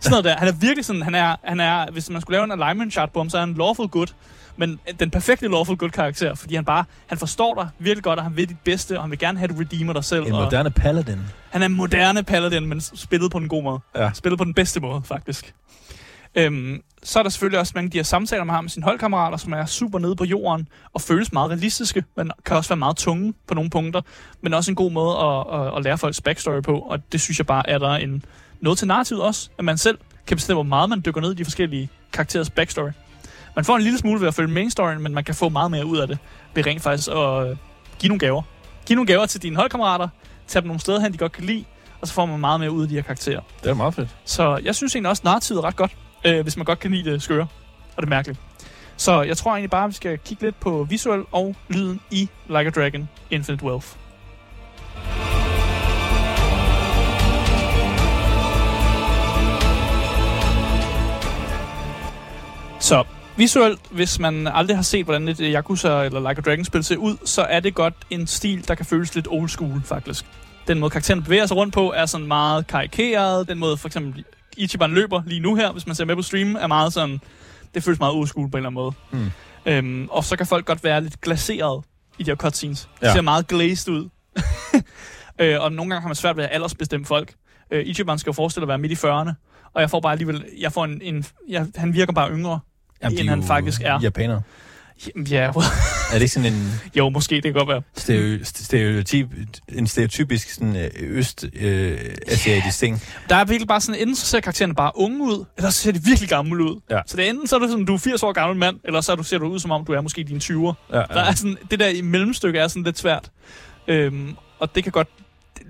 Sådan 0.00 0.10
noget 0.10 0.24
der. 0.24 0.36
Han 0.36 0.48
er 0.48 0.52
virkelig 0.52 0.84
sådan, 0.84 1.02
han 1.02 1.14
er, 1.14 1.36
han 1.44 1.60
er, 1.60 1.86
hvis 1.92 2.10
man 2.10 2.20
skulle 2.20 2.36
lave 2.36 2.44
en 2.44 2.62
alignment 2.62 2.92
chart 2.92 3.10
på 3.12 3.18
ham, 3.20 3.30
så 3.30 3.36
er 3.36 3.40
han 3.40 3.54
lawful 3.54 3.86
good. 3.88 4.06
Men 4.58 4.78
den 5.00 5.10
perfekte 5.10 5.48
lawful 5.48 5.76
good 5.76 5.90
karakter, 5.90 6.34
fordi 6.34 6.54
han 6.54 6.64
bare, 6.64 6.84
han 7.06 7.18
forstår 7.18 7.54
dig 7.54 7.68
virkelig 7.78 8.04
godt, 8.04 8.18
og 8.18 8.24
han 8.24 8.36
vil 8.36 8.48
dit 8.48 8.56
bedste, 8.64 8.96
og 8.96 9.02
han 9.02 9.10
vil 9.10 9.18
gerne 9.18 9.38
have, 9.38 9.50
at 9.50 9.56
du 9.56 9.60
redeemer 9.60 9.92
dig 9.92 10.04
selv. 10.04 10.26
En 10.26 10.32
og 10.32 10.42
moderne 10.44 10.70
paladin. 10.70 11.18
han 11.50 11.62
er 11.62 11.66
en 11.66 11.74
moderne 11.74 12.22
paladin, 12.22 12.66
men 12.66 12.80
spillet 12.80 13.30
på 13.30 13.38
en 13.38 13.48
god 13.48 13.62
måde. 13.62 13.80
Ja. 13.96 14.10
Spillet 14.14 14.38
på 14.38 14.44
den 14.44 14.54
bedste 14.54 14.80
måde, 14.80 15.02
faktisk. 15.04 15.54
Øhm, 16.36 16.82
så 17.02 17.18
er 17.18 17.22
der 17.22 17.30
selvfølgelig 17.30 17.60
også 17.60 17.72
mange 17.74 17.86
af 17.86 17.90
de 17.90 17.98
her 17.98 18.02
samtaler, 18.02 18.44
man 18.44 18.54
har 18.54 18.60
med 18.60 18.70
sine 18.70 18.84
holdkammerater, 18.84 19.36
som 19.36 19.52
er 19.52 19.66
super 19.66 19.98
nede 19.98 20.16
på 20.16 20.24
jorden 20.24 20.68
og 20.94 21.00
føles 21.00 21.32
meget 21.32 21.50
realistiske, 21.50 22.04
men 22.16 22.30
kan 22.44 22.56
også 22.56 22.70
være 22.70 22.76
meget 22.76 22.96
tunge 22.96 23.34
på 23.48 23.54
nogle 23.54 23.70
punkter, 23.70 24.00
men 24.40 24.54
også 24.54 24.70
en 24.70 24.74
god 24.74 24.90
måde 24.90 25.16
at, 25.16 25.60
at, 25.60 25.76
at 25.76 25.84
lære 25.84 25.98
folks 25.98 26.20
backstory 26.20 26.60
på, 26.60 26.78
og 26.78 27.12
det 27.12 27.20
synes 27.20 27.38
jeg 27.38 27.46
bare 27.46 27.70
er 27.70 27.78
der 27.78 27.90
en, 27.90 28.24
noget 28.60 28.78
til 28.78 28.88
narrativet 28.88 29.22
også, 29.22 29.50
at 29.58 29.64
man 29.64 29.78
selv 29.78 29.98
kan 30.26 30.36
bestemme, 30.36 30.56
hvor 30.56 30.62
meget 30.62 30.88
man 30.88 31.02
dykker 31.06 31.20
ned 31.20 31.32
i 31.32 31.34
de 31.34 31.44
forskellige 31.44 31.88
karakterers 32.12 32.50
backstory. 32.50 32.90
Man 33.56 33.64
får 33.64 33.76
en 33.76 33.82
lille 33.82 33.98
smule 33.98 34.20
ved 34.20 34.28
at 34.28 34.34
følge 34.34 34.52
main 34.52 34.70
storyen, 34.70 35.02
men 35.02 35.14
man 35.14 35.24
kan 35.24 35.34
få 35.34 35.48
meget 35.48 35.70
mere 35.70 35.86
ud 35.86 35.98
af 35.98 36.08
det 36.08 36.18
ved 36.54 36.66
rent 36.66 36.82
faktisk 36.82 37.08
at 37.08 37.48
øh, 37.50 37.56
give 37.98 38.08
nogle 38.08 38.18
gaver. 38.18 38.42
Giv 38.86 38.94
nogle 38.94 39.06
gaver 39.06 39.26
til 39.26 39.42
dine 39.42 39.56
holdkammerater, 39.56 40.08
tage 40.46 40.60
dem 40.60 40.66
nogle 40.66 40.80
steder 40.80 41.00
hen, 41.00 41.12
de 41.12 41.18
godt 41.18 41.32
kan 41.32 41.44
lide, 41.44 41.64
og 42.00 42.08
så 42.08 42.14
får 42.14 42.26
man 42.26 42.40
meget 42.40 42.60
mere 42.60 42.70
ud 42.70 42.82
af 42.82 42.88
de 42.88 42.94
her 42.94 43.02
karakterer. 43.02 43.40
Det 43.62 43.70
er 43.70 43.74
meget 43.74 43.94
fedt. 43.94 44.08
Så 44.24 44.60
jeg 44.64 44.74
synes 44.74 44.94
egentlig 44.94 45.10
også, 45.10 45.20
at 45.20 45.24
narrativet 45.24 45.58
er 45.58 45.64
ret 45.64 45.76
godt, 45.76 45.96
øh, 46.26 46.42
hvis 46.42 46.56
man 46.56 46.64
godt 46.64 46.78
kan 46.78 46.90
lide 46.90 47.10
det 47.10 47.22
skøre 47.22 47.46
og 47.96 48.02
det 48.02 48.08
mærkelige. 48.08 48.38
Så 48.96 49.22
jeg 49.22 49.36
tror 49.36 49.50
egentlig 49.50 49.70
bare, 49.70 49.84
at 49.84 49.88
vi 49.88 49.94
skal 49.94 50.18
kigge 50.18 50.42
lidt 50.42 50.60
på 50.60 50.86
visuel 50.90 51.24
og 51.32 51.56
lyden 51.68 52.00
i 52.10 52.28
Like 52.46 52.66
a 52.66 52.70
Dragon 52.70 53.08
Infinite 53.30 53.64
Wealth. 53.64 53.86
Så 62.80 63.04
visuelt, 63.36 63.80
hvis 63.90 64.18
man 64.18 64.46
aldrig 64.46 64.76
har 64.76 64.82
set, 64.82 65.04
hvordan 65.04 65.28
et 65.28 65.40
øh, 65.40 65.52
Yakuza 65.52 66.04
eller 66.04 66.20
Like 66.28 66.38
a 66.38 66.50
Dragon-spil 66.50 66.84
ser 66.84 66.96
ud, 66.96 67.16
så 67.24 67.42
er 67.42 67.60
det 67.60 67.74
godt 67.74 67.94
en 68.10 68.26
stil, 68.26 68.68
der 68.68 68.74
kan 68.74 68.86
føles 68.86 69.14
lidt 69.14 69.28
old 69.30 69.48
school, 69.48 69.82
faktisk. 69.84 70.24
Den 70.68 70.78
måde, 70.78 70.90
karakteren 70.90 71.22
bevæger 71.22 71.46
sig 71.46 71.56
rundt 71.56 71.74
på, 71.74 71.92
er 71.92 72.06
sådan 72.06 72.26
meget 72.26 72.66
karikeret. 72.66 73.48
Den 73.48 73.58
måde, 73.58 73.76
for 73.76 73.88
eksempel 73.88 74.24
Ichiban 74.56 74.90
løber 74.90 75.22
lige 75.26 75.40
nu 75.40 75.54
her, 75.54 75.72
hvis 75.72 75.86
man 75.86 75.94
ser 75.96 76.04
med 76.04 76.16
på 76.16 76.22
streamen, 76.22 76.56
er 76.56 76.66
meget 76.66 76.92
sådan... 76.92 77.20
Det 77.74 77.82
føles 77.84 77.98
meget 78.00 78.14
old 78.14 78.26
school 78.26 78.50
på 78.50 78.56
en 78.56 78.66
eller 78.66 78.68
anden 78.82 78.94
måde. 79.12 79.24
Mm. 79.24 79.30
Øhm, 80.00 80.08
og 80.10 80.24
så 80.24 80.36
kan 80.36 80.46
folk 80.46 80.66
godt 80.66 80.84
være 80.84 81.00
lidt 81.00 81.20
glaseret 81.20 81.84
i 82.18 82.22
de 82.22 82.30
her 82.30 82.36
cutscenes. 82.36 82.88
Det 83.00 83.06
Ja. 83.06 83.12
ser 83.12 83.20
meget 83.20 83.46
glazed 83.46 83.92
ud. 83.92 84.08
øh, 85.40 85.60
og 85.60 85.72
nogle 85.72 85.90
gange 85.90 86.00
har 86.00 86.08
man 86.08 86.14
svært 86.14 86.36
ved 86.36 86.44
at 86.44 86.50
aldersbestemme 86.52 87.06
folk. 87.06 87.34
Øh, 87.70 87.86
Ichiban 87.86 88.18
skal 88.18 88.30
jo 88.30 88.34
forestille 88.34 88.64
at 88.64 88.68
være 88.68 88.78
midt 88.78 88.92
i 88.92 89.06
40'erne, 89.06 89.32
og 89.74 89.80
jeg 89.80 89.90
får 89.90 90.00
bare 90.00 90.12
alligevel, 90.12 90.44
jeg 90.60 90.72
får 90.72 90.84
en, 90.84 91.00
en 91.02 91.24
jeg, 91.48 91.66
han 91.76 91.94
virker 91.94 92.12
bare 92.12 92.30
yngre, 92.30 92.60
Jamen, 93.02 93.18
end 93.18 93.28
han 93.28 93.42
faktisk 93.42 93.80
er. 93.84 94.00
Japaner. 94.02 94.40
Ja, 95.30 95.40
Er 95.48 95.52
det 96.12 96.20
ikke 96.20 96.28
sådan 96.34 96.52
en 96.52 96.80
jo, 96.94 97.08
måske, 97.08 97.34
det 97.34 97.42
kan 97.42 97.52
godt 97.52 97.68
være. 97.68 97.82
stereo, 97.96 98.38
stereotyp, 98.44 99.28
en 99.68 99.86
stereotypisk 99.86 100.50
sådan, 100.50 100.76
øh, 100.76 100.90
øst-asiatisk 101.00 102.78
ting? 102.78 103.02
Der 103.28 103.36
er 103.36 103.44
virkelig 103.44 103.68
bare 103.68 103.80
sådan, 103.80 104.00
enten 104.00 104.16
så 104.16 104.26
ser 104.26 104.40
karaktererne 104.40 104.74
bare 104.74 104.92
unge 104.94 105.22
ud, 105.22 105.44
eller 105.56 105.70
så 105.70 105.78
ser 105.80 105.92
de 105.92 106.02
virkelig 106.04 106.28
gamle 106.28 106.64
ud. 106.64 106.80
Ja. 106.90 107.00
Så 107.06 107.16
det 107.16 107.26
er 107.26 107.30
enten 107.30 107.46
så 107.46 107.56
er 107.56 107.60
du 107.60 107.68
sådan, 107.68 107.84
du 107.84 107.94
er 107.94 107.98
80 107.98 108.22
år 108.22 108.32
gammel 108.32 108.58
mand, 108.58 108.76
eller 108.84 109.00
så 109.00 109.12
er 109.12 109.16
du, 109.16 109.22
ser 109.22 109.38
du 109.38 109.46
ud 109.46 109.58
som 109.58 109.70
om, 109.70 109.84
du 109.84 109.92
er 109.92 110.00
måske 110.00 110.20
i 110.20 110.24
dine 110.24 110.40
20'er. 110.42 110.72
Ja, 110.92 110.96
Der 110.98 111.20
er 111.20 111.34
sådan, 111.34 111.56
det 111.70 111.80
der 111.80 111.88
i 111.88 112.00
mellemstykke 112.00 112.58
er 112.58 112.68
sådan 112.68 112.82
lidt 112.82 112.98
svært. 112.98 113.30
Øhm, 113.88 114.36
og 114.58 114.74
det 114.74 114.82
kan 114.82 114.92
godt 114.92 115.08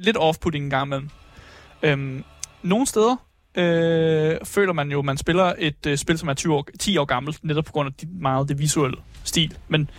lidt 0.00 0.16
off-putting 0.16 0.56
en 0.56 0.70
gang 0.70 0.86
imellem. 0.86 1.08
Øhm, 1.82 2.24
nogle 2.62 2.86
steder 2.86 3.16
øh, 3.56 4.36
føler 4.44 4.72
man 4.72 4.90
jo, 4.90 4.98
at 4.98 5.04
man 5.04 5.16
spiller 5.16 5.52
et 5.58 5.86
øh, 5.86 5.96
spil, 5.98 6.18
som 6.18 6.28
er 6.28 6.34
20 6.34 6.54
år, 6.54 6.66
10 6.80 6.96
år 6.98 7.04
gammelt, 7.04 7.44
netop 7.44 7.64
på 7.64 7.72
grund 7.72 7.86
af 7.86 7.92
de, 8.00 8.06
meget 8.20 8.48
det 8.48 8.58
visuelle 8.58 8.96
stil. 9.24 9.54
Men 9.68 9.90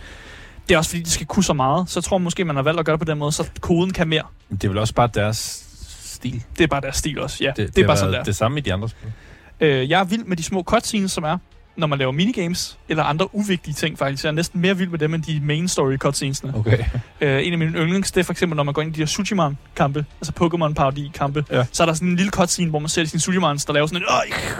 det 0.68 0.74
er 0.74 0.78
også 0.78 0.90
fordi, 0.90 1.02
det 1.02 1.12
skal 1.12 1.26
kunne 1.26 1.44
så 1.44 1.52
meget. 1.52 1.90
Så 1.90 1.98
jeg 2.00 2.04
tror 2.04 2.18
måske, 2.18 2.44
man 2.44 2.56
har 2.56 2.62
valgt 2.62 2.80
at 2.80 2.86
gøre 2.86 2.96
det 2.96 3.06
på 3.06 3.10
den 3.10 3.18
måde, 3.18 3.32
så 3.32 3.50
koden 3.60 3.92
kan 3.92 4.08
mere. 4.08 4.22
Det 4.50 4.64
er 4.64 4.68
vel 4.68 4.78
også 4.78 4.94
bare 4.94 5.08
deres 5.14 5.64
stil. 5.88 6.42
Det 6.58 6.64
er 6.64 6.68
bare 6.68 6.80
deres 6.80 6.96
stil 6.96 7.18
også, 7.20 7.44
ja. 7.44 7.48
Det, 7.48 7.56
Det, 7.56 7.76
det 7.76 7.82
er 7.82 7.86
bare 7.86 7.96
sådan 7.96 8.12
der. 8.14 8.24
det 8.24 8.36
samme 8.36 8.58
i 8.58 8.60
de 8.60 8.72
andre 8.72 8.88
spil. 8.88 9.12
Øh, 9.60 9.90
jeg 9.90 10.00
er 10.00 10.04
vild 10.04 10.24
med 10.24 10.36
de 10.36 10.42
små 10.42 10.62
cutscenes, 10.62 11.12
som 11.12 11.24
er, 11.24 11.38
når 11.78 11.86
man 11.86 11.98
laver 11.98 12.12
minigames, 12.12 12.78
eller 12.88 13.04
andre 13.04 13.34
uvigtige 13.34 13.74
ting 13.74 13.98
faktisk. 13.98 14.24
Jeg 14.24 14.30
er 14.30 14.34
næsten 14.34 14.60
mere 14.60 14.76
vild 14.76 14.88
med 14.90 14.98
dem, 14.98 15.14
end 15.14 15.22
de 15.22 15.40
main 15.42 15.68
story 15.68 15.96
cutscenesene. 15.96 16.52
Okay. 16.56 16.78
Øh, 17.20 17.46
en 17.46 17.52
af 17.52 17.58
mine 17.58 17.78
yndlings, 17.78 18.12
det 18.12 18.20
er 18.20 18.24
for 18.24 18.32
eksempel, 18.32 18.56
når 18.56 18.62
man 18.62 18.74
går 18.74 18.82
ind 18.82 18.90
i 18.90 18.94
de 18.94 19.00
her 19.00 19.06
Sujiman-kampe, 19.06 20.04
altså 20.20 20.32
Pokémon-parodi-kampe, 20.40 21.44
Ja. 21.50 21.64
så 21.72 21.82
er 21.82 21.86
der 21.86 21.94
sådan 21.94 22.08
en 22.08 22.16
lille 22.16 22.30
cutscene, 22.30 22.70
hvor 22.70 22.78
man 22.78 22.88
ser 22.88 23.04
sine 23.04 23.20
Sujimans, 23.20 23.64
der 23.64 23.72
laver 23.72 23.86
sådan 23.86 24.02
en, 24.02 24.08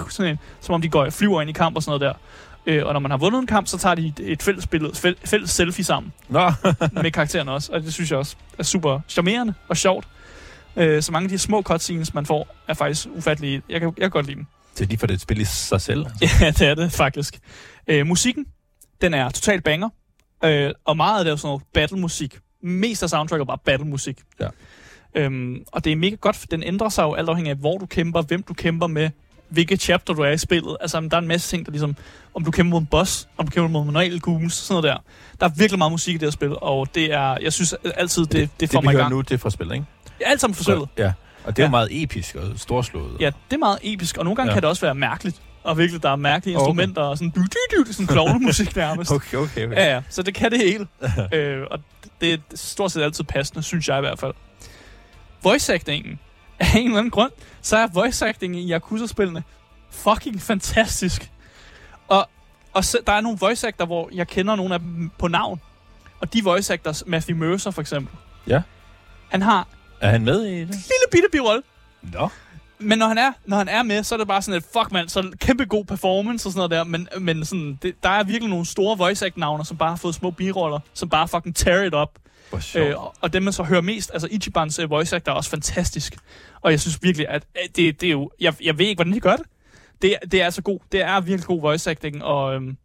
øh, 0.02 0.10
sådan 0.10 0.30
en, 0.32 0.38
som 0.60 0.74
om 0.74 0.82
de 0.82 0.88
går 0.88 1.10
flyver 1.10 1.40
ind 1.40 1.50
i 1.50 1.52
kamp 1.52 1.76
og 1.76 1.82
sådan 1.82 2.00
noget 2.00 2.14
der. 2.66 2.72
Øh, 2.74 2.86
og 2.86 2.92
når 2.92 3.00
man 3.00 3.10
har 3.10 3.18
vundet 3.18 3.40
en 3.40 3.46
kamp, 3.46 3.66
så 3.66 3.78
tager 3.78 3.94
de 3.94 4.06
et, 4.06 4.20
et 4.20 4.42
fælles, 4.42 4.66
billede, 4.66 4.94
fæl, 4.96 5.16
fælles 5.24 5.50
selfie 5.50 5.84
sammen 5.84 6.12
Nå, 6.28 6.52
med 7.02 7.10
karaktererne 7.10 7.52
også, 7.52 7.72
og 7.72 7.82
det 7.82 7.94
synes 7.94 8.10
jeg 8.10 8.18
også 8.18 8.36
er 8.58 8.62
super 8.62 9.00
charmerende 9.08 9.54
og 9.68 9.76
sjovt. 9.76 10.08
Øh, 10.76 11.02
så 11.02 11.12
mange 11.12 11.24
af 11.24 11.30
de 11.30 11.38
små 11.38 11.62
cutscenes, 11.62 12.14
man 12.14 12.26
får, 12.26 12.56
er 12.68 12.74
faktisk 12.74 13.06
ufattelige. 13.14 13.62
Jeg 13.68 13.80
kan, 13.80 13.88
jeg 13.96 14.02
kan 14.02 14.10
godt 14.10 14.26
lide 14.26 14.36
dem. 14.36 14.46
Det 14.78 14.84
er 14.84 14.88
lige 14.88 14.98
for 14.98 15.06
det 15.06 15.14
et 15.14 15.20
spil 15.20 15.40
i 15.40 15.44
sig 15.44 15.80
selv. 15.80 16.06
Altså. 16.06 16.36
Ja, 16.44 16.50
det 16.50 16.62
er 16.62 16.74
det 16.74 16.92
faktisk. 16.92 17.38
Øh, 17.86 18.06
musikken, 18.06 18.46
den 19.00 19.14
er 19.14 19.30
totalt 19.30 19.64
banger. 19.64 19.88
Øh, 20.44 20.70
og 20.84 20.96
meget 20.96 21.18
af 21.18 21.24
det 21.24 21.32
er 21.32 21.36
sådan 21.36 21.48
noget 21.48 21.62
battle-musik. 21.74 22.38
Mest 22.62 23.02
af 23.02 23.10
soundtracket 23.10 23.40
er 23.40 23.46
bare 23.46 23.58
battle-musik. 23.64 24.20
Ja. 24.40 24.48
Øhm, 25.14 25.64
og 25.72 25.84
det 25.84 25.92
er 25.92 25.96
mega 25.96 26.16
godt, 26.16 26.36
for 26.36 26.46
den 26.46 26.62
ændrer 26.62 26.88
sig 26.88 27.02
jo 27.02 27.14
alt 27.14 27.28
afhængig 27.28 27.50
af, 27.50 27.56
hvor 27.56 27.78
du 27.78 27.86
kæmper, 27.86 28.22
hvem 28.22 28.42
du 28.42 28.54
kæmper 28.54 28.86
med, 28.86 29.10
hvilke 29.48 29.76
chapter 29.76 30.14
du 30.14 30.22
er 30.22 30.30
i 30.30 30.38
spillet. 30.38 30.76
Altså, 30.80 31.00
der 31.00 31.16
er 31.16 31.20
en 31.20 31.28
masse 31.28 31.48
ting, 31.50 31.66
der 31.66 31.72
ligesom, 31.72 31.96
om 32.34 32.44
du 32.44 32.50
kæmper 32.50 32.70
mod 32.70 32.80
en 32.80 32.86
boss, 32.86 33.28
om 33.36 33.48
du 33.48 33.50
kæmper 33.50 33.68
mod 33.68 33.84
manuelle 33.84 34.20
ghouls, 34.22 34.54
sådan 34.54 34.82
noget 34.82 34.96
der. 34.96 35.02
Der 35.40 35.46
er 35.46 35.50
virkelig 35.56 35.78
meget 35.78 35.92
musik 35.92 36.14
i 36.14 36.18
det 36.18 36.26
her 36.26 36.30
spil, 36.30 36.54
og 36.56 36.88
det 36.94 37.12
er, 37.12 37.38
jeg 37.42 37.52
synes 37.52 37.74
altid, 37.94 38.22
det, 38.22 38.32
det, 38.32 38.50
det 38.60 38.70
får 38.70 38.80
det, 38.80 38.84
mig 38.84 38.94
i 38.94 38.96
gang. 38.96 39.10
nu, 39.10 39.20
det 39.20 39.32
er 39.32 39.38
fra 39.38 39.50
spillet, 39.50 39.74
ikke? 39.74 39.86
Alt 40.26 40.40
sammen 40.40 40.54
forsølvet. 40.54 40.88
Ja. 40.98 41.12
Og 41.48 41.56
det 41.56 41.62
er 41.62 41.64
Ja. 41.64 41.68
jo 41.68 41.70
meget 41.70 41.88
episk 42.02 42.34
og 42.34 42.42
storslået. 42.56 43.16
Ja, 43.20 43.26
det 43.26 43.54
er 43.54 43.58
meget 43.58 43.78
episk, 43.82 44.16
og 44.16 44.24
nogle 44.24 44.36
gange 44.36 44.50
Ja. 44.50 44.54
kan 44.54 44.62
det 44.62 44.68
også 44.70 44.82
være 44.86 44.94
mærkeligt. 44.94 45.42
Og 45.64 45.78
virkelig, 45.78 46.02
der 46.02 46.10
er 46.10 46.16
mærkelige 46.16 46.56
Okay. 46.56 46.62
instrumenter, 46.62 47.02
og 47.02 47.18
sådan, 47.18 47.30
du, 47.30 47.40
du, 47.40 47.84
du, 47.86 47.92
sådan 47.92 48.06
klovnemusik 48.06 48.76
nærmest. 48.76 49.12
Okay, 49.16 49.36
okay, 49.36 49.66
okay. 49.66 49.76
Ja, 49.76 49.94
ja, 49.94 50.02
så 50.08 50.22
det 50.22 50.34
kan 50.34 50.50
det 50.50 50.58
hele. 50.58 50.86
øh, 51.38 51.66
og 51.70 51.78
det 52.20 52.32
er 52.32 52.38
stort 52.54 52.92
set 52.92 53.02
altid 53.02 53.24
passende, 53.24 53.62
synes 53.62 53.88
jeg 53.88 53.98
i 53.98 54.00
hvert 54.00 54.18
fald. 54.18 54.34
Voice 55.42 55.74
actingen, 55.74 56.18
af 56.58 56.66
en 56.76 56.84
eller 56.84 56.98
anden 56.98 57.10
grund, 57.10 57.30
så 57.62 57.76
er 57.76 57.86
voice 57.86 58.26
acting 58.28 58.56
i 58.56 58.72
Yakuza-spillene 58.72 59.42
fucking 59.90 60.42
fantastisk. 60.42 61.30
Og, 62.08 62.28
og 62.72 62.84
så, 62.84 62.98
der 63.06 63.12
er 63.12 63.20
nogle 63.20 63.38
voice 63.38 63.68
actor, 63.68 63.86
hvor 63.86 64.08
jeg 64.12 64.28
kender 64.28 64.56
nogle 64.56 64.74
af 64.74 64.80
dem 64.80 65.10
på 65.18 65.28
navn. 65.28 65.60
Og 66.20 66.32
de 66.32 66.44
voice 66.44 66.72
actors, 66.72 67.04
Matthew 67.06 67.36
Mercer 67.36 67.70
for 67.70 67.80
eksempel, 67.80 68.14
Ja. 68.46 68.60
han 69.28 69.42
har 69.42 69.66
Er 70.00 70.10
han 70.10 70.24
med 70.24 70.44
i 70.44 70.58
det? 70.60 70.66
lille 70.68 71.06
bitte 71.12 71.28
birolle. 71.32 71.62
Nå. 72.02 72.28
Men 72.78 72.98
når 72.98 73.06
han, 73.08 73.18
er, 73.18 73.32
når 73.46 73.56
han 73.56 73.68
er 73.68 73.82
med, 73.82 74.02
så 74.02 74.14
er 74.14 74.16
det 74.16 74.28
bare 74.28 74.42
sådan 74.42 74.58
et, 74.58 74.64
fuck 74.72 74.92
mand, 74.92 75.08
så 75.08 75.30
kæmpe 75.40 75.64
god 75.64 75.84
performance 75.84 76.48
og 76.48 76.52
sådan 76.52 76.58
noget 76.58 76.70
der. 76.70 76.84
Men, 76.84 77.08
men 77.20 77.44
sådan, 77.44 77.78
det, 77.82 77.94
der 78.02 78.08
er 78.08 78.24
virkelig 78.24 78.50
nogle 78.50 78.66
store 78.66 78.98
voice 78.98 79.26
act 79.26 79.36
navne, 79.36 79.64
som 79.64 79.76
bare 79.76 79.88
har 79.88 79.96
fået 79.96 80.14
små 80.14 80.30
biroller, 80.30 80.78
som 80.94 81.08
bare 81.08 81.28
fucking 81.28 81.56
tear 81.56 81.82
it 81.82 81.94
up. 81.94 82.08
Øh, 82.80 82.94
og- 83.20 83.32
dem 83.32 83.42
man 83.42 83.52
så 83.52 83.62
hører 83.62 83.80
mest, 83.80 84.10
altså 84.12 84.28
Ichibans 84.30 84.78
uh, 84.78 84.90
voice 84.90 85.16
act 85.16 85.28
er 85.28 85.32
også 85.32 85.50
fantastisk. 85.50 86.16
Og 86.60 86.70
jeg 86.70 86.80
synes 86.80 86.98
virkelig, 87.02 87.28
at 87.28 87.42
øh, 87.56 87.68
det, 87.76 88.00
det 88.00 88.06
er 88.06 88.10
jo, 88.10 88.30
jeg, 88.40 88.54
jeg 88.64 88.78
ved 88.78 88.86
ikke, 88.86 88.98
hvordan 88.98 89.12
de 89.12 89.20
gør 89.20 89.36
det. 89.36 89.46
Det, 90.02 90.16
det 90.32 90.40
er 90.40 90.44
altså 90.44 90.62
god. 90.62 90.78
Det 90.92 91.02
er 91.02 91.20
virkelig 91.20 91.46
god 91.46 91.60
voice 91.60 91.90
acting, 91.90 92.24
og, 92.24 92.54
øhm, 92.54 92.76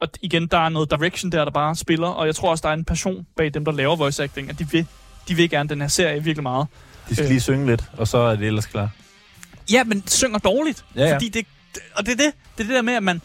og 0.00 0.08
igen, 0.22 0.46
der 0.46 0.58
er 0.58 0.68
noget 0.68 0.90
direction 0.90 1.32
der, 1.32 1.44
der 1.44 1.52
bare 1.52 1.76
spiller, 1.76 2.08
og 2.08 2.26
jeg 2.26 2.34
tror 2.34 2.50
også, 2.50 2.62
der 2.62 2.68
er 2.68 2.74
en 2.74 2.84
passion 2.84 3.26
bag 3.36 3.54
dem, 3.54 3.64
der 3.64 3.72
laver 3.72 3.96
voice 3.96 4.22
acting, 4.24 4.50
at 4.50 4.58
de 4.58 4.70
vil, 4.70 4.86
de 5.28 5.34
vil 5.34 5.50
gerne 5.50 5.68
den 5.68 5.80
her 5.80 5.88
serie 5.88 6.22
virkelig 6.24 6.42
meget. 6.42 6.66
De 7.08 7.14
skal 7.14 7.24
øh. 7.24 7.28
lige 7.30 7.40
synge 7.40 7.66
lidt, 7.66 7.84
og 7.96 8.08
så 8.08 8.18
er 8.18 8.36
det 8.36 8.46
ellers 8.46 8.66
klar. 8.66 8.90
Ja, 9.72 9.84
men 9.84 10.02
synger 10.06 10.38
dårligt. 10.38 10.84
Ja, 10.96 11.04
ja. 11.06 11.14
Fordi 11.14 11.28
det, 11.28 11.46
og 11.94 12.06
det 12.06 12.12
er 12.12 12.16
det, 12.16 12.32
det 12.58 12.62
er 12.64 12.66
det 12.66 12.74
der 12.76 12.82
med, 12.82 12.94
at 12.94 13.02
man, 13.02 13.20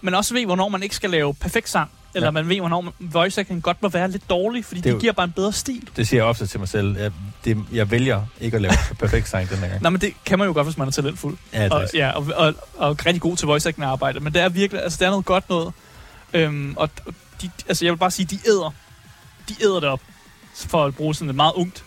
man 0.00 0.14
også 0.14 0.34
ved, 0.34 0.46
hvornår 0.46 0.68
man 0.68 0.82
ikke 0.82 0.94
skal 0.96 1.10
lave 1.10 1.34
perfekt 1.34 1.68
sang. 1.68 1.90
Eller 2.14 2.26
Ja. 2.26 2.30
man 2.30 2.48
ved, 2.48 2.58
hvornår 2.60 2.80
man- 2.80 2.92
voice 3.00 3.40
acting 3.40 3.62
godt 3.62 3.82
må 3.82 3.88
være 3.88 4.10
lidt 4.10 4.30
dårlig, 4.30 4.64
fordi 4.64 4.76
Det 4.78 4.84
det, 4.84 4.90
er 4.90 4.94
jo- 4.94 5.00
giver 5.00 5.12
bare 5.12 5.24
en 5.24 5.32
bedre 5.32 5.52
stil. 5.52 5.88
Det 5.96 6.08
siger 6.08 6.18
jeg 6.22 6.26
ofte 6.28 6.46
til 6.46 6.60
mig 6.60 6.68
selv. 6.68 6.96
Jeg, 6.98 7.12
det, 7.44 7.64
jeg 7.72 7.90
vælger 7.90 8.26
ikke 8.40 8.54
at 8.54 8.62
lave 8.62 8.72
perfekt 8.98 9.28
sang 9.28 9.48
den 9.50 9.58
her 9.58 9.68
gang. 9.68 9.82
Nej, 9.82 9.90
men 9.90 10.00
det 10.00 10.12
kan 10.24 10.38
man 10.38 10.46
jo 10.48 10.54
godt, 10.54 10.66
hvis 10.66 10.78
man 10.78 10.88
er 10.88 10.92
talentfuld. 10.92 11.36
Ja, 11.52 11.64
det 11.64 11.72
er 11.72 11.76
og, 11.76 11.88
ja, 11.94 12.10
og, 12.10 12.26
og, 12.36 12.54
og 12.76 13.06
rigtig 13.06 13.20
god 13.20 13.36
til 13.36 13.46
voice 13.46 13.68
acting 13.68 13.84
arbejde. 13.86 14.20
Men 14.20 14.34
det 14.34 14.42
er 14.42 14.48
virkelig, 14.48 14.82
altså 14.82 14.98
det 14.98 15.06
er 15.06 15.10
noget 15.10 15.24
godt 15.24 15.48
noget. 15.48 15.72
Øhm, 16.32 16.74
og 16.76 16.90
og 17.06 17.14
de, 17.42 17.50
altså 17.68 17.84
jeg 17.84 17.92
vil 17.92 17.98
bare 17.98 18.10
sige, 18.10 18.26
de 18.26 18.38
æder, 18.48 18.74
de 19.48 19.54
æder 19.62 19.80
det 19.80 19.88
op, 19.88 20.00
for 20.66 20.84
at 20.84 20.94
bruge 20.94 21.14
sådan 21.14 21.30
et 21.30 21.36
meget 21.36 21.52
ungt, 21.54 21.84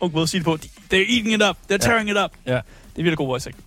ungt 0.00 0.14
måde 0.14 0.22
at 0.22 0.28
sige 0.28 0.38
det 0.38 0.44
på. 0.44 0.58
They're 0.94 1.16
eating 1.16 1.32
it 1.32 1.42
up, 1.50 1.56
they're 1.72 1.76
tearing 1.76 2.10
it 2.10 2.16
up. 2.24 2.30
Ja. 2.46 2.52
Det 2.52 2.62
er 2.98 3.02
virkelig 3.02 3.16
god 3.16 3.26
voice 3.26 3.48
acting. 3.48 3.64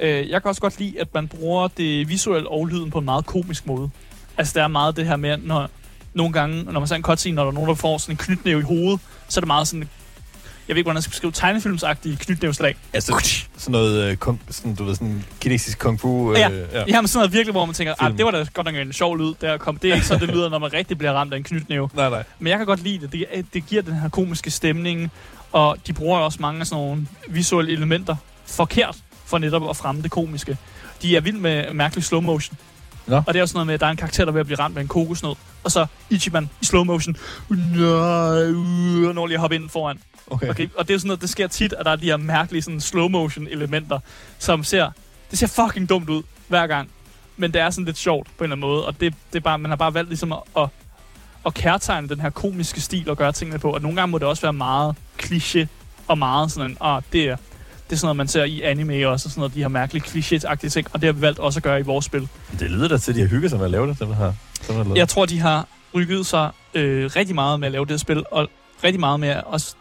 Øh, 0.00 0.30
jeg 0.30 0.42
kan 0.42 0.48
også 0.48 0.60
godt 0.60 0.78
lide, 0.78 1.00
at 1.00 1.14
man 1.14 1.28
bruger 1.28 1.68
det 1.68 2.08
visuelle 2.08 2.48
og 2.48 2.66
lyden 2.66 2.90
på 2.90 2.98
en 2.98 3.04
meget 3.04 3.26
komisk 3.26 3.66
måde. 3.66 3.90
Altså 4.36 4.52
der 4.58 4.64
er 4.64 4.68
meget 4.68 4.96
det 4.96 5.06
her 5.06 5.16
med, 5.16 5.36
når 5.36 5.70
nogle 6.14 6.32
gange, 6.32 6.64
når 6.64 6.80
man 6.80 6.86
ser 6.86 6.96
en 6.96 7.02
cutscene, 7.02 7.34
når 7.34 7.42
der 7.42 7.50
er 7.50 7.54
nogen, 7.54 7.68
der 7.68 7.74
får 7.74 7.98
sådan 7.98 8.12
en 8.12 8.16
knytnæve 8.16 8.60
i 8.60 8.62
hovedet, 8.62 9.00
så 9.28 9.40
er 9.40 9.42
det 9.42 9.46
meget 9.46 9.68
sådan, 9.68 9.88
jeg 10.68 10.74
ved 10.74 10.78
ikke, 10.78 10.86
hvordan 10.86 10.96
jeg 10.96 11.02
skal 11.02 11.10
beskrive 11.10 11.32
tegnefilmsagtige 11.32 12.16
knytnæveslag. 12.16 12.76
Altså, 12.92 13.40
sådan 13.56 13.72
noget, 13.72 14.10
øh, 14.10 14.16
kung, 14.16 14.40
sådan, 14.50 14.74
du 14.74 14.84
ved, 14.84 14.94
sådan 14.94 15.24
kinesisk 15.40 15.78
kung 15.78 16.00
fu. 16.00 16.32
Øh, 16.32 16.38
Ja. 16.38 16.48
Ja, 16.88 17.00
men 17.00 17.08
sådan 17.08 17.18
noget 17.18 17.32
virkelig, 17.32 17.52
hvor 17.52 17.64
man 17.64 17.74
tænker, 17.74 17.94
ah, 17.98 18.16
det 18.16 18.24
var 18.24 18.30
da 18.30 18.46
godt 18.54 18.64
nok 18.64 18.74
en 18.76 18.92
sjov 18.92 19.16
lyd, 19.18 19.34
der 19.40 19.56
kom. 19.58 19.76
Det 19.76 19.90
er 19.90 19.94
ikke 19.94 20.06
sådan, 20.06 20.26
det 20.28 20.34
lyder, 20.36 20.48
når 20.48 20.58
man 20.58 20.72
rigtig 20.72 20.98
bliver 20.98 21.12
ramt 21.12 21.32
af 21.32 21.36
en 21.36 21.44
knytnæve. 21.44 21.90
Nej, 21.94 22.10
nej. 22.10 22.22
Men 22.38 22.50
jeg 22.50 22.58
kan 22.58 22.66
godt 22.66 22.82
lide 22.82 22.98
det. 23.06 23.12
det. 23.12 23.46
Det 23.54 23.66
giver 23.66 23.82
den 23.82 23.94
her 23.94 24.08
komiske 24.08 24.50
stemning, 24.50 25.10
og 25.52 25.76
de 25.86 25.92
bruger 25.92 26.18
også 26.18 26.38
mange 26.40 26.60
af 26.60 26.66
sådan 26.66 26.84
nogle 26.84 27.06
visuelle 27.28 27.72
elementer 27.72 28.16
forkert 28.46 28.96
for 29.26 29.38
netop 29.38 29.70
at 29.70 29.76
fremme 29.76 30.02
det 30.02 30.10
komiske. 30.10 30.56
De 31.02 31.16
er 31.16 31.20
vild 31.20 31.36
med 31.36 31.72
mærkelig 31.72 32.04
slow 32.04 32.20
motion. 32.20 32.58
Nå. 33.06 33.22
Og 33.26 33.34
det 33.34 33.40
er 33.40 33.46
sådan 33.46 33.56
noget 33.56 33.66
med, 33.66 33.74
at 33.74 33.80
der 33.80 33.86
er 33.86 33.90
en 33.90 33.96
karakter, 33.96 34.24
der 34.24 34.30
er 34.30 34.32
ved 34.32 34.40
at 34.40 34.46
blive 34.46 34.58
ramt 34.58 34.74
med 34.74 34.82
en 34.82 34.88
kokosnød. 34.88 35.34
Og 35.64 35.70
så 35.70 35.86
Ichiban 36.10 36.50
i 36.60 36.64
slow 36.64 36.84
motion. 36.84 37.16
Nej, 37.48 38.50
uh, 38.50 39.14
når 39.14 39.26
lige 39.26 39.34
at 39.34 39.40
hoppe 39.40 39.56
ind 39.56 39.68
foran. 39.70 39.98
Okay. 40.30 40.48
Okay, 40.48 40.68
og 40.76 40.88
det 40.88 40.94
er 40.94 40.98
sådan 40.98 41.08
noget, 41.08 41.20
det 41.20 41.30
sker 41.30 41.46
tit, 41.46 41.72
at 41.72 41.84
der 41.84 41.92
er 41.92 41.96
de 41.96 42.06
her 42.06 42.16
mærkelige 42.16 42.62
sådan 42.62 42.80
slow 42.80 43.08
motion 43.08 43.48
elementer, 43.48 43.98
som 44.38 44.64
ser, 44.64 44.90
det 45.30 45.38
ser 45.38 45.46
fucking 45.46 45.88
dumt 45.88 46.08
ud 46.08 46.22
hver 46.48 46.66
gang. 46.66 46.90
Men 47.36 47.52
det 47.52 47.60
er 47.60 47.70
sådan 47.70 47.84
lidt 47.84 47.98
sjovt 47.98 48.26
på 48.38 48.44
en 48.44 48.52
eller 48.52 48.56
anden 48.56 48.68
måde, 48.68 48.86
og 48.86 49.00
det, 49.00 49.14
det 49.32 49.38
er 49.38 49.42
bare, 49.42 49.58
man 49.58 49.70
har 49.70 49.76
bare 49.76 49.94
valgt 49.94 50.10
ligesom 50.10 50.32
at, 50.32 50.38
at, 50.56 50.68
at 51.46 51.54
kærtegne 51.54 52.08
den 52.08 52.20
her 52.20 52.30
komiske 52.30 52.80
stil 52.80 53.10
og 53.10 53.16
gøre 53.16 53.32
tingene 53.32 53.58
på. 53.58 53.70
Og 53.70 53.82
nogle 53.82 53.96
gange 53.96 54.10
må 54.10 54.18
det 54.18 54.28
også 54.28 54.42
være 54.42 54.52
meget 54.52 54.96
kliché 55.22 55.66
og 56.08 56.18
meget 56.18 56.52
sådan 56.52 56.70
en, 56.70 56.76
ah, 56.80 57.02
det 57.12 57.24
er, 57.24 57.36
det 57.90 57.92
er 57.92 57.96
sådan 57.96 58.06
noget, 58.06 58.16
man 58.16 58.28
ser 58.28 58.44
i 58.44 58.62
anime 58.62 59.08
også, 59.08 59.26
og 59.26 59.30
sådan 59.30 59.40
noget, 59.40 59.54
de 59.54 59.60
her 59.60 59.68
mærkelige 59.68 60.04
kliché-agtige 60.04 60.68
ting, 60.68 60.86
og 60.92 61.00
det 61.00 61.06
har 61.06 61.12
vi 61.12 61.20
valgt 61.20 61.38
også 61.38 61.58
at 61.58 61.62
gøre 61.62 61.80
i 61.80 61.82
vores 61.82 62.04
spil. 62.04 62.28
Det 62.58 62.70
lyder 62.70 62.88
da 62.88 62.98
til, 62.98 63.12
at 63.12 63.16
de 63.16 63.20
har 63.20 63.28
hygget 63.28 63.50
sig 63.50 63.58
med 63.58 63.64
at 63.64 63.70
lave 63.70 63.86
det, 63.88 63.98
dem 64.00 64.08
der 64.08 64.14
har, 64.14 64.34
dem, 64.68 64.84
der. 64.84 64.94
Jeg 64.94 65.08
tror, 65.08 65.26
de 65.26 65.38
har 65.38 65.68
rykket 65.94 66.26
sig 66.26 66.50
øh, 66.74 67.10
rigtig 67.16 67.34
meget 67.34 67.60
med 67.60 67.66
at 67.66 67.72
lave 67.72 67.86
det 67.86 68.00
spil, 68.00 68.24
og 68.30 68.48
rigtig 68.84 69.00
meget 69.00 69.20
med 69.20 69.28
at 69.28 69.44
også 69.46 69.74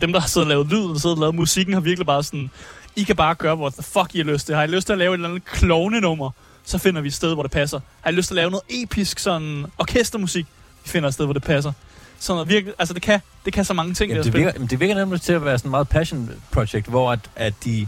dem, 0.00 0.12
der 0.12 0.20
har 0.20 0.28
siddet 0.28 0.46
og 0.46 0.48
lavet 0.48 0.66
lyden 0.66 0.90
og 0.90 1.00
siddet 1.00 1.16
og 1.16 1.20
lavet 1.20 1.34
musikken, 1.34 1.74
har 1.74 1.80
virkelig 1.80 2.06
bare 2.06 2.22
sådan, 2.22 2.50
I 2.96 3.02
kan 3.02 3.16
bare 3.16 3.34
gøre, 3.34 3.56
what 3.56 3.72
the 3.72 3.82
fuck 3.82 4.14
I 4.14 4.18
har 4.18 4.24
lyst 4.24 4.46
til. 4.46 4.54
Har 4.54 4.62
I 4.62 4.66
lyst 4.66 4.86
til 4.86 4.92
at 4.92 4.98
lave 4.98 5.10
et 5.10 5.14
eller 5.14 5.28
andet 5.28 5.44
klovnenummer, 5.44 6.30
så 6.64 6.78
finder 6.78 7.00
vi 7.00 7.08
et 7.08 7.14
sted, 7.14 7.34
hvor 7.34 7.42
det 7.42 7.52
passer. 7.52 7.80
Har 8.00 8.10
I 8.10 8.14
lyst 8.14 8.28
til 8.28 8.34
at 8.34 8.36
lave 8.36 8.50
noget 8.50 8.64
episk 8.68 9.18
sådan 9.18 9.66
orkestermusik, 9.78 10.46
vi 10.84 10.88
finder 10.90 11.08
et 11.08 11.14
sted, 11.14 11.24
hvor 11.24 11.32
det 11.32 11.42
passer. 11.42 11.72
Sådan 12.18 12.36
noget 12.36 12.48
virkelig, 12.48 12.74
altså 12.78 12.94
det 12.94 13.02
kan, 13.02 13.20
det 13.44 13.52
kan 13.52 13.64
så 13.64 13.74
mange 13.74 13.94
ting, 13.94 14.10
Jamen, 14.10 14.24
det, 14.24 14.32
det, 14.32 14.40
virker, 14.40 14.66
det 14.66 14.80
virker 14.80 14.94
nemlig 14.94 15.20
til 15.20 15.32
at 15.32 15.44
være 15.44 15.58
sådan 15.58 15.70
meget 15.70 15.88
passion 15.88 16.30
project, 16.52 16.86
hvor 16.86 17.12
at, 17.12 17.30
at 17.36 17.54
de, 17.64 17.86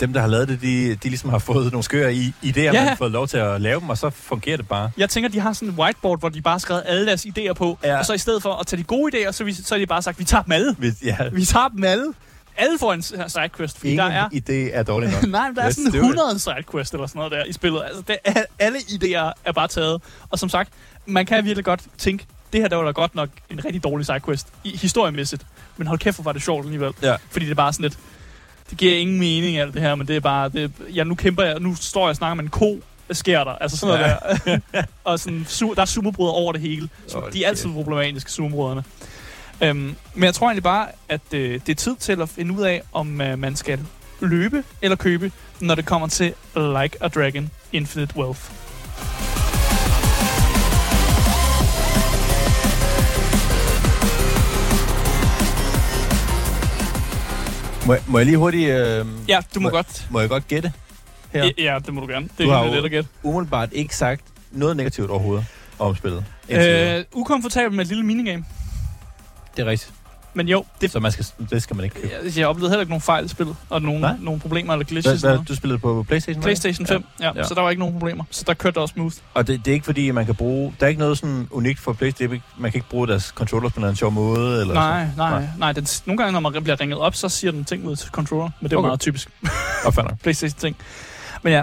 dem, 0.00 0.12
der 0.12 0.20
har 0.20 0.28
lavet 0.28 0.48
det, 0.48 0.60
de, 0.62 0.94
de 0.94 1.08
ligesom 1.08 1.30
har 1.30 1.38
fået 1.38 1.72
nogle 1.72 1.82
skøre 1.84 2.14
i, 2.14 2.34
idéer, 2.44 2.60
Ja. 2.60 2.72
man 2.72 2.88
har 2.88 2.94
fået 2.96 3.10
lov 3.12 3.28
til 3.28 3.36
at 3.36 3.60
lave 3.60 3.80
dem, 3.80 3.90
og 3.90 3.98
så 3.98 4.10
fungerer 4.10 4.56
det 4.56 4.68
bare. 4.68 4.90
Jeg 4.96 5.10
tænker, 5.10 5.28
de 5.30 5.40
har 5.40 5.52
sådan 5.52 5.68
en 5.68 5.74
whiteboard, 5.78 6.18
hvor 6.20 6.28
de 6.28 6.42
bare 6.42 6.52
har 6.54 6.58
skrevet 6.58 6.82
alle 6.86 7.06
deres 7.06 7.26
idéer 7.26 7.52
på, 7.52 7.78
Ja. 7.84 7.98
og 7.98 8.06
så 8.06 8.12
i 8.12 8.18
stedet 8.18 8.42
for 8.42 8.52
at 8.54 8.66
tage 8.66 8.78
de 8.78 8.84
gode 8.84 9.16
idéer, 9.28 9.32
så, 9.32 9.44
vi, 9.44 9.52
så 9.52 9.74
har 9.74 9.78
de 9.78 9.86
bare 9.86 10.02
sagt, 10.02 10.18
vi 10.18 10.24
tager 10.24 10.42
dem 10.42 10.52
alle. 10.52 10.74
Hvis, 10.78 10.94
ja, 11.04 11.16
Vi 11.32 11.44
tager 11.44 11.68
dem 11.68 11.84
alle. 11.84 12.04
Alle 12.56 12.78
får 12.78 12.92
en 12.92 13.02
sidequest, 13.02 13.78
fordi 13.78 13.90
ingen 13.92 14.06
der 14.10 14.12
er 14.12 14.28
idé 14.28 14.76
er 14.76 14.82
dårlig 14.82 15.10
nok. 15.10 15.22
Nej, 15.26 15.48
men 15.48 15.56
der 15.56 15.62
er 15.62 15.68
Let's 15.68 15.72
sådan 15.72 15.90
do 15.92 15.98
it. 15.98 16.04
100 16.18 16.38
sidequests 16.38 16.92
eller 16.94 17.06
sådan 17.06 17.18
noget 17.18 17.32
der 17.32 17.44
i 17.44 17.52
spillet. 17.52 17.82
Altså, 17.86 18.02
det 18.08 18.16
er, 18.24 18.42
alle 18.58 18.78
idéer 18.78 19.32
er 19.44 19.52
bare 19.54 19.68
taget. 19.68 20.02
Og 20.30 20.38
som 20.38 20.48
sagt, 20.48 20.72
man 21.06 21.26
kan 21.26 21.44
virkelig 21.44 21.64
godt 21.64 21.80
tænke, 21.98 22.26
det 22.52 22.60
her 22.60 22.68
der 22.68 22.76
var 22.76 22.84
da 22.84 22.90
godt 22.90 23.14
nok 23.14 23.28
en 23.50 23.64
rigtig 23.64 23.84
dårlig 23.84 24.06
sidequest, 24.06 24.46
i, 24.64 24.76
historiemæssigt. 24.76 25.46
Men 25.76 25.86
hold 25.86 25.98
kæft, 25.98 26.16
hvor 26.16 26.22
var 26.24 26.32
det 26.32 26.42
sjovt 26.42 26.64
alligevel. 26.64 26.92
Ja. 27.02 27.16
Fordi 27.30 27.44
det 27.44 27.50
er 27.50 27.54
bare 27.54 27.72
sådan 27.72 27.82
lidt, 27.82 27.98
det 28.70 28.78
giver 28.78 28.96
ingen 28.98 29.18
mening 29.18 29.58
alt 29.58 29.74
det 29.74 29.82
her, 29.82 29.94
men 29.94 30.08
det 30.08 30.16
er 30.16 30.20
bare, 30.20 30.48
det, 30.48 30.72
ja, 30.94 31.04
nu 31.04 31.14
kæmper 31.14 31.42
jeg, 31.42 31.60
nu 31.60 31.74
står 31.74 32.00
jeg 32.00 32.08
og 32.08 32.16
snakker 32.16 32.34
med 32.34 32.44
en 32.44 32.50
ko, 32.50 32.80
hvad 33.06 33.14
sker 33.14 33.44
der? 33.44 33.50
Altså 33.50 33.76
sådan 33.76 34.00
noget 34.00 34.58
der. 34.74 34.82
og 35.04 35.20
sådan, 35.20 35.46
su- 35.48 35.74
der 35.74 35.80
er 35.80 35.84
sumobrødre 35.86 36.32
over 36.32 36.52
det 36.52 36.60
hele. 36.60 36.88
Så 37.06 37.18
Hold 37.18 37.32
de 37.32 37.44
er 37.44 37.48
altid 37.48 37.70
problematiske, 37.72 38.32
sumobrødrene. 38.32 38.84
Øhm, 39.60 39.94
men 40.14 40.24
jeg 40.24 40.34
tror 40.34 40.46
egentlig 40.46 40.62
bare, 40.62 40.86
at 41.08 41.20
øh, 41.32 41.60
det 41.66 41.68
er 41.68 41.74
tid 41.74 41.96
til 41.96 42.20
at 42.22 42.28
finde 42.28 42.54
ud 42.54 42.62
af, 42.62 42.82
om 42.92 43.20
øh, 43.20 43.38
man 43.38 43.56
skal 43.56 43.80
løbe 44.20 44.64
eller 44.82 44.96
købe, 44.96 45.32
når 45.60 45.74
det 45.74 45.86
kommer 45.86 46.08
til 46.08 46.34
Like 46.56 46.96
a 47.00 47.08
Dragon 47.08 47.50
Infinite 47.72 48.16
Wealth. 48.16 48.50
Må, 57.88 57.94
jeg- 57.94 58.02
må 58.06 58.18
jeg 58.18 58.26
lige 58.26 58.36
hurtigt... 58.38 58.70
Øh, 58.70 59.06
Ja, 59.28 59.40
du 59.54 59.60
må 59.60 59.68
Må- 59.68 59.70
godt. 59.70 60.06
Må 60.10 60.20
jeg 60.20 60.28
godt 60.28 60.48
gætte? 60.48 60.72
Her. 61.32 61.44
Ja, 61.44 61.50
ja, 61.72 61.78
det 61.86 61.94
må 61.94 62.00
du 62.00 62.06
gerne. 62.06 62.28
Det 62.38 62.46
Du 62.46 62.50
er 62.50 62.62
lidt 62.64 62.74
let 62.74 62.84
at 62.84 62.90
gætte. 62.90 63.10
Umiddelbart 63.22 63.68
ikke 63.72 63.96
sagt 63.96 64.22
noget 64.50 64.76
negativt 64.76 65.10
overhovedet 65.10 65.46
om 65.78 65.96
spillet. 65.96 66.24
Øh, 66.48 67.04
ukomfortabel 67.12 67.72
med 67.72 67.84
et 67.84 67.88
lille 67.88 68.04
minigame. 68.06 68.44
det 69.56 69.62
er 69.66 69.70
rigtigt. 69.70 69.92
Men 70.38 70.48
jo, 70.48 70.64
det, 70.80 70.90
Så 70.90 71.00
man 71.00 71.12
skal, 71.12 71.26
det 71.50 71.62
skal 71.62 71.76
man 71.76 71.84
ikke 71.84 71.96
købe. 71.96 72.12
jeg, 72.24 72.38
jeg 72.38 72.46
oplevede 72.46 72.70
heller 72.70 72.80
ikke 72.80 72.90
nogen 72.90 73.00
fejl 73.02 73.24
i 73.24 73.28
spillet, 73.28 73.56
og 73.70 73.82
nogen, 73.82 74.00
Nej. 74.00 74.14
nogen 74.20 74.40
problemer 74.40 74.72
eller 74.72 74.84
Hvad, 74.84 74.90
glitches. 74.90 75.20
hvad, 75.20 75.30
noget. 75.32 75.48
du 75.48 75.54
spillede 75.54 75.78
på 75.78 76.04
Playstation? 76.08 76.42
PlayStation 76.42 76.86
5, 76.86 77.04
ja. 77.20 77.26
ja. 77.26 77.32
Ja. 77.36 77.44
Så 77.44 77.54
der 77.54 77.60
var 77.60 77.70
ikke 77.70 77.80
nogen 77.80 77.98
problemer. 77.98 78.24
Så 78.30 78.44
der 78.46 78.54
kørte 78.54 78.74
det 78.74 78.82
også 78.82 78.92
smooth. 78.92 79.14
Og 79.34 79.46
det, 79.46 79.64
det 79.64 79.70
er 79.70 79.74
ikke 79.74 79.84
fordi, 79.86 80.10
man 80.10 80.26
kan 80.26 80.34
bruge... 80.34 80.74
Der 80.80 80.86
er 80.86 80.88
ikke 80.88 80.98
noget 80.98 81.18
sådan 81.18 81.48
unikt 81.50 81.78
for 81.80 81.92
Playstation. 81.92 82.42
Man 82.58 82.70
kan 82.70 82.78
ikke 82.78 82.88
bruge 82.88 83.08
deres 83.08 83.24
controllers 83.24 83.72
på 83.72 83.80
en 83.86 83.96
sjov 83.96 84.12
måde. 84.12 84.60
Eller 84.60 84.74
Nej, 84.74 85.06
sådan. 85.16 85.32
nej, 85.32 85.48
nej. 85.58 85.72
Den, 85.72 85.86
nogle 86.06 86.18
gange, 86.22 86.32
når 86.32 86.40
man 86.50 86.62
bliver 86.62 86.80
ringet 86.80 86.98
op, 86.98 87.14
så 87.14 87.28
siger 87.28 87.50
den 87.52 87.64
ting 87.64 87.86
ud 87.86 87.96
til 87.96 88.10
controller. 88.10 88.50
Men 88.60 88.70
det 88.70 88.76
er 88.76 88.78
Okay. 88.78 88.86
meget 88.88 89.00
typisk 89.00 89.28
Opfatter. 89.86 90.16
PlayStation-ting. 90.22 90.76
Men 91.42 91.52
ja, 91.52 91.62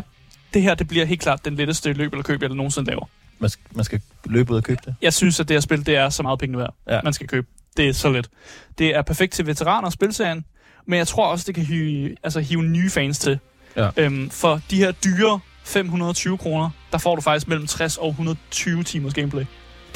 det 0.54 0.62
her 0.62 0.76
det 0.76 0.88
bliver 0.88 1.06
helt 1.06 1.22
klart 1.22 1.46
den 1.46 1.56
letteste 1.56 1.94
løb 1.94 2.14
eller 2.14 2.24
køb, 2.24 2.42
jeg 2.42 2.50
nogensinde 2.50 2.88
laver. 2.90 3.06
Man, 3.40 3.50
skal, 3.50 3.64
man 3.76 3.84
skal 3.86 4.02
løbe 4.26 4.52
ud 4.52 4.58
og 4.58 4.64
købe 4.64 4.82
det. 4.86 4.96
Jeg 5.02 5.14
synes, 5.14 5.40
at 5.40 5.48
det 5.50 5.56
her 5.56 5.62
spil, 5.62 5.86
det 5.86 5.96
er 5.96 6.10
så 6.10 6.24
meget 6.24 6.40
penge 6.40 6.58
værd, 6.58 6.74
Ja. 6.90 7.00
man 7.04 7.14
skal 7.14 7.28
købe. 7.28 7.48
Det 7.78 7.90
er 7.90 7.94
så 7.94 8.10
let. 8.10 8.30
Det 8.78 8.96
er 8.96 9.02
perfekt 9.02 9.34
til 9.34 9.48
veteraner 9.48 9.90
spilserien, 9.90 10.46
men 10.88 10.98
jeg 11.00 11.08
tror 11.08 11.28
også, 11.28 11.44
det 11.48 11.56
kan 11.56 11.64
hive, 11.66 12.16
altså, 12.24 12.40
hive 12.40 12.64
nye 12.64 12.90
fans 12.90 13.20
til. 13.20 13.40
Ja. 13.78 13.90
Øhm, 13.98 14.30
for 14.30 14.62
de 14.72 14.78
her 14.78 14.92
dyre 14.92 15.40
520 15.64 16.38
kroner, 16.38 16.70
der 16.92 16.98
får 16.98 17.16
du 17.16 17.22
faktisk 17.22 17.48
mellem 17.48 17.68
60 17.68 17.98
og 17.98 18.08
120 18.10 18.84
timers 18.84 19.14
gameplay. 19.14 19.46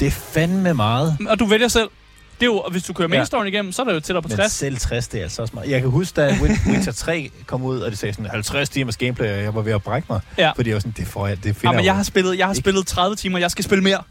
Det 0.00 0.06
er 0.06 0.10
fandme 0.10 0.74
meget. 0.74 1.16
Og 1.28 1.38
du 1.38 1.44
vælger 1.46 1.68
selv. 1.68 1.88
Det 2.40 2.46
er 2.46 2.50
jo, 2.50 2.58
og 2.58 2.70
hvis 2.70 2.82
du 2.82 2.92
kører 2.92 3.08
main 3.08 3.22
Ja. 3.32 3.42
igennem, 3.42 3.72
så 3.72 3.82
er 3.82 3.86
det 3.86 3.94
jo 3.94 4.00
tættere 4.00 4.22
på 4.22 4.28
Men 4.28 4.36
60. 4.36 4.52
selv 4.52 4.76
60, 4.78 5.08
det 5.08 5.18
er 5.18 5.22
altså 5.22 5.42
også 5.42 5.54
meget. 5.54 5.70
Jeg 5.70 5.80
kan 5.80 5.90
huske, 5.90 6.16
da 6.16 6.36
Witcher 6.66 6.92
3 6.92 7.30
kom 7.46 7.62
ud, 7.62 7.80
og 7.80 7.90
det 7.90 7.98
sagde 7.98 8.12
sådan 8.12 8.30
50 8.30 8.68
timers 8.68 8.96
gameplay, 8.96 9.30
og 9.36 9.42
jeg 9.42 9.54
var 9.54 9.62
ved 9.62 9.72
at 9.72 9.82
brække 9.82 10.06
mig. 10.10 10.20
Ja. 10.38 10.50
Fordi 10.56 10.68
jeg 10.70 10.74
var 10.74 10.80
sådan, 10.80 10.94
det 10.96 11.06
får 11.06 11.26
jeg, 11.26 11.36
det 11.36 11.46
Ja, 11.46 11.52
finder 11.52 11.72
men 11.76 11.84
jeg 11.84 11.96
har 11.96 12.02
spillet, 12.02 12.38
jeg 12.38 12.46
har 12.46 12.54
spillet 12.54 12.86
30 12.86 13.16
timer, 13.16 13.38
jeg 13.38 13.50
skal 13.50 13.64
spille 13.64 13.84
mere. 13.84 14.02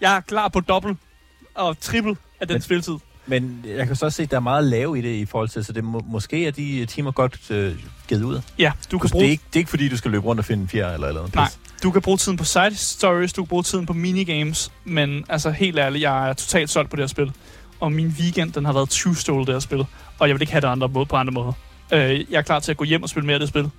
Jeg 0.00 0.16
er 0.16 0.20
klar 0.20 0.48
på 0.48 0.60
dobbelt 0.60 0.98
og 1.54 1.80
triple 1.80 2.16
af 2.40 2.46
den 2.46 2.54
Men- 2.54 2.62
spilletid. 2.62 2.94
Men 3.28 3.64
jeg 3.76 3.86
kan 3.86 3.96
så 3.96 4.06
også 4.06 4.16
se, 4.16 4.22
at 4.22 4.30
der 4.30 4.36
er 4.36 4.40
meget 4.40 4.64
lave 4.64 4.98
i 4.98 5.02
det 5.02 5.14
i 5.14 5.26
forhold 5.26 5.48
til, 5.48 5.64
så 5.64 5.72
det 5.72 5.84
må, 5.84 6.02
måske 6.06 6.46
er 6.46 6.50
de 6.50 6.86
timer 6.86 7.10
godt 7.10 7.50
øh, 7.50 7.74
givet 8.08 8.22
ud. 8.22 8.40
Ja, 8.58 8.72
du 8.90 8.98
kan 8.98 9.02
Det 9.06 9.12
bruge 9.12 9.26
er, 9.26 9.30
ikke, 9.30 9.44
det 9.46 9.56
er 9.56 9.60
ikke 9.60 9.70
fordi, 9.70 9.88
du 9.88 9.96
skal 9.96 10.10
løbe 10.10 10.24
rundt 10.26 10.38
og 10.38 10.44
finde 10.44 10.62
en 10.62 10.68
fjer 10.68 10.94
eller 10.94 11.08
eller 11.08 11.20
andet. 11.20 11.34
Nej. 11.34 11.48
Du 11.82 11.90
kan 11.90 12.02
bruge 12.02 12.18
tiden 12.18 12.38
på 12.38 12.44
side 12.44 12.76
stories, 12.76 13.32
du 13.32 13.42
kan 13.42 13.48
bruge 13.48 13.62
tiden 13.62 13.86
på 13.86 13.92
minigames, 13.92 14.72
men 14.84 15.24
altså 15.28 15.50
helt 15.50 15.78
ærligt, 15.78 16.02
jeg 16.02 16.28
er 16.28 16.32
totalt 16.32 16.70
solgt 16.70 16.90
på 16.90 16.96
det 16.96 17.02
her 17.02 17.08
spil. 17.08 17.32
Og 17.80 17.92
min 17.92 18.14
weekend, 18.20 18.52
den 18.52 18.64
har 18.64 18.72
været 18.72 18.88
20 18.88 19.16
stål 19.16 19.46
det 19.46 19.54
her 19.54 19.58
spil, 19.60 19.86
og 20.18 20.28
jeg 20.28 20.34
vil 20.34 20.42
ikke 20.42 20.52
have 20.52 20.60
det 20.60 20.66
andre 20.68 20.88
måde, 20.88 21.06
på 21.06 21.16
andre 21.16 21.32
måder. 21.32 21.52
Øh, 21.92 22.00
jeg 22.30 22.38
er 22.38 22.42
klar 22.42 22.60
til 22.60 22.70
at 22.70 22.76
gå 22.76 22.84
hjem 22.84 23.02
og 23.02 23.08
spille 23.08 23.26
mere 23.26 23.34
af 23.34 23.40
det 23.40 23.48
spil. 23.48 23.70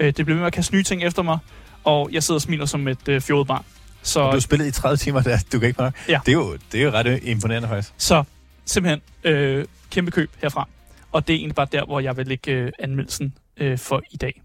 Øh, 0.00 0.12
det 0.16 0.24
bliver 0.26 0.38
med 0.38 0.46
at 0.46 0.52
kaste 0.52 0.74
nye 0.74 0.82
ting 0.82 1.02
efter 1.02 1.22
mig, 1.22 1.38
og 1.84 2.08
jeg 2.12 2.22
sidder 2.22 2.38
og 2.38 2.42
smiler 2.42 2.66
som 2.66 2.88
et 2.88 3.08
øh, 3.08 3.20
fjollet 3.20 3.46
barn. 3.46 3.64
Så, 4.02 4.26
Du 4.26 4.30
har 4.30 4.38
spillet 4.40 4.66
i 4.66 4.70
30 4.70 4.96
timer, 4.96 5.20
der, 5.22 5.38
du 5.52 5.58
kan 5.58 5.68
ikke 5.68 5.80
nok. 5.80 5.94
Ja. 6.08 6.20
Det 6.26 6.32
er, 6.32 6.36
jo, 6.36 6.56
det 6.72 6.80
er 6.80 6.84
jo 6.84 6.90
ret 6.90 7.20
imponerende 7.22 7.68
faktisk. 7.68 7.92
så 7.96 8.24
simpelthen 8.70 9.00
øh, 9.24 9.64
kæmpe 9.90 10.10
køb 10.10 10.30
herfra. 10.42 10.68
Og 11.12 11.28
det 11.28 11.34
er 11.34 11.38
egentlig 11.38 11.54
bare 11.54 11.68
der, 11.72 11.84
hvor 11.84 12.00
jeg 12.00 12.16
vil 12.16 12.26
lægge 12.26 12.52
øh, 12.52 12.72
anmeldelsen 12.78 13.34
øh, 13.56 13.78
for 13.78 14.02
i 14.10 14.16
dag. 14.16 14.42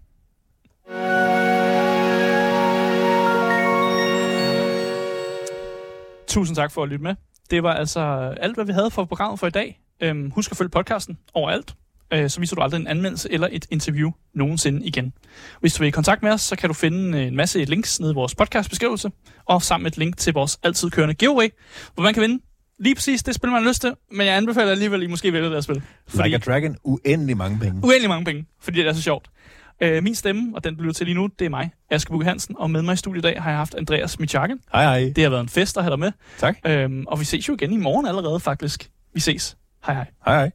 Tusind 6.26 6.56
tak 6.56 6.72
for 6.72 6.82
at 6.82 6.88
lytte 6.88 7.02
med. 7.02 7.14
Det 7.50 7.62
var 7.62 7.74
altså 7.74 8.00
øh, 8.00 8.36
alt, 8.40 8.54
hvad 8.54 8.64
vi 8.64 8.72
havde 8.72 8.90
for 8.90 9.04
programmet 9.04 9.40
for 9.40 9.46
i 9.46 9.50
dag. 9.50 9.80
Øhm, 10.00 10.30
husk 10.30 10.50
at 10.50 10.56
følge 10.56 10.68
podcasten 10.68 11.18
overalt, 11.34 11.74
øh, 12.12 12.30
så 12.30 12.40
viser 12.40 12.56
du 12.56 12.62
aldrig 12.62 12.80
en 12.80 12.86
anmeldelse 12.86 13.32
eller 13.32 13.48
et 13.52 13.66
interview 13.70 14.10
nogensinde 14.34 14.86
igen. 14.86 15.12
Hvis 15.60 15.74
du 15.74 15.78
vil 15.78 15.88
i 15.88 15.90
kontakt 15.90 16.22
med 16.22 16.30
os, 16.32 16.40
så 16.40 16.56
kan 16.56 16.68
du 16.68 16.74
finde 16.74 17.18
øh, 17.18 17.26
en 17.26 17.36
masse 17.36 17.64
links 17.64 18.00
nede 18.00 18.12
i 18.12 18.14
vores 18.14 18.34
podcastbeskrivelse, 18.34 19.10
og 19.44 19.62
sammen 19.62 19.82
med 19.82 19.90
et 19.90 19.98
link 19.98 20.16
til 20.16 20.32
vores 20.32 20.58
altid 20.62 20.90
kørende 20.90 21.14
giveaway, 21.14 21.48
hvor 21.94 22.02
man 22.02 22.14
kan 22.14 22.22
vinde 22.22 22.42
lige 22.78 22.94
præcis 22.94 23.22
det 23.22 23.34
spil, 23.34 23.50
man 23.50 23.62
har 23.62 23.68
lyst 23.68 23.80
til, 23.80 23.92
men 24.12 24.26
jeg 24.26 24.36
anbefaler 24.36 24.70
alligevel, 24.70 25.00
at 25.00 25.04
I 25.04 25.10
måske 25.10 25.32
vælger 25.32 25.48
det 25.48 25.56
her 25.56 25.60
spil. 25.60 25.82
Fordi... 26.08 26.22
Like 26.22 26.34
a 26.34 26.38
Dragon, 26.38 26.76
uendelig 26.84 27.36
mange 27.36 27.58
penge. 27.58 27.80
Uendelig 27.84 28.08
mange 28.08 28.24
penge, 28.24 28.46
fordi 28.60 28.78
det 28.78 28.88
er 28.88 28.92
så 28.92 29.02
sjovt. 29.02 29.30
Øh, 29.80 30.02
min 30.02 30.14
stemme, 30.14 30.56
og 30.56 30.64
den 30.64 30.76
du 30.76 30.82
lytter 30.82 30.94
til 30.94 31.06
lige 31.06 31.14
nu, 31.14 31.28
det 31.38 31.44
er 31.44 31.48
mig, 31.50 31.70
Aske 31.90 32.10
Bukke 32.10 32.26
Hansen, 32.26 32.54
og 32.58 32.70
med 32.70 32.82
mig 32.82 32.92
i 32.92 32.96
studiet 32.96 33.24
i 33.24 33.26
dag 33.26 33.42
har 33.42 33.50
jeg 33.50 33.58
haft 33.58 33.74
Andreas 33.74 34.18
Michakken. 34.20 34.60
Hej 34.72 34.82
hej. 34.82 35.12
Det 35.16 35.24
har 35.24 35.30
været 35.30 35.40
en 35.42 35.48
fest 35.48 35.76
at 35.76 35.82
have 35.82 35.90
dig 35.90 35.98
med, 35.98 36.12
Tak. 36.38 36.56
øhm, 36.66 37.04
og 37.06 37.20
vi 37.20 37.24
ses 37.24 37.48
jo 37.48 37.54
igen 37.54 37.72
i 37.72 37.76
morgen 37.76 38.06
allerede 38.06 38.40
faktisk. 38.40 38.90
Vi 39.14 39.20
ses. 39.20 39.56
Hej 39.86 39.94
hej. 39.94 40.06
Hej 40.26 40.34
hej. 40.36 40.50